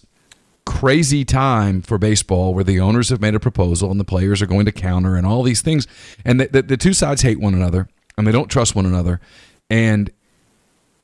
crazy 0.65 1.25
time 1.25 1.83
for 1.83 1.99
baseball 1.99 2.55
where 2.55 2.63
the 2.63 2.79
owners 2.79 3.09
have 3.09 3.21
made 3.21 3.35
a 3.35 3.41
proposal 3.41 3.91
and 3.91 3.99
the 3.99 4.05
players 4.05 4.41
are 4.41 4.47
going 4.47 4.65
to 4.65 4.71
counter 4.71 5.17
and 5.17 5.27
all 5.27 5.43
these 5.43 5.61
things. 5.61 5.89
And 6.25 6.41
the, 6.41 6.47
the, 6.47 6.63
the 6.63 6.77
two 6.77 6.93
sides 6.93 7.23
hate 7.23 7.41
one 7.41 7.55
another 7.55 7.89
and 8.17 8.27
they 8.27 8.33
don't 8.33 8.49
trust 8.49 8.77
one 8.77 8.87
another. 8.87 9.21
And 9.69 10.11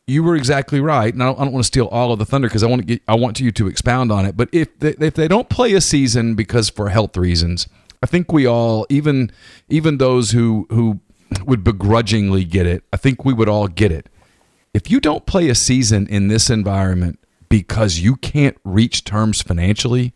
you 0.06 0.22
were 0.22 0.36
exactly 0.36 0.80
right. 0.80 1.12
And 1.12 1.22
I 1.22 1.26
don't, 1.26 1.40
I 1.40 1.44
don't 1.44 1.52
want 1.52 1.64
to 1.64 1.66
steal 1.66 1.86
all 1.86 2.12
of 2.12 2.20
the 2.20 2.24
thunder 2.24 2.46
because 2.46 2.62
I 2.62 2.68
want 2.68 2.82
to 2.82 2.86
get 2.86 3.02
I 3.08 3.16
want 3.16 3.40
you 3.40 3.50
to 3.50 3.66
expound 3.66 4.12
on 4.12 4.26
it. 4.26 4.36
But 4.36 4.48
if 4.52 4.78
they, 4.78 4.94
if 5.00 5.14
they 5.14 5.26
don't 5.26 5.48
play 5.48 5.72
a 5.72 5.80
season 5.80 6.36
because 6.36 6.70
for 6.70 6.90
health 6.90 7.16
reasons 7.16 7.66
I 8.04 8.06
think 8.06 8.32
we 8.32 8.46
all 8.46 8.86
even 8.90 9.32
even 9.68 9.98
those 9.98 10.32
who 10.32 10.66
who 10.68 11.00
would 11.46 11.64
begrudgingly 11.64 12.44
get 12.44 12.66
it 12.66 12.84
I 12.92 12.98
think 12.98 13.24
we 13.24 13.32
would 13.32 13.48
all 13.48 13.66
get 13.66 13.90
it 13.90 14.08
if 14.74 14.90
you 14.90 15.00
don't 15.00 15.24
play 15.24 15.48
a 15.48 15.54
season 15.54 16.06
in 16.08 16.28
this 16.28 16.50
environment 16.50 17.18
because 17.48 18.00
you 18.00 18.16
can't 18.16 18.56
reach 18.64 19.04
terms 19.04 19.40
financially, 19.40 20.12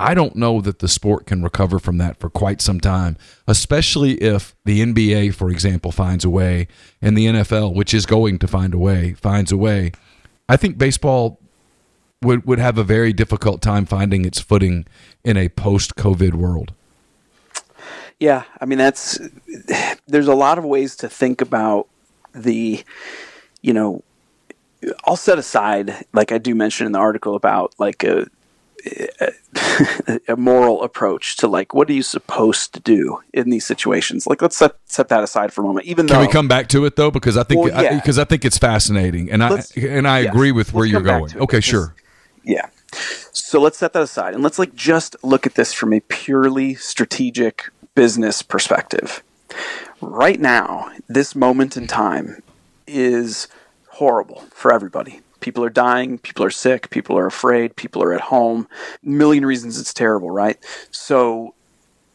I 0.00 0.14
don't 0.14 0.34
know 0.34 0.60
that 0.60 0.80
the 0.80 0.88
sport 0.88 1.26
can 1.26 1.44
recover 1.44 1.78
from 1.78 1.98
that 1.98 2.18
for 2.18 2.28
quite 2.28 2.60
some 2.60 2.80
time, 2.80 3.16
especially 3.46 4.14
if 4.14 4.56
the 4.64 4.84
NBA, 4.84 5.34
for 5.34 5.48
example, 5.48 5.92
finds 5.92 6.24
a 6.24 6.30
way 6.30 6.66
and 7.00 7.16
the 7.16 7.26
NFL, 7.26 7.72
which 7.72 7.94
is 7.94 8.04
going 8.04 8.40
to 8.40 8.48
find 8.48 8.74
a 8.74 8.78
way, 8.78 9.14
finds 9.14 9.52
a 9.52 9.56
way. 9.56 9.92
I 10.48 10.56
think 10.56 10.76
baseball 10.76 11.38
would, 12.20 12.44
would 12.44 12.58
have 12.58 12.76
a 12.76 12.84
very 12.84 13.12
difficult 13.12 13.62
time 13.62 13.86
finding 13.86 14.24
its 14.24 14.40
footing 14.40 14.86
in 15.22 15.36
a 15.36 15.48
post 15.50 15.94
COVID 15.94 16.34
world. 16.34 16.72
Yeah, 18.20 18.44
I 18.60 18.64
mean 18.64 18.78
that's 18.78 19.18
there's 20.06 20.28
a 20.28 20.34
lot 20.34 20.58
of 20.58 20.64
ways 20.64 20.96
to 20.96 21.08
think 21.08 21.40
about 21.40 21.88
the 22.34 22.84
you 23.62 23.72
know 23.72 24.02
I'll 25.06 25.16
set 25.16 25.38
aside, 25.38 26.04
like 26.12 26.32
I 26.32 26.38
do 26.38 26.54
mention 26.54 26.86
in 26.86 26.92
the 26.92 26.98
article 26.98 27.34
about 27.34 27.74
like 27.78 28.04
a, 28.04 28.26
a, 29.20 30.20
a, 30.28 30.36
moral 30.36 30.82
approach 30.82 31.36
to 31.38 31.48
like 31.48 31.72
what 31.72 31.88
are 31.88 31.92
you 31.92 32.02
supposed 32.02 32.74
to 32.74 32.80
do 32.80 33.20
in 33.32 33.50
these 33.50 33.64
situations? 33.64 34.26
Like 34.26 34.42
let's 34.42 34.56
set 34.56 34.76
set 34.86 35.08
that 35.08 35.22
aside 35.22 35.52
for 35.52 35.62
a 35.62 35.64
moment. 35.64 35.86
Even 35.86 36.06
can 36.06 36.20
we 36.20 36.28
come 36.28 36.48
back 36.48 36.68
to 36.70 36.84
it 36.84 36.96
though? 36.96 37.10
Because 37.10 37.36
I 37.36 37.44
think 37.44 37.64
because 37.64 37.76
well, 37.76 37.84
yeah. 37.84 38.02
I, 38.04 38.22
I, 38.22 38.24
think 38.24 38.44
it's 38.44 38.58
fascinating, 38.58 39.30
and 39.30 39.40
let's, 39.40 39.76
I 39.76 39.80
and 39.82 40.08
I 40.08 40.20
yes, 40.20 40.30
agree 40.30 40.52
with 40.52 40.72
where 40.72 40.86
you're 40.86 41.00
going. 41.00 41.36
Okay, 41.36 41.60
sure. 41.60 41.94
Yeah. 42.42 42.68
So 43.32 43.60
let's 43.60 43.78
set 43.78 43.92
that 43.94 44.02
aside 44.02 44.34
and 44.34 44.42
let's 44.44 44.58
like 44.58 44.74
just 44.74 45.16
look 45.24 45.46
at 45.46 45.54
this 45.54 45.72
from 45.72 45.92
a 45.92 46.00
purely 46.00 46.74
strategic 46.74 47.70
business 47.94 48.42
perspective. 48.42 49.22
Right 50.00 50.40
now, 50.40 50.90
this 51.08 51.34
moment 51.34 51.76
in 51.76 51.86
time 51.86 52.42
is 52.86 53.48
horrible 53.88 54.44
for 54.52 54.72
everybody. 54.72 55.20
People 55.40 55.64
are 55.64 55.70
dying, 55.70 56.18
people 56.18 56.44
are 56.44 56.50
sick, 56.50 56.90
people 56.90 57.18
are 57.18 57.26
afraid, 57.26 57.76
people 57.76 58.02
are 58.02 58.12
at 58.12 58.22
home. 58.22 58.66
A 59.04 59.08
million 59.08 59.44
reasons 59.44 59.78
it's 59.78 59.94
terrible, 59.94 60.30
right? 60.30 60.58
So 60.90 61.54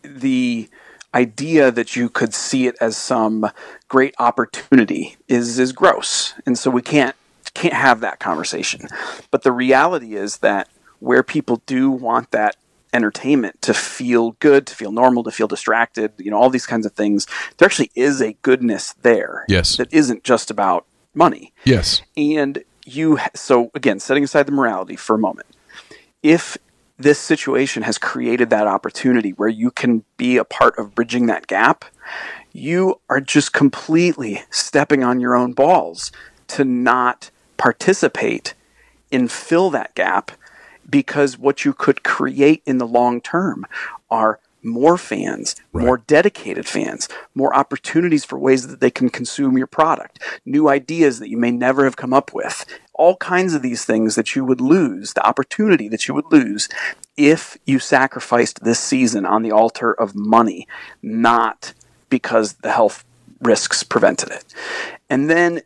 the 0.01 0.69
idea 1.13 1.71
that 1.71 1.95
you 1.95 2.09
could 2.09 2.33
see 2.33 2.67
it 2.67 2.75
as 2.79 2.97
some 2.97 3.49
great 3.87 4.13
opportunity 4.19 5.17
is 5.27 5.59
is 5.59 5.71
gross. 5.71 6.33
And 6.45 6.57
so 6.57 6.69
we 6.69 6.81
can't 6.81 7.15
can't 7.53 7.73
have 7.73 8.01
that 8.01 8.19
conversation. 8.19 8.87
But 9.31 9.43
the 9.43 9.51
reality 9.51 10.15
is 10.15 10.37
that 10.37 10.69
where 10.99 11.23
people 11.23 11.61
do 11.65 11.89
want 11.89 12.31
that 12.31 12.55
entertainment 12.93 13.61
to 13.61 13.73
feel 13.73 14.31
good, 14.39 14.65
to 14.67 14.75
feel 14.75 14.91
normal, 14.91 15.23
to 15.23 15.31
feel 15.31 15.47
distracted, 15.47 16.13
you 16.17 16.31
know, 16.31 16.37
all 16.37 16.49
these 16.49 16.65
kinds 16.65 16.85
of 16.85 16.93
things, 16.93 17.27
there 17.57 17.65
actually 17.65 17.91
is 17.95 18.21
a 18.21 18.33
goodness 18.41 18.93
there. 19.01 19.45
Yes. 19.47 19.77
That 19.77 19.93
isn't 19.93 20.23
just 20.23 20.49
about 20.49 20.85
money. 21.13 21.53
Yes. 21.65 22.01
And 22.17 22.63
you, 22.85 23.19
so 23.35 23.71
again, 23.73 23.99
setting 23.99 24.23
aside 24.23 24.47
the 24.47 24.51
morality 24.51 24.95
for 24.95 25.15
a 25.15 25.19
moment, 25.19 25.47
if 26.23 26.57
this 26.97 27.19
situation 27.19 27.83
has 27.83 27.97
created 27.97 28.49
that 28.49 28.67
opportunity 28.67 29.31
where 29.31 29.49
you 29.49 29.71
can 29.71 30.03
be 30.17 30.37
a 30.37 30.43
part 30.43 30.77
of 30.77 30.95
bridging 30.95 31.27
that 31.27 31.47
gap, 31.47 31.85
you 32.51 32.99
are 33.09 33.21
just 33.21 33.53
completely 33.53 34.43
stepping 34.49 35.03
on 35.03 35.19
your 35.19 35.35
own 35.35 35.53
balls 35.53 36.11
to 36.47 36.65
not 36.65 37.29
participate 37.57 38.53
in 39.11 39.27
fill 39.27 39.69
that 39.69 39.93
gap 39.95 40.31
because 40.89 41.37
what 41.37 41.65
you 41.65 41.73
could 41.73 42.03
create 42.03 42.61
in 42.65 42.77
the 42.77 42.87
long 42.87 43.21
term 43.21 43.65
are 44.09 44.39
more 44.61 44.97
fans, 44.97 45.55
right. 45.71 45.85
more 45.85 45.97
dedicated 45.97 46.67
fans, 46.67 47.07
more 47.33 47.55
opportunities 47.55 48.25
for 48.25 48.37
ways 48.37 48.67
that 48.67 48.79
they 48.79 48.91
can 48.91 49.09
consume 49.09 49.57
your 49.57 49.67
product, 49.67 50.19
new 50.45 50.67
ideas 50.67 51.19
that 51.19 51.29
you 51.29 51.37
may 51.37 51.51
never 51.51 51.85
have 51.85 51.95
come 51.95 52.13
up 52.13 52.33
with, 52.33 52.65
all 52.93 53.15
kinds 53.15 53.53
of 53.53 53.61
these 53.61 53.85
things 53.85 54.15
that 54.15 54.35
you 54.35 54.43
would 54.43 54.59
lose, 54.59 55.13
the 55.13 55.25
opportunity 55.25 55.87
that 55.87 56.07
you 56.07 56.13
would 56.13 56.29
lose 56.31 56.67
if 57.15 57.57
you 57.65 57.79
sacrificed 57.79 58.63
this 58.63 58.79
season 58.79 59.25
on 59.25 59.43
the 59.43 59.51
altar 59.51 59.93
of 59.93 60.15
money, 60.15 60.67
not 61.01 61.73
because 62.09 62.53
the 62.55 62.71
health 62.71 63.05
risks 63.39 63.83
prevented 63.83 64.29
it. 64.29 64.43
And 65.09 65.29
then 65.29 65.61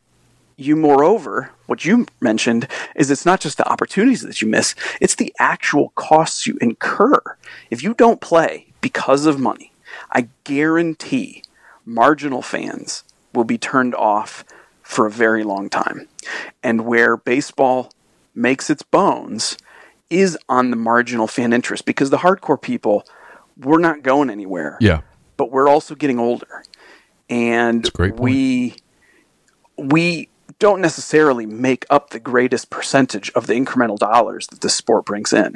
you 0.56 0.76
moreover 0.76 1.52
what 1.66 1.86
you 1.86 2.06
mentioned 2.22 2.68
is 2.96 3.10
it's 3.10 3.26
not 3.26 3.40
just 3.40 3.58
the 3.58 3.68
opportunities 3.68 4.22
that 4.22 4.42
you 4.42 4.48
miss 4.48 4.76
it's 5.02 5.16
the 5.16 5.34
actual 5.40 5.90
costs 5.96 6.46
you 6.46 6.58
incur 6.62 7.20
if 7.70 7.82
you 7.82 7.94
don't 7.94 8.22
play 8.22 8.68
because 8.84 9.26
of 9.26 9.40
money, 9.40 9.72
I 10.12 10.28
guarantee 10.44 11.42
marginal 11.86 12.44
fans 12.44 13.04
will 13.34 13.46
be 13.46 13.58
turned 13.58 13.96
off 13.96 14.46
for 14.84 15.08
a 15.08 15.12
very 15.12 15.44
long 15.44 15.70
time. 15.70 16.08
And 16.62 16.86
where 16.86 17.18
baseball 17.18 17.92
makes 18.36 18.70
its 18.70 18.84
bones 18.84 19.58
is 20.10 20.38
on 20.48 20.70
the 20.70 20.76
marginal 20.76 21.26
fan 21.26 21.54
interest 21.54 21.86
because 21.86 22.12
the 22.12 22.18
hardcore 22.18 22.62
people, 22.62 23.08
we're 23.58 23.80
not 23.80 24.04
going 24.04 24.30
anywhere. 24.30 24.78
Yeah. 24.80 25.02
But 25.38 25.50
we're 25.50 25.70
also 25.70 25.96
getting 25.96 26.20
older. 26.20 26.64
And 27.30 27.90
we 28.20 28.76
we 29.78 30.30
don't 30.64 30.80
necessarily 30.80 31.46
make 31.46 31.86
up 31.90 32.12
the 32.12 32.20
greatest 32.22 32.70
percentage 32.70 33.30
of 33.32 33.48
the 33.48 33.54
incremental 33.54 33.98
dollars 33.98 34.48
that 34.48 34.62
the 34.62 34.70
sport 34.70 35.04
brings 35.04 35.34
in. 35.34 35.54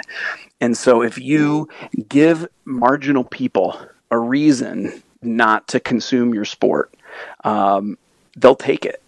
And 0.60 0.76
so 0.76 1.02
if 1.02 1.18
you 1.18 1.70
give 2.10 2.46
marginal 2.66 3.24
people 3.24 3.80
a 4.12 4.20
reason 4.20 5.02
not 5.22 5.66
to 5.70 5.80
consume 5.80 6.34
your 6.34 6.44
sport, 6.44 6.94
um, 7.46 7.98
they'll 8.36 8.54
take 8.54 8.86
it. 8.86 9.02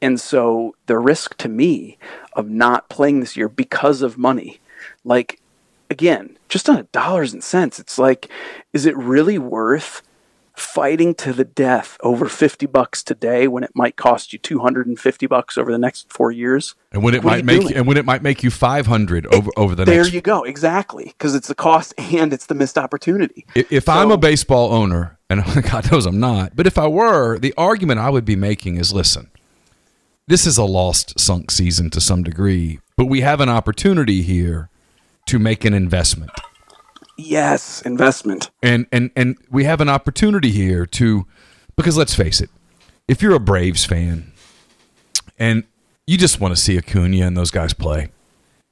And 0.00 0.18
so 0.18 0.76
the 0.86 0.98
risk 0.98 1.36
to 1.36 1.50
me 1.50 1.98
of 2.32 2.48
not 2.48 2.88
playing 2.88 3.20
this 3.20 3.36
year 3.36 3.50
because 3.50 4.00
of 4.00 4.16
money, 4.16 4.60
like 5.04 5.40
again, 5.90 6.38
just 6.48 6.70
on 6.70 6.88
dollars 6.90 7.34
and 7.34 7.44
cents, 7.44 7.78
it's 7.78 7.98
like, 7.98 8.30
is 8.72 8.86
it 8.86 8.96
really 8.96 9.36
worth 9.36 10.00
fighting 10.54 11.14
to 11.16 11.32
the 11.32 11.44
death 11.44 11.96
over 12.02 12.26
50 12.26 12.66
bucks 12.66 13.02
today 13.02 13.48
when 13.48 13.64
it 13.64 13.72
might 13.74 13.96
cost 13.96 14.32
you 14.32 14.38
250 14.38 15.26
bucks 15.26 15.58
over 15.58 15.72
the 15.72 15.78
next 15.78 16.12
4 16.12 16.30
years? 16.32 16.74
And 16.92 17.02
when 17.02 17.14
it 17.14 17.24
might 17.24 17.44
make 17.44 17.62
doing? 17.62 17.74
and 17.74 17.86
when 17.86 17.96
it 17.96 18.04
might 18.04 18.22
make 18.22 18.42
you 18.42 18.50
500 18.50 19.26
over 19.26 19.50
over 19.56 19.74
the 19.74 19.84
there 19.84 19.96
next 19.96 20.08
There 20.08 20.14
you 20.14 20.20
go. 20.20 20.44
Exactly. 20.44 21.04
Because 21.06 21.34
it's 21.34 21.48
the 21.48 21.54
cost 21.54 21.92
and 21.98 22.32
it's 22.32 22.46
the 22.46 22.54
missed 22.54 22.78
opportunity. 22.78 23.46
If, 23.54 23.72
if 23.72 23.84
so, 23.84 23.92
I'm 23.92 24.10
a 24.10 24.16
baseball 24.16 24.72
owner 24.72 25.18
and 25.30 25.42
oh 25.46 25.60
God 25.60 25.90
knows 25.90 26.06
I'm 26.06 26.20
not 26.20 26.54
but 26.56 26.66
if 26.66 26.78
I 26.78 26.86
were 26.86 27.38
the 27.38 27.54
argument 27.56 28.00
I 28.00 28.10
would 28.10 28.24
be 28.24 28.36
making 28.36 28.76
is 28.76 28.92
listen 28.92 29.30
this 30.26 30.46
is 30.46 30.56
a 30.56 30.64
lost 30.64 31.18
sunk 31.18 31.50
season 31.50 31.90
to 31.90 32.00
some 32.00 32.22
degree 32.22 32.80
but 32.96 33.06
we 33.06 33.20
have 33.22 33.40
an 33.40 33.48
opportunity 33.48 34.22
here 34.22 34.70
to 35.26 35.38
make 35.38 35.64
an 35.64 35.74
investment 35.74 36.30
Yes, 37.16 37.82
investment. 37.82 38.50
And 38.62 38.86
and 38.90 39.10
and 39.14 39.36
we 39.50 39.64
have 39.64 39.80
an 39.80 39.88
opportunity 39.88 40.50
here 40.50 40.86
to 40.86 41.26
because 41.76 41.96
let's 41.96 42.14
face 42.14 42.40
it, 42.40 42.50
if 43.08 43.22
you're 43.22 43.34
a 43.34 43.40
Braves 43.40 43.84
fan 43.84 44.32
and 45.38 45.64
you 46.06 46.18
just 46.18 46.40
want 46.40 46.54
to 46.54 46.60
see 46.60 46.76
Acuna 46.76 47.26
and 47.26 47.36
those 47.36 47.50
guys 47.50 47.72
play. 47.72 48.08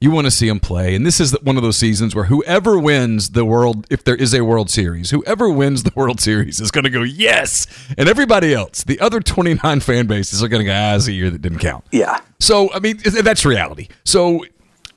You 0.00 0.10
want 0.10 0.24
to 0.24 0.32
see 0.32 0.48
them 0.48 0.58
play. 0.58 0.96
And 0.96 1.06
this 1.06 1.20
is 1.20 1.32
one 1.42 1.56
of 1.56 1.62
those 1.62 1.76
seasons 1.76 2.12
where 2.12 2.24
whoever 2.24 2.76
wins 2.76 3.30
the 3.30 3.44
world, 3.44 3.86
if 3.88 4.02
there 4.02 4.16
is 4.16 4.34
a 4.34 4.40
World 4.40 4.68
Series, 4.68 5.10
whoever 5.10 5.48
wins 5.48 5.84
the 5.84 5.92
World 5.94 6.20
Series 6.20 6.60
is 6.60 6.72
going 6.72 6.82
to 6.82 6.90
go, 6.90 7.02
yes. 7.02 7.68
And 7.96 8.08
everybody 8.08 8.52
else, 8.52 8.82
the 8.82 8.98
other 8.98 9.20
29 9.20 9.78
fan 9.78 10.08
bases 10.08 10.42
are 10.42 10.48
going 10.48 10.58
to 10.60 10.64
go, 10.64 10.72
ah, 10.74 10.96
it's 10.96 11.06
a 11.06 11.12
year 11.12 11.30
that 11.30 11.40
didn't 11.40 11.60
count. 11.60 11.84
Yeah. 11.92 12.20
So, 12.40 12.72
I 12.74 12.80
mean, 12.80 12.98
that's 13.22 13.46
reality. 13.46 13.88
So 14.04 14.44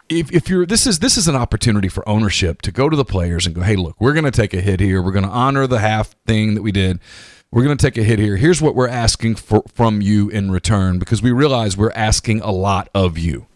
if, 0.10 0.32
if 0.32 0.50
you're 0.50 0.66
this 0.66 0.86
is 0.86 1.00
this 1.00 1.18
is 1.18 1.28
an 1.28 1.36
opportunity 1.36 1.88
for 1.88 2.08
ownership 2.08 2.62
to 2.64 2.72
go 2.72 2.90
to 2.90 2.98
the 2.98 3.06
players 3.06 3.46
and 3.46 3.56
go, 3.56 3.62
hey, 3.62 3.76
look, 3.76 3.96
we're 4.00 4.14
going 4.14 4.26
to 4.26 4.32
take 4.32 4.54
a 4.54 4.62
hit 4.62 4.80
here. 4.80 5.02
We're 5.02 5.12
going 5.12 5.26
to 5.26 5.32
honor 5.32 5.68
the 5.68 5.80
half 5.80 6.16
thing 6.26 6.56
that 6.56 6.62
we 6.62 6.72
did. 6.72 7.00
We're 7.52 7.64
going 7.64 7.78
to 7.78 7.86
take 7.86 7.98
a 7.98 8.04
hit 8.04 8.20
here. 8.20 8.36
Here's 8.36 8.62
what 8.62 8.76
we're 8.76 8.90
asking 8.90 9.36
for 9.36 9.64
from 9.74 10.02
you 10.02 10.30
in 10.30 10.52
return 10.52 11.00
because 11.00 11.22
we 11.22 11.32
realize 11.32 11.78
we're 11.78 11.92
asking 11.92 12.42
a 12.42 12.52
lot 12.52 12.90
of 12.94 13.18
you. 13.18 13.48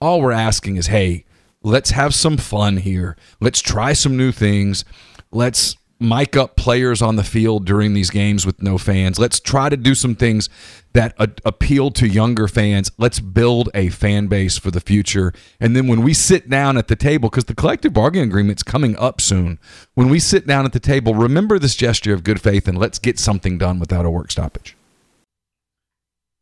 All 0.00 0.20
we're 0.20 0.32
asking 0.32 0.76
is, 0.76 0.88
hey, 0.88 1.24
let's 1.62 1.90
have 1.90 2.14
some 2.14 2.36
fun 2.36 2.76
here. 2.76 3.16
Let's 3.40 3.60
try 3.60 3.94
some 3.94 4.16
new 4.16 4.32
things. 4.32 4.84
Let's 5.32 5.77
mic 6.00 6.36
up 6.36 6.56
players 6.56 7.02
on 7.02 7.16
the 7.16 7.24
field 7.24 7.66
during 7.66 7.92
these 7.92 8.10
games 8.10 8.46
with 8.46 8.62
no 8.62 8.78
fans. 8.78 9.18
Let's 9.18 9.40
try 9.40 9.68
to 9.68 9.76
do 9.76 9.94
some 9.94 10.14
things 10.14 10.48
that 10.92 11.14
a- 11.18 11.30
appeal 11.44 11.90
to 11.92 12.06
younger 12.06 12.46
fans. 12.46 12.90
Let's 12.98 13.18
build 13.18 13.68
a 13.74 13.88
fan 13.88 14.28
base 14.28 14.56
for 14.56 14.70
the 14.70 14.80
future. 14.80 15.32
And 15.60 15.74
then 15.74 15.88
when 15.88 16.02
we 16.02 16.14
sit 16.14 16.48
down 16.48 16.76
at 16.76 16.88
the 16.88 16.96
table, 16.96 17.28
because 17.28 17.46
the 17.46 17.54
collective 17.54 17.92
bargaining 17.92 18.28
agreement's 18.28 18.62
coming 18.62 18.96
up 18.96 19.20
soon, 19.20 19.58
when 19.94 20.08
we 20.08 20.20
sit 20.20 20.46
down 20.46 20.64
at 20.64 20.72
the 20.72 20.80
table, 20.80 21.14
remember 21.14 21.58
this 21.58 21.74
gesture 21.74 22.14
of 22.14 22.24
good 22.24 22.40
faith 22.40 22.68
and 22.68 22.78
let's 22.78 22.98
get 22.98 23.18
something 23.18 23.58
done 23.58 23.80
without 23.80 24.06
a 24.06 24.10
work 24.10 24.30
stoppage. 24.30 24.76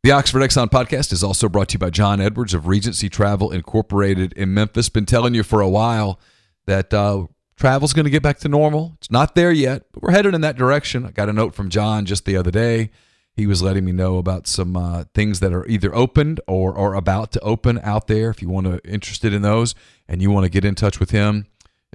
The 0.03 0.11
Oxford 0.11 0.39
Exxon 0.39 0.69
podcast 0.69 1.11
is 1.11 1.23
also 1.23 1.49
brought 1.49 1.69
to 1.69 1.73
you 1.73 1.79
by 1.79 1.89
John 1.89 2.21
Edwards 2.21 2.53
of 2.53 2.67
Regency 2.67 3.09
Travel 3.09 3.51
Incorporated 3.51 4.31
in 4.33 4.53
Memphis. 4.53 4.87
Been 4.87 5.07
telling 5.07 5.33
you 5.33 5.43
for 5.43 5.59
a 5.59 5.67
while 5.67 6.19
that 6.65 6.93
uh, 6.93 7.25
travel's 7.57 7.93
going 7.93 8.05
to 8.05 8.09
get 8.11 8.23
back 8.23 8.37
to 8.39 8.47
normal. 8.47 8.93
It's 8.97 9.11
not 9.11 9.35
there 9.35 9.51
yet, 9.51 9.83
but 9.91 10.03
we're 10.03 10.11
headed 10.11 10.33
in 10.33 10.41
that 10.41 10.57
direction. 10.57 11.05
I 11.05 11.11
got 11.11 11.29
a 11.29 11.33
note 11.33 11.55
from 11.55 11.69
John 11.69 12.05
just 12.05 12.25
the 12.25 12.37
other 12.37 12.51
day. 12.51 12.91
He 13.35 13.45
was 13.45 13.61
letting 13.61 13.85
me 13.85 13.91
know 13.91 14.17
about 14.17 14.47
some 14.47 14.75
uh, 14.75 15.03
things 15.13 15.41
that 15.41 15.53
are 15.53 15.65
either 15.67 15.93
opened 15.93 16.39
or, 16.47 16.75
are 16.75 16.95
about 16.95 17.31
to 17.33 17.39
open 17.41 17.79
out 17.83 18.07
there. 18.07 18.29
If 18.29 18.41
you 18.41 18.49
want 18.49 18.65
to 18.65 18.79
interested 18.89 19.33
in 19.33 19.43
those 19.43 19.75
and 20.07 20.21
you 20.21 20.31
want 20.31 20.45
to 20.45 20.49
get 20.49 20.65
in 20.65 20.73
touch 20.73 20.99
with 20.99 21.11
him, 21.11 21.45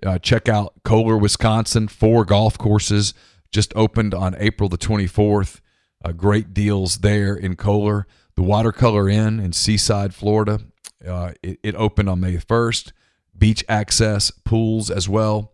uh, 0.04 0.18
check 0.18 0.48
out 0.48 0.74
Kohler, 0.84 1.16
Wisconsin. 1.16 1.88
Four 1.88 2.24
golf 2.24 2.58
courses 2.58 3.12
just 3.50 3.72
opened 3.74 4.14
on 4.14 4.36
April 4.38 4.68
the 4.68 4.78
24th. 4.78 5.60
Uh, 6.04 6.12
great 6.12 6.54
deals 6.54 6.98
there 6.98 7.34
in 7.34 7.56
Kohler. 7.56 8.06
The 8.34 8.42
Watercolor 8.42 9.08
Inn 9.08 9.40
in 9.40 9.52
Seaside, 9.52 10.14
Florida. 10.14 10.60
Uh, 11.06 11.32
it, 11.42 11.58
it 11.62 11.74
opened 11.74 12.08
on 12.08 12.20
May 12.20 12.36
1st. 12.36 12.92
Beach 13.36 13.64
access, 13.68 14.30
pools 14.30 14.90
as 14.90 15.08
well. 15.08 15.51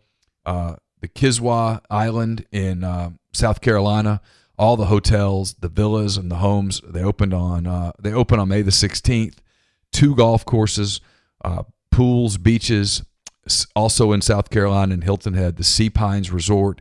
Uh, 0.49 0.77
the 1.03 1.09
Kiawah 1.09 1.83
Island 1.91 2.47
in 2.51 2.83
uh, 2.83 3.11
South 3.35 3.61
Carolina. 3.61 4.23
All 4.59 4.77
the 4.77 4.87
hotels, 4.87 5.55
the 5.61 5.69
villas, 5.69 6.17
and 6.17 6.31
the 6.31 6.37
homes 6.37 6.81
they 6.83 7.05
opened 7.05 7.35
on 7.35 7.67
uh, 7.67 7.93
they 8.01 8.13
opened 8.13 8.41
on 8.41 8.49
May 8.49 8.63
the 8.63 8.71
16th. 8.71 9.37
Two 9.93 10.15
golf 10.17 10.47
courses, 10.47 11.03
uh, 11.45 11.65
pools, 11.91 12.39
beaches. 12.39 13.03
Also 13.77 14.13
in 14.13 14.23
South 14.23 14.49
Carolina 14.49 14.95
in 14.95 15.03
Hilton 15.03 15.35
Head, 15.35 15.57
the 15.57 15.65
Sea 15.65 15.91
Pines 15.91 16.31
Resort 16.31 16.81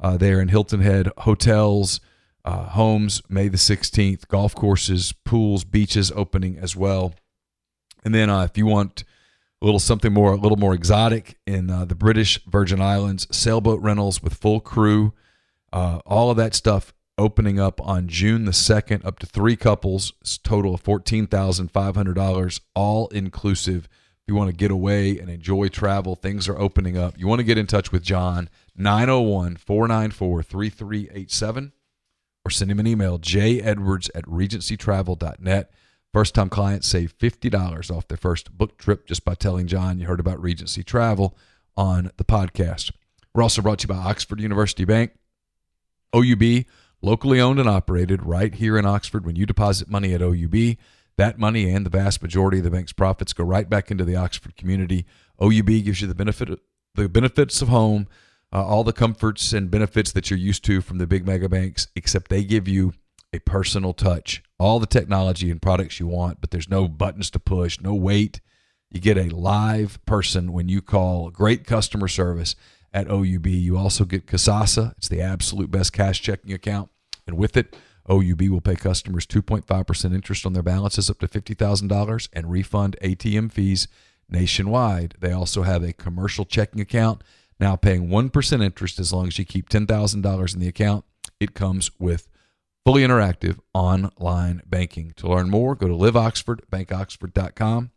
there 0.00 0.40
in 0.40 0.48
Hilton 0.48 0.80
Head. 0.80 1.08
Hotels, 1.18 2.00
uh, 2.44 2.64
homes 2.70 3.22
May 3.28 3.48
the 3.48 3.56
16th, 3.56 4.26
golf 4.28 4.54
courses, 4.54 5.12
pools, 5.24 5.64
beaches 5.64 6.12
opening 6.14 6.58
as 6.58 6.76
well. 6.76 7.14
And 8.04 8.14
then 8.14 8.28
uh, 8.28 8.42
if 8.42 8.58
you 8.58 8.66
want 8.66 9.04
little 9.64 9.80
something 9.80 10.12
more, 10.12 10.32
a 10.32 10.36
little 10.36 10.58
more 10.58 10.74
exotic 10.74 11.38
in 11.46 11.70
uh, 11.70 11.84
the 11.84 11.94
British 11.94 12.42
Virgin 12.44 12.80
Islands, 12.80 13.26
sailboat 13.34 13.80
rentals 13.80 14.22
with 14.22 14.34
full 14.34 14.60
crew, 14.60 15.12
uh, 15.72 16.00
all 16.04 16.30
of 16.30 16.36
that 16.36 16.54
stuff 16.54 16.92
opening 17.16 17.60
up 17.60 17.80
on 17.80 18.08
June 18.08 18.44
the 18.44 18.52
2nd, 18.52 19.04
up 19.04 19.18
to 19.20 19.26
three 19.26 19.56
couples, 19.56 20.12
total 20.42 20.74
of 20.74 20.82
$14,500, 20.82 22.60
all 22.74 23.08
inclusive. 23.08 23.84
If 23.84 24.28
you 24.28 24.34
want 24.34 24.50
to 24.50 24.56
get 24.56 24.70
away 24.70 25.18
and 25.18 25.28
enjoy 25.28 25.68
travel, 25.68 26.16
things 26.16 26.48
are 26.48 26.58
opening 26.58 26.96
up. 26.96 27.18
You 27.18 27.26
want 27.26 27.40
to 27.40 27.44
get 27.44 27.58
in 27.58 27.66
touch 27.66 27.92
with 27.92 28.02
John, 28.02 28.48
901 28.76 29.56
494 29.56 30.42
3387 30.42 31.72
or 32.44 32.50
send 32.50 32.70
him 32.70 32.80
an 32.80 32.86
email, 32.86 33.18
jedwards 33.18 34.10
at 34.14 34.24
regencytravel.net. 34.24 35.70
First 36.14 36.36
time 36.36 36.48
clients 36.48 36.86
save 36.86 37.18
$50 37.18 37.90
off 37.90 38.06
their 38.06 38.16
first 38.16 38.56
book 38.56 38.78
trip 38.78 39.04
just 39.04 39.24
by 39.24 39.34
telling 39.34 39.66
John 39.66 39.98
you 39.98 40.06
heard 40.06 40.20
about 40.20 40.40
Regency 40.40 40.84
Travel 40.84 41.36
on 41.76 42.12
the 42.18 42.24
podcast. 42.24 42.92
We're 43.34 43.42
also 43.42 43.62
brought 43.62 43.80
to 43.80 43.88
you 43.88 43.94
by 43.94 44.00
Oxford 44.00 44.40
University 44.40 44.84
Bank. 44.84 45.10
OUB, 46.14 46.66
locally 47.02 47.40
owned 47.40 47.58
and 47.58 47.68
operated 47.68 48.22
right 48.22 48.54
here 48.54 48.78
in 48.78 48.86
Oxford. 48.86 49.26
When 49.26 49.34
you 49.34 49.44
deposit 49.44 49.90
money 49.90 50.14
at 50.14 50.22
OUB, 50.22 50.76
that 51.16 51.40
money 51.40 51.68
and 51.68 51.84
the 51.84 51.90
vast 51.90 52.22
majority 52.22 52.58
of 52.58 52.64
the 52.64 52.70
bank's 52.70 52.92
profits 52.92 53.32
go 53.32 53.42
right 53.42 53.68
back 53.68 53.90
into 53.90 54.04
the 54.04 54.14
Oxford 54.14 54.54
community. 54.54 55.06
OUB 55.42 55.66
gives 55.66 56.00
you 56.00 56.06
the 56.06 56.14
benefit 56.14 56.48
the 56.94 57.08
benefits 57.08 57.60
of 57.60 57.66
home 57.66 58.06
uh, 58.52 58.64
all 58.64 58.84
the 58.84 58.92
comforts 58.92 59.52
and 59.52 59.68
benefits 59.68 60.12
that 60.12 60.30
you're 60.30 60.38
used 60.38 60.64
to 60.64 60.80
from 60.80 60.98
the 60.98 61.08
big 61.08 61.26
mega 61.26 61.48
banks, 61.48 61.88
except 61.96 62.30
they 62.30 62.44
give 62.44 62.68
you 62.68 62.92
a 63.34 63.40
personal 63.40 63.92
touch, 63.92 64.42
all 64.58 64.78
the 64.78 64.86
technology 64.86 65.50
and 65.50 65.60
products 65.60 65.98
you 65.98 66.06
want, 66.06 66.40
but 66.40 66.50
there's 66.50 66.70
no 66.70 66.86
buttons 66.86 67.30
to 67.30 67.38
push, 67.40 67.80
no 67.80 67.94
wait. 67.94 68.40
You 68.90 69.00
get 69.00 69.18
a 69.18 69.34
live 69.34 69.98
person 70.06 70.52
when 70.52 70.68
you 70.68 70.80
call, 70.80 71.30
great 71.30 71.66
customer 71.66 72.06
service 72.06 72.54
at 72.92 73.10
OUB. 73.10 73.46
You 73.46 73.76
also 73.76 74.04
get 74.04 74.26
Kasasa, 74.26 74.92
it's 74.96 75.08
the 75.08 75.20
absolute 75.20 75.70
best 75.70 75.92
cash 75.92 76.22
checking 76.22 76.52
account. 76.52 76.90
And 77.26 77.36
with 77.36 77.56
it, 77.56 77.74
OUB 78.08 78.48
will 78.48 78.60
pay 78.60 78.76
customers 78.76 79.26
2.5% 79.26 80.14
interest 80.14 80.46
on 80.46 80.52
their 80.52 80.62
balances 80.62 81.10
up 81.10 81.18
to 81.18 81.28
$50,000 81.28 82.28
and 82.32 82.50
refund 82.50 82.96
ATM 83.02 83.50
fees 83.50 83.88
nationwide. 84.28 85.16
They 85.20 85.32
also 85.32 85.62
have 85.62 85.82
a 85.82 85.92
commercial 85.92 86.44
checking 86.44 86.80
account 86.80 87.22
now 87.58 87.74
paying 87.76 88.08
1% 88.08 88.62
interest 88.62 89.00
as 89.00 89.12
long 89.12 89.26
as 89.26 89.38
you 89.38 89.44
keep 89.44 89.68
$10,000 89.68 90.54
in 90.54 90.60
the 90.60 90.68
account. 90.68 91.04
It 91.40 91.54
comes 91.54 91.90
with 91.98 92.28
fully 92.84 93.02
interactive 93.02 93.58
online 93.72 94.62
banking. 94.66 95.12
To 95.16 95.28
learn 95.28 95.50
more, 95.50 95.74
go 95.74 95.88
to 95.88 95.94
liveoxford.bankoxford.com 95.94 97.90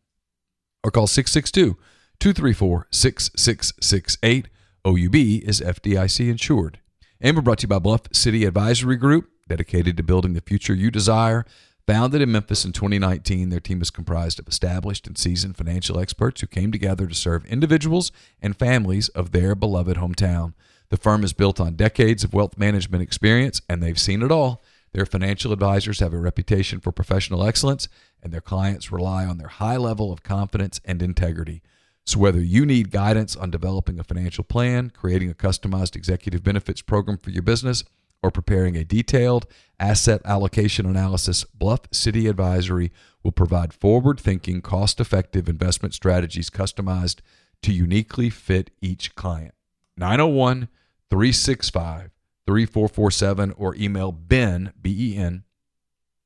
or 0.83 0.91
call 0.91 1.07
662 1.07 1.77
234 2.19 2.87
6668. 2.91 4.47
OUB 4.85 5.15
is 5.15 5.61
FDIC 5.61 6.29
insured. 6.29 6.79
And 7.19 7.35
we're 7.35 7.41
brought 7.41 7.59
to 7.59 7.63
you 7.63 7.69
by 7.69 7.79
Bluff 7.79 8.01
City 8.13 8.45
Advisory 8.45 8.95
Group, 8.95 9.29
dedicated 9.47 9.97
to 9.97 10.03
building 10.03 10.33
the 10.33 10.41
future 10.41 10.73
you 10.73 10.91
desire. 10.91 11.45
Founded 11.87 12.21
in 12.21 12.31
Memphis 12.31 12.65
in 12.65 12.73
2019, 12.73 13.49
their 13.49 13.59
team 13.59 13.81
is 13.81 13.89
comprised 13.89 14.39
of 14.39 14.47
established 14.47 15.07
and 15.07 15.17
seasoned 15.17 15.55
financial 15.55 15.99
experts 15.99 16.41
who 16.41 16.47
came 16.47 16.71
together 16.71 17.07
to 17.07 17.15
serve 17.15 17.45
individuals 17.45 18.11
and 18.41 18.57
families 18.59 19.07
of 19.09 19.31
their 19.31 19.55
beloved 19.55 19.97
hometown. 19.97 20.53
The 20.89 20.97
firm 20.97 21.23
is 21.23 21.33
built 21.33 21.59
on 21.59 21.75
decades 21.75 22.23
of 22.23 22.33
wealth 22.33 22.57
management 22.57 23.03
experience, 23.03 23.61
and 23.69 23.81
they've 23.81 23.99
seen 23.99 24.21
it 24.21 24.31
all. 24.31 24.61
Their 24.97 25.05
financial 25.05 25.53
advisors 25.53 25.99
have 25.99 26.11
a 26.11 26.17
reputation 26.17 26.79
for 26.79 26.91
professional 26.91 27.45
excellence, 27.45 27.87
and 28.23 28.33
their 28.33 28.41
clients 28.41 28.91
rely 28.91 29.25
on 29.27 29.37
their 29.37 29.47
high 29.47 29.77
level 29.77 30.11
of 30.11 30.23
confidence 30.23 30.81
and 30.83 31.03
integrity. 31.03 31.61
So, 32.03 32.17
whether 32.17 32.41
you 32.41 32.65
need 32.65 32.89
guidance 32.89 33.35
on 33.35 33.51
developing 33.51 33.99
a 33.99 34.03
financial 34.03 34.43
plan, 34.43 34.89
creating 34.89 35.29
a 35.29 35.35
customized 35.35 35.95
executive 35.95 36.41
benefits 36.41 36.81
program 36.81 37.19
for 37.19 37.29
your 37.29 37.43
business, 37.43 37.83
or 38.23 38.31
preparing 38.31 38.75
a 38.75 38.83
detailed 38.83 39.45
asset 39.79 40.19
allocation 40.25 40.87
analysis, 40.87 41.43
Bluff 41.43 41.81
City 41.91 42.25
Advisory 42.25 42.91
will 43.21 43.31
provide 43.31 43.73
forward 43.73 44.19
thinking, 44.19 44.61
cost 44.61 44.99
effective 44.99 45.47
investment 45.47 45.93
strategies 45.93 46.49
customized 46.49 47.19
to 47.61 47.71
uniquely 47.71 48.31
fit 48.31 48.71
each 48.81 49.13
client. 49.13 49.53
901 49.95 50.69
365 51.11 52.16
3447 52.47 53.53
or 53.57 53.75
email 53.75 54.11
Ben, 54.11 54.73
B 54.81 55.13
E 55.13 55.17
N, 55.17 55.43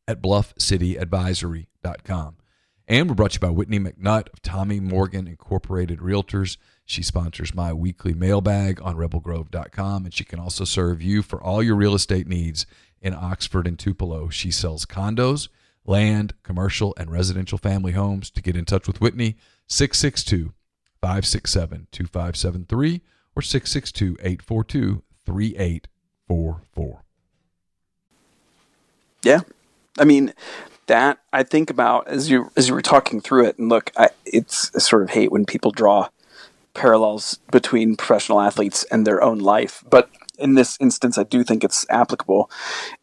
at 0.08 0.22
bluffcityadvisory.com. 0.22 2.38
And 2.88 3.10
we're 3.10 3.16
brought 3.16 3.32
to 3.32 3.36
you 3.36 3.40
by 3.40 3.50
Whitney 3.50 3.80
McNutt 3.80 4.32
of 4.34 4.42
Tommy 4.42 4.80
Morgan 4.80 5.28
Incorporated 5.28 6.00
Realtors. 6.00 6.56
She 6.86 7.02
sponsors 7.02 7.56
my 7.56 7.74
weekly 7.74 8.14
mailbag 8.14 8.82
on 8.82 8.98
rebelgrove.com, 8.98 10.06
and 10.06 10.14
she 10.14 10.26
can 10.26 10.40
also 10.40 10.66
serve 10.66 11.02
you 11.02 11.22
for 11.22 11.42
all 11.42 11.64
your 11.64 11.76
real 11.76 11.96
estate 11.96 12.28
needs 12.28 12.66
in 13.02 13.14
Oxford 13.14 13.66
and 13.66 13.80
Tupelo. 13.80 14.28
She 14.30 14.52
sells 14.52 14.86
condos, 14.86 15.48
land, 15.86 16.34
commercial, 16.44 16.94
and 16.98 17.12
residential 17.12 17.58
family 17.58 17.94
homes. 17.94 18.30
To 18.32 18.42
get 18.42 18.58
in 18.58 18.66
touch 18.66 18.88
with 18.88 19.02
Whitney, 19.02 19.38
662 19.68 20.54
567 21.02 21.88
2573 21.92 23.02
or 23.36 23.42
662 23.42 24.18
842 24.20 25.04
3844. 26.32 27.04
Yeah. 29.24 29.42
I 30.00 30.06
mean, 30.06 30.34
that 30.88 31.20
I 31.32 31.44
think 31.44 31.70
about 31.70 32.08
as 32.08 32.30
you 32.30 32.52
as 32.56 32.68
you 32.68 32.74
were 32.74 32.82
talking 32.82 33.22
through 33.22 33.46
it, 33.46 33.58
and 33.58 33.70
look, 33.70 33.92
I, 33.98 34.10
it's 34.26 34.72
I 34.76 34.80
sort 34.80 35.04
of 35.04 35.10
hate 35.10 35.32
when 35.32 35.46
people 35.46 35.72
draw 35.72 36.10
parallels 36.74 37.40
between 37.52 37.98
professional 37.98 38.40
athletes 38.40 38.86
and 38.86 39.06
their 39.06 39.22
own 39.22 39.40
life, 39.40 39.84
but 39.90 40.10
in 40.40 40.56
this 40.56 40.78
instance, 40.80 41.18
I 41.18 41.24
do 41.24 41.44
think 41.44 41.64
it's 41.64 41.86
applicable. 41.90 42.50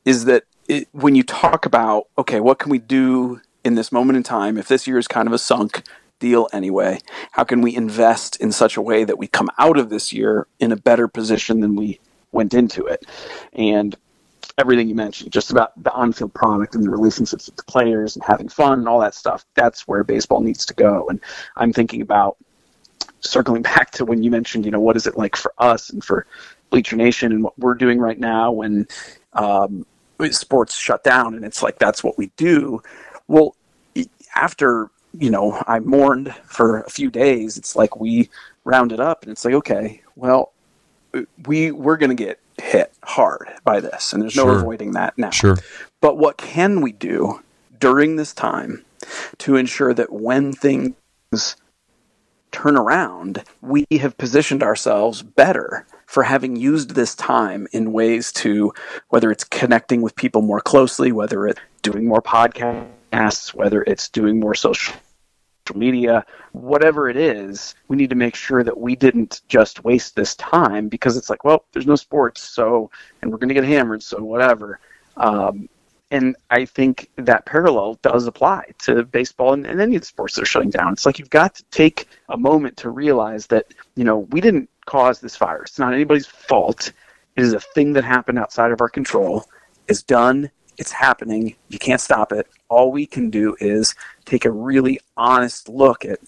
Is 0.04 0.24
that 0.24 0.44
it, 0.66 0.88
when 0.92 1.14
you 1.14 1.22
talk 1.22 1.66
about 1.66 2.08
okay, 2.16 2.40
what 2.40 2.58
can 2.58 2.70
we 2.70 2.78
do 2.78 3.40
in 3.62 3.74
this 3.74 3.92
moment 3.92 4.16
in 4.16 4.22
time 4.22 4.56
if 4.56 4.68
this 4.68 4.86
year 4.86 4.98
is 4.98 5.06
kind 5.06 5.28
of 5.28 5.34
a 5.34 5.38
sunk 5.38 5.82
deal 6.18 6.48
anyway? 6.52 7.00
How 7.32 7.44
can 7.44 7.60
we 7.60 7.76
invest 7.76 8.36
in 8.36 8.52
such 8.52 8.76
a 8.76 8.82
way 8.82 9.04
that 9.04 9.18
we 9.18 9.28
come 9.28 9.50
out 9.58 9.78
of 9.78 9.90
this 9.90 10.12
year 10.12 10.46
in 10.58 10.72
a 10.72 10.76
better 10.76 11.06
position 11.08 11.60
than 11.60 11.76
we 11.76 12.00
went 12.32 12.54
into 12.54 12.86
it? 12.86 13.04
And 13.52 13.96
everything 14.56 14.88
you 14.88 14.94
mentioned, 14.94 15.32
just 15.32 15.50
about 15.50 15.72
the 15.82 15.92
on-field 15.92 16.34
product 16.34 16.74
and 16.74 16.84
the 16.84 16.90
relationships 16.90 17.46
with 17.46 17.56
the 17.56 17.62
players 17.64 18.16
and 18.16 18.24
having 18.24 18.48
fun 18.48 18.80
and 18.80 18.88
all 18.88 19.00
that 19.00 19.14
stuff. 19.14 19.44
That's 19.54 19.86
where 19.86 20.02
baseball 20.02 20.40
needs 20.40 20.66
to 20.66 20.74
go. 20.74 21.06
And 21.08 21.20
I'm 21.56 21.72
thinking 21.72 22.02
about 22.02 22.36
circling 23.20 23.62
back 23.74 23.90
to 23.92 24.04
when 24.04 24.22
you 24.22 24.30
mentioned, 24.30 24.64
you 24.64 24.70
know, 24.70 24.80
what 24.80 24.96
is 24.96 25.06
it 25.06 25.16
like 25.16 25.36
for 25.36 25.52
us 25.58 25.90
and 25.90 26.04
for 26.04 26.26
Bleacher 26.70 26.96
Nation 26.96 27.32
and 27.32 27.42
what 27.42 27.58
we're 27.58 27.74
doing 27.74 27.98
right 27.98 28.18
now 28.18 28.50
when 28.50 28.86
um, 29.32 29.86
sports 30.30 30.76
shut 30.76 31.04
down 31.04 31.34
and 31.34 31.44
it's 31.44 31.62
like 31.62 31.78
that's 31.78 32.02
what 32.02 32.18
we 32.18 32.30
do. 32.36 32.82
Well, 33.28 33.54
after 34.34 34.90
you 35.18 35.30
know 35.30 35.62
I 35.66 35.78
mourned 35.80 36.34
for 36.44 36.80
a 36.80 36.90
few 36.90 37.10
days, 37.10 37.56
it's 37.56 37.76
like 37.76 37.98
we 38.00 38.28
rounded 38.64 39.00
up 39.00 39.22
and 39.22 39.32
it's 39.32 39.44
like 39.44 39.54
okay, 39.54 40.02
well, 40.16 40.52
we 41.46 41.70
we're 41.70 41.96
going 41.96 42.16
to 42.16 42.24
get 42.24 42.38
hit 42.60 42.92
hard 43.04 43.48
by 43.64 43.80
this, 43.80 44.12
and 44.12 44.22
there's 44.22 44.36
no 44.36 44.44
Sure. 44.44 44.58
avoiding 44.58 44.92
that 44.92 45.16
now. 45.16 45.30
Sure. 45.30 45.56
But 46.00 46.18
what 46.18 46.36
can 46.36 46.80
we 46.80 46.92
do 46.92 47.40
during 47.78 48.16
this 48.16 48.32
time 48.32 48.84
to 49.38 49.56
ensure 49.56 49.94
that 49.94 50.12
when 50.12 50.52
things 50.52 50.94
turn 52.50 52.76
around, 52.76 53.44
we 53.60 53.86
have 54.00 54.16
positioned 54.18 54.62
ourselves 54.62 55.22
better 55.22 55.86
for 56.06 56.22
having 56.22 56.56
used 56.56 56.94
this 56.94 57.14
time 57.14 57.68
in 57.72 57.92
ways 57.92 58.32
to 58.32 58.72
whether 59.08 59.30
it's 59.30 59.44
connecting 59.44 60.00
with 60.00 60.16
people 60.16 60.42
more 60.42 60.60
closely, 60.60 61.12
whether 61.12 61.46
it's 61.46 61.60
doing 61.82 62.06
more 62.08 62.22
podcasts, 62.22 63.54
whether 63.54 63.82
it's 63.82 64.08
doing 64.08 64.40
more 64.40 64.54
social 64.54 64.94
media, 65.76 66.24
whatever 66.52 67.08
it 67.08 67.16
is, 67.16 67.74
we 67.88 67.96
need 67.96 68.10
to 68.10 68.16
make 68.16 68.34
sure 68.34 68.62
that 68.62 68.78
we 68.78 68.96
didn't 68.96 69.42
just 69.48 69.84
waste 69.84 70.16
this 70.16 70.34
time 70.36 70.88
because 70.88 71.16
it's 71.16 71.30
like, 71.30 71.44
well, 71.44 71.64
there's 71.72 71.86
no 71.86 71.96
sports, 71.96 72.42
so, 72.42 72.90
and 73.20 73.30
we're 73.30 73.38
going 73.38 73.48
to 73.48 73.54
get 73.54 73.64
hammered, 73.64 74.02
so 74.02 74.22
whatever. 74.22 74.80
Um, 75.16 75.68
and 76.10 76.36
I 76.50 76.64
think 76.64 77.10
that 77.16 77.44
parallel 77.44 77.98
does 78.02 78.26
apply 78.26 78.72
to 78.84 79.04
baseball 79.04 79.52
and, 79.52 79.66
and 79.66 79.80
any 79.80 79.96
of 79.96 80.02
the 80.02 80.06
sports 80.06 80.36
that 80.36 80.42
are 80.42 80.46
shutting 80.46 80.70
down. 80.70 80.94
It's 80.94 81.04
like 81.04 81.18
you've 81.18 81.30
got 81.30 81.54
to 81.56 81.64
take 81.70 82.08
a 82.30 82.36
moment 82.36 82.76
to 82.78 82.90
realize 82.90 83.46
that, 83.48 83.66
you 83.94 84.04
know, 84.04 84.20
we 84.30 84.40
didn't 84.40 84.70
cause 84.86 85.20
this 85.20 85.36
virus. 85.36 85.70
It's 85.70 85.78
not 85.78 85.92
anybody's 85.92 86.26
fault. 86.26 86.92
It 87.36 87.42
is 87.42 87.52
a 87.52 87.60
thing 87.60 87.92
that 87.92 88.04
happened 88.04 88.38
outside 88.38 88.72
of 88.72 88.80
our 88.80 88.88
control. 88.88 89.44
It's 89.86 90.02
done. 90.02 90.50
It's 90.78 90.92
happening. 90.92 91.56
You 91.68 91.78
can't 91.78 92.00
stop 92.00 92.32
it. 92.32 92.46
All 92.68 92.92
we 92.92 93.06
can 93.06 93.30
do 93.30 93.56
is 93.60 93.94
take 94.24 94.44
a 94.44 94.50
really 94.50 95.00
honest 95.16 95.68
look 95.68 96.04
at 96.04 96.20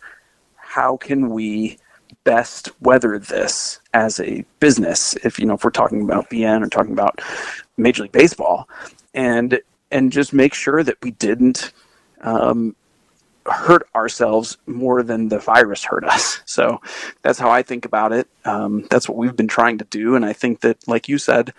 how 0.56 0.96
can 0.96 1.30
we 1.30 1.78
best 2.24 2.70
weather 2.80 3.18
this 3.18 3.80
as 3.94 4.20
a 4.20 4.44
business 4.58 5.14
if 5.24 5.38
you 5.38 5.46
know 5.46 5.54
if 5.54 5.64
we're 5.64 5.70
talking 5.70 6.02
about 6.02 6.28
BN 6.30 6.64
or 6.64 6.68
talking 6.68 6.92
about 6.92 7.20
Major 7.76 8.02
League 8.02 8.12
Baseball 8.12 8.68
and 9.14 9.60
and 9.90 10.12
just 10.12 10.32
make 10.32 10.54
sure 10.54 10.82
that 10.82 10.96
we 11.02 11.10
didn't 11.12 11.72
um, 12.20 12.76
hurt 13.46 13.88
ourselves 13.94 14.58
more 14.66 15.02
than 15.02 15.28
the 15.28 15.38
virus 15.38 15.84
hurt 15.84 16.04
us. 16.04 16.40
So 16.50 16.80
that's 17.22 17.38
how 17.38 17.48
I 17.48 17.62
think 17.62 17.84
about 17.84 18.12
it. 18.12 18.26
Um, 18.44 18.84
that's 18.90 19.08
what 19.08 19.16
we've 19.16 19.36
been 19.36 19.46
trying 19.46 19.78
to 19.78 19.84
do, 19.84 20.16
and 20.16 20.24
I 20.24 20.32
think 20.32 20.60
that, 20.62 20.86
like 20.88 21.08
you 21.08 21.16
said, 21.16 21.54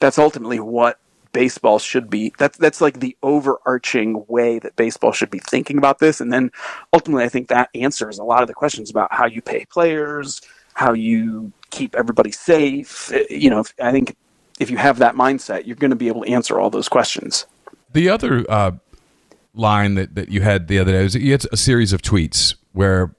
that's 0.00 0.18
ultimately 0.18 0.60
what 0.60 0.98
baseball 1.34 1.78
should 1.78 2.08
be. 2.08 2.32
That's 2.38 2.56
that's 2.56 2.80
like 2.80 3.00
the 3.00 3.14
overarching 3.22 4.24
way 4.26 4.58
that 4.60 4.76
baseball 4.76 5.12
should 5.12 5.30
be 5.30 5.40
thinking 5.40 5.76
about 5.76 5.98
this, 5.98 6.22
and 6.22 6.32
then 6.32 6.50
ultimately, 6.94 7.24
I 7.24 7.28
think 7.28 7.48
that 7.48 7.68
answers 7.74 8.18
a 8.18 8.24
lot 8.24 8.40
of 8.40 8.48
the 8.48 8.54
questions 8.54 8.88
about 8.88 9.12
how 9.12 9.26
you 9.26 9.42
pay 9.42 9.66
players, 9.66 10.40
how 10.72 10.94
you 10.94 11.52
keep 11.68 11.94
everybody 11.94 12.32
safe. 12.32 13.12
Uh, 13.12 13.18
You 13.28 13.50
know, 13.50 13.64
I 13.82 13.92
think 13.92 14.16
if 14.58 14.70
you 14.70 14.78
have 14.78 14.98
that 15.00 15.14
mindset, 15.14 15.66
you're 15.66 15.76
going 15.76 15.90
to 15.90 15.96
be 15.96 16.08
able 16.08 16.22
to 16.24 16.32
answer 16.32 16.58
all 16.58 16.70
those 16.70 16.88
questions. 16.88 17.44
The 17.92 18.08
other 18.08 18.46
uh, 18.48 18.70
line 19.54 19.94
that, 19.96 20.14
that 20.14 20.28
you 20.30 20.40
had 20.40 20.68
the 20.68 20.78
other 20.78 20.92
day 20.92 21.02
was 21.02 21.14
you 21.14 21.32
had 21.32 21.44
a 21.52 21.56
series 21.56 21.92
of 21.92 22.00
tweets 22.00 22.54
where 22.72 23.14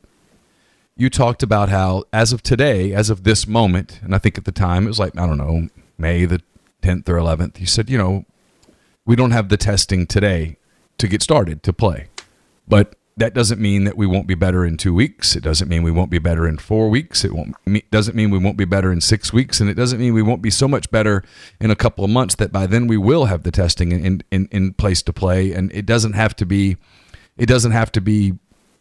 you 0.97 1.09
talked 1.09 1.43
about 1.43 1.69
how, 1.69 2.05
as 2.13 2.31
of 2.31 2.41
today, 2.41 2.93
as 2.93 3.09
of 3.09 3.23
this 3.23 3.47
moment, 3.47 3.99
and 4.01 4.15
I 4.15 4.17
think 4.17 4.37
at 4.37 4.45
the 4.45 4.51
time 4.51 4.85
it 4.85 4.87
was 4.87 4.99
like, 4.99 5.17
I 5.17 5.27
don't 5.27 5.37
know, 5.37 5.67
May 5.97 6.25
the 6.25 6.41
10th 6.85 7.09
or 7.09 7.15
11th, 7.15 7.57
he 7.57 7.65
said, 7.65 7.89
you 7.89 7.97
know, 7.97 8.25
we 9.05 9.15
don't 9.15 9.31
have 9.31 9.49
the 9.49 9.57
testing 9.57 10.05
today 10.05 10.57
to 10.97 11.07
get 11.07 11.21
started 11.21 11.63
to 11.63 11.73
play. 11.73 12.07
But 12.67 12.95
that 13.17 13.33
doesn't 13.33 13.61
mean 13.61 13.85
that 13.85 13.95
we 13.95 14.05
won't 14.05 14.27
be 14.27 14.35
better 14.35 14.65
in 14.65 14.75
two 14.75 14.93
weeks. 14.93 15.35
It 15.35 15.43
doesn't 15.43 15.69
mean 15.69 15.83
we 15.83 15.91
won't 15.91 16.09
be 16.09 16.19
better 16.19 16.47
in 16.47 16.57
four 16.57 16.89
weeks. 16.89 17.23
It 17.23 17.33
won't 17.33 17.55
doesn't 17.89 18.15
mean 18.15 18.29
we 18.29 18.37
won't 18.37 18.57
be 18.57 18.65
better 18.65 18.91
in 18.91 18.99
six 18.99 19.31
weeks, 19.31 19.61
and 19.61 19.69
it 19.69 19.75
doesn't 19.75 19.99
mean 19.99 20.13
we 20.13 20.21
won't 20.21 20.41
be 20.41 20.49
so 20.49 20.67
much 20.67 20.91
better 20.91 21.23
in 21.61 21.71
a 21.71 21.75
couple 21.75 22.03
of 22.03 22.11
months 22.11 22.35
that 22.35 22.51
by 22.51 22.67
then 22.67 22.87
we 22.87 22.97
will 22.97 23.25
have 23.25 23.43
the 23.43 23.51
testing 23.51 23.91
in 23.91 24.21
in, 24.31 24.49
in 24.51 24.73
place 24.73 25.01
to 25.03 25.13
play. 25.13 25.53
And 25.53 25.71
it 25.71 25.85
doesn't 25.85 26.13
have 26.13 26.35
to 26.37 26.45
be, 26.45 26.75
it 27.37 27.45
doesn't 27.45 27.71
have 27.71 27.91
to 27.93 28.01
be. 28.01 28.33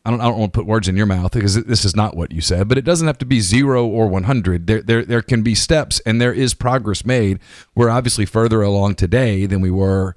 I 0.04 0.10
don't, 0.10 0.20
I 0.20 0.24
don't 0.24 0.38
want 0.38 0.52
to 0.52 0.58
put 0.58 0.66
words 0.66 0.86
in 0.86 0.96
your 0.96 1.06
mouth 1.06 1.32
because 1.32 1.64
this 1.64 1.84
is 1.84 1.96
not 1.96 2.14
what 2.14 2.30
you 2.30 2.42
said, 2.42 2.68
but 2.68 2.76
it 2.76 2.84
doesn't 2.84 3.06
have 3.06 3.16
to 3.18 3.24
be 3.24 3.40
zero 3.40 3.86
or 3.86 4.06
100. 4.06 4.66
There, 4.66 4.82
there, 4.82 5.04
there 5.04 5.22
can 5.22 5.42
be 5.42 5.54
steps 5.54 6.00
and 6.00 6.20
there 6.20 6.32
is 6.32 6.52
progress 6.52 7.06
made. 7.06 7.38
We're 7.74 7.88
obviously 7.88 8.26
further 8.26 8.60
along 8.60 8.96
today 8.96 9.46
than 9.46 9.62
we 9.62 9.70
were 9.70 10.14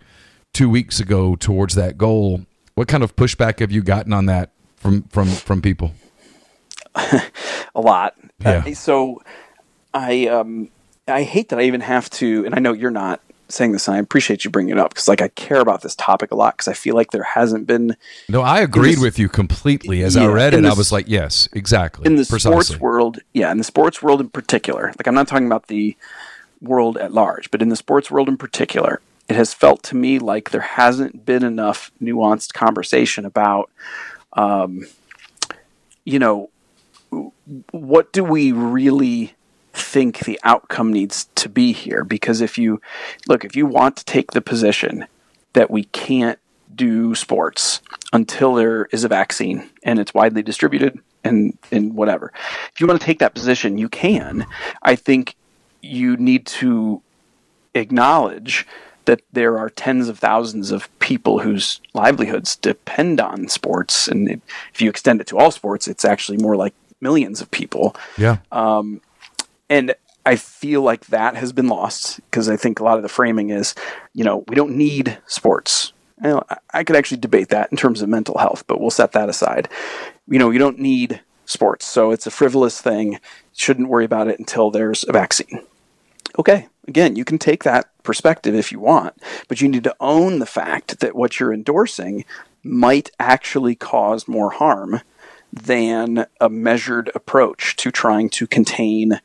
two 0.53 0.69
weeks 0.69 0.99
ago 0.99 1.35
towards 1.35 1.75
that 1.75 1.97
goal. 1.97 2.45
What 2.75 2.87
kind 2.87 3.03
of 3.03 3.15
pushback 3.15 3.59
have 3.59 3.71
you 3.71 3.81
gotten 3.81 4.11
on 4.11 4.25
that 4.25 4.51
from 4.75 5.03
from 5.03 5.27
from 5.27 5.61
people? 5.61 5.93
a 6.95 7.21
lot. 7.75 8.15
Yeah. 8.39 8.63
Uh, 8.65 8.73
so 8.73 9.21
I 9.93 10.27
um 10.27 10.69
I 11.07 11.23
hate 11.23 11.49
that 11.49 11.59
I 11.59 11.63
even 11.63 11.81
have 11.81 12.09
to, 12.11 12.45
and 12.45 12.53
I 12.53 12.59
know 12.59 12.73
you're 12.73 12.91
not 12.91 13.21
saying 13.49 13.71
this, 13.71 13.87
and 13.87 13.95
I 13.95 13.99
appreciate 13.99 14.43
you 14.45 14.51
bringing 14.51 14.73
it 14.73 14.77
up 14.79 14.89
because 14.93 15.07
like 15.07 15.21
I 15.21 15.27
care 15.29 15.59
about 15.59 15.81
this 15.81 15.95
topic 15.95 16.31
a 16.31 16.35
lot 16.35 16.55
because 16.55 16.67
I 16.67 16.73
feel 16.73 16.95
like 16.95 17.11
there 17.11 17.23
hasn't 17.23 17.67
been 17.67 17.95
No, 18.29 18.41
I 18.41 18.59
agreed 18.61 18.93
this- 18.95 19.01
with 19.01 19.19
you 19.19 19.29
completely. 19.29 20.03
As 20.03 20.17
I 20.17 20.27
read 20.27 20.53
it, 20.53 20.65
I 20.65 20.73
was 20.73 20.91
like, 20.91 21.07
yes, 21.07 21.47
exactly. 21.53 22.05
in 22.05 22.15
the 22.15 22.25
precisely. 22.25 22.61
sports 22.63 22.79
world, 22.79 23.19
yeah, 23.33 23.51
in 23.51 23.57
the 23.57 23.63
sports 23.63 24.01
world 24.01 24.21
in 24.21 24.29
particular, 24.29 24.87
like 24.97 25.07
I'm 25.07 25.15
not 25.15 25.27
talking 25.27 25.47
about 25.47 25.67
the 25.67 25.95
world 26.61 26.97
at 26.97 27.13
large, 27.13 27.51
but 27.51 27.61
in 27.61 27.69
the 27.69 27.75
sports 27.75 28.09
world 28.09 28.27
in 28.27 28.37
particular, 28.37 28.99
it 29.29 29.35
has 29.35 29.53
felt 29.53 29.83
to 29.83 29.95
me 29.95 30.19
like 30.19 30.49
there 30.51 30.61
hasn't 30.61 31.25
been 31.25 31.43
enough 31.43 31.91
nuanced 32.01 32.53
conversation 32.53 33.25
about, 33.25 33.69
um, 34.33 34.87
you 36.05 36.17
know, 36.19 36.49
what 37.71 38.11
do 38.13 38.23
we 38.23 38.51
really 38.51 39.33
think 39.77 40.19
the 40.19 40.39
outcome 40.43 40.91
needs 40.91 41.29
to 41.35 41.49
be 41.49 41.71
here? 41.71 42.03
Because 42.03 42.41
if 42.41 42.57
you 42.57 42.81
look, 43.27 43.45
if 43.45 43.55
you 43.55 43.65
want 43.65 43.97
to 43.97 44.05
take 44.05 44.31
the 44.31 44.41
position 44.41 45.07
that 45.53 45.71
we 45.71 45.85
can't 45.85 46.39
do 46.75 47.15
sports 47.15 47.81
until 48.13 48.53
there 48.53 48.85
is 48.91 49.03
a 49.03 49.07
vaccine 49.07 49.69
and 49.83 49.99
it's 49.99 50.13
widely 50.13 50.41
distributed 50.41 50.99
and 51.23 51.57
and 51.71 51.95
whatever. 51.95 52.31
If 52.73 52.79
you 52.79 52.87
want 52.87 52.99
to 52.99 53.05
take 53.05 53.19
that 53.19 53.33
position, 53.33 53.77
you 53.77 53.89
can. 53.89 54.45
I 54.83 54.95
think 54.95 55.35
you 55.81 56.17
need 56.17 56.45
to 56.45 57.01
acknowledge 57.73 58.65
that 59.05 59.21
there 59.31 59.57
are 59.57 59.69
tens 59.69 60.09
of 60.09 60.19
thousands 60.19 60.69
of 60.71 60.89
people 60.99 61.39
whose 61.39 61.79
livelihoods 61.93 62.55
depend 62.57 63.21
on 63.21 63.47
sports 63.47 64.07
and 64.07 64.29
it, 64.29 64.41
if 64.73 64.81
you 64.81 64.89
extend 64.89 65.21
it 65.21 65.27
to 65.27 65.37
all 65.37 65.49
sports, 65.49 65.87
it's 65.87 66.03
actually 66.03 66.37
more 66.37 66.55
like 66.55 66.73
millions 66.99 67.41
of 67.41 67.49
people 67.51 67.95
Yeah. 68.17 68.37
Um, 68.51 69.01
and 69.69 69.95
I 70.25 70.35
feel 70.35 70.81
like 70.81 71.07
that 71.07 71.35
has 71.35 71.53
been 71.53 71.67
lost 71.67 72.19
because 72.29 72.49
I 72.49 72.57
think 72.57 72.79
a 72.79 72.83
lot 72.83 72.97
of 72.97 73.03
the 73.03 73.09
framing 73.09 73.49
is, 73.49 73.75
you 74.13 74.23
know, 74.23 74.43
we 74.47 74.55
don't 74.55 74.75
need 74.75 75.17
sports. 75.25 75.93
You 76.21 76.29
know, 76.31 76.43
I- 76.49 76.57
I 76.73 76.83
could 76.83 76.95
actually 76.95 77.17
debate 77.17 77.49
that 77.49 77.71
in 77.71 77.77
terms 77.77 78.01
of 78.01 78.09
mental 78.09 78.37
health, 78.37 78.65
but 78.67 78.81
we'll 78.81 78.89
set 78.89 79.13
that 79.13 79.29
aside. 79.29 79.69
You 80.27 80.39
know, 80.39 80.49
you 80.49 80.59
don't 80.59 80.79
need 80.79 81.21
sports, 81.45 81.85
so 81.85 82.11
it's 82.11 82.27
a 82.27 82.31
frivolous 82.31 82.81
thing. 82.81 83.19
Shouldn't 83.55 83.87
worry 83.87 84.05
about 84.05 84.27
it 84.27 84.39
until 84.39 84.69
there's 84.69 85.05
a 85.07 85.13
vaccine. 85.13 85.63
Okay, 86.37 86.67
again, 86.87 87.15
you 87.15 87.23
can 87.23 87.37
take 87.37 87.63
that 87.63 87.89
perspective 88.03 88.53
if 88.53 88.71
you 88.71 88.79
want, 88.79 89.15
but 89.47 89.61
you 89.61 89.67
need 89.67 89.83
to 89.85 89.95
own 89.99 90.39
the 90.39 90.45
fact 90.45 90.99
that 90.99 91.15
what 91.15 91.39
you're 91.39 91.53
endorsing 91.53 92.25
might 92.63 93.09
actually 93.19 93.75
cause 93.75 94.27
more 94.27 94.51
harm 94.51 95.01
than 95.53 96.25
a 96.41 96.49
measured 96.49 97.09
approach 97.15 97.75
to 97.77 97.91
trying 97.91 98.29
to 98.29 98.45
contain, 98.45 99.21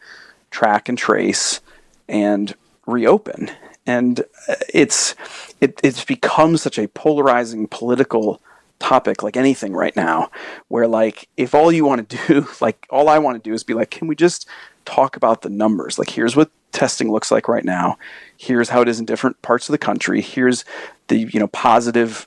track 0.53 0.89
and 0.89 0.97
trace, 0.97 1.61
and 2.09 2.55
reopen. 2.87 3.51
And 3.85 4.21
uh, 4.49 4.55
it's 4.73 5.17
it, 5.61 5.81
it's 5.83 6.05
become 6.05 6.57
such 6.57 6.79
a 6.79 6.89
polarizing 6.89 7.67
political 7.67 8.41
topic 8.79 9.23
like 9.23 9.37
anything 9.37 9.73
right 9.73 9.95
now 9.95 10.29
where 10.67 10.89
like 10.89 11.29
if 11.37 11.55
all 11.55 11.71
you 11.71 11.85
want 11.85 12.09
to 12.09 12.17
do 12.27 12.49
like 12.61 12.85
all 12.91 13.09
I 13.09 13.19
want 13.19 13.43
to 13.43 13.49
do 13.49 13.55
is 13.55 13.63
be 13.63 13.75
like 13.75 13.91
can 13.91 14.09
we 14.09 14.17
just 14.17 14.47
talk 14.85 15.17
about 15.17 15.43
the 15.43 15.51
numbers? 15.51 15.99
Like 15.99 16.11
here's 16.11 16.37
what 16.37 16.51
testing 16.73 17.11
looks 17.11 17.31
like 17.31 17.49
right 17.49 17.65
now. 17.65 17.97
Here's 18.37 18.71
how 18.71 18.83
it 18.83 18.89
is 18.89 18.99
in 18.99 19.07
different 19.07 19.41
parts 19.43 19.69
of 19.69 19.73
the 19.73 19.79
country. 19.79 20.21
Here's 20.21 20.65
the 21.09 21.19
you 21.19 21.41
know 21.41 21.49
positive 21.49 22.27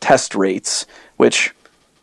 test 0.00 0.34
rates 0.34 0.86
which 1.16 1.54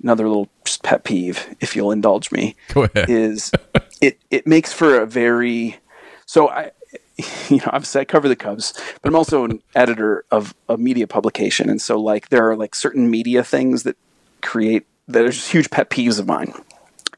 another 0.02 0.28
little 0.28 0.50
pet 0.84 1.04
peeve, 1.04 1.56
if 1.60 1.76
you'll 1.76 1.92
indulge 1.92 2.32
me, 2.32 2.56
is 2.96 3.52
it 4.02 4.20
it 4.30 4.46
makes 4.46 4.74
for 4.74 5.00
a 5.00 5.06
very 5.06 5.78
so 6.26 6.50
I 6.50 6.72
you 7.50 7.58
know 7.58 7.68
obviously 7.68 8.02
I 8.02 8.06
cover 8.06 8.28
the 8.28 8.36
Cubs, 8.36 8.74
but 9.02 9.10
I'm 9.10 9.16
also 9.16 9.46
an 9.46 9.62
editor 9.76 10.26
of 10.32 10.54
a 10.68 10.78
media 10.78 11.08
publication, 11.08 11.70
and 11.70 11.82
so 11.82 12.00
like 12.00 12.30
there 12.30 12.50
are 12.50 12.56
like 12.56 12.76
certain 12.76 13.10
media 13.10 13.44
things 13.44 13.84
that 13.84 13.96
create 14.42 14.86
that 15.08 15.24
are 15.24 15.30
just 15.30 15.52
huge 15.52 15.70
pet 15.70 15.90
peeves 15.90 16.20
of 16.20 16.28
mine. 16.28 16.54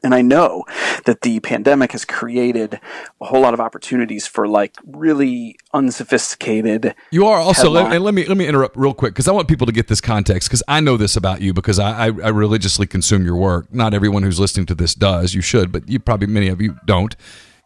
And 0.04 0.14
I 0.14 0.20
know 0.20 0.64
that 1.06 1.22
the 1.22 1.40
pandemic 1.40 1.92
has 1.92 2.04
created 2.04 2.78
a 3.22 3.24
whole 3.24 3.40
lot 3.40 3.54
of 3.54 3.60
opportunities 3.60 4.26
for 4.26 4.46
like 4.46 4.76
really 4.86 5.56
unsophisticated. 5.72 6.94
You 7.10 7.26
are 7.26 7.38
also 7.38 7.70
let, 7.70 7.90
and 7.90 8.04
let 8.04 8.12
me 8.12 8.26
let 8.26 8.36
me 8.36 8.46
interrupt 8.46 8.76
real 8.76 8.92
quick 8.92 9.14
because 9.14 9.28
I 9.28 9.32
want 9.32 9.48
people 9.48 9.66
to 9.66 9.72
get 9.72 9.88
this 9.88 10.02
context 10.02 10.48
because 10.48 10.62
I 10.68 10.80
know 10.80 10.98
this 10.98 11.16
about 11.16 11.40
you 11.40 11.54
because 11.54 11.78
I, 11.78 11.90
I, 11.90 12.06
I 12.06 12.28
religiously 12.28 12.86
consume 12.86 13.24
your 13.24 13.36
work. 13.36 13.72
Not 13.72 13.94
everyone 13.94 14.22
who's 14.22 14.38
listening 14.38 14.66
to 14.66 14.74
this 14.74 14.94
does. 14.94 15.34
You 15.34 15.40
should, 15.40 15.72
but 15.72 15.88
you 15.88 15.98
probably 15.98 16.26
many 16.26 16.48
of 16.48 16.60
you 16.60 16.78
don't. 16.84 17.16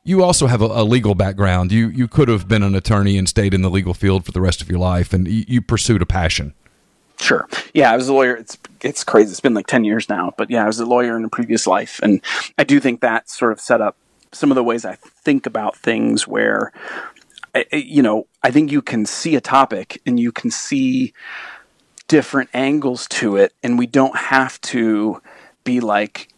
You 0.04 0.22
also 0.22 0.46
have 0.46 0.62
a, 0.62 0.66
a 0.66 0.84
legal 0.84 1.16
background. 1.16 1.72
You 1.72 1.88
you 1.88 2.06
could 2.06 2.28
have 2.28 2.46
been 2.46 2.62
an 2.62 2.76
attorney 2.76 3.18
and 3.18 3.28
stayed 3.28 3.52
in 3.52 3.62
the 3.62 3.70
legal 3.70 3.94
field 3.94 4.24
for 4.24 4.30
the 4.30 4.40
rest 4.40 4.62
of 4.62 4.70
your 4.70 4.78
life, 4.78 5.12
and 5.12 5.26
you, 5.26 5.44
you 5.48 5.60
pursued 5.60 6.02
a 6.02 6.06
passion. 6.06 6.54
Sure. 7.20 7.48
Yeah, 7.74 7.92
I 7.92 7.96
was 7.96 8.08
a 8.08 8.14
lawyer. 8.14 8.36
It's 8.36 8.56
it's 8.80 9.02
crazy. 9.02 9.30
It's 9.30 9.40
been 9.40 9.54
like 9.54 9.66
ten 9.66 9.84
years 9.84 10.08
now, 10.08 10.32
but 10.36 10.50
yeah, 10.50 10.64
I 10.64 10.66
was 10.66 10.78
a 10.78 10.86
lawyer 10.86 11.16
in 11.16 11.24
a 11.24 11.28
previous 11.28 11.66
life, 11.66 12.00
and 12.02 12.20
I 12.56 12.64
do 12.64 12.80
think 12.80 13.00
that 13.00 13.28
sort 13.28 13.52
of 13.52 13.60
set 13.60 13.80
up 13.80 13.96
some 14.32 14.50
of 14.50 14.54
the 14.54 14.62
ways 14.64 14.84
I 14.84 14.94
think 14.94 15.46
about 15.46 15.76
things. 15.76 16.28
Where, 16.28 16.72
you 17.72 18.02
know, 18.02 18.26
I 18.42 18.50
think 18.50 18.70
you 18.70 18.82
can 18.82 19.04
see 19.04 19.34
a 19.34 19.40
topic 19.40 20.00
and 20.06 20.20
you 20.20 20.30
can 20.30 20.50
see 20.50 21.12
different 22.06 22.50
angles 22.54 23.08
to 23.08 23.36
it, 23.36 23.52
and 23.62 23.78
we 23.78 23.86
don't 23.86 24.16
have 24.16 24.60
to 24.62 25.20
be 25.64 25.80
like 25.80 26.28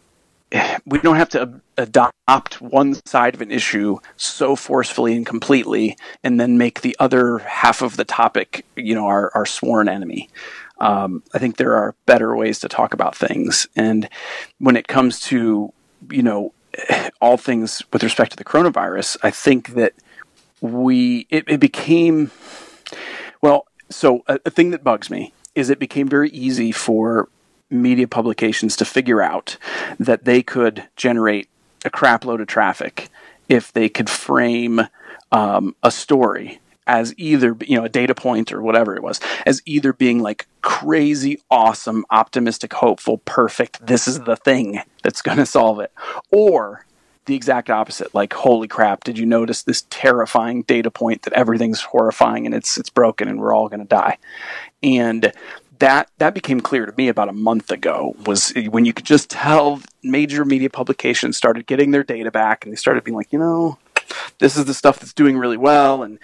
we 0.87 0.99
don't 0.99 1.17
have 1.17 1.29
to 1.29 1.61
adopt 1.77 2.61
one 2.61 2.95
side 3.07 3.35
of 3.35 3.41
an 3.41 3.51
issue 3.51 3.99
so 4.17 4.57
forcefully 4.57 5.17
and 5.17 5.25
completely 5.25 5.97
and 6.25 6.41
then 6.41 6.59
make 6.59 6.81
the 6.81 6.97
other 6.99 7.39
half 7.39 7.83
of 7.83 7.97
the 7.97 8.05
topic 8.05 8.67
you 8.77 8.95
know 8.95 9.07
our, 9.07 9.31
our 9.35 9.47
sworn 9.47 9.89
enemy 9.89 10.29
um, 10.81 11.23
i 11.35 11.39
think 11.39 11.57
there 11.57 11.75
are 11.75 11.95
better 12.07 12.35
ways 12.37 12.59
to 12.59 12.69
talk 12.69 12.95
about 12.95 13.17
things. 13.17 13.69
And 13.77 14.09
when 14.59 14.77
it 14.77 14.89
comes 14.89 15.21
to 15.23 15.73
you 16.11 16.23
know 16.23 16.53
all 17.21 17.37
things 17.37 17.83
with 17.93 18.03
respect 18.03 18.31
to 18.33 18.37
the 18.37 18.45
coronavirus 18.45 19.17
i 19.23 19.31
think 19.31 19.75
that 19.75 19.95
we 20.61 21.27
it, 21.31 21.45
it 21.49 21.61
became 21.61 22.31
well 23.43 23.67
so 23.91 24.23
a, 24.27 24.39
a 24.47 24.51
thing 24.51 24.71
that 24.71 24.85
bugs 24.85 25.11
me 25.11 25.33
is 25.55 25.71
it 25.71 25.79
became 25.79 26.09
very 26.09 26.31
easy 26.31 26.73
for 26.73 27.29
media 27.71 28.07
publications 28.07 28.77
to 28.77 28.85
figure 28.85 29.23
out 29.23 29.57
that 29.99 30.25
they 30.25 30.43
could 30.43 30.89
generate 30.97 31.49
a 31.85 31.91
crap 31.91 32.25
load 32.25 32.41
of 32.41 32.47
traffic 32.47 33.09
if 33.49 33.73
they 33.73 33.89
could 33.89 34.11
frame 34.11 34.81
um, 35.33 35.75
a 35.83 35.91
story 35.91 36.61
as 36.91 37.15
either 37.17 37.57
you 37.61 37.77
know 37.77 37.85
a 37.85 37.89
data 37.89 38.15
point 38.15 38.53
or 38.53 38.61
whatever 38.61 38.97
it 38.97 39.03
was 39.03 39.21
as 39.47 39.63
either 39.65 39.93
being 39.93 40.21
like 40.21 40.47
crazy 40.61 41.41
awesome 41.51 42.05
optimistic 42.11 42.73
hopeful 42.75 43.19
perfect 43.19 43.87
this 43.87 44.09
is 44.09 44.21
the 44.21 44.37
thing 44.37 44.81
that's 45.03 45.23
going 45.23 45.39
to 45.39 45.47
solve 45.47 45.79
it 45.79 45.93
or 46.33 46.85
the 47.27 47.37
exact 47.37 47.71
opposite 47.71 48.13
like 48.13 48.33
holy 48.33 48.67
crap 48.67 49.05
did 49.05 49.17
you 49.17 49.25
notice 49.25 49.63
this 49.63 49.87
terrifying 49.89 50.63
data 50.63 50.91
point 50.91 51.23
that 51.23 51.33
everything's 51.35 51.81
horrifying 51.81 52.45
and 52.45 52.55
it's 52.55 52.77
it's 52.77 52.91
broken 52.91 53.29
and 53.29 53.39
we're 53.39 53.55
all 53.55 53.69
going 53.69 53.81
to 53.81 53.87
die? 53.87 54.19
And 54.83 55.33
that 55.79 56.11
that 56.19 56.35
became 56.35 56.61
clear 56.61 56.87
to 56.87 56.93
me 56.97 57.07
about 57.07 57.29
a 57.29 57.33
month 57.33 57.71
ago 57.71 58.15
was 58.27 58.53
eh, 58.57 58.67
when 58.67 58.85
you 58.85 58.93
could 58.93 59.07
just 59.07 59.31
tell 59.31 59.81
major 60.03 60.45
media 60.45 60.71
publications 60.71 61.37
started 61.37 61.67
getting 61.67 61.91
their 61.91 62.03
data 62.03 62.31
back 62.31 62.65
and 62.65 62.73
they 62.73 62.77
started 62.77 63.05
being 63.05 63.17
like 63.17 63.33
you 63.33 63.39
know 63.39 63.79
this 64.41 64.57
is 64.57 64.65
the 64.65 64.75
stuff 64.75 64.99
that's 64.99 65.13
doing 65.13 65.39
really 65.39 65.57
well 65.57 66.03
and 66.03 66.19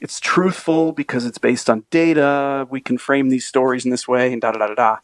it's 0.00 0.18
truthful 0.18 0.92
because 0.92 1.26
it's 1.26 1.38
based 1.38 1.68
on 1.68 1.84
data 1.90 2.66
we 2.70 2.80
can 2.80 2.98
frame 2.98 3.28
these 3.28 3.46
stories 3.46 3.84
in 3.84 3.90
this 3.90 4.08
way 4.08 4.32
and 4.32 4.42
da 4.42 4.52
da 4.52 4.58
da 4.58 4.74
da 4.74 4.74
da 4.74 4.96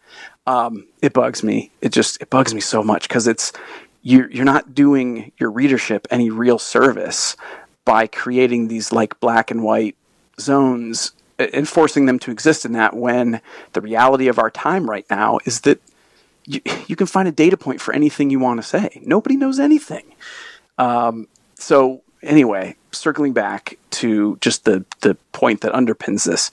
um, 0.46 0.86
it 1.02 1.12
bugs 1.12 1.42
me 1.42 1.70
it 1.80 1.92
just 1.92 2.20
it 2.20 2.30
bugs 2.30 2.54
me 2.54 2.60
so 2.60 2.82
much 2.82 3.08
because 3.08 3.26
it's 3.26 3.52
you're, 4.02 4.30
you're 4.30 4.44
not 4.44 4.74
doing 4.74 5.32
your 5.38 5.50
readership 5.50 6.06
any 6.10 6.30
real 6.30 6.58
service 6.58 7.36
by 7.84 8.06
creating 8.06 8.68
these 8.68 8.92
like 8.92 9.18
black 9.20 9.50
and 9.50 9.62
white 9.62 9.96
zones 10.38 11.12
and 11.38 11.68
forcing 11.68 12.06
them 12.06 12.18
to 12.18 12.30
exist 12.30 12.64
in 12.64 12.72
that 12.72 12.94
when 12.94 13.40
the 13.72 13.80
reality 13.80 14.28
of 14.28 14.38
our 14.38 14.50
time 14.50 14.88
right 14.88 15.06
now 15.10 15.38
is 15.44 15.62
that 15.62 15.80
you, 16.46 16.60
you 16.86 16.96
can 16.96 17.06
find 17.06 17.28
a 17.28 17.32
data 17.32 17.56
point 17.56 17.80
for 17.80 17.92
anything 17.92 18.30
you 18.30 18.38
want 18.38 18.60
to 18.60 18.66
say. 18.66 19.02
Nobody 19.04 19.36
knows 19.36 19.58
anything. 19.58 20.14
Um, 20.78 21.28
so 21.56 22.02
anyway, 22.22 22.76
circling 22.92 23.32
back 23.32 23.78
to 23.90 24.36
just 24.40 24.64
the 24.64 24.84
the 25.00 25.16
point 25.32 25.60
that 25.62 25.72
underpins 25.72 26.24
this, 26.24 26.50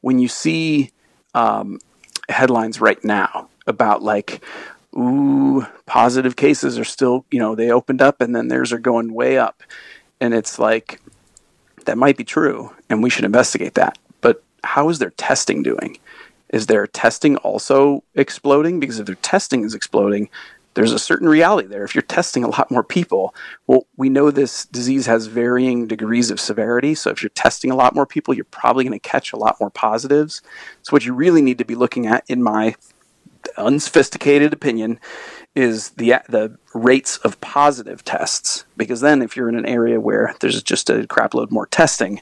when 0.00 0.18
you 0.18 0.28
see 0.28 0.90
um, 1.34 1.78
headlines 2.28 2.80
right 2.80 3.02
now 3.04 3.48
about 3.66 4.02
like, 4.02 4.44
ooh, 4.96 5.66
positive 5.86 6.36
cases 6.36 6.78
are 6.78 6.84
still, 6.84 7.24
you 7.30 7.38
know, 7.38 7.54
they 7.54 7.70
opened 7.70 8.02
up 8.02 8.20
and 8.20 8.34
then 8.34 8.48
theirs 8.48 8.72
are 8.72 8.78
going 8.78 9.12
way 9.12 9.38
up, 9.38 9.62
and 10.20 10.34
it's 10.34 10.58
like 10.58 11.00
that 11.84 11.98
might 11.98 12.16
be 12.16 12.24
true, 12.24 12.72
and 12.88 13.02
we 13.02 13.10
should 13.10 13.24
investigate 13.24 13.74
that. 13.74 13.98
But 14.20 14.42
how 14.62 14.88
is 14.88 14.98
their 14.98 15.10
testing 15.10 15.62
doing? 15.62 15.98
Is 16.50 16.66
their 16.66 16.86
testing 16.86 17.36
also 17.38 18.04
exploding? 18.14 18.78
Because 18.78 19.00
if 19.00 19.06
their 19.06 19.16
testing 19.16 19.64
is 19.64 19.74
exploding, 19.74 20.28
there's 20.74 20.92
a 20.92 20.98
certain 20.98 21.28
reality 21.28 21.68
there. 21.68 21.84
If 21.84 21.94
you're 21.94 22.02
testing 22.02 22.44
a 22.44 22.48
lot 22.48 22.70
more 22.70 22.84
people, 22.84 23.34
well, 23.66 23.86
we 23.96 24.08
know 24.08 24.30
this 24.30 24.66
disease 24.66 25.06
has 25.06 25.26
varying 25.26 25.86
degrees 25.86 26.30
of 26.30 26.40
severity. 26.40 26.94
So 26.94 27.10
if 27.10 27.22
you're 27.22 27.30
testing 27.30 27.70
a 27.70 27.76
lot 27.76 27.94
more 27.94 28.06
people, 28.06 28.34
you're 28.34 28.44
probably 28.44 28.84
going 28.84 28.98
to 28.98 29.08
catch 29.08 29.32
a 29.32 29.38
lot 29.38 29.56
more 29.60 29.70
positives. 29.70 30.42
So 30.82 30.90
what 30.90 31.04
you 31.04 31.14
really 31.14 31.42
need 31.42 31.58
to 31.58 31.64
be 31.64 31.74
looking 31.74 32.06
at, 32.06 32.24
in 32.28 32.42
my 32.42 32.74
unsophisticated 33.56 34.52
opinion, 34.52 34.98
is 35.54 35.90
the 35.90 36.14
the 36.28 36.58
rates 36.74 37.18
of 37.18 37.40
positive 37.40 38.04
tests. 38.04 38.64
Because 38.76 39.00
then, 39.00 39.22
if 39.22 39.36
you're 39.36 39.48
in 39.48 39.56
an 39.56 39.66
area 39.66 40.00
where 40.00 40.34
there's 40.40 40.62
just 40.62 40.90
a 40.90 41.06
crapload 41.06 41.50
more 41.50 41.66
testing, 41.66 42.20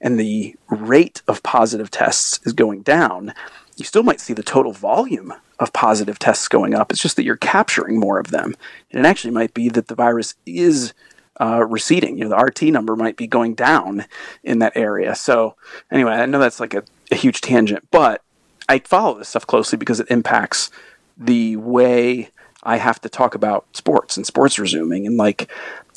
and 0.00 0.18
the 0.18 0.56
rate 0.68 1.22
of 1.28 1.42
positive 1.42 1.90
tests 1.90 2.40
is 2.44 2.52
going 2.52 2.82
down, 2.82 3.32
you 3.76 3.84
still 3.84 4.02
might 4.02 4.20
see 4.20 4.32
the 4.32 4.42
total 4.42 4.72
volume 4.72 5.32
of 5.62 5.72
positive 5.72 6.18
tests 6.18 6.48
going 6.48 6.74
up. 6.74 6.90
It's 6.90 7.00
just 7.00 7.16
that 7.16 7.24
you're 7.24 7.36
capturing 7.36 7.98
more 7.98 8.18
of 8.18 8.30
them, 8.30 8.54
and 8.90 9.04
it 9.04 9.08
actually 9.08 9.32
might 9.32 9.54
be 9.54 9.68
that 9.70 9.88
the 9.88 9.94
virus 9.94 10.34
is 10.44 10.92
uh, 11.40 11.64
receding. 11.64 12.18
You 12.18 12.28
know, 12.28 12.36
the 12.36 12.44
RT 12.44 12.62
number 12.64 12.96
might 12.96 13.16
be 13.16 13.26
going 13.26 13.54
down 13.54 14.04
in 14.42 14.58
that 14.58 14.76
area. 14.76 15.14
So 15.14 15.56
anyway, 15.90 16.12
I 16.12 16.26
know 16.26 16.38
that's 16.38 16.60
like 16.60 16.74
a, 16.74 16.84
a 17.10 17.14
huge 17.14 17.40
tangent, 17.40 17.88
but 17.90 18.22
I 18.68 18.80
follow 18.80 19.18
this 19.18 19.30
stuff 19.30 19.46
closely 19.46 19.78
because 19.78 20.00
it 20.00 20.10
impacts 20.10 20.70
the 21.16 21.56
way 21.56 22.30
I 22.62 22.76
have 22.76 23.00
to 23.02 23.08
talk 23.08 23.34
about 23.34 23.66
sports 23.76 24.16
and 24.16 24.26
sports 24.26 24.58
resuming. 24.58 25.06
And 25.06 25.16
like, 25.16 25.50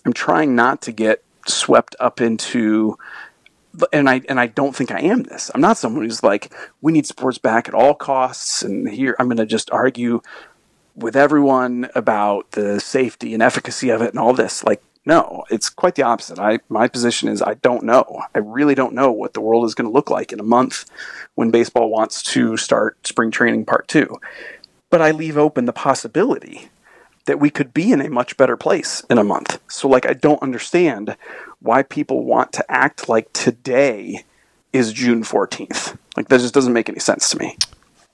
I'm 0.06 0.14
trying 0.14 0.56
not 0.56 0.82
to 0.84 0.92
get 0.92 1.24
swept 1.48 1.96
up 2.00 2.22
into, 2.22 2.98
and 3.92 4.10
I 4.10 4.22
and 4.30 4.40
I 4.40 4.48
don't 4.48 4.76
think 4.76 4.92
I 4.92 5.02
am 5.02 5.24
this. 5.24 5.52
I'm 5.54 5.62
not 5.62 5.78
someone 5.78 6.04
who's 6.04 6.24
like, 6.24 6.54
we 6.82 6.92
need 6.92 7.06
sports 7.06 7.38
back 7.38 7.68
at 7.68 7.74
all 7.74 7.94
costs, 7.94 8.62
and 8.64 8.88
here 8.90 9.16
I'm 9.20 9.28
going 9.28 9.38
to 9.38 9.46
just 9.46 9.72
argue 9.72 10.22
with 10.96 11.16
everyone 11.16 11.90
about 11.96 12.52
the 12.52 12.80
safety 12.80 13.34
and 13.34 13.44
efficacy 13.44 13.90
of 13.90 14.02
it 14.02 14.12
and 14.12 14.20
all 14.20 14.34
this. 14.34 14.64
Like, 14.64 14.82
no, 15.06 15.44
it's 15.50 15.70
quite 15.70 15.96
the 15.96 16.04
opposite. 16.04 16.40
I 16.40 16.60
my 16.70 16.88
position 16.88 17.30
is 17.30 17.42
I 17.42 17.56
don't 17.56 17.84
know. 17.84 18.24
I 18.34 18.40
really 18.40 18.76
don't 18.76 18.94
know 18.94 19.12
what 19.12 19.34
the 19.34 19.42
world 19.42 19.66
is 19.66 19.76
going 19.76 19.90
to 19.90 19.94
look 19.94 20.10
like 20.10 20.32
in 20.32 20.40
a 20.40 20.44
month 20.44 20.86
when 21.36 21.52
baseball 21.52 21.90
wants 21.90 22.24
to 22.34 22.58
start 22.58 23.06
spring 23.06 23.32
training 23.32 23.66
part 23.66 23.88
2. 23.88 24.20
But 24.90 25.02
I 25.02 25.12
leave 25.12 25.38
open 25.38 25.66
the 25.66 25.74
possibility 25.74 26.70
that 27.26 27.40
we 27.40 27.50
could 27.50 27.74
be 27.74 27.92
in 27.92 28.02
a 28.02 28.10
much 28.10 28.38
better 28.38 28.58
place 28.58 29.04
in 29.10 29.18
a 29.18 29.24
month. 29.24 29.60
So 29.70 29.88
like 29.88 30.06
I 30.06 30.14
don't 30.14 30.42
understand 30.42 31.16
why 31.60 31.84
people 31.84 32.24
want 32.24 32.54
to 32.54 32.72
act 32.72 33.10
like 33.10 33.32
today 33.34 34.24
is 34.74 34.94
June 34.94 35.24
14th. 35.24 35.98
Like 36.16 36.28
that 36.30 36.40
just 36.40 36.54
doesn't 36.54 36.74
make 36.74 36.90
any 36.90 37.00
sense 37.00 37.30
to 37.30 37.38
me. 37.38 37.58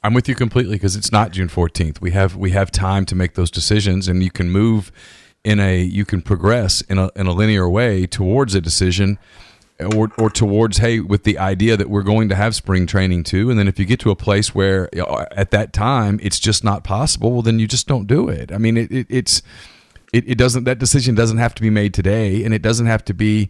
I'm 0.03 0.13
with 0.13 0.27
you 0.27 0.35
completely 0.35 0.75
because 0.75 0.95
it's 0.95 1.11
not 1.11 1.31
June 1.31 1.47
14th. 1.47 2.01
We 2.01 2.11
have 2.11 2.35
we 2.35 2.51
have 2.51 2.71
time 2.71 3.05
to 3.05 3.15
make 3.15 3.35
those 3.35 3.51
decisions, 3.51 4.07
and 4.07 4.23
you 4.23 4.31
can 4.31 4.49
move 4.49 4.91
in 5.43 5.59
a 5.59 5.79
you 5.79 6.05
can 6.05 6.21
progress 6.21 6.81
in 6.81 6.97
a 6.97 7.11
in 7.15 7.27
a 7.27 7.31
linear 7.31 7.69
way 7.69 8.07
towards 8.07 8.55
a 8.55 8.61
decision. 8.61 9.19
Or, 9.81 10.11
or 10.17 10.29
towards 10.29 10.77
hey 10.77 10.99
with 10.99 11.23
the 11.23 11.37
idea 11.37 11.75
that 11.77 11.89
we're 11.89 12.03
going 12.03 12.29
to 12.29 12.35
have 12.35 12.55
spring 12.55 12.85
training 12.85 13.23
too 13.23 13.49
and 13.49 13.57
then 13.57 13.67
if 13.67 13.79
you 13.79 13.85
get 13.85 13.99
to 14.01 14.11
a 14.11 14.15
place 14.15 14.53
where 14.53 14.89
you 14.93 14.99
know, 14.99 15.25
at 15.31 15.51
that 15.51 15.73
time 15.73 16.19
it's 16.21 16.39
just 16.39 16.63
not 16.63 16.83
possible 16.83 17.31
well 17.31 17.41
then 17.41 17.57
you 17.57 17.67
just 17.67 17.87
don't 17.87 18.05
do 18.05 18.29
it 18.29 18.51
i 18.51 18.57
mean 18.57 18.77
it, 18.77 18.91
it 18.91 19.07
it's 19.09 19.41
it, 20.13 20.27
it 20.29 20.37
doesn't 20.37 20.65
that 20.65 20.77
decision 20.77 21.15
doesn't 21.15 21.37
have 21.37 21.55
to 21.55 21.61
be 21.61 21.69
made 21.69 21.93
today 21.93 22.43
and 22.43 22.53
it 22.53 22.61
doesn't 22.61 22.85
have 22.85 23.03
to 23.05 23.13
be 23.13 23.49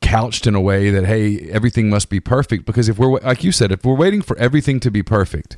couched 0.00 0.46
in 0.46 0.54
a 0.54 0.60
way 0.60 0.90
that 0.90 1.04
hey 1.04 1.48
everything 1.50 1.88
must 1.90 2.08
be 2.08 2.18
perfect 2.18 2.64
because 2.64 2.88
if 2.88 2.98
we're 2.98 3.20
like 3.20 3.44
you 3.44 3.52
said 3.52 3.70
if 3.70 3.84
we're 3.84 3.96
waiting 3.96 4.22
for 4.22 4.36
everything 4.38 4.80
to 4.80 4.90
be 4.90 5.02
perfect 5.02 5.56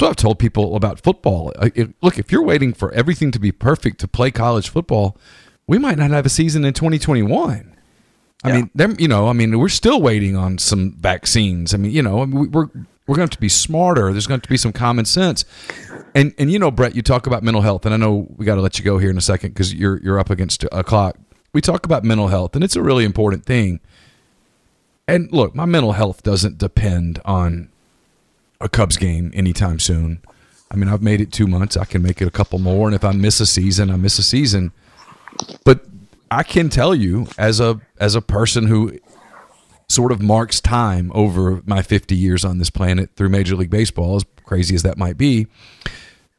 what 0.00 0.08
I've 0.08 0.16
told 0.16 0.38
people 0.38 0.76
about 0.76 1.00
football. 1.00 1.52
Uh, 1.58 1.70
look, 2.02 2.18
if 2.18 2.30
you're 2.30 2.42
waiting 2.42 2.72
for 2.72 2.92
everything 2.92 3.30
to 3.32 3.38
be 3.38 3.52
perfect 3.52 3.98
to 4.00 4.08
play 4.08 4.30
college 4.30 4.68
football, 4.68 5.16
we 5.66 5.78
might 5.78 5.98
not 5.98 6.10
have 6.10 6.26
a 6.26 6.30
season 6.30 6.64
in 6.64 6.74
2021. 6.74 7.75
I 8.44 8.52
mean, 8.52 8.70
them, 8.74 8.96
you 8.98 9.08
know, 9.08 9.28
I 9.28 9.32
mean, 9.32 9.58
we're 9.58 9.68
still 9.68 10.00
waiting 10.00 10.36
on 10.36 10.58
some 10.58 10.92
vaccines. 10.92 11.74
I 11.74 11.78
mean, 11.78 11.90
you 11.90 12.02
know, 12.02 12.24
we're 12.24 12.68
we're 13.06 13.14
going 13.14 13.28
to 13.28 13.30
have 13.30 13.30
to 13.30 13.40
be 13.40 13.48
smarter. 13.48 14.12
There's 14.12 14.26
going 14.26 14.40
to, 14.40 14.44
to 14.44 14.50
be 14.50 14.56
some 14.56 14.72
common 14.72 15.04
sense. 15.04 15.44
And 16.14 16.34
and 16.38 16.50
you 16.50 16.58
know, 16.58 16.70
Brett, 16.70 16.94
you 16.94 17.02
talk 17.02 17.26
about 17.26 17.42
mental 17.42 17.62
health, 17.62 17.86
and 17.86 17.94
I 17.94 17.96
know 17.96 18.26
we 18.36 18.44
got 18.44 18.56
to 18.56 18.60
let 18.60 18.78
you 18.78 18.84
go 18.84 18.98
here 18.98 19.10
in 19.10 19.18
a 19.18 19.22
second 19.22 19.50
because 19.50 19.72
you're 19.74 20.00
you're 20.02 20.18
up 20.18 20.30
against 20.30 20.64
a 20.64 20.84
clock. 20.84 21.16
We 21.52 21.60
talk 21.60 21.86
about 21.86 22.04
mental 22.04 22.28
health, 22.28 22.54
and 22.54 22.62
it's 22.62 22.76
a 22.76 22.82
really 22.82 23.04
important 23.04 23.44
thing. 23.46 23.80
And 25.08 25.30
look, 25.32 25.54
my 25.54 25.64
mental 25.64 25.92
health 25.92 26.22
doesn't 26.22 26.58
depend 26.58 27.20
on 27.24 27.68
a 28.60 28.68
Cubs 28.68 28.96
game 28.96 29.30
anytime 29.34 29.78
soon. 29.78 30.20
I 30.70 30.76
mean, 30.76 30.88
I've 30.88 31.02
made 31.02 31.20
it 31.20 31.32
two 31.32 31.46
months. 31.46 31.76
I 31.76 31.84
can 31.84 32.02
make 32.02 32.20
it 32.20 32.26
a 32.26 32.30
couple 32.30 32.58
more, 32.58 32.88
and 32.88 32.94
if 32.94 33.04
I 33.04 33.12
miss 33.12 33.38
a 33.40 33.46
season, 33.46 33.90
I 33.90 33.96
miss 33.96 34.18
a 34.18 34.22
season. 34.22 34.72
But 35.64 35.86
I 36.30 36.42
can 36.42 36.68
tell 36.68 36.94
you, 36.94 37.26
as 37.38 37.60
a 37.60 37.80
as 37.98 38.14
a 38.14 38.22
person 38.22 38.66
who 38.66 38.98
sort 39.88 40.10
of 40.10 40.20
marks 40.20 40.60
time 40.60 41.12
over 41.14 41.62
my 41.64 41.80
50 41.80 42.16
years 42.16 42.44
on 42.44 42.58
this 42.58 42.70
planet 42.70 43.10
through 43.14 43.28
Major 43.28 43.54
League 43.54 43.70
Baseball, 43.70 44.16
as 44.16 44.24
crazy 44.44 44.74
as 44.74 44.82
that 44.82 44.98
might 44.98 45.16
be, 45.16 45.46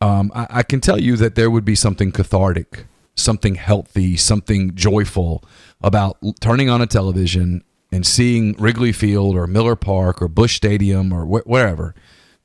um, 0.01 0.31
I, 0.35 0.47
I 0.49 0.63
can 0.63 0.81
tell 0.81 0.99
you 0.99 1.15
that 1.17 1.35
there 1.35 1.49
would 1.49 1.63
be 1.63 1.75
something 1.75 2.11
cathartic, 2.11 2.85
something 3.15 3.55
healthy, 3.55 4.17
something 4.17 4.75
joyful 4.75 5.43
about 5.81 6.17
turning 6.41 6.69
on 6.69 6.81
a 6.81 6.87
television 6.87 7.63
and 7.91 8.05
seeing 8.05 8.53
Wrigley 8.59 8.91
Field 8.91 9.35
or 9.35 9.47
Miller 9.47 9.77
Park 9.77 10.21
or 10.21 10.27
Busch 10.27 10.57
Stadium 10.57 11.13
or 11.13 11.23
wh- 11.25 11.47
wherever, 11.47 11.95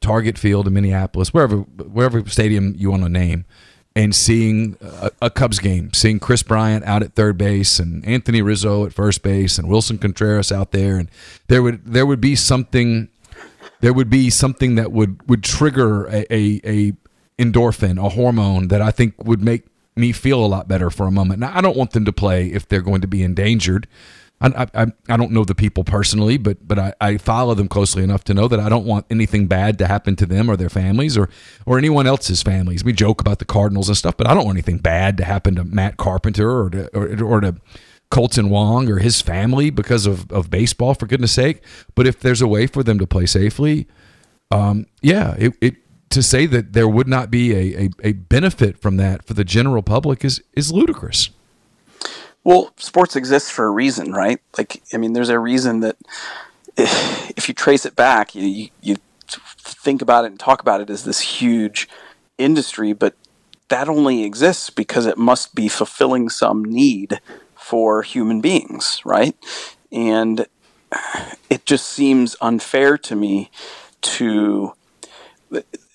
Target 0.01 0.39
Field 0.39 0.67
in 0.67 0.75
Minneapolis, 0.75 1.35
wherever 1.35 1.59
wherever 1.59 2.29
stadium 2.29 2.75
you 2.77 2.91
want 2.91 3.03
to 3.03 3.09
name, 3.09 3.45
and 3.95 4.15
seeing 4.15 4.77
a, 4.81 5.11
a, 5.23 5.31
Cubs 5.31 5.59
game, 5.59 5.93
seeing 5.93 6.19
Kris 6.19 6.43
Bryant 6.43 6.85
out 6.85 7.03
at 7.03 7.15
third 7.15 7.37
base 7.37 7.79
and 7.79 8.05
Anthony 8.07 8.41
Rizzo 8.41 8.87
at 8.87 8.93
first 8.93 9.23
base 9.23 9.59
and 9.59 9.69
Willson 9.69 10.01
Contreras 10.01 10.51
out 10.51 10.73
there, 10.73 10.97
and 10.97 11.11
there 11.49 11.63
would 11.63 11.85
there 11.85 12.07
would 12.07 12.21
be 12.21 12.35
something, 12.35 13.09
there 13.81 13.93
would 13.93 14.11
be 14.11 14.31
something 14.31 14.77
that 14.77 14.93
would 14.93 15.29
would 15.29 15.43
trigger 15.43 16.07
a, 16.07 16.25
a, 16.33 16.61
a 16.65 16.93
endorphin, 17.39 18.05
a 18.05 18.11
hormone 18.11 18.69
that 18.69 18.81
I 18.81 18.91
think 18.91 19.15
would 19.23 19.43
make 19.43 19.65
me 19.95 20.13
feel 20.13 20.45
a 20.45 20.47
lot 20.47 20.69
better 20.69 20.91
for 20.91 21.07
a 21.07 21.11
moment. 21.11 21.41
Now 21.41 21.53
I 21.55 21.61
don't 21.61 21.77
want 21.77 21.91
them 21.91 22.05
to 22.07 22.13
play 22.13 22.47
if 22.47 22.67
they're 22.67 22.83
going 22.83 23.03
to 23.03 23.09
be 23.09 23.23
endangered. 23.23 23.87
I, 24.43 24.67
I, 24.75 24.87
I 25.09 25.17
don't 25.17 25.31
know 25.31 25.45
the 25.45 25.55
people 25.55 25.85
personally, 25.85 26.37
but 26.37 26.67
but 26.67 26.79
I, 26.79 26.95
I 27.01 27.17
follow 27.17 27.55
them 27.55 27.69
closely 27.69 28.03
enough 28.03 28.25
to 28.25 28.35
know 28.35 28.49
that 28.49 28.61
I 28.61 28.69
don't 28.69 28.85
want 28.85 29.07
anything 29.11 29.47
bad 29.47 29.79
to 29.79 29.87
happen 29.87 30.17
to 30.17 30.27
them 30.27 30.51
or 30.51 30.57
their 30.57 30.69
families 30.69 31.17
or 31.17 31.29
or 31.67 31.79
anyone 31.79 32.07
else's 32.07 32.43
families. 32.43 32.85
We 32.85 32.93
joke 32.93 33.21
about 33.21 33.39
the 33.39 33.45
Cardinals 33.45 33.89
and 33.89 33.97
stuff, 33.97 34.17
but 34.17 34.27
I 34.27 34.35
don't 34.35 34.45
want 34.45 34.57
anything 34.57 34.79
bad 34.79 35.17
to 35.19 35.25
happen 35.25 35.55
to 35.57 35.65
Matt 35.65 35.97
Carpenter 35.97 36.51
or 36.65 36.71
to 36.71 36.97
or, 36.97 37.23
or 37.25 37.41
to 37.41 37.57
Kolten 38.11 38.51
Wong 38.51 38.91
or 38.91 38.99
his 38.99 39.23
family 39.23 39.71
because 39.71 40.07
of, 40.07 40.31
of 40.31 40.51
baseball, 40.51 40.95
for 40.95 41.07
goodness 41.07 41.33
sake. 41.33 41.63
But 41.95 42.07
if 42.07 42.21
there's 42.21 42.43
a 42.43 42.47
way 42.47 42.67
for 42.67 42.83
them 42.83 42.99
to 42.99 43.07
play 43.07 43.25
safely, 43.25 43.89
um, 44.51 44.87
yeah, 45.01 45.35
it, 45.39 45.55
it 45.63 45.77
to 46.11 46.23
say 46.23 46.45
that 46.45 46.75
there 46.75 46.87
would 46.87 47.09
not 47.09 47.31
be 47.31 47.55
a, 47.55 47.85
a, 47.85 47.91
a 48.11 48.13
benefit 48.13 48.79
from 48.79 48.99
that 48.99 49.25
for 49.27 49.33
the 49.33 49.45
general 49.45 49.83
public 49.83 50.25
is 50.25 50.43
is 50.53 50.71
ludicrous. 50.71 51.31
Well, 52.45 52.73
sports 52.77 53.15
exists 53.15 53.51
for 53.51 53.67
a 53.67 53.71
reason, 53.71 54.13
right? 54.13 54.41
Like, 54.59 54.83
I 54.93 54.97
mean, 54.97 55.13
there's 55.13 55.29
a 55.29 55.39
reason 55.39 55.81
that 55.81 55.97
if 56.77 57.49
you 57.49 57.55
trace 57.55 57.87
it 57.87 57.97
back, 57.97 58.35
you, 58.35 58.47
you, 58.47 58.69
you 58.81 58.97
think 59.29 60.03
about 60.03 60.25
it 60.25 60.33
and 60.33 60.41
talk 60.41 60.61
about 60.61 60.81
it 60.81 60.91
as 60.91 61.05
this 61.05 61.21
huge 61.21 61.89
industry, 62.39 62.93
but 62.93 63.15
that 63.69 63.89
only 63.89 64.25
exists 64.25 64.71
because 64.71 65.07
it 65.07 65.17
must 65.17 65.55
be 65.55 65.69
fulfilling 65.69 66.29
some 66.29 66.65
need 66.65 67.21
for 67.55 68.03
human 68.03 68.41
beings, 68.41 69.01
right? 69.05 69.37
And 69.91 70.47
it 71.51 71.65
just 71.65 71.89
seems 71.89 72.37
unfair 72.41 72.99
to 72.99 73.17
me 73.17 73.51
to. 74.03 74.75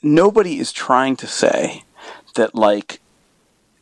Nobody 0.03 0.59
is 0.59 0.71
trying 0.71 1.15
to 1.17 1.27
say 1.27 1.83
that, 2.35 2.53
like, 2.53 3.01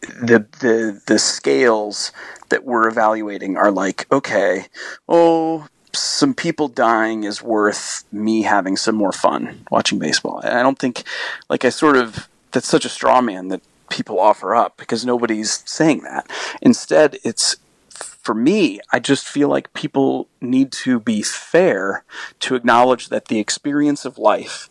the 0.01 0.45
the 0.59 1.01
the 1.07 1.19
scales 1.19 2.11
that 2.49 2.63
we're 2.63 2.87
evaluating 2.87 3.57
are 3.57 3.71
like, 3.71 4.05
okay, 4.11 4.65
oh, 5.09 5.67
some 5.93 6.33
people 6.33 6.67
dying 6.67 7.23
is 7.23 7.41
worth 7.41 8.03
me 8.11 8.43
having 8.43 8.77
some 8.77 8.95
more 8.95 9.11
fun 9.11 9.65
watching 9.71 9.99
baseball. 9.99 10.39
and 10.39 10.57
I 10.57 10.61
don't 10.61 10.77
think, 10.77 11.03
like, 11.49 11.65
I 11.65 11.69
sort 11.69 11.97
of 11.97 12.29
that's 12.51 12.67
such 12.67 12.85
a 12.85 12.89
straw 12.89 13.21
man 13.21 13.49
that 13.49 13.61
people 13.89 14.19
offer 14.19 14.55
up 14.55 14.77
because 14.77 15.05
nobody's 15.05 15.63
saying 15.65 16.03
that. 16.03 16.29
Instead, 16.61 17.17
it's 17.23 17.57
for 17.89 18.33
me, 18.33 18.79
I 18.91 18.99
just 18.99 19.27
feel 19.27 19.49
like 19.49 19.73
people 19.73 20.27
need 20.41 20.71
to 20.71 20.99
be 20.99 21.21
fair 21.21 22.03
to 22.39 22.55
acknowledge 22.55 23.09
that 23.09 23.27
the 23.27 23.39
experience 23.39 24.03
of 24.03 24.17
life 24.17 24.67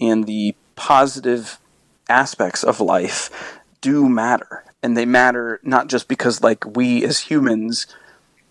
and 0.00 0.26
the 0.26 0.56
positive 0.74 1.58
aspects 2.08 2.64
of 2.64 2.80
life 2.80 3.60
do 3.80 4.08
matter 4.08 4.64
and 4.86 4.96
they 4.96 5.04
matter 5.04 5.58
not 5.64 5.88
just 5.88 6.06
because 6.06 6.44
like 6.44 6.64
we 6.76 7.04
as 7.04 7.18
humans 7.18 7.88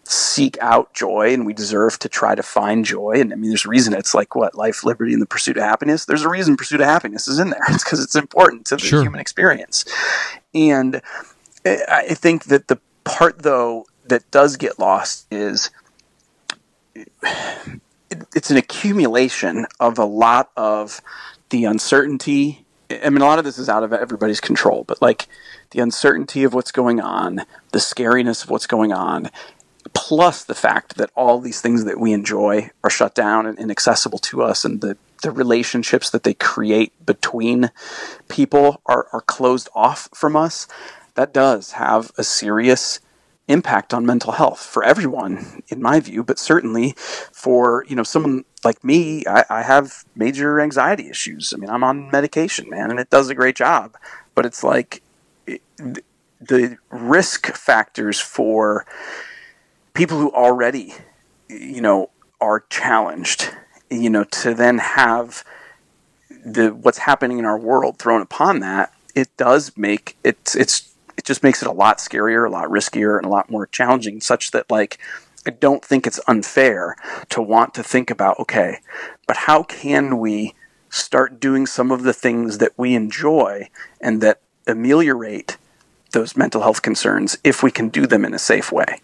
seek 0.03 0.57
out 0.59 0.93
joy 0.93 1.33
and 1.33 1.45
we 1.45 1.53
deserve 1.53 1.97
to 1.97 2.09
try 2.09 2.35
to 2.35 2.43
find 2.43 2.83
joy. 2.83 3.13
And 3.21 3.31
i 3.31 3.37
mean 3.37 3.49
there's 3.49 3.65
a 3.65 3.69
reason 3.69 3.93
it's 3.93 4.13
like 4.13 4.35
what 4.35 4.53
life 4.53 4.83
liberty 4.83 5.13
and 5.13 5.21
the 5.21 5.25
pursuit 5.25 5.55
of 5.55 5.63
happiness? 5.63 6.03
There's 6.03 6.23
a 6.23 6.29
reason 6.29 6.57
pursuit 6.57 6.81
of 6.81 6.87
happiness 6.87 7.29
is 7.29 7.39
in 7.39 7.51
there. 7.51 7.61
It's 7.69 7.85
because 7.85 8.03
it's 8.03 8.17
important 8.17 8.65
to 8.67 8.75
the 8.75 8.81
sure. 8.81 9.01
human 9.01 9.21
experience. 9.21 9.85
And 10.53 11.01
eh, 11.63 11.79
i 11.87 12.13
think 12.13 12.45
that 12.45 12.67
the 12.67 12.79
part 13.05 13.39
though 13.39 13.85
that 14.09 14.29
does 14.29 14.57
get 14.57 14.77
lost 14.77 15.27
is 15.31 15.71
eh, 16.97 17.05
it's 18.35 18.51
an 18.51 18.57
accumulation 18.57 19.67
of 19.79 19.97
a 19.97 20.05
lot 20.05 20.51
of 20.57 21.01
the 21.49 21.63
uncertainty. 21.63 22.65
I 22.91 23.09
mean 23.09 23.21
a 23.21 23.25
lot 23.25 23.39
of 23.39 23.45
this 23.45 23.57
is 23.57 23.69
out 23.69 23.83
of 23.83 23.93
everybody's 23.93 24.41
control 24.41 24.83
but 24.83 25.01
like 25.01 25.29
the 25.71 25.79
uncertainty 25.79 26.43
of 26.43 26.53
what's 26.53 26.71
going 26.71 26.99
on, 26.99 27.41
the 27.71 27.79
scariness 27.79 28.43
of 28.43 28.49
what's 28.49 28.67
going 28.67 28.93
on, 28.93 29.29
plus 29.93 30.43
the 30.43 30.55
fact 30.55 30.97
that 30.97 31.11
all 31.15 31.39
these 31.39 31.61
things 31.61 31.85
that 31.85 31.99
we 31.99 32.13
enjoy 32.13 32.69
are 32.83 32.89
shut 32.89 33.15
down 33.15 33.45
and 33.45 33.57
inaccessible 33.59 34.19
to 34.19 34.41
us, 34.41 34.65
and 34.65 34.81
the, 34.81 34.97
the 35.23 35.31
relationships 35.31 36.09
that 36.09 36.23
they 36.23 36.33
create 36.33 36.93
between 37.05 37.71
people 38.27 38.81
are, 38.85 39.07
are 39.13 39.21
closed 39.21 39.69
off 39.73 40.09
from 40.13 40.35
us, 40.35 40.67
that 41.15 41.33
does 41.33 41.73
have 41.73 42.11
a 42.17 42.23
serious 42.23 42.99
impact 43.47 43.93
on 43.93 44.05
mental 44.05 44.33
health 44.33 44.59
for 44.59 44.83
everyone, 44.83 45.61
in 45.69 45.81
my 45.81 45.99
view, 45.99 46.23
but 46.23 46.39
certainly 46.39 46.93
for 47.31 47.85
you 47.87 47.95
know 47.95 48.03
someone 48.03 48.43
like 48.63 48.83
me. 48.83 49.23
I, 49.27 49.45
I 49.49 49.61
have 49.61 50.03
major 50.15 50.59
anxiety 50.59 51.09
issues. 51.09 51.53
I 51.53 51.57
mean, 51.57 51.69
I'm 51.69 51.83
on 51.83 52.09
medication, 52.11 52.69
man, 52.69 52.91
and 52.91 52.99
it 52.99 53.09
does 53.09 53.29
a 53.29 53.35
great 53.35 53.55
job. 53.55 53.95
But 54.33 54.45
it's 54.45 54.63
like 54.63 55.01
the 56.39 56.77
risk 56.89 57.55
factors 57.55 58.19
for 58.19 58.85
people 59.93 60.19
who 60.19 60.31
already, 60.31 60.93
you 61.49 61.81
know, 61.81 62.09
are 62.41 62.65
challenged, 62.69 63.49
you 63.89 64.09
know, 64.09 64.23
to 64.25 64.53
then 64.53 64.77
have 64.77 65.43
the 66.45 66.69
what's 66.73 66.99
happening 66.99 67.39
in 67.39 67.45
our 67.45 67.57
world 67.57 67.97
thrown 67.97 68.21
upon 68.21 68.59
that, 68.59 68.93
it 69.15 69.35
does 69.37 69.75
make 69.77 70.17
it 70.23 70.53
it's 70.55 70.93
it 71.17 71.23
just 71.23 71.43
makes 71.43 71.61
it 71.61 71.67
a 71.67 71.71
lot 71.71 71.97
scarier, 71.97 72.45
a 72.45 72.51
lot 72.51 72.69
riskier, 72.69 73.17
and 73.17 73.25
a 73.25 73.29
lot 73.29 73.49
more 73.49 73.65
challenging. 73.67 74.21
Such 74.21 74.51
that 74.51 74.69
like 74.69 74.99
I 75.47 75.51
don't 75.51 75.83
think 75.83 76.05
it's 76.05 76.19
unfair 76.27 76.95
to 77.29 77.41
want 77.41 77.73
to 77.75 77.83
think 77.83 78.11
about 78.11 78.39
okay, 78.39 78.79
but 79.27 79.37
how 79.37 79.63
can 79.63 80.19
we 80.19 80.53
start 80.89 81.39
doing 81.39 81.65
some 81.65 81.91
of 81.91 82.03
the 82.03 82.13
things 82.13 82.59
that 82.59 82.71
we 82.77 82.95
enjoy 82.95 83.69
and 83.99 84.21
that 84.21 84.39
ameliorate 84.67 85.57
those 86.11 86.37
mental 86.37 86.61
health 86.61 86.81
concerns 86.81 87.37
if 87.43 87.61
we 87.61 87.71
can 87.71 87.89
do 87.89 88.07
them 88.07 88.25
in 88.25 88.33
a 88.33 88.39
safe 88.39 88.71
way. 88.71 89.01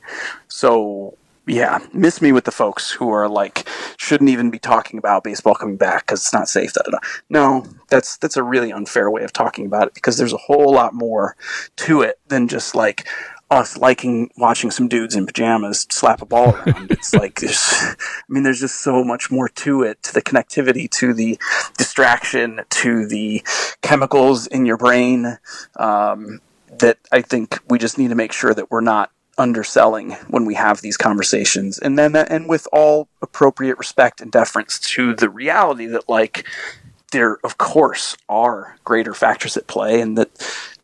So, 0.48 1.18
yeah, 1.46 1.80
miss 1.94 2.22
me 2.22 2.32
with 2.32 2.46
the 2.46 2.52
folks 2.52 2.92
who 2.92 3.10
are 3.10 3.28
like 3.28 3.68
shouldn't 3.98 4.30
even 4.30 4.50
be 4.50 4.60
talking 4.60 4.98
about 4.98 5.24
baseball 5.24 5.56
coming 5.56 5.76
back 5.76 6.06
because 6.06 6.22
it's 6.22 6.34
not 6.34 6.48
safe. 6.48 6.74
Da, 6.74 6.82
da, 6.84 6.92
da. 6.92 7.00
No, 7.30 7.66
that's 7.90 8.18
that's 8.18 8.38
a 8.38 8.44
really 8.44 8.72
unfair 8.72 9.12
way 9.12 9.24
of 9.24 9.34
talking 9.34 9.66
about 9.66 9.88
it 9.88 9.94
because 9.94 10.18
there's 10.18 10.34
a 10.34 10.38
whole 10.38 10.74
lot 10.74 10.94
more 10.94 11.36
to 11.78 12.02
it 12.02 12.20
than 12.28 12.48
just 12.48 12.76
like 12.76 13.08
us 13.52 13.78
liking 13.78 14.32
watching 14.38 14.72
some 14.72 14.88
dudes 14.88 15.15
in 15.15 15.26
pajamas 15.26 15.86
slap 15.90 16.22
a 16.22 16.26
ball 16.26 16.56
around. 16.56 16.90
it's 16.90 17.14
like 17.22 17.41
there's, 17.41 17.73
I 17.73 17.95
mean, 18.30 18.44
there's 18.44 18.61
just 18.61 18.82
so 18.82 19.03
much 19.03 19.30
more 19.30 19.49
to 19.49 19.84
it, 19.84 20.02
to 20.03 20.14
the 20.14 20.22
connectivity, 20.22 20.90
to 20.91 21.14
the 21.14 21.38
distraction, 21.78 22.61
to 22.69 23.06
the 23.06 23.44
chemicals 23.82 24.48
in 24.48 24.65
your 24.65 24.78
brain. 24.78 25.38
Um, 25.76 26.40
that 26.80 26.98
I 27.11 27.22
think 27.22 27.60
we 27.69 27.78
just 27.78 27.98
need 27.98 28.07
to 28.07 28.15
make 28.15 28.32
sure 28.32 28.53
that 28.53 28.72
we're 28.72 28.80
not 28.80 29.11
underselling 29.38 30.11
when 30.30 30.45
we 30.45 30.53
have 30.53 30.82
these 30.82 30.98
conversations 30.98 31.80
and 31.80 31.98
then 31.98 32.15
and 32.15 32.48
with 32.48 32.68
all 32.72 33.07
appropriate 33.22 33.78
respect 33.78 34.22
and 34.22 34.32
deference 34.32 34.80
to 34.80 35.15
the 35.15 35.30
reality 35.30 35.86
that 35.86 36.07
like 36.07 36.45
there, 37.11 37.38
of 37.44 37.57
course, 37.57 38.18
are 38.28 38.78
greater 38.84 39.14
factors 39.14 39.56
at 39.56 39.68
play, 39.68 40.02
and 40.02 40.18
that 40.18 40.30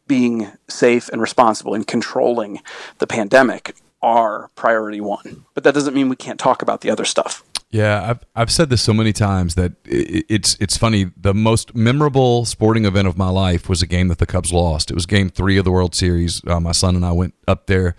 being 0.08 0.52
safe 0.68 1.10
and 1.10 1.22
responsible 1.22 1.74
and 1.74 1.86
controlling 1.86 2.62
the 3.00 3.08
pandemic 3.08 3.76
are 4.02 4.50
priority 4.56 5.02
one. 5.02 5.46
But 5.54 5.64
that 5.64 5.74
doesn't 5.74 5.94
mean 5.94 6.10
we 6.10 6.16
can't 6.16 6.40
talk 6.40 6.62
about 6.62 6.82
the 6.82 6.90
other 6.90 7.06
stuff. 7.06 7.44
Yeah, 7.70 8.12
I've 8.12 8.20
I've 8.34 8.52
said 8.52 8.70
this 8.70 8.82
so 8.82 8.94
many 8.94 9.12
times 9.12 9.56
that 9.56 9.74
it's 9.86 10.56
it's 10.60 10.78
funny. 10.78 11.12
The 11.18 11.34
most 11.34 11.76
memorable 11.76 12.46
sporting 12.46 12.86
event 12.86 13.10
of 13.10 13.18
my 13.18 13.30
life 13.30 13.68
was 13.68 13.82
a 13.82 13.88
game 13.88 14.08
that 14.08 14.20
the 14.20 14.26
Cubs 14.26 14.54
lost. 14.54 14.90
It 14.90 14.94
was 14.94 15.06
Game 15.06 15.30
Three 15.30 15.58
of 15.58 15.66
the 15.66 15.72
World 15.72 15.94
Series. 15.94 16.42
Uh, 16.48 16.62
my 16.62 16.72
son 16.72 16.96
and 16.96 17.06
I 17.06 17.12
went 17.12 17.34
up 17.46 17.68
there 17.68 17.98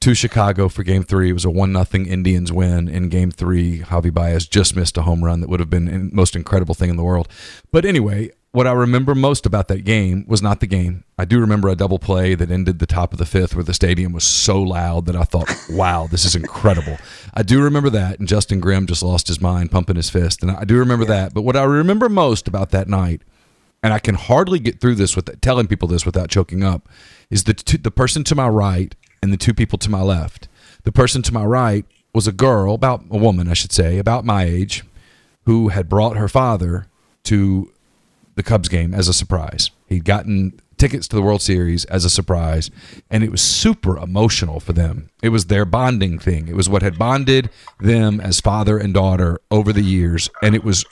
to 0.00 0.14
Chicago 0.14 0.68
for 0.68 0.82
Game 0.82 1.02
Three. 1.02 1.30
It 1.30 1.34
was 1.34 1.46
a 1.46 1.50
one 1.50 1.72
nothing 1.72 2.06
Indians 2.06 2.52
win 2.52 2.88
in 2.88 3.08
Game 3.08 3.30
Three. 3.30 3.78
Javi 3.78 4.12
Baez 4.12 4.46
just 4.46 4.76
missed 4.76 4.98
a 4.98 5.02
home 5.02 5.24
run 5.24 5.40
that 5.40 5.48
would 5.48 5.60
have 5.60 5.70
been 5.70 5.86
the 5.86 6.14
most 6.14 6.36
incredible 6.36 6.74
thing 6.74 6.90
in 6.90 6.96
the 6.96 7.02
world. 7.02 7.26
But 7.72 7.86
anyway, 7.86 8.32
what 8.52 8.66
I 8.66 8.72
remember 8.72 9.14
most 9.14 9.46
about 9.46 9.68
that 9.68 9.84
game 9.84 10.24
was 10.26 10.42
not 10.42 10.58
the 10.58 10.66
game. 10.66 11.04
I 11.16 11.24
do 11.24 11.38
remember 11.38 11.68
a 11.68 11.76
double 11.76 12.00
play 12.00 12.34
that 12.34 12.50
ended 12.50 12.80
the 12.80 12.86
top 12.86 13.12
of 13.12 13.18
the 13.18 13.26
fifth 13.26 13.54
where 13.54 13.62
the 13.62 13.74
stadium 13.74 14.12
was 14.12 14.24
so 14.24 14.60
loud 14.60 15.06
that 15.06 15.14
I 15.14 15.22
thought, 15.22 15.48
wow, 15.70 16.08
this 16.08 16.24
is 16.24 16.34
incredible. 16.34 16.98
I 17.32 17.42
do 17.44 17.62
remember 17.62 17.90
that. 17.90 18.18
And 18.18 18.26
Justin 18.26 18.58
Grimm 18.58 18.86
just 18.86 19.04
lost 19.04 19.28
his 19.28 19.40
mind, 19.40 19.70
pumping 19.70 19.96
his 19.96 20.10
fist. 20.10 20.42
And 20.42 20.50
I 20.50 20.64
do 20.64 20.76
remember 20.78 21.04
yeah. 21.04 21.26
that. 21.26 21.34
But 21.34 21.42
what 21.42 21.56
I 21.56 21.62
remember 21.62 22.08
most 22.08 22.48
about 22.48 22.70
that 22.70 22.88
night, 22.88 23.22
and 23.84 23.92
I 23.94 24.00
can 24.00 24.16
hardly 24.16 24.58
get 24.58 24.80
through 24.80 24.96
this 24.96 25.14
with 25.14 25.40
telling 25.40 25.68
people 25.68 25.86
this 25.86 26.04
without 26.04 26.28
choking 26.28 26.64
up, 26.64 26.88
is 27.30 27.44
the, 27.44 27.54
two, 27.54 27.78
the 27.78 27.92
person 27.92 28.24
to 28.24 28.34
my 28.34 28.48
right 28.48 28.94
and 29.22 29.32
the 29.32 29.36
two 29.36 29.54
people 29.54 29.78
to 29.78 29.90
my 29.90 30.02
left. 30.02 30.48
The 30.82 30.92
person 30.92 31.22
to 31.22 31.32
my 31.32 31.44
right 31.44 31.84
was 32.12 32.26
a 32.26 32.32
girl, 32.32 32.74
about 32.74 33.04
a 33.10 33.16
woman, 33.16 33.48
I 33.48 33.54
should 33.54 33.70
say, 33.70 33.98
about 33.98 34.24
my 34.24 34.42
age, 34.42 34.84
who 35.44 35.68
had 35.68 35.88
brought 35.88 36.16
her 36.16 36.28
father 36.28 36.88
to 37.24 37.70
the 38.40 38.48
Cubs 38.48 38.68
game 38.70 38.94
as 38.94 39.06
a 39.06 39.12
surprise. 39.12 39.70
He'd 39.86 40.06
gotten 40.06 40.58
tickets 40.78 41.06
to 41.08 41.16
the 41.16 41.20
World 41.20 41.42
Series 41.42 41.84
as 41.84 42.06
a 42.06 42.10
surprise, 42.10 42.70
and 43.10 43.22
it 43.22 43.30
was 43.30 43.42
super 43.42 43.98
emotional 43.98 44.60
for 44.60 44.72
them. 44.72 45.10
It 45.22 45.28
was 45.28 45.46
their 45.46 45.66
bonding 45.66 46.18
thing. 46.18 46.48
It 46.48 46.56
was 46.56 46.66
what 46.66 46.80
had 46.80 46.98
bonded 46.98 47.50
them 47.80 48.18
as 48.18 48.40
father 48.40 48.78
and 48.78 48.94
daughter 48.94 49.40
over 49.50 49.74
the 49.74 49.82
years, 49.82 50.30
and 50.42 50.54
it 50.54 50.64
was 50.64 50.86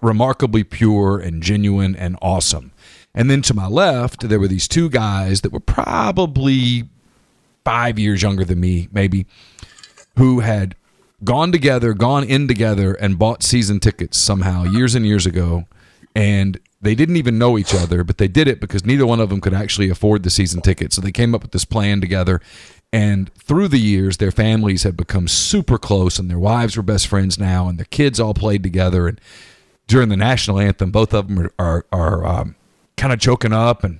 remarkably 0.00 0.64
pure 0.64 1.18
and 1.18 1.42
genuine 1.42 1.94
and 1.94 2.16
awesome. 2.22 2.72
And 3.14 3.30
then 3.30 3.42
to 3.42 3.54
my 3.54 3.66
left, 3.66 4.26
there 4.26 4.40
were 4.40 4.48
these 4.48 4.66
two 4.66 4.88
guys 4.88 5.42
that 5.42 5.52
were 5.52 5.60
probably 5.60 6.84
five 7.66 7.98
years 7.98 8.22
younger 8.22 8.46
than 8.46 8.60
me, 8.60 8.88
maybe, 8.92 9.26
who 10.16 10.40
had 10.40 10.74
gone 11.22 11.52
together, 11.52 11.92
gone 11.92 12.24
in 12.24 12.48
together, 12.48 12.94
and 12.94 13.18
bought 13.18 13.42
season 13.42 13.78
tickets 13.78 14.16
somehow 14.16 14.64
years 14.64 14.94
and 14.94 15.06
years 15.06 15.26
ago. 15.26 15.64
And 16.14 16.58
they 16.84 16.94
didn't 16.94 17.16
even 17.16 17.38
know 17.38 17.58
each 17.58 17.74
other, 17.74 18.04
but 18.04 18.18
they 18.18 18.28
did 18.28 18.46
it 18.46 18.60
because 18.60 18.84
neither 18.84 19.06
one 19.06 19.20
of 19.20 19.30
them 19.30 19.40
could 19.40 19.54
actually 19.54 19.88
afford 19.88 20.22
the 20.22 20.30
season 20.30 20.60
ticket. 20.60 20.92
So 20.92 21.00
they 21.00 21.12
came 21.12 21.34
up 21.34 21.42
with 21.42 21.52
this 21.52 21.64
plan 21.64 22.00
together. 22.00 22.40
And 22.92 23.34
through 23.34 23.68
the 23.68 23.80
years, 23.80 24.18
their 24.18 24.30
families 24.30 24.84
had 24.84 24.96
become 24.96 25.26
super 25.26 25.78
close, 25.78 26.18
and 26.18 26.30
their 26.30 26.38
wives 26.38 26.76
were 26.76 26.82
best 26.82 27.08
friends 27.08 27.38
now, 27.38 27.68
and 27.68 27.76
their 27.76 27.86
kids 27.86 28.20
all 28.20 28.34
played 28.34 28.62
together. 28.62 29.08
And 29.08 29.20
during 29.88 30.10
the 30.10 30.16
national 30.16 30.60
anthem, 30.60 30.92
both 30.92 31.12
of 31.12 31.26
them 31.26 31.40
are 31.40 31.52
are, 31.58 31.86
are 31.90 32.26
um, 32.26 32.54
kind 32.96 33.12
of 33.12 33.18
choking 33.18 33.52
up, 33.52 33.82
and 33.82 33.98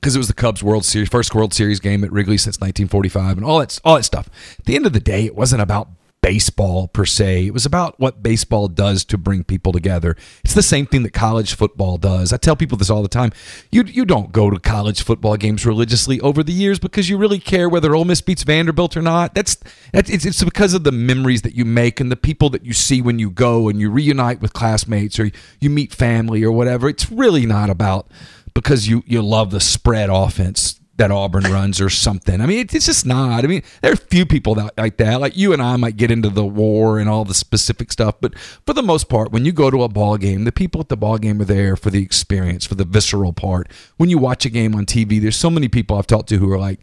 because 0.00 0.16
it 0.16 0.18
was 0.18 0.26
the 0.26 0.34
Cubs 0.34 0.62
World 0.62 0.84
Series 0.84 1.08
first 1.08 1.34
World 1.36 1.54
Series 1.54 1.78
game 1.78 2.02
at 2.02 2.10
Wrigley 2.10 2.36
since 2.36 2.56
1945, 2.56 3.36
and 3.36 3.46
all 3.46 3.60
that 3.60 3.78
all 3.84 3.94
that 3.94 4.02
stuff. 4.02 4.28
At 4.58 4.64
the 4.64 4.74
end 4.74 4.86
of 4.86 4.92
the 4.92 5.00
day, 5.00 5.24
it 5.24 5.36
wasn't 5.36 5.62
about 5.62 5.88
baseball 6.22 6.88
per 6.88 7.04
se. 7.04 7.46
It 7.46 7.54
was 7.54 7.64
about 7.64 7.98
what 7.98 8.22
baseball 8.22 8.68
does 8.68 9.04
to 9.06 9.18
bring 9.18 9.44
people 9.44 9.72
together. 9.72 10.16
It's 10.44 10.54
the 10.54 10.62
same 10.62 10.86
thing 10.86 11.02
that 11.02 11.12
college 11.12 11.54
football 11.54 11.96
does. 11.96 12.32
I 12.32 12.36
tell 12.36 12.56
people 12.56 12.76
this 12.76 12.90
all 12.90 13.02
the 13.02 13.08
time. 13.08 13.32
You 13.70 13.82
you 13.84 14.04
don't 14.04 14.32
go 14.32 14.50
to 14.50 14.58
college 14.58 15.02
football 15.02 15.36
games 15.36 15.64
religiously 15.64 16.20
over 16.20 16.42
the 16.42 16.52
years 16.52 16.78
because 16.78 17.08
you 17.08 17.16
really 17.16 17.38
care 17.38 17.68
whether 17.68 17.94
Ole 17.94 18.04
Miss 18.04 18.20
beats 18.20 18.42
Vanderbilt 18.42 18.96
or 18.96 19.02
not. 19.02 19.34
That's, 19.34 19.56
that's 19.92 20.10
it's, 20.10 20.24
it's 20.24 20.44
because 20.44 20.74
of 20.74 20.84
the 20.84 20.92
memories 20.92 21.42
that 21.42 21.54
you 21.54 21.64
make 21.64 22.00
and 22.00 22.10
the 22.10 22.16
people 22.16 22.50
that 22.50 22.64
you 22.64 22.72
see 22.72 23.00
when 23.00 23.18
you 23.18 23.30
go 23.30 23.68
and 23.68 23.80
you 23.80 23.90
reunite 23.90 24.40
with 24.40 24.52
classmates 24.52 25.18
or 25.18 25.30
you 25.60 25.70
meet 25.70 25.92
family 25.92 26.44
or 26.44 26.52
whatever. 26.52 26.88
It's 26.88 27.10
really 27.10 27.46
not 27.46 27.70
about 27.70 28.10
because 28.54 28.88
you 28.88 29.02
you 29.06 29.22
love 29.22 29.50
the 29.50 29.60
spread 29.60 30.10
offense 30.10 30.79
that 31.00 31.10
Auburn 31.10 31.44
runs 31.44 31.80
or 31.80 31.88
something. 31.88 32.42
I 32.42 32.46
mean, 32.46 32.66
it's 32.70 32.84
just 32.84 33.06
not. 33.06 33.42
I 33.42 33.46
mean, 33.46 33.62
there 33.80 33.90
are 33.90 33.94
a 33.94 33.96
few 33.96 34.26
people 34.26 34.54
that, 34.56 34.76
like 34.76 34.98
that. 34.98 35.18
Like 35.18 35.34
you 35.34 35.54
and 35.54 35.62
I 35.62 35.76
might 35.76 35.96
get 35.96 36.10
into 36.10 36.28
the 36.28 36.44
war 36.44 36.98
and 36.98 37.08
all 37.08 37.24
the 37.24 37.32
specific 37.32 37.90
stuff, 37.90 38.16
but 38.20 38.38
for 38.38 38.74
the 38.74 38.82
most 38.82 39.08
part, 39.08 39.32
when 39.32 39.46
you 39.46 39.52
go 39.52 39.70
to 39.70 39.82
a 39.82 39.88
ball 39.88 40.18
game, 40.18 40.44
the 40.44 40.52
people 40.52 40.78
at 40.78 40.90
the 40.90 40.98
ball 40.98 41.16
game 41.16 41.40
are 41.40 41.46
there 41.46 41.74
for 41.74 41.88
the 41.88 42.02
experience, 42.02 42.66
for 42.66 42.74
the 42.74 42.84
visceral 42.84 43.32
part. 43.32 43.72
When 43.96 44.10
you 44.10 44.18
watch 44.18 44.44
a 44.44 44.50
game 44.50 44.74
on 44.74 44.84
TV, 44.84 45.22
there's 45.22 45.36
so 45.36 45.48
many 45.48 45.68
people 45.68 45.96
I've 45.96 46.06
talked 46.06 46.28
to 46.28 46.36
who 46.36 46.52
are 46.52 46.58
like, 46.58 46.80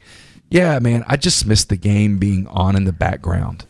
"Yeah, 0.49 0.79
man, 0.79 1.05
I 1.07 1.15
just 1.15 1.45
miss 1.45 1.63
the 1.63 1.77
game 1.77 2.17
being 2.17 2.47
on 2.47 2.75
in 2.75 2.85
the 2.85 2.93
background." 2.93 3.65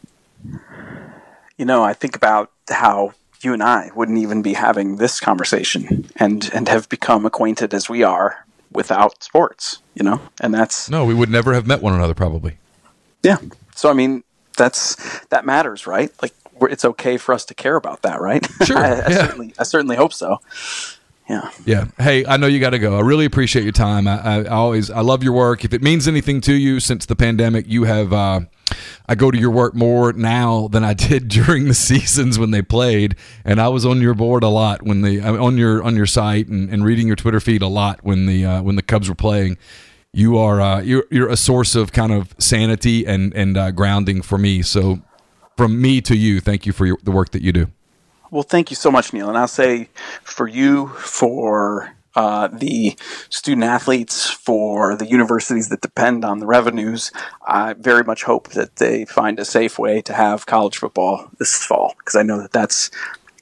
You 1.57 1.65
know, 1.65 1.83
I 1.83 1.91
think 1.91 2.15
about 2.15 2.51
how 2.69 3.11
you 3.41 3.51
and 3.51 3.61
I 3.61 3.91
wouldn't 3.95 4.17
even 4.17 4.41
be 4.41 4.53
having 4.53 4.95
this 4.95 5.19
conversation 5.19 6.09
and 6.15 6.49
and 6.53 6.69
have 6.69 6.87
become 6.87 7.25
acquainted 7.25 7.73
as 7.73 7.89
we 7.89 8.01
are 8.01 8.46
without 8.77 9.23
sports, 9.23 9.81
you 9.95 10.03
know? 10.03 10.21
And 10.39 10.53
that's 10.53 10.87
No, 10.87 11.03
we 11.03 11.15
would 11.15 11.29
never 11.29 11.53
have 11.55 11.65
met 11.65 11.81
one 11.81 11.93
another 11.95 12.13
probably. 12.13 12.57
Yeah. 13.23 13.37
So 13.75 13.89
I 13.89 13.93
mean, 13.93 14.23
that's 14.55 14.95
that 15.29 15.45
matters, 15.45 15.87
right? 15.87 16.11
Like 16.21 16.33
it's 16.61 16.85
okay 16.85 17.17
for 17.17 17.33
us 17.33 17.43
to 17.45 17.55
care 17.55 17.75
about 17.75 18.03
that, 18.03 18.21
right? 18.21 18.47
Sure. 18.63 18.77
I, 18.85 18.89
I 18.89 19.09
yeah. 19.09 19.25
certainly 19.25 19.53
I 19.59 19.63
certainly 19.63 19.95
hope 19.95 20.13
so. 20.13 20.37
Yeah. 21.29 21.51
Yeah. 21.65 21.85
Hey, 21.99 22.25
I 22.25 22.37
know 22.37 22.47
you 22.47 22.59
got 22.59 22.69
to 22.69 22.79
go. 22.79 22.97
I 22.97 23.01
really 23.01 23.25
appreciate 23.25 23.63
your 23.63 23.73
time. 23.73 24.07
I, 24.07 24.21
I, 24.21 24.35
I, 24.43 24.47
always 24.47 24.89
I 24.89 25.01
love 25.01 25.23
your 25.23 25.33
work. 25.33 25.65
If 25.65 25.73
it 25.73 25.81
means 25.81 26.07
anything 26.07 26.39
to 26.41 26.53
you 26.53 26.79
since 26.79 27.05
the 27.05 27.17
pandemic, 27.17 27.65
you 27.67 27.83
have 27.83 28.13
uh, 28.13 28.41
I 29.07 29.15
go 29.15 29.29
to 29.29 29.37
your 29.37 29.51
work 29.51 29.75
more 29.75 30.13
now 30.13 30.69
than 30.69 30.85
I 30.85 30.93
did 30.93 31.27
during 31.27 31.65
the 31.65 31.73
seasons 31.73 32.39
when 32.39 32.51
they 32.51 32.61
played, 32.61 33.15
and 33.43 33.59
I 33.59 33.67
was 33.67 33.85
on 33.85 34.01
your 34.01 34.13
board 34.13 34.43
a 34.43 34.47
lot 34.47 34.83
when 34.83 35.01
the 35.01 35.19
on 35.21 35.57
your 35.57 35.83
on 35.83 35.95
your 35.95 36.05
site 36.05 36.47
and, 36.47 36.69
and 36.69 36.85
reading 36.85 37.07
your 37.07 37.17
Twitter 37.17 37.39
feed 37.39 37.61
a 37.61 37.67
lot 37.67 37.99
when 38.03 38.25
the 38.25 38.45
uh, 38.45 38.61
when 38.61 38.77
the 38.77 38.81
Cubs 38.81 39.09
were 39.09 39.15
playing. 39.15 39.57
You 40.13 40.37
are 40.37 40.61
uh, 40.61 40.81
you're 40.81 41.05
you're 41.11 41.29
a 41.29 41.37
source 41.37 41.75
of 41.75 41.91
kind 41.91 42.13
of 42.13 42.33
sanity 42.39 43.05
and 43.05 43.33
and 43.33 43.57
uh, 43.57 43.71
grounding 43.71 44.21
for 44.21 44.37
me. 44.37 44.61
So 44.61 45.01
from 45.57 45.81
me 45.81 45.99
to 46.01 46.15
you, 46.15 46.39
thank 46.39 46.65
you 46.65 46.71
for 46.71 46.85
your, 46.85 46.97
the 47.03 47.11
work 47.11 47.31
that 47.31 47.41
you 47.41 47.51
do. 47.51 47.67
Well, 48.29 48.43
thank 48.43 48.69
you 48.69 48.75
so 48.75 48.91
much, 48.91 49.13
Neal. 49.13 49.29
And 49.29 49.37
I'll 49.37 49.47
say 49.47 49.89
for 50.23 50.47
you, 50.47 50.87
for 50.89 51.95
uh, 52.15 52.47
the 52.47 52.97
student 53.29 53.63
athletes, 53.63 54.29
for 54.29 54.95
the 54.95 55.05
universities 55.05 55.69
that 55.69 55.81
depend 55.81 56.25
on 56.25 56.39
the 56.39 56.47
revenues, 56.47 57.11
I 57.45 57.73
very 57.73 58.03
much 58.03 58.23
hope 58.23 58.49
that 58.49 58.77
they 58.77 59.05
find 59.05 59.39
a 59.39 59.45
safe 59.45 59.77
way 59.77 60.01
to 60.01 60.13
have 60.13 60.45
college 60.45 60.77
football 60.77 61.29
this 61.37 61.63
fall 61.63 61.93
because 61.99 62.15
I 62.15 62.23
know 62.23 62.41
that 62.41 62.51
that's 62.51 62.89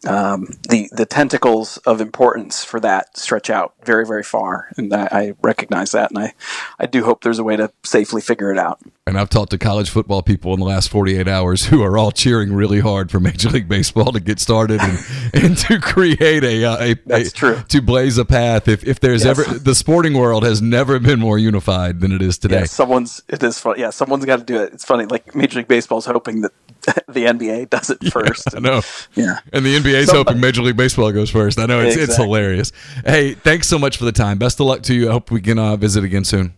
um, 0.07 0.47
the 0.69 0.89
the 0.91 1.05
tentacles 1.05 1.77
of 1.79 2.01
importance 2.01 2.63
for 2.63 2.79
that 2.79 3.17
stretch 3.17 3.49
out 3.49 3.73
very 3.83 4.05
very 4.05 4.23
far, 4.23 4.69
and 4.77 4.93
I, 4.93 5.07
I, 5.11 5.33
recognize 5.41 5.91
that, 5.91 6.11
and 6.11 6.19
I 6.19 6.33
I 6.79 6.85
do 6.85 7.03
hope 7.03 7.23
there's 7.23 7.39
a 7.39 7.43
way 7.43 7.55
to 7.55 7.71
safely 7.83 8.21
figure 8.21 8.51
it 8.51 8.57
out. 8.57 8.79
And 9.07 9.19
I've 9.19 9.29
talked 9.29 9.51
to 9.51 9.57
college 9.57 9.89
football 9.89 10.23
people 10.23 10.53
in 10.53 10.59
the 10.59 10.65
last 10.65 10.89
48 10.89 11.27
hours 11.27 11.65
who 11.65 11.83
are 11.83 11.95
all 11.97 12.11
cheering 12.11 12.53
really 12.53 12.79
hard 12.79 13.11
for 13.11 13.19
Major 13.19 13.49
League 13.49 13.69
Baseball 13.69 14.11
to 14.11 14.19
get 14.19 14.39
started 14.39 14.81
and, 14.81 14.99
and 15.33 15.57
to 15.59 15.79
create 15.79 16.43
a, 16.43 16.65
uh, 16.65 16.77
a, 16.79 16.95
that's 17.05 17.29
a, 17.29 17.31
true 17.31 17.61
to 17.69 17.81
blaze 17.81 18.17
a 18.17 18.25
path. 18.25 18.67
If 18.67 18.83
if 18.83 18.99
there's 18.99 19.25
yes. 19.25 19.39
ever 19.39 19.59
the 19.59 19.75
sporting 19.75 20.13
world 20.13 20.43
has 20.43 20.61
never 20.61 20.99
been 20.99 21.19
more 21.19 21.37
unified 21.37 21.99
than 21.99 22.11
it 22.11 22.21
is 22.21 22.37
today. 22.37 22.61
Yeah, 22.61 22.65
someone's 22.65 23.21
it 23.27 23.43
is 23.43 23.59
fun. 23.59 23.75
Yeah, 23.77 23.89
someone's 23.89 24.25
got 24.25 24.37
to 24.37 24.43
do 24.43 24.61
it. 24.61 24.73
It's 24.73 24.85
funny. 24.85 25.05
Like 25.05 25.35
Major 25.35 25.59
League 25.59 25.67
Baseball 25.67 25.99
is 25.99 26.05
hoping 26.05 26.41
that 26.41 26.51
the 27.07 27.25
NBA 27.25 27.69
does 27.69 27.89
it 27.89 28.03
first. 28.11 28.45
Yeah, 28.53 28.57
I 28.57 28.61
know. 28.61 28.81
Yeah, 29.15 29.39
and 29.53 29.65
the 29.65 29.75
NBA's 29.77 30.07
Somebody. 30.07 30.29
hoping 30.29 30.41
Major 30.41 30.61
League 30.61 30.77
Baseball 30.77 31.11
goes 31.11 31.29
first. 31.29 31.59
I 31.59 31.65
know 31.65 31.79
it's 31.79 31.95
exactly. 31.95 32.03
it's 32.03 32.17
hilarious. 32.17 32.71
Hey, 33.05 33.33
thanks 33.33 33.67
so 33.67 33.77
much 33.79 33.97
for 33.97 34.05
the 34.05 34.11
time. 34.11 34.37
Best 34.37 34.59
of 34.59 34.65
luck 34.67 34.81
to 34.83 34.93
you. 34.93 35.09
I 35.09 35.11
hope 35.13 35.31
we 35.31 35.41
can 35.41 35.59
uh, 35.59 35.75
visit 35.75 36.03
again 36.03 36.23
soon. 36.25 36.53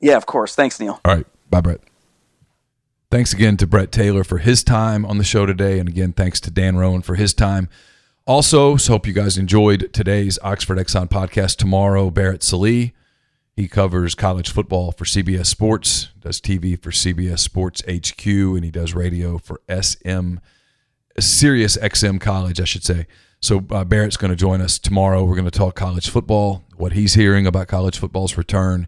Yeah, 0.00 0.16
of 0.16 0.26
course. 0.26 0.54
Thanks, 0.54 0.78
Neal. 0.78 1.00
All 1.04 1.14
right. 1.14 1.26
Bye, 1.50 1.60
Brett. 1.60 1.80
Thanks 3.10 3.32
again 3.32 3.56
to 3.56 3.66
Brett 3.66 3.90
Taylor 3.90 4.22
for 4.22 4.38
his 4.38 4.62
time 4.62 5.06
on 5.06 5.16
the 5.18 5.24
show 5.24 5.46
today. 5.46 5.78
And 5.78 5.88
again, 5.88 6.12
thanks 6.12 6.40
to 6.40 6.50
Dan 6.50 6.76
Roan 6.76 7.00
for 7.00 7.14
his 7.14 7.32
time. 7.32 7.68
Also, 8.26 8.76
so 8.76 8.92
hope 8.92 9.06
you 9.06 9.14
guys 9.14 9.38
enjoyed 9.38 9.90
today's 9.94 10.38
Oxford 10.42 10.76
Exxon 10.76 11.08
podcast. 11.08 11.56
Tomorrow, 11.56 12.10
Barrett 12.10 12.42
Sallee. 12.42 12.92
He 13.58 13.66
covers 13.66 14.14
college 14.14 14.52
football 14.52 14.92
for 14.92 15.04
CBS 15.04 15.46
Sports, 15.46 16.10
does 16.20 16.40
TV 16.40 16.80
for 16.80 16.92
CBS 16.92 17.40
Sports 17.40 17.82
HQ, 17.88 18.24
and 18.24 18.64
he 18.64 18.70
does 18.70 18.94
radio 18.94 19.36
for 19.36 19.60
SM, 19.68 20.36
Sirius 21.18 21.76
XM 21.76 22.20
College, 22.20 22.60
I 22.60 22.64
should 22.64 22.84
say. 22.84 23.08
So 23.40 23.66
uh, 23.72 23.82
Barrett's 23.82 24.16
going 24.16 24.30
to 24.30 24.36
join 24.36 24.60
us 24.60 24.78
tomorrow. 24.78 25.24
We're 25.24 25.34
going 25.34 25.44
to 25.44 25.50
talk 25.50 25.74
college 25.74 26.08
football, 26.08 26.66
what 26.76 26.92
he's 26.92 27.14
hearing 27.14 27.48
about 27.48 27.66
college 27.66 27.98
football's 27.98 28.36
return, 28.36 28.86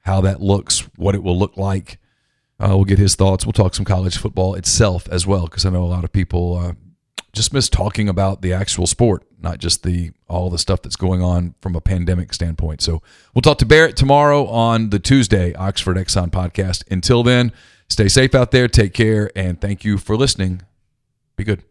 how 0.00 0.20
that 0.20 0.42
looks, 0.42 0.80
what 0.96 1.14
it 1.14 1.22
will 1.22 1.38
look 1.38 1.56
like. 1.56 1.98
Uh, 2.62 2.76
we'll 2.76 2.84
get 2.84 2.98
his 2.98 3.14
thoughts. 3.14 3.46
We'll 3.46 3.54
talk 3.54 3.74
some 3.74 3.86
college 3.86 4.18
football 4.18 4.54
itself 4.54 5.08
as 5.08 5.26
well, 5.26 5.46
because 5.46 5.64
I 5.64 5.70
know 5.70 5.82
a 5.82 5.86
lot 5.86 6.04
of 6.04 6.12
people 6.12 6.58
uh, 6.58 6.72
just 7.32 7.52
miss 7.52 7.68
talking 7.68 8.08
about 8.08 8.42
the 8.42 8.52
actual 8.52 8.86
sport, 8.86 9.24
not 9.40 9.58
just 9.58 9.82
the 9.82 10.12
all 10.28 10.50
the 10.50 10.58
stuff 10.58 10.82
that's 10.82 10.96
going 10.96 11.22
on 11.22 11.54
from 11.60 11.76
a 11.76 11.80
pandemic 11.80 12.34
standpoint. 12.34 12.80
So 12.80 13.02
we'll 13.34 13.42
talk 13.42 13.58
to 13.58 13.66
Barrett 13.66 13.96
tomorrow 13.96 14.46
on 14.46 14.90
the 14.90 14.98
Tuesday 14.98 15.54
Oxford 15.54 15.96
Exxon 15.96 16.30
podcast. 16.30 16.82
Until 16.90 17.22
then, 17.22 17.52
stay 17.88 18.08
safe 18.08 18.34
out 18.34 18.50
there, 18.50 18.68
take 18.68 18.94
care, 18.94 19.30
and 19.36 19.60
thank 19.60 19.84
you 19.84 19.98
for 19.98 20.16
listening. 20.16 20.62
Be 21.36 21.44
good. 21.44 21.69